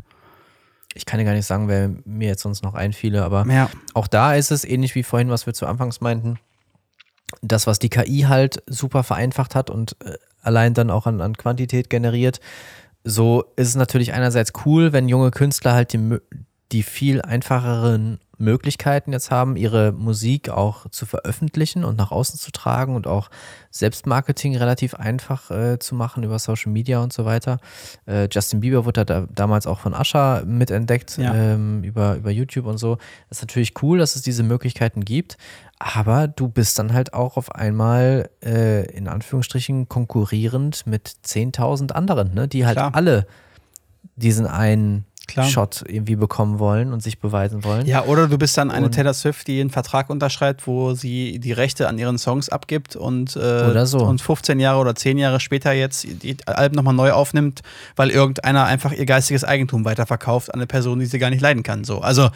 Ich 0.95 1.05
kann 1.05 1.19
dir 1.19 1.25
gar 1.25 1.33
nicht 1.33 1.45
sagen, 1.45 1.67
wer 1.69 1.89
mir 2.03 2.27
jetzt 2.29 2.41
sonst 2.41 2.63
noch 2.63 2.73
einfiele, 2.73 3.23
aber 3.23 3.45
Ja, 3.47 3.69
auch 3.93 4.07
da 4.07 4.33
ist 4.35 4.51
es 4.51 4.65
ähnlich 4.65 4.95
wie 4.95 5.03
vorhin, 5.03 5.29
was 5.29 5.45
wir 5.45 5.53
zu 5.53 5.65
Anfangs 5.67 6.01
meinten. 6.01 6.37
Das, 7.41 7.65
was 7.67 7.79
die 7.79 7.89
KI 7.89 8.23
halt 8.27 8.61
super 8.67 9.03
vereinfacht 9.03 9.55
hat 9.55 9.69
und 9.69 9.95
äh, 10.03 10.15
allein 10.41 10.73
dann 10.73 10.89
auch 10.89 11.05
an, 11.07 11.21
an 11.21 11.37
Quantität 11.37 11.89
generiert, 11.89 12.41
so 13.03 13.45
ist 13.55 13.69
es 13.69 13.75
natürlich 13.75 14.13
einerseits 14.13 14.53
cool, 14.65 14.93
wenn 14.93 15.09
junge 15.09 15.31
Künstler 15.31 15.73
halt 15.73 15.93
die, 15.93 16.17
die 16.71 16.83
viel 16.83 17.21
einfacheren 17.21 18.19
Möglichkeiten 18.41 19.13
jetzt 19.13 19.31
haben, 19.31 19.55
ihre 19.55 19.91
Musik 19.93 20.49
auch 20.49 20.89
zu 20.89 21.05
veröffentlichen 21.05 21.85
und 21.85 21.97
nach 21.97 22.11
außen 22.11 22.37
zu 22.37 22.51
tragen 22.51 22.95
und 22.95 23.07
auch 23.07 23.29
Selbstmarketing 23.69 24.57
relativ 24.57 24.95
einfach 24.95 25.49
äh, 25.51 25.79
zu 25.79 25.95
machen 25.95 26.23
über 26.23 26.37
Social 26.39 26.71
Media 26.71 26.99
und 27.01 27.13
so 27.13 27.23
weiter. 27.25 27.59
Äh, 28.05 28.27
Justin 28.31 28.59
Bieber 28.59 28.85
wurde 28.85 29.05
da 29.05 29.27
damals 29.33 29.65
auch 29.67 29.79
von 29.79 29.93
Asha 29.93 30.43
mitentdeckt 30.45 31.17
Ja. 31.17 31.33
ähm, 31.33 31.83
über, 31.83 32.15
über 32.15 32.31
YouTube 32.31 32.65
und 32.65 32.77
so. 32.77 32.97
Das 33.29 33.37
ist 33.37 33.43
natürlich 33.43 33.73
cool, 33.81 33.99
dass 33.99 34.15
es 34.15 34.21
diese 34.21 34.43
Möglichkeiten 34.43 35.05
gibt, 35.05 35.37
aber 35.79 36.27
du 36.27 36.47
bist 36.47 36.77
dann 36.79 36.93
halt 36.93 37.13
auch 37.13 37.37
auf 37.37 37.55
einmal 37.55 38.29
äh, 38.43 38.85
in 38.91 39.07
Anführungsstrichen 39.07 39.87
konkurrierend 39.87 40.85
mit 40.85 41.07
10.000 41.25 41.91
anderen, 41.93 42.33
ne? 42.33 42.47
die 42.47 42.65
halt 42.65 42.77
Klar. 42.77 42.93
alle 42.93 43.25
diesen 44.15 44.45
einen 44.45 45.05
Klar. 45.33 45.45
Shot 45.47 45.83
irgendwie 45.87 46.15
bekommen 46.15 46.59
wollen 46.59 46.93
und 46.93 47.01
sich 47.03 47.19
beweisen 47.19 47.63
wollen. 47.63 47.85
Ja, 47.85 48.03
oder 48.05 48.27
du 48.27 48.37
bist 48.37 48.57
dann 48.57 48.71
eine 48.71 48.85
Und- 48.87 48.91
Taylor 48.93 49.13
Swift, 49.13 49.47
die 49.47 49.59
einen 49.61 49.69
Vertrag 49.69 50.09
unterschreibt, 50.09 50.67
wo 50.67 50.93
sie 50.93 51.39
die 51.39 51.51
Rechte 51.51 51.87
an 51.87 51.97
ihren 51.97 52.17
Songs 52.17 52.49
abgibt 52.49 52.95
und, 52.95 53.35
äh, 53.35 53.39
Oder 53.39 53.85
so. 53.85 53.99
und 53.99 54.21
15 54.21 54.59
Jahre 54.59 54.79
oder 54.79 54.95
10 54.95 55.17
Jahre 55.17 55.39
später 55.39 55.71
jetzt 55.73 56.05
die 56.23 56.37
Alben 56.45 56.75
nochmal 56.75 56.93
neu 56.93 57.11
aufnimmt, 57.11 57.61
weil 57.95 58.09
irgendeiner 58.09 58.65
einfach 58.65 58.91
ihr 58.91 59.05
geistiges 59.05 59.43
Eigentum 59.43 59.85
weiterverkauft 59.85 60.53
an 60.53 60.59
eine 60.59 60.67
Person, 60.67 60.99
die 60.99 61.05
sie 61.05 61.19
gar 61.19 61.29
nicht 61.29 61.41
leiden 61.41 61.63
kann. 61.63 61.83
So. 61.83 61.99
Also 62.01 62.29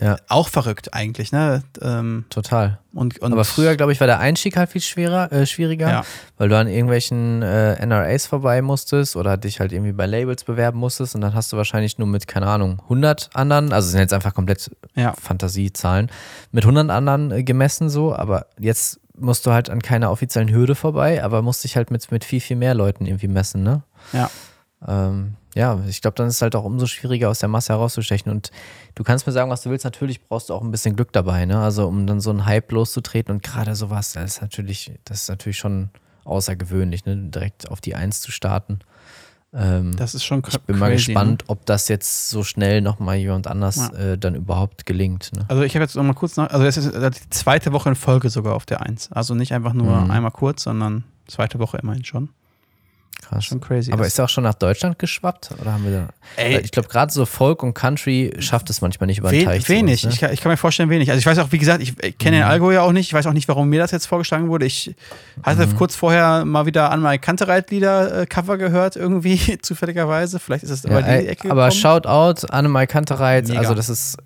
Ja. 0.00 0.16
auch 0.28 0.48
verrückt 0.48 0.94
eigentlich, 0.94 1.30
ne? 1.32 1.62
Ähm, 1.80 2.24
Total. 2.30 2.78
und, 2.92 3.18
und 3.20 3.32
Aber 3.32 3.44
früher, 3.44 3.76
glaube 3.76 3.92
ich, 3.92 4.00
war 4.00 4.06
der 4.08 4.18
Einstieg 4.18 4.56
halt 4.56 4.70
viel 4.70 4.80
schwerer, 4.80 5.30
äh, 5.32 5.46
schwieriger, 5.46 5.88
Ja. 5.88 6.04
weil 6.38 6.48
du 6.48 6.56
an 6.58 6.66
irgendwelchen 6.66 7.42
äh, 7.42 7.74
NRAs 7.86 8.26
vorbei 8.26 8.62
musstest 8.62 9.14
oder 9.16 9.36
dich 9.36 9.60
halt 9.60 9.72
irgendwie 9.72 9.92
bei 9.92 10.06
Labels 10.06 10.44
bewerben 10.44 10.78
musstest 10.78 11.14
und 11.14 11.20
dann 11.20 11.34
hast 11.34 11.52
du 11.52 11.56
wahrscheinlich 11.56 11.98
nur 11.98 12.08
mit, 12.08 12.26
keine 12.26 12.46
Ahnung, 12.48 12.80
100 12.84 13.30
anderen, 13.34 13.72
also 13.72 13.88
sind 13.90 14.00
jetzt 14.00 14.12
einfach 14.14 14.34
komplett 14.34 14.70
Ja. 14.94 15.14
Fantasiezahlen, 15.20 16.10
mit 16.50 16.64
100 16.64 16.90
anderen 16.90 17.30
äh, 17.30 17.42
gemessen 17.44 17.88
so, 17.88 18.14
aber 18.14 18.46
jetzt 18.58 18.98
musst 19.16 19.46
du 19.46 19.52
halt 19.52 19.70
an 19.70 19.82
keiner 19.82 20.10
offiziellen 20.10 20.50
Hürde 20.50 20.74
vorbei, 20.74 21.22
aber 21.22 21.42
musst 21.42 21.62
dich 21.64 21.76
halt 21.76 21.90
mit, 21.90 22.10
mit 22.10 22.24
viel, 22.24 22.40
viel 22.40 22.56
mehr 22.56 22.74
Leuten 22.74 23.06
irgendwie 23.06 23.28
messen, 23.28 23.62
ne? 23.62 23.82
Ja. 24.12 24.30
Ähm, 24.86 25.34
ja, 25.54 25.78
ich 25.88 26.00
glaube, 26.00 26.14
dann 26.16 26.26
ist 26.28 26.36
es 26.36 26.42
halt 26.42 26.56
auch 26.56 26.64
umso 26.64 26.86
schwieriger, 26.86 27.28
aus 27.28 27.38
der 27.40 27.48
Masse 27.48 27.72
herauszustechen. 27.72 28.30
Und 28.32 28.50
du 28.94 29.02
kannst 29.04 29.26
mir 29.26 29.32
sagen, 29.32 29.50
was 29.50 29.62
du 29.62 29.70
willst. 29.70 29.84
Natürlich 29.84 30.26
brauchst 30.26 30.48
du 30.48 30.54
auch 30.54 30.62
ein 30.62 30.70
bisschen 30.70 30.96
Glück 30.96 31.12
dabei, 31.12 31.44
ne? 31.44 31.60
Also, 31.60 31.86
um 31.86 32.06
dann 32.06 32.20
so 32.20 32.30
einen 32.30 32.46
Hype 32.46 32.70
loszutreten 32.72 33.34
und 33.34 33.42
gerade 33.42 33.74
sowas, 33.74 34.12
das 34.12 34.24
ist 34.36 34.42
natürlich, 34.42 34.92
das 35.04 35.22
ist 35.22 35.28
natürlich 35.28 35.58
schon 35.58 35.90
außergewöhnlich, 36.24 37.04
ne? 37.04 37.16
Direkt 37.16 37.70
auf 37.70 37.80
die 37.80 37.94
Eins 37.94 38.20
zu 38.20 38.30
starten. 38.32 38.78
Ähm, 39.54 39.94
Das 39.96 40.14
ist 40.14 40.24
schon 40.24 40.42
ich 40.48 40.58
bin 40.62 40.78
mal 40.78 40.88
crazy, 40.90 41.06
gespannt, 41.12 41.44
ob 41.48 41.66
das 41.66 41.88
jetzt 41.88 42.30
so 42.30 42.42
schnell 42.42 42.80
nochmal 42.80 43.16
jemand 43.16 43.46
anders 43.46 43.76
Ja. 43.76 43.92
äh, 44.12 44.18
dann 44.18 44.34
überhaupt 44.34 44.86
gelingt. 44.86 45.30
Ne? 45.36 45.44
Also 45.48 45.62
ich 45.62 45.74
habe 45.74 45.82
jetzt 45.84 45.94
noch 45.94 46.02
mal 46.04 46.14
kurz 46.14 46.38
nach, 46.38 46.48
also 46.48 46.64
es 46.64 46.78
ist 46.78 46.86
äh, 46.94 47.10
die 47.10 47.28
zweite 47.28 47.70
Woche 47.72 47.90
in 47.90 47.94
Folge 47.94 48.30
sogar 48.30 48.54
auf 48.54 48.64
der 48.64 48.80
1. 48.80 49.12
Also 49.12 49.34
nicht 49.34 49.52
einfach 49.52 49.74
nur 49.74 50.00
Mhm. 50.00 50.10
einmal 50.10 50.30
kurz, 50.30 50.62
sondern 50.62 51.04
zweite 51.26 51.58
Woche 51.58 51.76
immerhin 51.76 52.02
schon. 52.04 52.30
Krass. 53.20 53.44
Schon 53.44 53.60
crazy. 53.60 53.92
Aber 53.92 54.06
ist. 54.06 54.18
er 54.18 54.24
auch 54.24 54.28
schon 54.28 54.44
nach 54.44 54.54
Deutschland 54.54 54.98
geschwappt? 54.98 55.50
Oder 55.60 55.72
haben 55.72 55.84
wir 55.84 55.92
da. 55.92 56.08
Ey. 56.36 56.60
Ich 56.60 56.70
glaube, 56.70 56.88
gerade 56.88 57.12
so 57.12 57.24
Folk 57.24 57.62
und 57.62 57.74
Country 57.74 58.32
schafft 58.38 58.68
es 58.70 58.80
manchmal 58.80 59.06
nicht 59.06 59.18
über 59.18 59.30
den 59.30 59.44
Teich. 59.44 59.64
zu 59.64 59.68
wenig. 59.68 60.04
uns, 60.04 60.14
ich, 60.14 60.20
ne? 60.20 60.26
kann, 60.26 60.34
ich 60.34 60.40
kann 60.40 60.50
mir 60.50 60.56
vorstellen, 60.56 60.90
wenig. 60.90 61.10
Also 61.10 61.18
ich 61.18 61.26
weiß 61.26 61.38
auch, 61.38 61.52
wie 61.52 61.58
gesagt, 61.58 61.82
ich, 61.82 61.94
ich 62.02 62.18
kenne 62.18 62.38
den 62.38 62.44
Algo 62.44 62.70
ja 62.70 62.82
auch 62.82 62.92
nicht. 62.92 63.06
Ich 63.06 63.14
weiß 63.14 63.26
auch 63.26 63.32
nicht, 63.32 63.48
warum 63.48 63.68
mir 63.68 63.78
das 63.78 63.90
jetzt 63.90 64.06
vorgeschlagen 64.06 64.48
wurde. 64.48 64.66
Ich 64.66 64.94
hatte 65.42 65.66
kurz 65.68 65.94
vorher 65.96 66.44
mal 66.44 66.66
wieder 66.66 66.90
an 66.90 67.00
meine 67.00 67.18
Kantereit-Lieder 67.18 68.22
äh, 68.22 68.26
Cover 68.26 68.58
gehört, 68.58 68.96
irgendwie 68.96 69.58
zufälligerweise. 69.62 70.38
Vielleicht 70.38 70.64
ist 70.64 70.70
es 70.70 70.82
Ja, 70.82 70.90
über 70.90 71.02
die 71.02 71.26
Ecke 71.28 71.50
aber 71.50 71.68
gekommen. 71.68 71.80
Shoutout 71.80 72.46
Annemai 72.48 72.86
Kantereit, 72.86 73.50
also 73.50 73.74
das 73.74 73.88
ist 73.88 74.18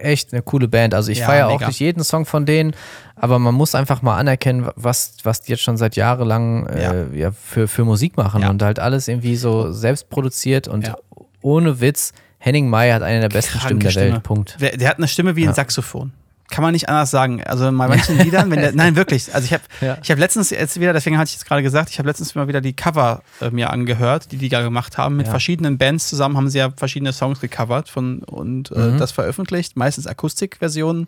echt 0.00 0.32
eine 0.32 0.42
coole 0.42 0.68
Band. 0.68 0.94
Also 0.94 1.10
ich 1.12 1.18
Ja, 1.20 1.26
feiere 1.26 1.48
auch 1.48 1.66
nicht 1.66 1.80
jeden 1.80 2.02
Song 2.04 2.26
von 2.26 2.46
denen, 2.46 2.74
aber 3.16 3.38
man 3.38 3.54
muss 3.54 3.74
einfach 3.74 4.02
mal 4.02 4.16
anerkennen, 4.18 4.68
was, 4.76 5.16
was 5.22 5.40
die 5.40 5.52
jetzt 5.52 5.62
schon 5.62 5.76
seit 5.76 5.96
jahrelang 5.96 6.66
äh, 6.66 7.06
ja. 7.16 7.30
für, 7.32 7.66
für 7.68 7.84
Musik 7.84 8.16
machen 8.16 8.42
Ja. 8.42 8.50
und 8.50 8.62
halt 8.62 8.78
alles 8.78 9.08
irgendwie 9.08 9.36
so 9.36 9.72
selbst 9.72 10.08
produziert 10.10 10.68
und 10.68 10.86
Ja. 10.88 10.96
ohne 11.42 11.80
Witz, 11.80 12.12
Henning 12.38 12.68
May 12.68 12.90
hat 12.90 13.02
eine 13.02 13.20
der 13.20 13.28
besten 13.30 13.58
Stimmen 13.58 13.80
Kranke 13.80 13.84
der 13.84 13.90
Stimme. 13.90 14.12
Welt. 14.14 14.22
Punkt. 14.22 14.56
Der, 14.60 14.76
der 14.76 14.88
hat 14.88 14.98
eine 14.98 15.08
Stimme 15.08 15.34
wie 15.36 15.42
ein 15.44 15.48
Ja. 15.48 15.54
Saxophon. 15.54 16.12
Kann 16.50 16.62
man 16.62 16.72
nicht 16.72 16.88
anders 16.88 17.10
sagen. 17.10 17.42
Also 17.42 17.64
bei 17.64 17.70
manchen 17.72 18.18
Liedern, 18.22 18.50
wenn 18.50 18.60
der, 18.60 18.72
nein, 18.72 18.96
wirklich. 18.96 19.34
Also 19.34 19.46
ich 19.46 19.52
habe 19.54 19.62
Ja. 19.80 19.96
ich 20.02 20.10
hab 20.10 20.18
letztens 20.18 20.50
jetzt 20.50 20.78
wieder, 20.78 20.92
deswegen 20.92 21.16
hatte 21.18 21.28
ich 21.28 21.34
jetzt 21.34 21.46
gerade 21.46 21.62
gesagt, 21.62 21.90
ich 21.90 21.98
habe 21.98 22.06
letztens 22.08 22.34
mal 22.34 22.46
wieder 22.48 22.60
die 22.60 22.74
Cover 22.74 23.22
äh, 23.40 23.50
mir 23.50 23.70
angehört, 23.70 24.30
die 24.30 24.36
die 24.36 24.48
da 24.50 24.60
gemacht 24.62 24.98
haben. 24.98 25.16
Mit 25.16 25.26
Ja. 25.26 25.30
verschiedenen 25.30 25.78
Bands 25.78 26.08
zusammen 26.08 26.36
haben 26.36 26.48
sie 26.50 26.58
ja 26.58 26.70
verschiedene 26.76 27.12
Songs 27.12 27.40
gecovert 27.40 27.88
von, 27.88 28.18
und 28.24 28.70
äh, 28.72 28.78
Mhm. 28.78 28.98
das 28.98 29.10
veröffentlicht. 29.12 29.76
Meistens 29.76 30.06
Akustikversionen. 30.06 31.06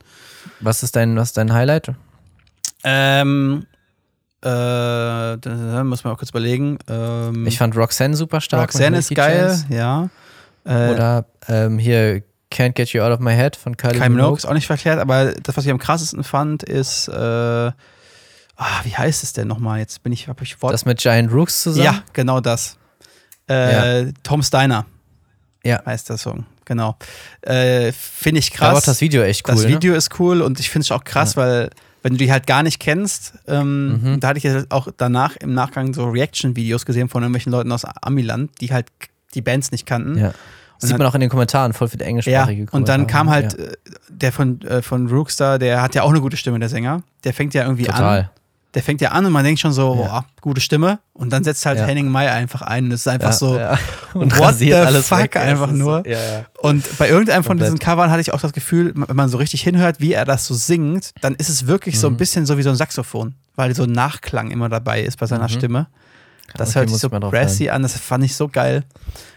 Was 0.60 0.82
ist 0.82 0.96
dein, 0.96 1.16
was 1.16 1.28
ist 1.28 1.36
dein 1.36 1.52
Highlight? 1.52 1.92
Ähm, 2.84 3.66
äh, 4.42 4.48
da 4.48 5.82
muss 5.84 6.04
man 6.04 6.12
mal 6.12 6.16
kurz 6.16 6.30
überlegen. 6.30 6.78
Ähm, 6.88 7.46
Ich 7.46 7.58
fand 7.58 7.76
Roxanne 7.76 8.16
super 8.16 8.40
stark. 8.40 8.62
Roxanne 8.74 8.98
ist 8.98 9.14
geil, 9.14 9.48
Chance. 9.48 9.66
ja. 9.70 10.08
Äh, 10.64 10.92
Oder 10.92 11.26
ähm, 11.48 11.78
hier 11.78 12.22
Can't 12.52 12.72
Get 12.74 12.90
You 12.90 13.02
Out 13.02 13.12
of 13.12 13.20
My 13.20 13.32
Head 13.34 13.56
von 13.56 13.76
Kylie 13.76 13.98
Kylie 13.98 14.08
Minogue 14.10 14.36
ist 14.38 14.44
auch 14.46 14.54
nicht 14.54 14.66
verkehrt, 14.66 14.98
aber 15.00 15.32
das, 15.32 15.56
was 15.56 15.64
ich 15.64 15.70
am 15.70 15.78
krassesten 15.78 16.22
fand, 16.24 16.62
ist, 16.62 17.08
äh, 17.08 17.12
ah, 17.14 17.72
wie 18.84 18.96
heißt 18.96 19.22
es 19.24 19.32
denn 19.32 19.48
nochmal? 19.48 19.80
Jetzt 19.80 20.02
bin 20.02 20.12
ich, 20.12 20.28
hab 20.28 20.40
ich 20.42 20.60
Wort. 20.62 20.72
Das 20.72 20.84
mit 20.84 20.98
Giant 20.98 21.32
Rooks 21.32 21.62
zusammen. 21.62 21.84
ja, 21.84 22.02
genau 22.12 22.40
das. 22.40 22.76
Äh, 23.48 24.12
Tom 24.22 24.42
Steiner 24.42 24.86
Ja. 25.64 25.82
heißt 25.84 26.08
der 26.08 26.18
Song, 26.18 26.46
genau. 26.64 26.96
Äh, 27.42 27.92
finde 27.92 28.38
ich 28.40 28.50
Da 28.52 28.60
war 28.60 28.72
krass. 28.74 28.84
das 28.84 29.00
Video 29.00 29.22
echt 29.22 29.48
cool. 29.48 29.54
Das 29.54 29.64
ne? 29.64 29.68
Video 29.70 29.94
ist 29.94 30.18
cool 30.18 30.40
und 30.42 30.58
ich 30.60 30.70
finde 30.70 30.84
es 30.84 30.90
auch 30.92 31.04
krass, 31.04 31.36
weil 31.36 31.70
wenn 32.02 32.12
du 32.12 32.18
die 32.18 32.30
halt 32.30 32.46
gar 32.46 32.62
nicht 32.62 32.78
kennst, 32.80 33.34
ähm, 33.48 34.00
Mhm. 34.14 34.20
da 34.20 34.28
hatte 34.28 34.38
ich 34.38 34.44
jetzt 34.44 34.70
auch 34.70 34.88
danach 34.96 35.36
im 35.36 35.54
Nachgang 35.54 35.92
so 35.94 36.04
Reaction-Videos 36.08 36.86
gesehen 36.86 37.08
von 37.08 37.22
irgendwelchen 37.22 37.50
Leuten 37.52 37.72
aus 37.72 37.84
Amiland, 37.84 38.50
die 38.60 38.72
halt 38.72 38.86
die 39.34 39.42
Bands 39.42 39.72
nicht 39.72 39.86
kannten. 39.86 40.16
Ja. 40.18 40.32
Sieht 40.78 40.90
dann- 40.92 40.98
man 40.98 41.06
auch 41.06 41.14
in 41.14 41.20
den 41.20 41.30
Kommentaren, 41.30 41.72
voll 41.72 41.88
viele 41.88 42.04
Ja, 42.04 42.08
englischsprachige 42.10 42.66
und 42.70 42.88
dann 42.88 43.06
kam 43.06 43.30
halt 43.30 43.58
äh, 43.58 43.72
der 44.08 44.32
von, 44.32 44.60
äh, 44.62 44.82
von 44.82 45.08
Rookstar, 45.08 45.58
der 45.58 45.80
hat 45.82 45.94
ja 45.94 46.02
auch 46.02 46.10
eine 46.10 46.20
gute 46.20 46.36
Stimme, 46.36 46.58
der 46.58 46.68
Sänger. 46.68 47.02
Der 47.24 47.32
fängt 47.34 47.54
ja 47.54 47.62
irgendwie 47.62 47.84
ja, 47.84 47.90
an. 47.90 47.96
total. 47.96 48.30
Der 48.74 48.82
fängt 48.82 49.00
ja 49.00 49.12
an 49.12 49.24
und 49.24 49.32
man 49.32 49.42
denkt 49.42 49.58
schon 49.58 49.72
so, 49.72 49.94
Ja. 49.94 50.06
boah, 50.08 50.24
gute 50.42 50.60
Stimme. 50.60 50.98
Und 51.14 51.32
dann 51.32 51.42
setzt 51.44 51.64
halt 51.64 51.78
Ja. 51.78 51.86
Henning 51.86 52.10
May 52.10 52.28
einfach 52.28 52.60
ein. 52.60 52.84
Und 52.84 52.92
es 52.92 53.00
ist 53.00 53.08
einfach 53.08 53.28
Ja, 53.30 53.32
so. 53.32 53.56
ja. 53.58 53.78
Und 54.12 54.38
what 54.38 54.56
the 54.56 54.74
alles 54.74 55.08
fuck 55.08 55.18
weg. 55.20 55.36
einfach 55.36 55.70
nur. 55.72 56.02
So, 56.04 56.10
ja, 56.10 56.18
ja. 56.18 56.44
Und 56.60 56.84
bei 56.98 57.08
irgendeinem 57.08 57.42
von 57.42 57.52
Komplett. 57.52 57.68
diesen 57.68 57.78
Covern 57.78 58.10
hatte 58.10 58.20
ich 58.20 58.34
auch 58.34 58.40
das 58.42 58.52
Gefühl, 58.52 58.92
wenn 58.94 59.16
man 59.16 59.30
so 59.30 59.38
richtig 59.38 59.62
hinhört, 59.62 60.00
wie 60.00 60.12
er 60.12 60.26
das 60.26 60.44
so 60.46 60.52
singt, 60.54 61.12
dann 61.22 61.34
ist 61.36 61.48
es 61.48 61.66
wirklich 61.66 61.94
Mhm. 61.94 62.00
so 62.00 62.06
ein 62.08 62.16
bisschen 62.18 62.44
so 62.44 62.58
wie 62.58 62.62
so 62.62 62.68
ein 62.68 62.76
Saxophon, 62.76 63.34
weil 63.54 63.74
so 63.74 63.84
ein 63.84 63.92
Nachklang 63.92 64.50
immer 64.50 64.68
dabei 64.68 65.00
ist 65.00 65.18
bei 65.18 65.24
seiner 65.26 65.44
Mhm. 65.44 65.48
Stimme. 65.48 65.86
Das 66.54 66.70
Okay, 66.70 66.78
hört 66.80 66.90
sich 66.90 66.98
so 66.98 67.08
brassy 67.10 67.68
an, 67.68 67.82
das 67.82 67.98
fand 67.98 68.24
ich 68.24 68.34
so 68.36 68.48
geil. 68.48 68.84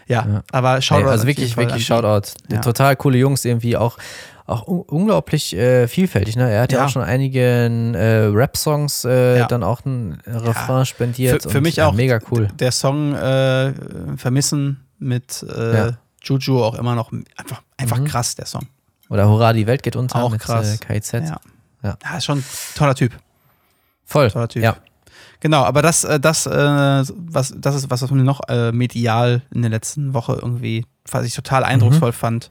Ja, 0.06 0.26
Ja. 0.26 0.42
aber 0.52 0.80
Shoutout. 0.80 1.06
Ey, 1.06 1.10
also 1.10 1.26
wirklich, 1.26 1.56
wirklich. 1.56 1.84
Shoutout. 1.86 2.28
Ja. 2.50 2.60
Total 2.60 2.96
coole 2.96 3.18
Jungs, 3.18 3.44
irgendwie 3.44 3.76
auch, 3.76 3.98
auch 4.46 4.66
un 4.66 4.80
unglaublich 4.82 5.54
äh, 5.56 5.86
vielfältig. 5.88 6.36
Ne? 6.36 6.50
Er 6.50 6.62
hat 6.62 6.72
ja, 6.72 6.78
Ja. 6.78 6.84
auch 6.86 6.88
schon 6.88 7.02
einige 7.02 7.40
äh, 7.40 8.26
Rap-Songs 8.34 9.04
äh, 9.04 9.46
dann 9.48 9.62
auch 9.62 9.84
ein 9.84 10.20
Refrain 10.26 10.86
spendiert. 10.86 11.42
Für, 11.42 11.50
für 11.50 11.60
mich 11.60 11.82
auch 11.82 11.92
mega 11.92 12.18
cool. 12.30 12.48
der 12.58 12.72
Song 12.72 13.14
äh, 13.14 13.72
Vermissen 14.16 14.84
mit 14.98 15.42
äh. 15.42 15.92
Juju 16.22 16.62
auch 16.62 16.74
immer 16.74 16.94
noch 16.94 17.10
einfach, 17.36 17.62
einfach 17.78 17.96
Mhm. 17.98 18.04
krass, 18.04 18.34
der 18.34 18.44
Song. 18.46 18.66
Oder 19.08 19.26
Hurra, 19.28 19.52
die 19.54 19.66
Welt 19.66 19.82
geht 19.82 19.96
unter 19.96 20.22
Auch 20.22 20.30
mit 20.30 20.40
krass. 20.42 20.74
Äh, 20.74 20.78
KIZ. 20.78 21.12
Ja. 21.12 21.40
Ja. 21.82 21.96
ja, 22.04 22.16
ist 22.18 22.26
schon 22.26 22.38
ein 22.38 22.44
toller 22.76 22.94
Typ. 22.94 23.12
Voll. 24.04 24.30
Toller 24.30 24.48
Typ. 24.48 24.62
Ja. 24.62 24.76
Genau, 25.40 25.62
aber 25.64 25.80
das, 25.82 26.04
äh, 26.04 26.20
das, 26.20 26.46
äh, 26.46 26.50
was, 26.52 27.54
das 27.56 27.74
ist 27.74 27.90
was, 27.90 28.02
was 28.02 28.10
mir 28.10 28.22
noch 28.22 28.40
äh, 28.48 28.72
medial 28.72 29.42
in 29.54 29.62
der 29.62 29.70
letzten 29.70 30.12
Woche 30.14 30.34
irgendwie, 30.40 30.84
was 31.10 31.24
ich 31.24 31.34
total 31.34 31.64
eindrucksvoll 31.64 32.12
fand, 32.12 32.50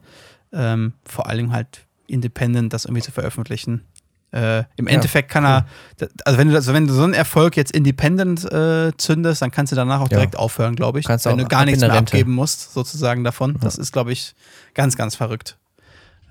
ähm, 0.52 0.94
vor 1.06 1.28
allem 1.28 1.52
halt 1.54 1.86
independent 2.08 2.74
das 2.74 2.86
irgendwie 2.86 3.04
zu 3.04 3.12
veröffentlichen. 3.12 3.84
Äh, 4.32 4.60
Im 4.76 4.88
Ja, 4.88 4.94
Endeffekt 4.96 5.30
kann 5.32 5.44
er, 5.46 5.66
d- 6.00 6.08
also 6.26 6.38
wenn 6.40 6.50
du, 6.50 6.56
also 6.56 6.74
wenn 6.74 6.88
du 6.88 6.94
so 6.94 7.04
einen 7.04 7.14
Erfolg 7.16 7.56
jetzt 7.58 7.72
independent 7.72 8.52
äh, 8.52 8.92
zündest, 8.98 9.42
dann 9.42 9.50
kannst 9.52 9.72
du 9.72 9.76
danach 9.76 10.00
auch 10.02 10.10
Ja. 10.12 10.18
direkt 10.18 10.36
aufhören, 10.36 10.76
glaube 10.76 11.00
ich. 11.00 11.06
Kannst 11.06 11.26
wenn 11.26 11.38
du 11.38 11.46
gar 11.46 11.66
nichts 11.66 11.82
mehr 11.82 11.92
Rente. 11.92 12.14
abgeben 12.14 12.34
musst, 12.34 12.74
sozusagen 12.74 13.24
davon. 13.24 13.58
Das 13.62 13.78
ist, 13.78 13.92
glaube 13.92 14.12
ich, 14.12 14.36
ganz, 14.76 14.96
ganz 14.98 15.16
verrückt. 15.16 15.58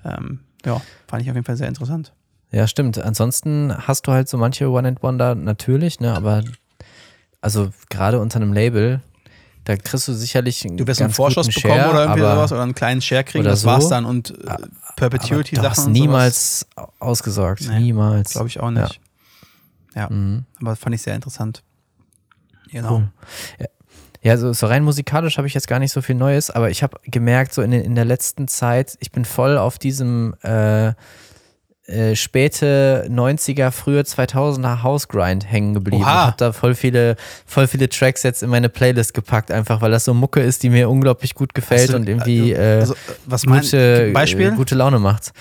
Ähm, 0.05 0.39
ja, 0.65 0.81
fand 1.07 1.23
ich 1.23 1.29
auf 1.29 1.35
jeden 1.35 1.45
Fall 1.45 1.57
sehr 1.57 1.67
interessant. 1.67 2.13
Ja, 2.51 2.67
stimmt. 2.67 2.97
Ansonsten 2.97 3.73
hast 3.87 4.07
du 4.07 4.11
halt 4.11 4.27
so 4.27 4.37
manche 4.37 4.69
One-and-Wonder 4.69 5.35
natürlich, 5.35 5.99
ne? 5.99 6.13
aber 6.15 6.43
also 7.41 7.69
gerade 7.89 8.19
unter 8.19 8.37
einem 8.37 8.53
Label, 8.53 9.01
da 9.65 9.75
kriegst 9.77 10.07
du 10.07 10.13
sicherlich 10.13 10.65
einen 10.65 10.77
Du 10.77 10.87
wirst 10.87 11.01
einen 11.01 11.11
Vorschuss 11.11 11.47
bekommen 11.47 11.75
Share, 11.75 11.89
oder 11.91 12.01
irgendwie 12.03 12.21
sowas 12.21 12.51
oder 12.51 12.63
einen 12.63 12.73
kleinen 12.75 13.01
Share 13.01 13.23
kriegen, 13.23 13.41
oder 13.43 13.51
das 13.51 13.65
war's 13.65 13.83
so. 13.83 13.89
dann 13.91 14.05
und 14.05 14.31
äh, 14.31 14.49
aber 14.49 14.67
Perpetuity-Sachen. 14.95 15.63
du 15.63 15.69
hast 15.69 15.87
niemals 15.87 16.67
ausgesorgt. 16.99 17.61
Nee, 17.69 17.79
niemals. 17.79 18.31
Glaube 18.31 18.47
ich 18.47 18.59
auch 18.59 18.71
nicht. 18.71 18.99
Ja, 19.95 20.09
Mhm. 20.09 20.45
aber 20.61 20.75
fand 20.75 20.95
ich 20.95 21.01
sehr 21.01 21.15
interessant. 21.15 21.63
Genau. 22.71 22.97
Cool. 22.97 23.07
Ja, 23.59 23.65
ja 24.21 24.37
so, 24.37 24.53
so 24.53 24.67
rein 24.67 24.83
musikalisch 24.83 25.37
habe 25.37 25.47
ich 25.47 25.53
jetzt 25.53 25.67
gar 25.67 25.79
nicht 25.79 25.91
so 25.91 26.01
viel 26.01 26.15
Neues, 26.15 26.49
aber 26.51 26.69
ich 26.69 26.83
habe 26.83 26.97
gemerkt, 27.03 27.53
so 27.53 27.61
in, 27.61 27.71
in 27.71 27.95
der 27.95 28.05
letzten 28.05 28.47
Zeit, 28.47 28.97
ich 28.99 29.11
bin 29.11 29.23
voll 29.25 29.57
auf 29.57 29.77
diesem 29.79 30.35
äh, 30.41 30.93
äh, 31.89 32.15
späte 32.15 33.07
90er, 33.09 33.71
frühe 33.71 34.01
2000er 34.01 34.83
House-Grind 34.83 35.49
hängen 35.51 35.73
geblieben. 35.73 36.03
Oha. 36.03 36.11
Ich 36.11 36.25
habe 36.27 36.35
da 36.37 36.51
voll 36.53 36.75
viele, 36.75 37.15
voll 37.45 37.67
viele 37.67 37.89
Tracks 37.89 38.23
jetzt 38.23 38.43
in 38.43 38.49
meine 38.49 38.69
Playlist 38.69 39.13
gepackt, 39.13 39.51
einfach 39.51 39.81
weil 39.81 39.91
das 39.91 40.05
so 40.05 40.13
Mucke 40.13 40.39
ist, 40.41 40.63
die 40.63 40.69
mir 40.69 40.89
unglaublich 40.89 41.35
gut 41.35 41.53
gefällt 41.53 41.89
du- 41.91 41.95
und 41.95 42.07
irgendwie 42.07 42.53
äh, 42.53 42.79
Also, 42.81 42.93
äh, 42.93 42.97
was 43.25 43.45
meinst 43.45 43.71
gute? 43.71 44.11
Beispiel? 44.13 44.49
äh, 44.53 44.55
gute 44.55 44.75
Laune 44.75 44.99
macht. 44.99 45.31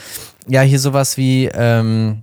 Ja, 0.47 0.63
hier 0.63 0.79
sowas 0.81 1.17
wie 1.17 1.47
ähm, 1.53 2.23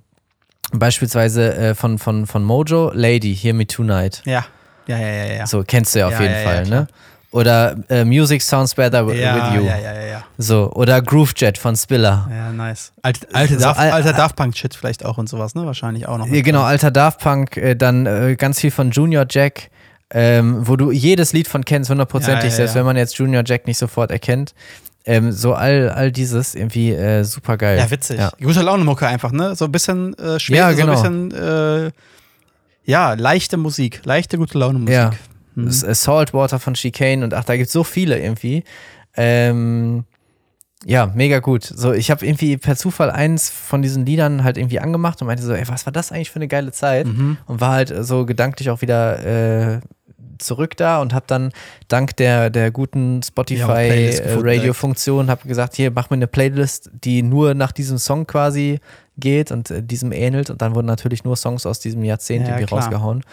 beispielsweise 0.71 1.55
äh, 1.55 1.75
von, 1.75 1.97
von, 1.99 2.25
von 2.25 2.43
Mojo, 2.43 2.91
Lady, 2.93 3.35
Hear 3.35 3.53
Me 3.53 3.67
Tonight. 3.67 4.21
Ja. 4.25 4.45
Ja, 4.87 4.97
ja, 4.99 5.07
ja, 5.25 5.33
ja. 5.33 5.47
So, 5.47 5.63
kennst 5.65 5.95
du 5.95 5.99
ja 5.99 6.07
auf 6.07 6.13
Ja, 6.13 6.21
jeden 6.21 6.35
ja, 6.35 6.41
Fall, 6.43 6.63
ne? 6.67 6.87
Oder 7.35 7.75
äh, 7.89 8.05
Music 8.05 8.41
Sounds 8.41 8.73
Better 8.75 9.05
with, 9.05 9.19
ja, 9.19 9.35
with 9.51 9.59
You. 9.59 9.65
ja, 9.67 9.77
ja, 9.77 9.93
ja, 9.93 10.05
ja. 10.05 10.23
So, 10.37 10.71
oder 10.71 11.01
Groove 11.01 11.33
Jet 11.35 11.57
von 11.57 11.75
Spiller. 11.75 12.29
Ja, 12.31 12.51
nice. 12.53 12.93
Alte, 13.01 13.27
alte, 13.33 13.55
So, 13.55 13.59
Daft, 13.59 13.79
al- 13.79 13.91
alter 13.91 14.13
Daft 14.13 14.35
Punk-Shit 14.37 14.73
vielleicht 14.73 15.03
auch 15.03 15.17
und 15.17 15.27
sowas, 15.27 15.53
ne? 15.53 15.65
Wahrscheinlich 15.65 16.07
auch 16.07 16.17
noch. 16.17 16.27
Ja, 16.27 16.41
genau, 16.41 16.61
alter 16.63 16.91
Daft 16.91 17.19
Punk, 17.19 17.57
äh, 17.57 17.75
dann 17.75 18.05
äh, 18.05 18.35
ganz 18.37 18.61
viel 18.61 18.71
von 18.71 18.91
Junior 18.91 19.25
Jack, 19.29 19.69
ähm, 20.11 20.65
wo 20.65 20.77
du 20.77 20.91
jedes 20.91 21.33
Lied 21.33 21.49
von 21.49 21.65
kennst, 21.65 21.89
hundertprozentig, 21.89 22.43
Ja, 22.45 22.49
ja, 22.49 22.55
selbst 22.55 22.75
wenn 22.75 22.85
man 22.85 22.95
jetzt 22.95 23.17
Junior 23.17 23.43
Jack 23.45 23.67
nicht 23.67 23.77
sofort 23.79 24.11
erkennt. 24.11 24.53
Ähm, 25.05 25.31
so 25.33 25.53
all, 25.53 25.89
all 25.89 26.11
dieses 26.13 26.55
irgendwie 26.55 26.91
äh, 26.93 27.23
super 27.25 27.57
geil. 27.57 27.77
Ja, 27.77 27.91
witzig. 27.91 28.17
Ja. 28.17 28.31
Gute 28.41 28.61
Laune-Mucke 28.61 29.05
einfach, 29.07 29.31
ne? 29.33 29.55
So 29.55 29.65
ein 29.65 29.71
bisschen 29.73 30.17
äh, 30.17 30.39
schwer, 30.39 30.57
Ja, 30.57 30.71
genau. 30.71 30.95
so 30.95 31.03
ein 31.03 31.29
bisschen, 31.29 31.87
äh, 31.87 31.91
ja, 32.85 33.13
leichte 33.13 33.57
Musik. 33.57 34.01
Leichte, 34.05 34.37
gute 34.37 34.57
Laune-Musik. 34.57 34.93
Ja. 34.95 35.11
Mhm. 35.55 35.67
Äh, 35.67 35.95
Saltwater 35.95 36.59
von 36.59 36.73
Chicane 36.73 37.23
und 37.23 37.33
ach, 37.33 37.45
da 37.45 37.55
gibt 37.55 37.67
es 37.67 37.73
so 37.73 37.83
viele 37.83 38.19
irgendwie. 38.19 38.63
Ähm, 39.15 40.03
ja, 40.85 41.11
mega 41.15 41.39
gut. 41.39 41.63
So, 41.63 41.93
ich 41.93 42.11
habe 42.11 42.25
irgendwie 42.25 42.57
per 42.57 42.75
Zufall 42.75 43.09
eins 43.09 43.49
von 43.49 43.81
diesen 43.81 44.05
Liedern 44.05 44.43
halt 44.43 44.57
irgendwie 44.57 44.79
angemacht 44.79 45.19
und 45.21 45.27
meinte 45.27 45.41
so, 45.43 45.53
ey, 45.53 45.67
was 45.67 45.85
war 45.87 45.93
das 45.93 46.11
eigentlich 46.11 46.29
für 46.29 46.35
eine 46.35 46.47
geile 46.47 46.71
Zeit? 46.71 47.07
Mhm. 47.07 47.37
Und 47.47 47.61
war 47.61 47.71
halt 47.71 47.93
so 48.01 48.25
gedanklich 48.25 48.69
auch 48.69 48.81
wieder 48.81 49.75
äh, 49.75 49.79
zurück 50.37 50.75
da 50.77 51.01
und 51.01 51.13
habe 51.13 51.25
dann 51.27 51.51
dank 51.87 52.15
der, 52.17 52.49
der 52.49 52.71
guten 52.71 53.21
Ja, 53.21 53.27
Spotify-Radio-Funktion 53.27 55.29
habe 55.29 55.47
gesagt, 55.47 55.75
hier, 55.75 55.91
mach 55.91 56.09
mir 56.09 56.15
eine 56.17 56.27
Playlist, 56.27 56.89
die 57.03 57.23
nur 57.23 57.53
nach 57.53 57.71
diesem 57.71 57.97
Song 57.97 58.27
quasi 58.27 58.79
geht 59.17 59.51
und 59.51 59.71
äh, 59.71 59.81
diesem 59.81 60.11
ähnelt. 60.11 60.49
Und 60.49 60.61
dann 60.61 60.75
wurden 60.75 60.87
natürlich 60.87 61.23
nur 61.23 61.35
Songs 61.35 61.65
aus 61.65 61.79
diesem 61.79 62.03
Jahrzehnt 62.03 62.47
Ja, 62.47 62.53
irgendwie 62.53 62.67
klar. 62.67 62.81
rausgehauen. 62.81 63.23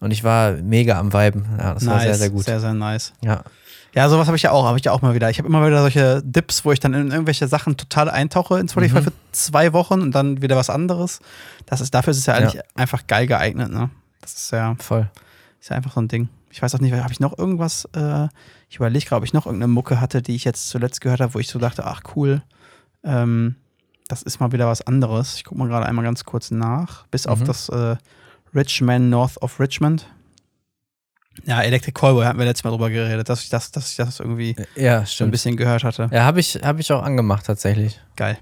Und 0.00 0.10
ich 0.10 0.24
war 0.24 0.52
mega 0.52 0.98
am 0.98 1.12
Viben. 1.12 1.46
Ja, 1.58 1.74
das 1.74 1.86
war 1.86 1.94
nice. 1.94 2.02
sehr, 2.04 2.14
sehr 2.16 2.30
gut. 2.30 2.44
Sehr, 2.44 2.60
sehr 2.60 2.74
nice. 2.74 3.12
Ja. 3.22 3.42
Ja, 3.94 4.10
sowas 4.10 4.26
habe 4.26 4.36
ich 4.36 4.42
ja 4.42 4.50
auch, 4.50 4.66
habe 4.66 4.76
ich 4.78 4.84
ja 4.84 4.92
auch 4.92 5.00
mal 5.00 5.14
wieder. 5.14 5.30
Ich 5.30 5.38
habe 5.38 5.48
immer 5.48 5.66
wieder 5.66 5.80
solche 5.80 6.22
Dips, 6.22 6.66
wo 6.66 6.72
ich 6.72 6.80
dann 6.80 6.92
in 6.92 7.10
irgendwelche 7.10 7.48
Sachen 7.48 7.78
total 7.78 8.10
eintauche 8.10 8.58
in 8.58 8.68
Spotify 8.68 9.00
Mhm. 9.00 9.04
für 9.04 9.12
zwei 9.32 9.72
Wochen 9.72 10.02
und 10.02 10.12
dann 10.14 10.42
wieder 10.42 10.54
was 10.54 10.68
anderes. 10.68 11.20
Das 11.64 11.80
ist, 11.80 11.94
dafür 11.94 12.10
ist 12.10 12.18
es 12.18 12.26
ja 12.26 12.34
eigentlich 12.34 12.60
einfach 12.74 13.06
geil 13.06 13.26
geeignet, 13.26 13.70
ne? 13.72 13.88
Das 14.20 14.34
ist 14.34 14.50
ja, 14.50 14.74
Voll. 14.78 15.08
ist 15.60 15.70
ja 15.70 15.76
einfach 15.76 15.92
so 15.94 16.00
ein 16.02 16.08
Ding. 16.08 16.28
Ich 16.50 16.60
weiß 16.60 16.74
auch 16.74 16.80
nicht, 16.80 16.92
habe 16.92 17.12
ich 17.12 17.20
noch 17.20 17.38
irgendwas, 17.38 17.88
äh, 17.94 18.28
ich 18.68 18.76
überlege 18.76 19.06
gerade, 19.06 19.18
ob 19.20 19.24
ich 19.24 19.32
noch 19.32 19.46
irgendeine 19.46 19.72
Mucke 19.72 19.98
hatte, 19.98 20.20
die 20.20 20.34
ich 20.34 20.44
jetzt 20.44 20.68
zuletzt 20.68 21.00
gehört 21.00 21.20
habe, 21.20 21.32
wo 21.32 21.38
ich 21.38 21.48
so 21.48 21.58
dachte, 21.58 21.86
ach 21.86 22.02
cool, 22.16 22.42
ähm, 23.02 23.56
das 24.08 24.22
ist 24.22 24.40
mal 24.40 24.52
wieder 24.52 24.66
was 24.66 24.82
anderes. 24.86 25.36
Ich 25.36 25.44
gucke 25.44 25.58
mal 25.58 25.68
gerade 25.68 25.86
einmal 25.86 26.04
ganz 26.04 26.24
kurz 26.24 26.50
nach, 26.50 27.06
bis 27.10 27.26
auf 27.26 27.40
Mhm. 27.40 27.44
das 27.46 27.68
äh, 27.70 27.96
Richmond 28.54 29.10
North 29.10 29.40
of 29.42 29.58
Richmond. 29.60 30.06
Ja, 31.44 31.60
Electric 31.62 31.92
Callboy 31.92 32.24
hatten 32.24 32.38
wir 32.38 32.46
letztes 32.46 32.64
Mal 32.64 32.70
drüber 32.70 32.88
geredet, 32.88 33.28
dass 33.28 33.42
ich 33.42 33.50
das, 33.50 33.70
dass 33.70 33.90
ich 33.90 33.96
das 33.96 34.20
irgendwie 34.20 34.56
Ja, 34.74 35.04
so 35.04 35.24
ein 35.24 35.30
bisschen 35.30 35.56
gehört 35.56 35.84
hatte. 35.84 36.08
Ja, 36.10 36.24
habe 36.24 36.40
ich, 36.40 36.54
hab 36.62 36.78
ich 36.78 36.90
auch 36.92 37.02
angemacht 37.02 37.44
tatsächlich. 37.46 38.00
Geil. 38.16 38.38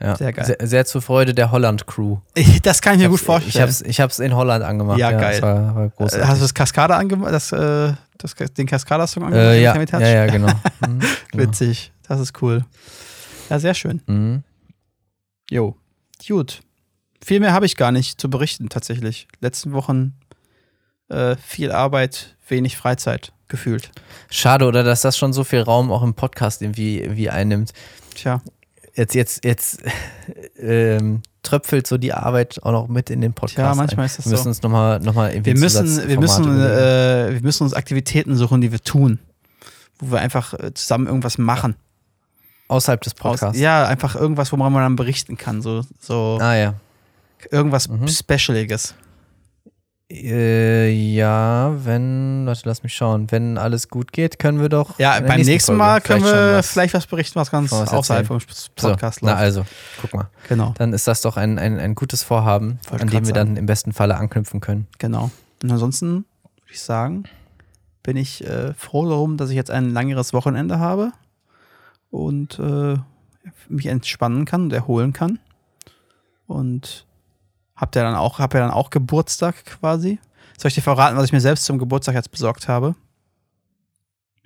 Ja. 0.00 0.16
Sehr 0.16 0.32
geil. 0.32 0.44
Sehr, 0.46 0.56
sehr 0.66 0.84
zur 0.86 1.00
Freude 1.02 1.32
der 1.34 1.52
Holland-Crew. 1.52 2.16
Das 2.62 2.80
kann 2.80 2.94
ich 2.94 3.02
mir 3.02 3.08
gut 3.08 3.20
Ich 3.20 3.26
vorstellen. 3.26 3.62
hab's, 3.66 3.82
ich 3.82 4.00
hab's 4.00 4.18
in 4.18 4.34
Holland 4.34 4.64
angemacht. 4.64 4.98
Ja, 4.98 5.12
geil. 5.12 5.32
Das 5.32 5.42
war, 5.42 5.74
war 5.76 5.84
Äh, 5.84 5.90
großartig. 5.90 6.26
Hast 6.28 6.38
du 6.38 6.44
das 6.44 6.54
Cascada 6.54 6.96
angemacht, 6.96 7.32
das, 7.32 7.52
äh, 7.52 7.92
das, 8.18 8.34
den 8.34 8.66
Cascada-Song 8.66 9.24
angemacht? 9.24 9.46
äh, 9.46 9.62
ja, 9.62 9.76
ja, 9.76 10.00
ja, 10.08 10.26
genau. 10.26 10.48
Mhm, 10.80 11.00
genau. 11.30 11.44
Witzig. 11.44 11.92
Das 12.08 12.18
ist 12.18 12.42
cool. 12.42 12.64
Ja, 13.50 13.60
sehr 13.60 13.74
schön. 13.74 14.02
Mhm. 14.06 14.42
Jo. 15.50 15.76
Gut. 16.26 16.62
Viel 17.24 17.40
mehr 17.40 17.52
habe 17.52 17.66
ich 17.66 17.76
gar 17.76 17.92
nicht 17.92 18.20
zu 18.20 18.28
berichten, 18.28 18.68
tatsächlich. 18.68 19.28
Letzten 19.40 19.72
Wochen 19.72 20.14
äh, 21.08 21.36
viel 21.36 21.70
Arbeit, 21.70 22.36
wenig 22.48 22.76
Freizeit 22.76 23.32
gefühlt. 23.48 23.90
Schade, 24.30 24.66
oder 24.66 24.82
dass 24.82 25.02
das 25.02 25.16
schon 25.16 25.32
so 25.32 25.44
viel 25.44 25.60
Raum 25.60 25.92
auch 25.92 26.02
im 26.02 26.14
Podcast 26.14 26.62
irgendwie, 26.62 27.00
irgendwie 27.00 27.30
einnimmt. 27.30 27.72
Tja, 28.14 28.40
Jetzt, 28.94 29.14
jetzt, 29.14 29.44
jetzt 29.44 29.82
ähm, 30.58 31.22
tröpfelt 31.42 31.86
so 31.86 31.96
die 31.96 32.12
Arbeit 32.12 32.62
auch 32.62 32.72
noch 32.72 32.88
mit 32.88 33.10
in 33.10 33.20
den 33.20 33.32
Podcast. 33.32 33.56
Tja, 33.56 33.74
manchmal 33.74 34.04
ein. 34.04 34.06
ist 34.06 34.18
das 34.18 34.26
Wir 34.26 34.32
müssen 34.32 34.44
so. 34.44 34.48
uns 34.50 34.62
nochmal 34.62 35.00
noch 35.00 35.14
mal 35.14 35.30
irgendwie 35.30 35.54
wir 35.54 35.60
müssen, 35.60 36.08
wir 36.08 36.20
müssen, 36.20 36.44
äh, 36.44 37.32
wir 37.32 37.40
müssen 37.42 37.64
uns 37.64 37.74
Aktivitäten 37.74 38.36
suchen, 38.36 38.60
die 38.60 38.70
wir 38.70 38.80
tun. 38.80 39.18
Wo 39.98 40.12
wir 40.12 40.20
einfach 40.20 40.54
äh, 40.54 40.74
zusammen 40.74 41.06
irgendwas 41.06 41.38
machen. 41.38 41.76
Außerhalb 42.68 43.00
des 43.00 43.14
Aus, 43.14 43.18
Podcasts. 43.18 43.58
ja, 43.58 43.86
einfach 43.86 44.14
irgendwas, 44.14 44.52
worüber 44.52 44.70
man 44.70 44.82
dann 44.82 44.96
berichten 44.96 45.36
kann. 45.36 45.62
So, 45.62 45.82
so 46.00 46.38
Ah 46.40 46.54
ja. 46.54 46.74
Irgendwas 47.50 47.88
Mhm. 47.88 48.08
Specialiges. 48.08 48.94
Äh, 50.10 50.90
ja, 50.90 51.72
wenn, 51.86 52.44
warte, 52.44 52.62
lass 52.66 52.82
mich 52.82 52.92
schauen. 52.94 53.30
Wenn 53.30 53.56
alles 53.56 53.88
gut 53.88 54.12
geht, 54.12 54.38
können 54.38 54.60
wir 54.60 54.68
doch. 54.68 54.98
Ja, 54.98 55.18
beim 55.20 55.40
nächsten 55.40 55.68
Folge 55.72 55.78
Mal 55.78 56.00
können 56.02 56.22
wir 56.24 56.54
was- 56.58 56.68
vielleicht 56.70 56.92
was 56.92 57.06
berichten, 57.06 57.36
was 57.40 57.50
ganz 57.50 57.72
was 57.72 57.88
außerhalb 57.88 58.26
vom 58.26 58.38
Podcast 58.76 59.20
so, 59.20 59.26
Na 59.26 59.32
läuft. 59.32 59.42
also, 59.42 59.66
guck 60.02 60.12
mal. 60.12 60.28
Genau, 60.50 60.74
Dann 60.76 60.92
ist 60.92 61.08
das 61.08 61.22
doch 61.22 61.38
ein, 61.38 61.58
ein, 61.58 61.78
ein 61.80 61.94
gutes 61.94 62.22
Vorhaben, 62.22 62.78
Wollte 62.90 63.04
an 63.04 63.08
dem 63.10 63.26
wir 63.26 63.32
dann 63.32 63.56
im 63.56 63.64
besten 63.64 63.94
Falle 63.94 64.16
anknüpfen 64.16 64.60
können. 64.60 64.86
genau. 64.98 65.30
Und 65.62 65.70
ansonsten 65.70 66.08
würde 66.56 66.72
ich 66.72 66.82
sagen, 66.82 67.24
bin 68.02 68.16
ich 68.18 68.44
äh, 68.46 68.74
froh 68.74 69.08
darum, 69.08 69.38
dass 69.38 69.48
ich 69.48 69.56
jetzt 69.56 69.70
ein 69.70 69.94
längeres 69.94 70.34
Wochenende 70.34 70.78
habe 70.78 71.12
und 72.10 72.58
äh, 72.58 72.96
mich 73.68 73.86
entspannen 73.86 74.44
kann 74.44 74.64
und 74.64 74.72
erholen 74.74 75.14
kann. 75.14 75.38
Und 76.46 77.06
habt 77.76 77.96
ihr 77.96 78.02
dann 78.02 78.14
auch, 78.14 78.38
hab 78.38 78.54
ja 78.54 78.60
dann 78.60 78.70
auch 78.70 78.90
Geburtstag 78.90 79.64
quasi. 79.64 80.18
Soll 80.58 80.68
ich 80.68 80.74
dir 80.74 80.82
verraten, 80.82 81.16
was 81.16 81.24
ich 81.26 81.32
mir 81.32 81.40
selbst 81.40 81.64
zum 81.64 81.78
Geburtstag 81.78 82.14
jetzt 82.14 82.30
besorgt 82.30 82.68
habe? 82.68 82.94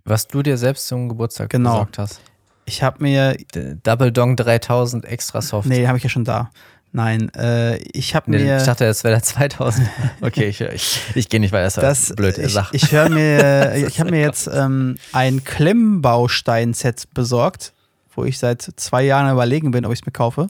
Was 0.05 0.29
du 0.29 0.43
dir 0.43 0.57
selbst 0.57 0.87
zum 0.87 1.09
Geburtstag 1.09 1.51
Genau. 1.51 1.71
besorgt 1.73 1.99
hast. 1.99 2.21
Ich 2.65 2.83
habe 2.83 3.03
mir, 3.03 3.37
D- 3.55 3.77
Double 3.83 4.13
Dong 4.13 4.37
3000 4.37 5.05
extra 5.05 5.43
soft. 5.43 5.69
nee, 5.69 5.87
habe 5.87 5.99
ich 5.99 6.05
ja 6.05 6.11
schon 6.11 6.25
da. 6.25 6.51
Nein, 6.93 7.29
äh, 7.35 7.77
ich 7.93 8.15
habe 8.15 8.31
Nee, 8.31 8.39
mir 8.45 8.57
ich 8.57 8.63
dachte, 8.63 8.87
das 8.87 9.05
wäre 9.05 9.15
der 9.15 9.23
2000. 9.23 9.89
Okay, 10.23 10.47
ich, 10.49 10.61
ich, 10.63 11.01
ich 11.15 11.29
gehe 11.29 11.41
nicht 11.41 11.53
weiter. 11.53 11.81
Das, 11.81 12.07
das, 12.07 12.17
blöd. 12.17 12.39
ich, 12.39 12.53
Sach. 12.53 12.73
ich 12.73 12.91
höre 12.93 13.11
mir, 13.11 13.75
ich 13.87 14.01
habe 14.01 14.11
mir 14.11 14.21
jetzt 14.21 14.49
ähm, 14.53 14.97
ein 15.13 15.45
Klemmbaustein-Set 15.45 17.13
besorgt, 17.13 17.73
wo 18.15 18.25
ich 18.25 18.39
seit 18.39 18.63
zwei 18.77 19.03
Jahren 19.03 19.31
überlegen 19.31 19.73
bin, 19.73 19.85
ob 19.85 19.93
ich 19.93 20.01
es 20.01 20.07
mir 20.07 20.13
kaufe. 20.13 20.49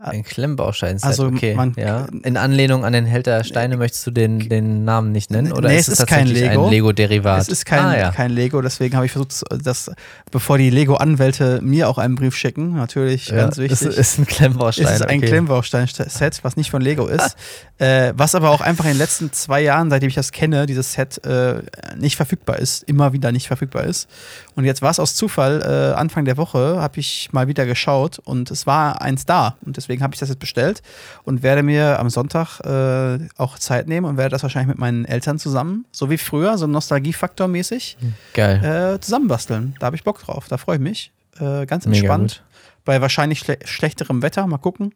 Ein 0.00 0.24
Klemmbaustein. 0.24 0.98
Also 1.02 1.26
okay. 1.26 1.54
man- 1.54 1.74
ja. 1.76 2.06
In 2.24 2.36
Anlehnung 2.36 2.84
an 2.84 2.92
den 2.94 3.04
Held 3.04 3.26
der 3.26 3.44
Steine 3.44 3.76
möchtest 3.76 4.06
du 4.06 4.10
den, 4.10 4.48
den 4.48 4.84
Namen 4.84 5.12
nicht 5.12 5.30
nennen? 5.30 5.52
Oder 5.52 5.68
Nee, 5.68 5.78
ist 5.78 5.88
es 5.88 6.00
ist 6.00 6.06
kein 6.06 6.26
Lego. 6.26 6.64
ein 6.64 6.70
Lego-Derivat? 6.70 7.42
Es 7.42 7.48
ist 7.48 7.66
kein, 7.66 7.84
ah, 7.84 7.96
ja. 7.96 8.10
kein 8.10 8.30
Lego, 8.30 8.62
deswegen 8.62 8.96
habe 8.96 9.06
ich 9.06 9.12
versucht, 9.12 9.44
das, 9.62 9.90
bevor 10.30 10.56
die 10.58 10.70
Lego-Anwälte 10.70 11.60
mir 11.62 11.88
auch 11.88 11.98
einen 11.98 12.14
Brief 12.16 12.34
schicken, 12.34 12.74
natürlich 12.74 13.28
ja, 13.28 13.36
ganz 13.36 13.58
wichtig. 13.58 13.82
Es 13.82 13.96
ist 13.96 14.18
ein 14.18 14.26
Klemmbaustein. 14.26 14.86
Es 14.86 14.94
ist 14.94 15.02
ein 15.02 15.18
okay. 15.18 15.28
Klemmbaustein-Set, 15.28 16.40
was 16.42 16.56
nicht 16.56 16.70
von 16.70 16.80
Lego 16.82 17.06
ist. 17.06 17.36
äh, 17.78 18.12
was 18.16 18.34
aber 18.34 18.50
auch 18.50 18.62
einfach 18.62 18.86
in 18.86 18.92
den 18.92 18.98
letzten 18.98 19.30
zwei 19.32 19.60
Jahren, 19.60 19.90
seitdem 19.90 20.08
ich 20.08 20.14
das 20.14 20.32
kenne, 20.32 20.66
dieses 20.66 20.94
Set 20.94 21.24
äh, 21.26 21.62
nicht 21.96 22.16
verfügbar 22.16 22.58
ist, 22.58 22.82
immer 22.84 23.12
wieder 23.12 23.30
nicht 23.30 23.46
verfügbar 23.46 23.84
ist. 23.84 24.08
Und 24.56 24.64
jetzt 24.64 24.82
war 24.82 24.90
es 24.90 24.98
aus 24.98 25.14
Zufall, 25.14 25.60
äh, 25.62 25.96
Anfang 25.96 26.24
der 26.24 26.36
Woche 26.38 26.80
habe 26.80 26.98
ich 26.98 27.28
mal 27.32 27.46
wieder 27.46 27.66
geschaut 27.66 28.18
und 28.18 28.50
es 28.50 28.66
war 28.66 29.00
eins 29.02 29.26
da. 29.26 29.56
Und 29.64 29.78
deswegen 29.82 30.02
habe 30.02 30.14
ich 30.14 30.20
das 30.20 30.28
jetzt 30.28 30.38
bestellt 30.38 30.82
und 31.24 31.42
werde 31.42 31.62
mir 31.62 31.98
am 31.98 32.10
Sonntag 32.10 32.60
äh, 32.60 33.26
auch 33.36 33.58
Zeit 33.58 33.88
nehmen 33.88 34.06
und 34.06 34.16
werde 34.16 34.30
das 34.30 34.42
wahrscheinlich 34.42 34.68
mit 34.68 34.78
meinen 34.78 35.04
Eltern 35.04 35.38
zusammen, 35.38 35.84
so 35.92 36.10
wie 36.10 36.18
früher, 36.18 36.56
so 36.58 36.66
Nostalgiefaktor 36.66 37.48
mäßig, 37.48 37.96
Geil. 38.34 38.94
äh, 38.94 39.00
zusammenbasteln. 39.00 39.74
Da 39.78 39.86
habe 39.86 39.96
ich 39.96 40.04
Bock 40.04 40.20
drauf, 40.20 40.48
da 40.48 40.56
freue 40.56 40.76
ich 40.76 40.82
mich. 40.82 41.12
Äh, 41.38 41.66
ganz 41.66 41.86
entspannt 41.86 42.42
bei 42.84 43.00
wahrscheinlich 43.00 43.40
schle 43.40 43.58
schlechterem 43.64 44.22
Wetter. 44.22 44.46
Mal 44.46 44.58
gucken. 44.58 44.94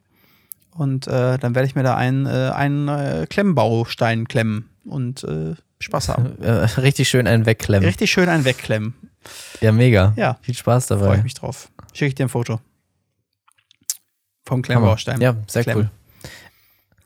Und 0.72 1.06
äh, 1.06 1.38
dann 1.38 1.54
werde 1.54 1.66
ich 1.66 1.74
mir 1.74 1.82
da 1.82 1.96
einen, 1.96 2.26
äh, 2.26 2.50
einen 2.54 2.88
äh, 2.88 3.26
Klemmbaustein 3.28 4.28
klemmen 4.28 4.68
und 4.84 5.24
äh, 5.24 5.54
Spaß 5.78 6.10
haben. 6.10 6.36
Äh, 6.42 6.50
richtig 6.80 7.08
schön 7.08 7.26
einen 7.26 7.46
wegklemmen. 7.46 7.86
Richtig 7.86 8.10
schön 8.10 8.28
einen 8.28 8.44
wegklemmen. 8.44 8.94
Ja, 9.60 9.72
mega. 9.72 10.12
Ja. 10.16 10.38
Viel 10.42 10.54
Spaß 10.54 10.86
Freue 10.86 10.98
dabei. 10.98 11.16
ich 11.16 11.24
mich 11.24 11.34
drauf. 11.34 11.70
Schicke 11.92 12.08
ich 12.08 12.14
dir 12.14 12.26
ein 12.26 12.28
Foto. 12.28 12.60
Vom 14.46 14.58
Hammer. 14.58 14.62
Klemmbaustein. 14.62 15.20
Ja, 15.20 15.36
sehr 15.48 15.64
Klemmen. 15.64 15.90
cool. 16.22 16.30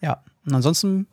Ja. 0.00 0.22
Und 0.46 0.54
ansonsten 0.54 1.06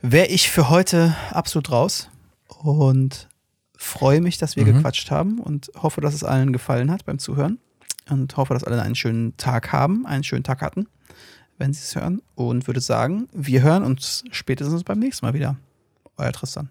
wäre 0.00 0.26
ich 0.26 0.50
für 0.50 0.68
heute 0.68 1.14
absolut 1.30 1.70
raus 1.70 2.10
und 2.48 3.28
freue 3.76 4.20
mich, 4.20 4.38
dass 4.38 4.56
wir 4.56 4.64
Mhm. 4.66 4.74
gequatscht 4.76 5.10
haben 5.10 5.38
und 5.38 5.70
hoffe, 5.80 6.00
dass 6.00 6.14
es 6.14 6.24
allen 6.24 6.52
gefallen 6.52 6.90
hat 6.90 7.04
beim 7.06 7.18
Zuhören 7.18 7.58
und 8.10 8.36
hoffe, 8.36 8.54
dass 8.54 8.64
alle 8.64 8.82
einen 8.82 8.94
schönen 8.96 9.36
Tag 9.36 9.72
haben, 9.72 10.06
einen 10.06 10.24
schönen 10.24 10.44
Tag 10.44 10.60
hatten, 10.62 10.86
wenn 11.58 11.72
sie 11.72 11.82
es 11.82 11.94
hören 11.94 12.20
und 12.34 12.66
würde 12.66 12.80
sagen, 12.80 13.28
wir 13.32 13.62
hören 13.62 13.84
uns 13.84 14.24
spätestens 14.30 14.84
beim 14.84 14.98
nächsten 14.98 15.24
Mal 15.26 15.34
wieder. 15.34 15.56
Euer 16.16 16.32
Tristan. 16.32 16.68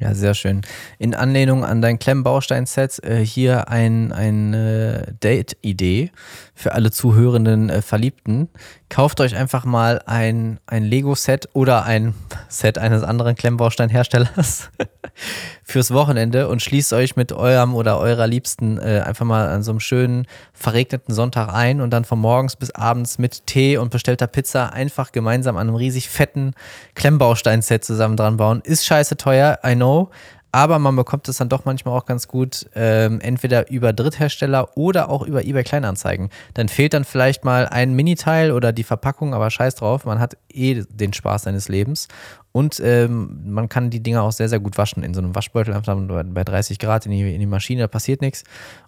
Ja, 0.00 0.14
sehr 0.14 0.32
schön. 0.32 0.62
In 0.98 1.14
Anlehnung 1.14 1.62
an 1.62 1.82
dein 1.82 1.98
Klemmbaustein-Set 1.98 3.04
äh, 3.04 3.18
hier 3.18 3.68
ein, 3.68 4.12
eine 4.12 5.14
Date-Idee 5.20 6.10
für 6.54 6.72
alle 6.72 6.90
zuhörenden 6.90 7.68
äh, 7.68 7.82
Verliebten. 7.82 8.48
Kauft 8.90 9.20
euch 9.20 9.36
einfach 9.36 9.64
mal 9.64 10.02
ein, 10.06 10.58
ein 10.66 10.82
Lego-Set 10.82 11.48
oder 11.52 11.84
ein 11.84 12.12
Set 12.48 12.76
eines 12.76 13.04
anderen 13.04 13.36
Klemmbaustein-Herstellers 13.36 14.68
fürs 15.62 15.92
Wochenende 15.92 16.48
und 16.48 16.60
schließt 16.60 16.92
euch 16.92 17.14
mit 17.14 17.32
eurem 17.32 17.76
oder 17.76 18.00
eurer 18.00 18.26
Liebsten 18.26 18.78
äh, 18.78 19.02
einfach 19.06 19.24
mal 19.24 19.48
an 19.48 19.62
so 19.62 19.70
einem 19.70 19.78
schönen 19.78 20.26
verregneten 20.52 21.14
Sonntag 21.14 21.54
ein 21.54 21.80
und 21.80 21.90
dann 21.90 22.04
von 22.04 22.18
morgens 22.18 22.56
bis 22.56 22.72
abends 22.72 23.18
mit 23.18 23.46
Tee 23.46 23.76
und 23.76 23.92
bestellter 23.92 24.26
Pizza 24.26 24.72
einfach 24.72 25.12
gemeinsam 25.12 25.56
an 25.56 25.68
einem 25.68 25.76
riesig 25.76 26.08
fetten 26.08 26.54
Klemmbaustein-Set 26.96 27.84
zusammen 27.84 28.16
dran 28.16 28.38
bauen. 28.38 28.60
Ist 28.64 28.84
scheiße 28.84 29.16
teuer, 29.16 29.60
I 29.64 29.76
know. 29.76 30.10
Aber 30.52 30.78
man 30.78 30.96
bekommt 30.96 31.28
es 31.28 31.36
dann 31.36 31.48
doch 31.48 31.64
manchmal 31.64 31.96
auch 31.96 32.06
ganz 32.06 32.26
gut, 32.26 32.68
ähm, 32.74 33.20
entweder 33.20 33.70
über 33.70 33.92
Dritthersteller 33.92 34.76
oder 34.76 35.08
auch 35.08 35.26
über 35.26 35.44
eBay 35.44 35.62
Kleinanzeigen. 35.62 36.30
Dann 36.54 36.68
fehlt 36.68 36.94
dann 36.94 37.04
vielleicht 37.04 37.44
mal 37.44 37.66
ein 37.68 37.94
Miniteil 37.94 38.50
oder 38.52 38.72
die 38.72 38.82
Verpackung, 38.82 39.34
aber 39.34 39.50
scheiß 39.50 39.76
drauf, 39.76 40.04
man 40.04 40.18
hat 40.18 40.36
eh 40.52 40.82
den 40.88 41.12
Spaß 41.12 41.42
seines 41.42 41.68
Lebens. 41.68 42.08
Und 42.52 42.80
ähm, 42.84 43.40
man 43.44 43.68
kann 43.68 43.90
die 43.90 44.02
Dinger 44.02 44.22
auch 44.22 44.32
sehr, 44.32 44.48
sehr 44.48 44.58
gut 44.58 44.76
waschen 44.76 45.02
in 45.02 45.14
so 45.14 45.20
einem 45.20 45.34
Waschbeutel, 45.34 45.72
einfach 45.72 45.96
bei 45.96 46.44
30 46.44 46.78
Grad 46.78 47.06
in 47.06 47.12
die, 47.12 47.32
in 47.34 47.40
die 47.40 47.46
Maschine, 47.46 47.82
da 47.82 47.86
passiert 47.86 48.20
nichts. 48.20 48.42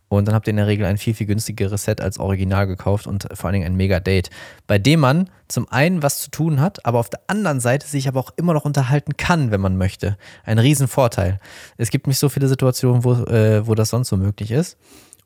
Und 0.08 0.28
dann 0.28 0.34
habt 0.34 0.46
ihr 0.46 0.50
in 0.50 0.58
der 0.58 0.66
Regel 0.66 0.84
ein 0.84 0.98
viel, 0.98 1.14
viel 1.14 1.26
günstigeres 1.26 1.84
Set 1.84 2.00
als 2.00 2.18
Original 2.18 2.66
gekauft 2.66 3.06
und 3.06 3.28
vor 3.32 3.46
allen 3.46 3.54
Dingen 3.54 3.66
ein 3.66 3.76
Mega-Date, 3.76 4.28
bei 4.66 4.78
dem 4.78 5.00
man 5.00 5.30
zum 5.48 5.70
einen 5.70 6.02
was 6.02 6.20
zu 6.20 6.30
tun 6.30 6.60
hat, 6.60 6.84
aber 6.84 6.98
auf 6.98 7.08
der 7.08 7.20
anderen 7.28 7.60
Seite 7.60 7.86
sich 7.86 8.08
aber 8.08 8.20
auch 8.20 8.30
immer 8.36 8.52
noch 8.52 8.66
unterhalten 8.66 9.16
kann, 9.16 9.50
wenn 9.50 9.60
man 9.60 9.78
möchte. 9.78 10.18
Ein 10.44 10.58
Riesenvorteil. 10.58 11.40
Es 11.78 11.90
gibt 11.90 12.06
nicht 12.08 12.18
so 12.18 12.28
viele 12.28 12.48
Situationen, 12.48 13.04
wo, 13.04 13.14
äh, 13.24 13.66
wo 13.66 13.74
das 13.74 13.88
sonst 13.88 14.08
so 14.08 14.18
möglich 14.18 14.50
ist. 14.50 14.76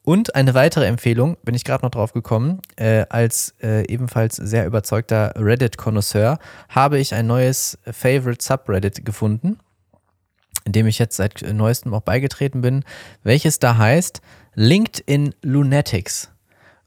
Und 0.06 0.36
eine 0.36 0.54
weitere 0.54 0.86
Empfehlung, 0.86 1.36
bin 1.42 1.56
ich 1.56 1.64
gerade 1.64 1.84
noch 1.84 1.90
drauf 1.90 2.12
gekommen, 2.12 2.62
äh, 2.76 3.06
als 3.08 3.56
äh, 3.60 3.84
ebenfalls 3.92 4.36
sehr 4.36 4.64
überzeugter 4.64 5.34
Reddit-Konnoisseur 5.34 6.38
habe 6.68 7.00
ich 7.00 7.12
ein 7.12 7.26
neues 7.26 7.76
Favorite 7.90 8.40
Subreddit 8.40 9.04
gefunden, 9.04 9.58
in 10.64 10.70
dem 10.70 10.86
ich 10.86 11.00
jetzt 11.00 11.16
seit 11.16 11.42
neuestem 11.52 11.92
auch 11.92 12.02
beigetreten 12.02 12.60
bin, 12.60 12.84
welches 13.24 13.58
da 13.58 13.78
heißt 13.78 14.20
LinkedIn 14.54 15.34
Lunatics. 15.42 16.30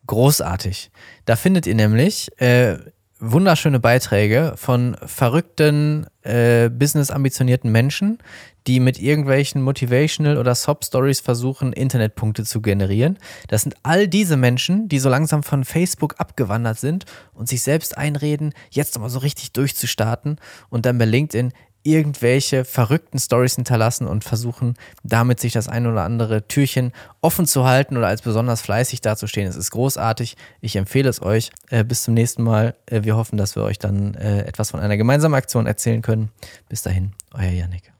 Großartig. 0.07 0.89
Da 1.25 1.35
findet 1.35 1.67
ihr 1.67 1.75
nämlich 1.75 2.29
äh, 2.39 2.77
wunderschöne 3.19 3.79
Beiträge 3.79 4.53
von 4.55 4.95
verrückten, 5.05 6.07
äh, 6.21 6.69
business-ambitionierten 6.69 7.71
Menschen, 7.71 8.19
die 8.67 8.79
mit 8.79 8.99
irgendwelchen 8.99 9.61
Motivational- 9.61 10.37
oder 10.37 10.55
Sob-Stories 10.55 11.19
versuchen, 11.19 11.73
Internetpunkte 11.73 12.43
zu 12.43 12.61
generieren. 12.61 13.17
Das 13.47 13.63
sind 13.63 13.75
all 13.83 14.07
diese 14.07 14.37
Menschen, 14.37 14.87
die 14.87 14.99
so 14.99 15.09
langsam 15.09 15.43
von 15.43 15.65
Facebook 15.65 16.15
abgewandert 16.17 16.79
sind 16.79 17.05
und 17.33 17.49
sich 17.49 17.61
selbst 17.61 17.97
einreden, 17.97 18.53
jetzt 18.69 18.95
nochmal 18.95 19.09
so 19.09 19.19
richtig 19.19 19.53
durchzustarten 19.53 20.39
und 20.69 20.85
dann 20.85 20.97
bei 20.97 21.05
LinkedIn 21.05 21.51
irgendwelche 21.83 22.65
verrückten 22.65 23.19
Stories 23.19 23.55
hinterlassen 23.55 24.07
und 24.07 24.23
versuchen, 24.23 24.75
damit 25.03 25.39
sich 25.39 25.53
das 25.53 25.67
ein 25.67 25.87
oder 25.87 26.03
andere 26.03 26.47
Türchen 26.47 26.91
offen 27.21 27.45
zu 27.45 27.65
halten 27.65 27.97
oder 27.97 28.07
als 28.07 28.21
besonders 28.21 28.61
fleißig 28.61 29.01
dazustehen. 29.01 29.47
Es 29.47 29.55
ist 29.55 29.71
großartig. 29.71 30.35
Ich 30.61 30.75
empfehle 30.75 31.09
es 31.09 31.21
euch. 31.21 31.51
Äh, 31.69 31.83
bis 31.83 32.03
zum 32.03 32.13
nächsten 32.13 32.43
Mal. 32.43 32.75
Äh, 32.85 33.03
wir 33.03 33.15
hoffen, 33.15 33.37
dass 33.37 33.55
wir 33.55 33.63
euch 33.63 33.79
dann 33.79 34.13
äh, 34.15 34.41
etwas 34.41 34.71
von 34.71 34.79
einer 34.79 34.97
gemeinsamen 34.97 35.35
Aktion 35.35 35.65
erzählen 35.65 36.01
können. 36.01 36.29
Bis 36.67 36.81
dahin, 36.81 37.13
euer 37.33 37.51
Yannick. 37.51 37.91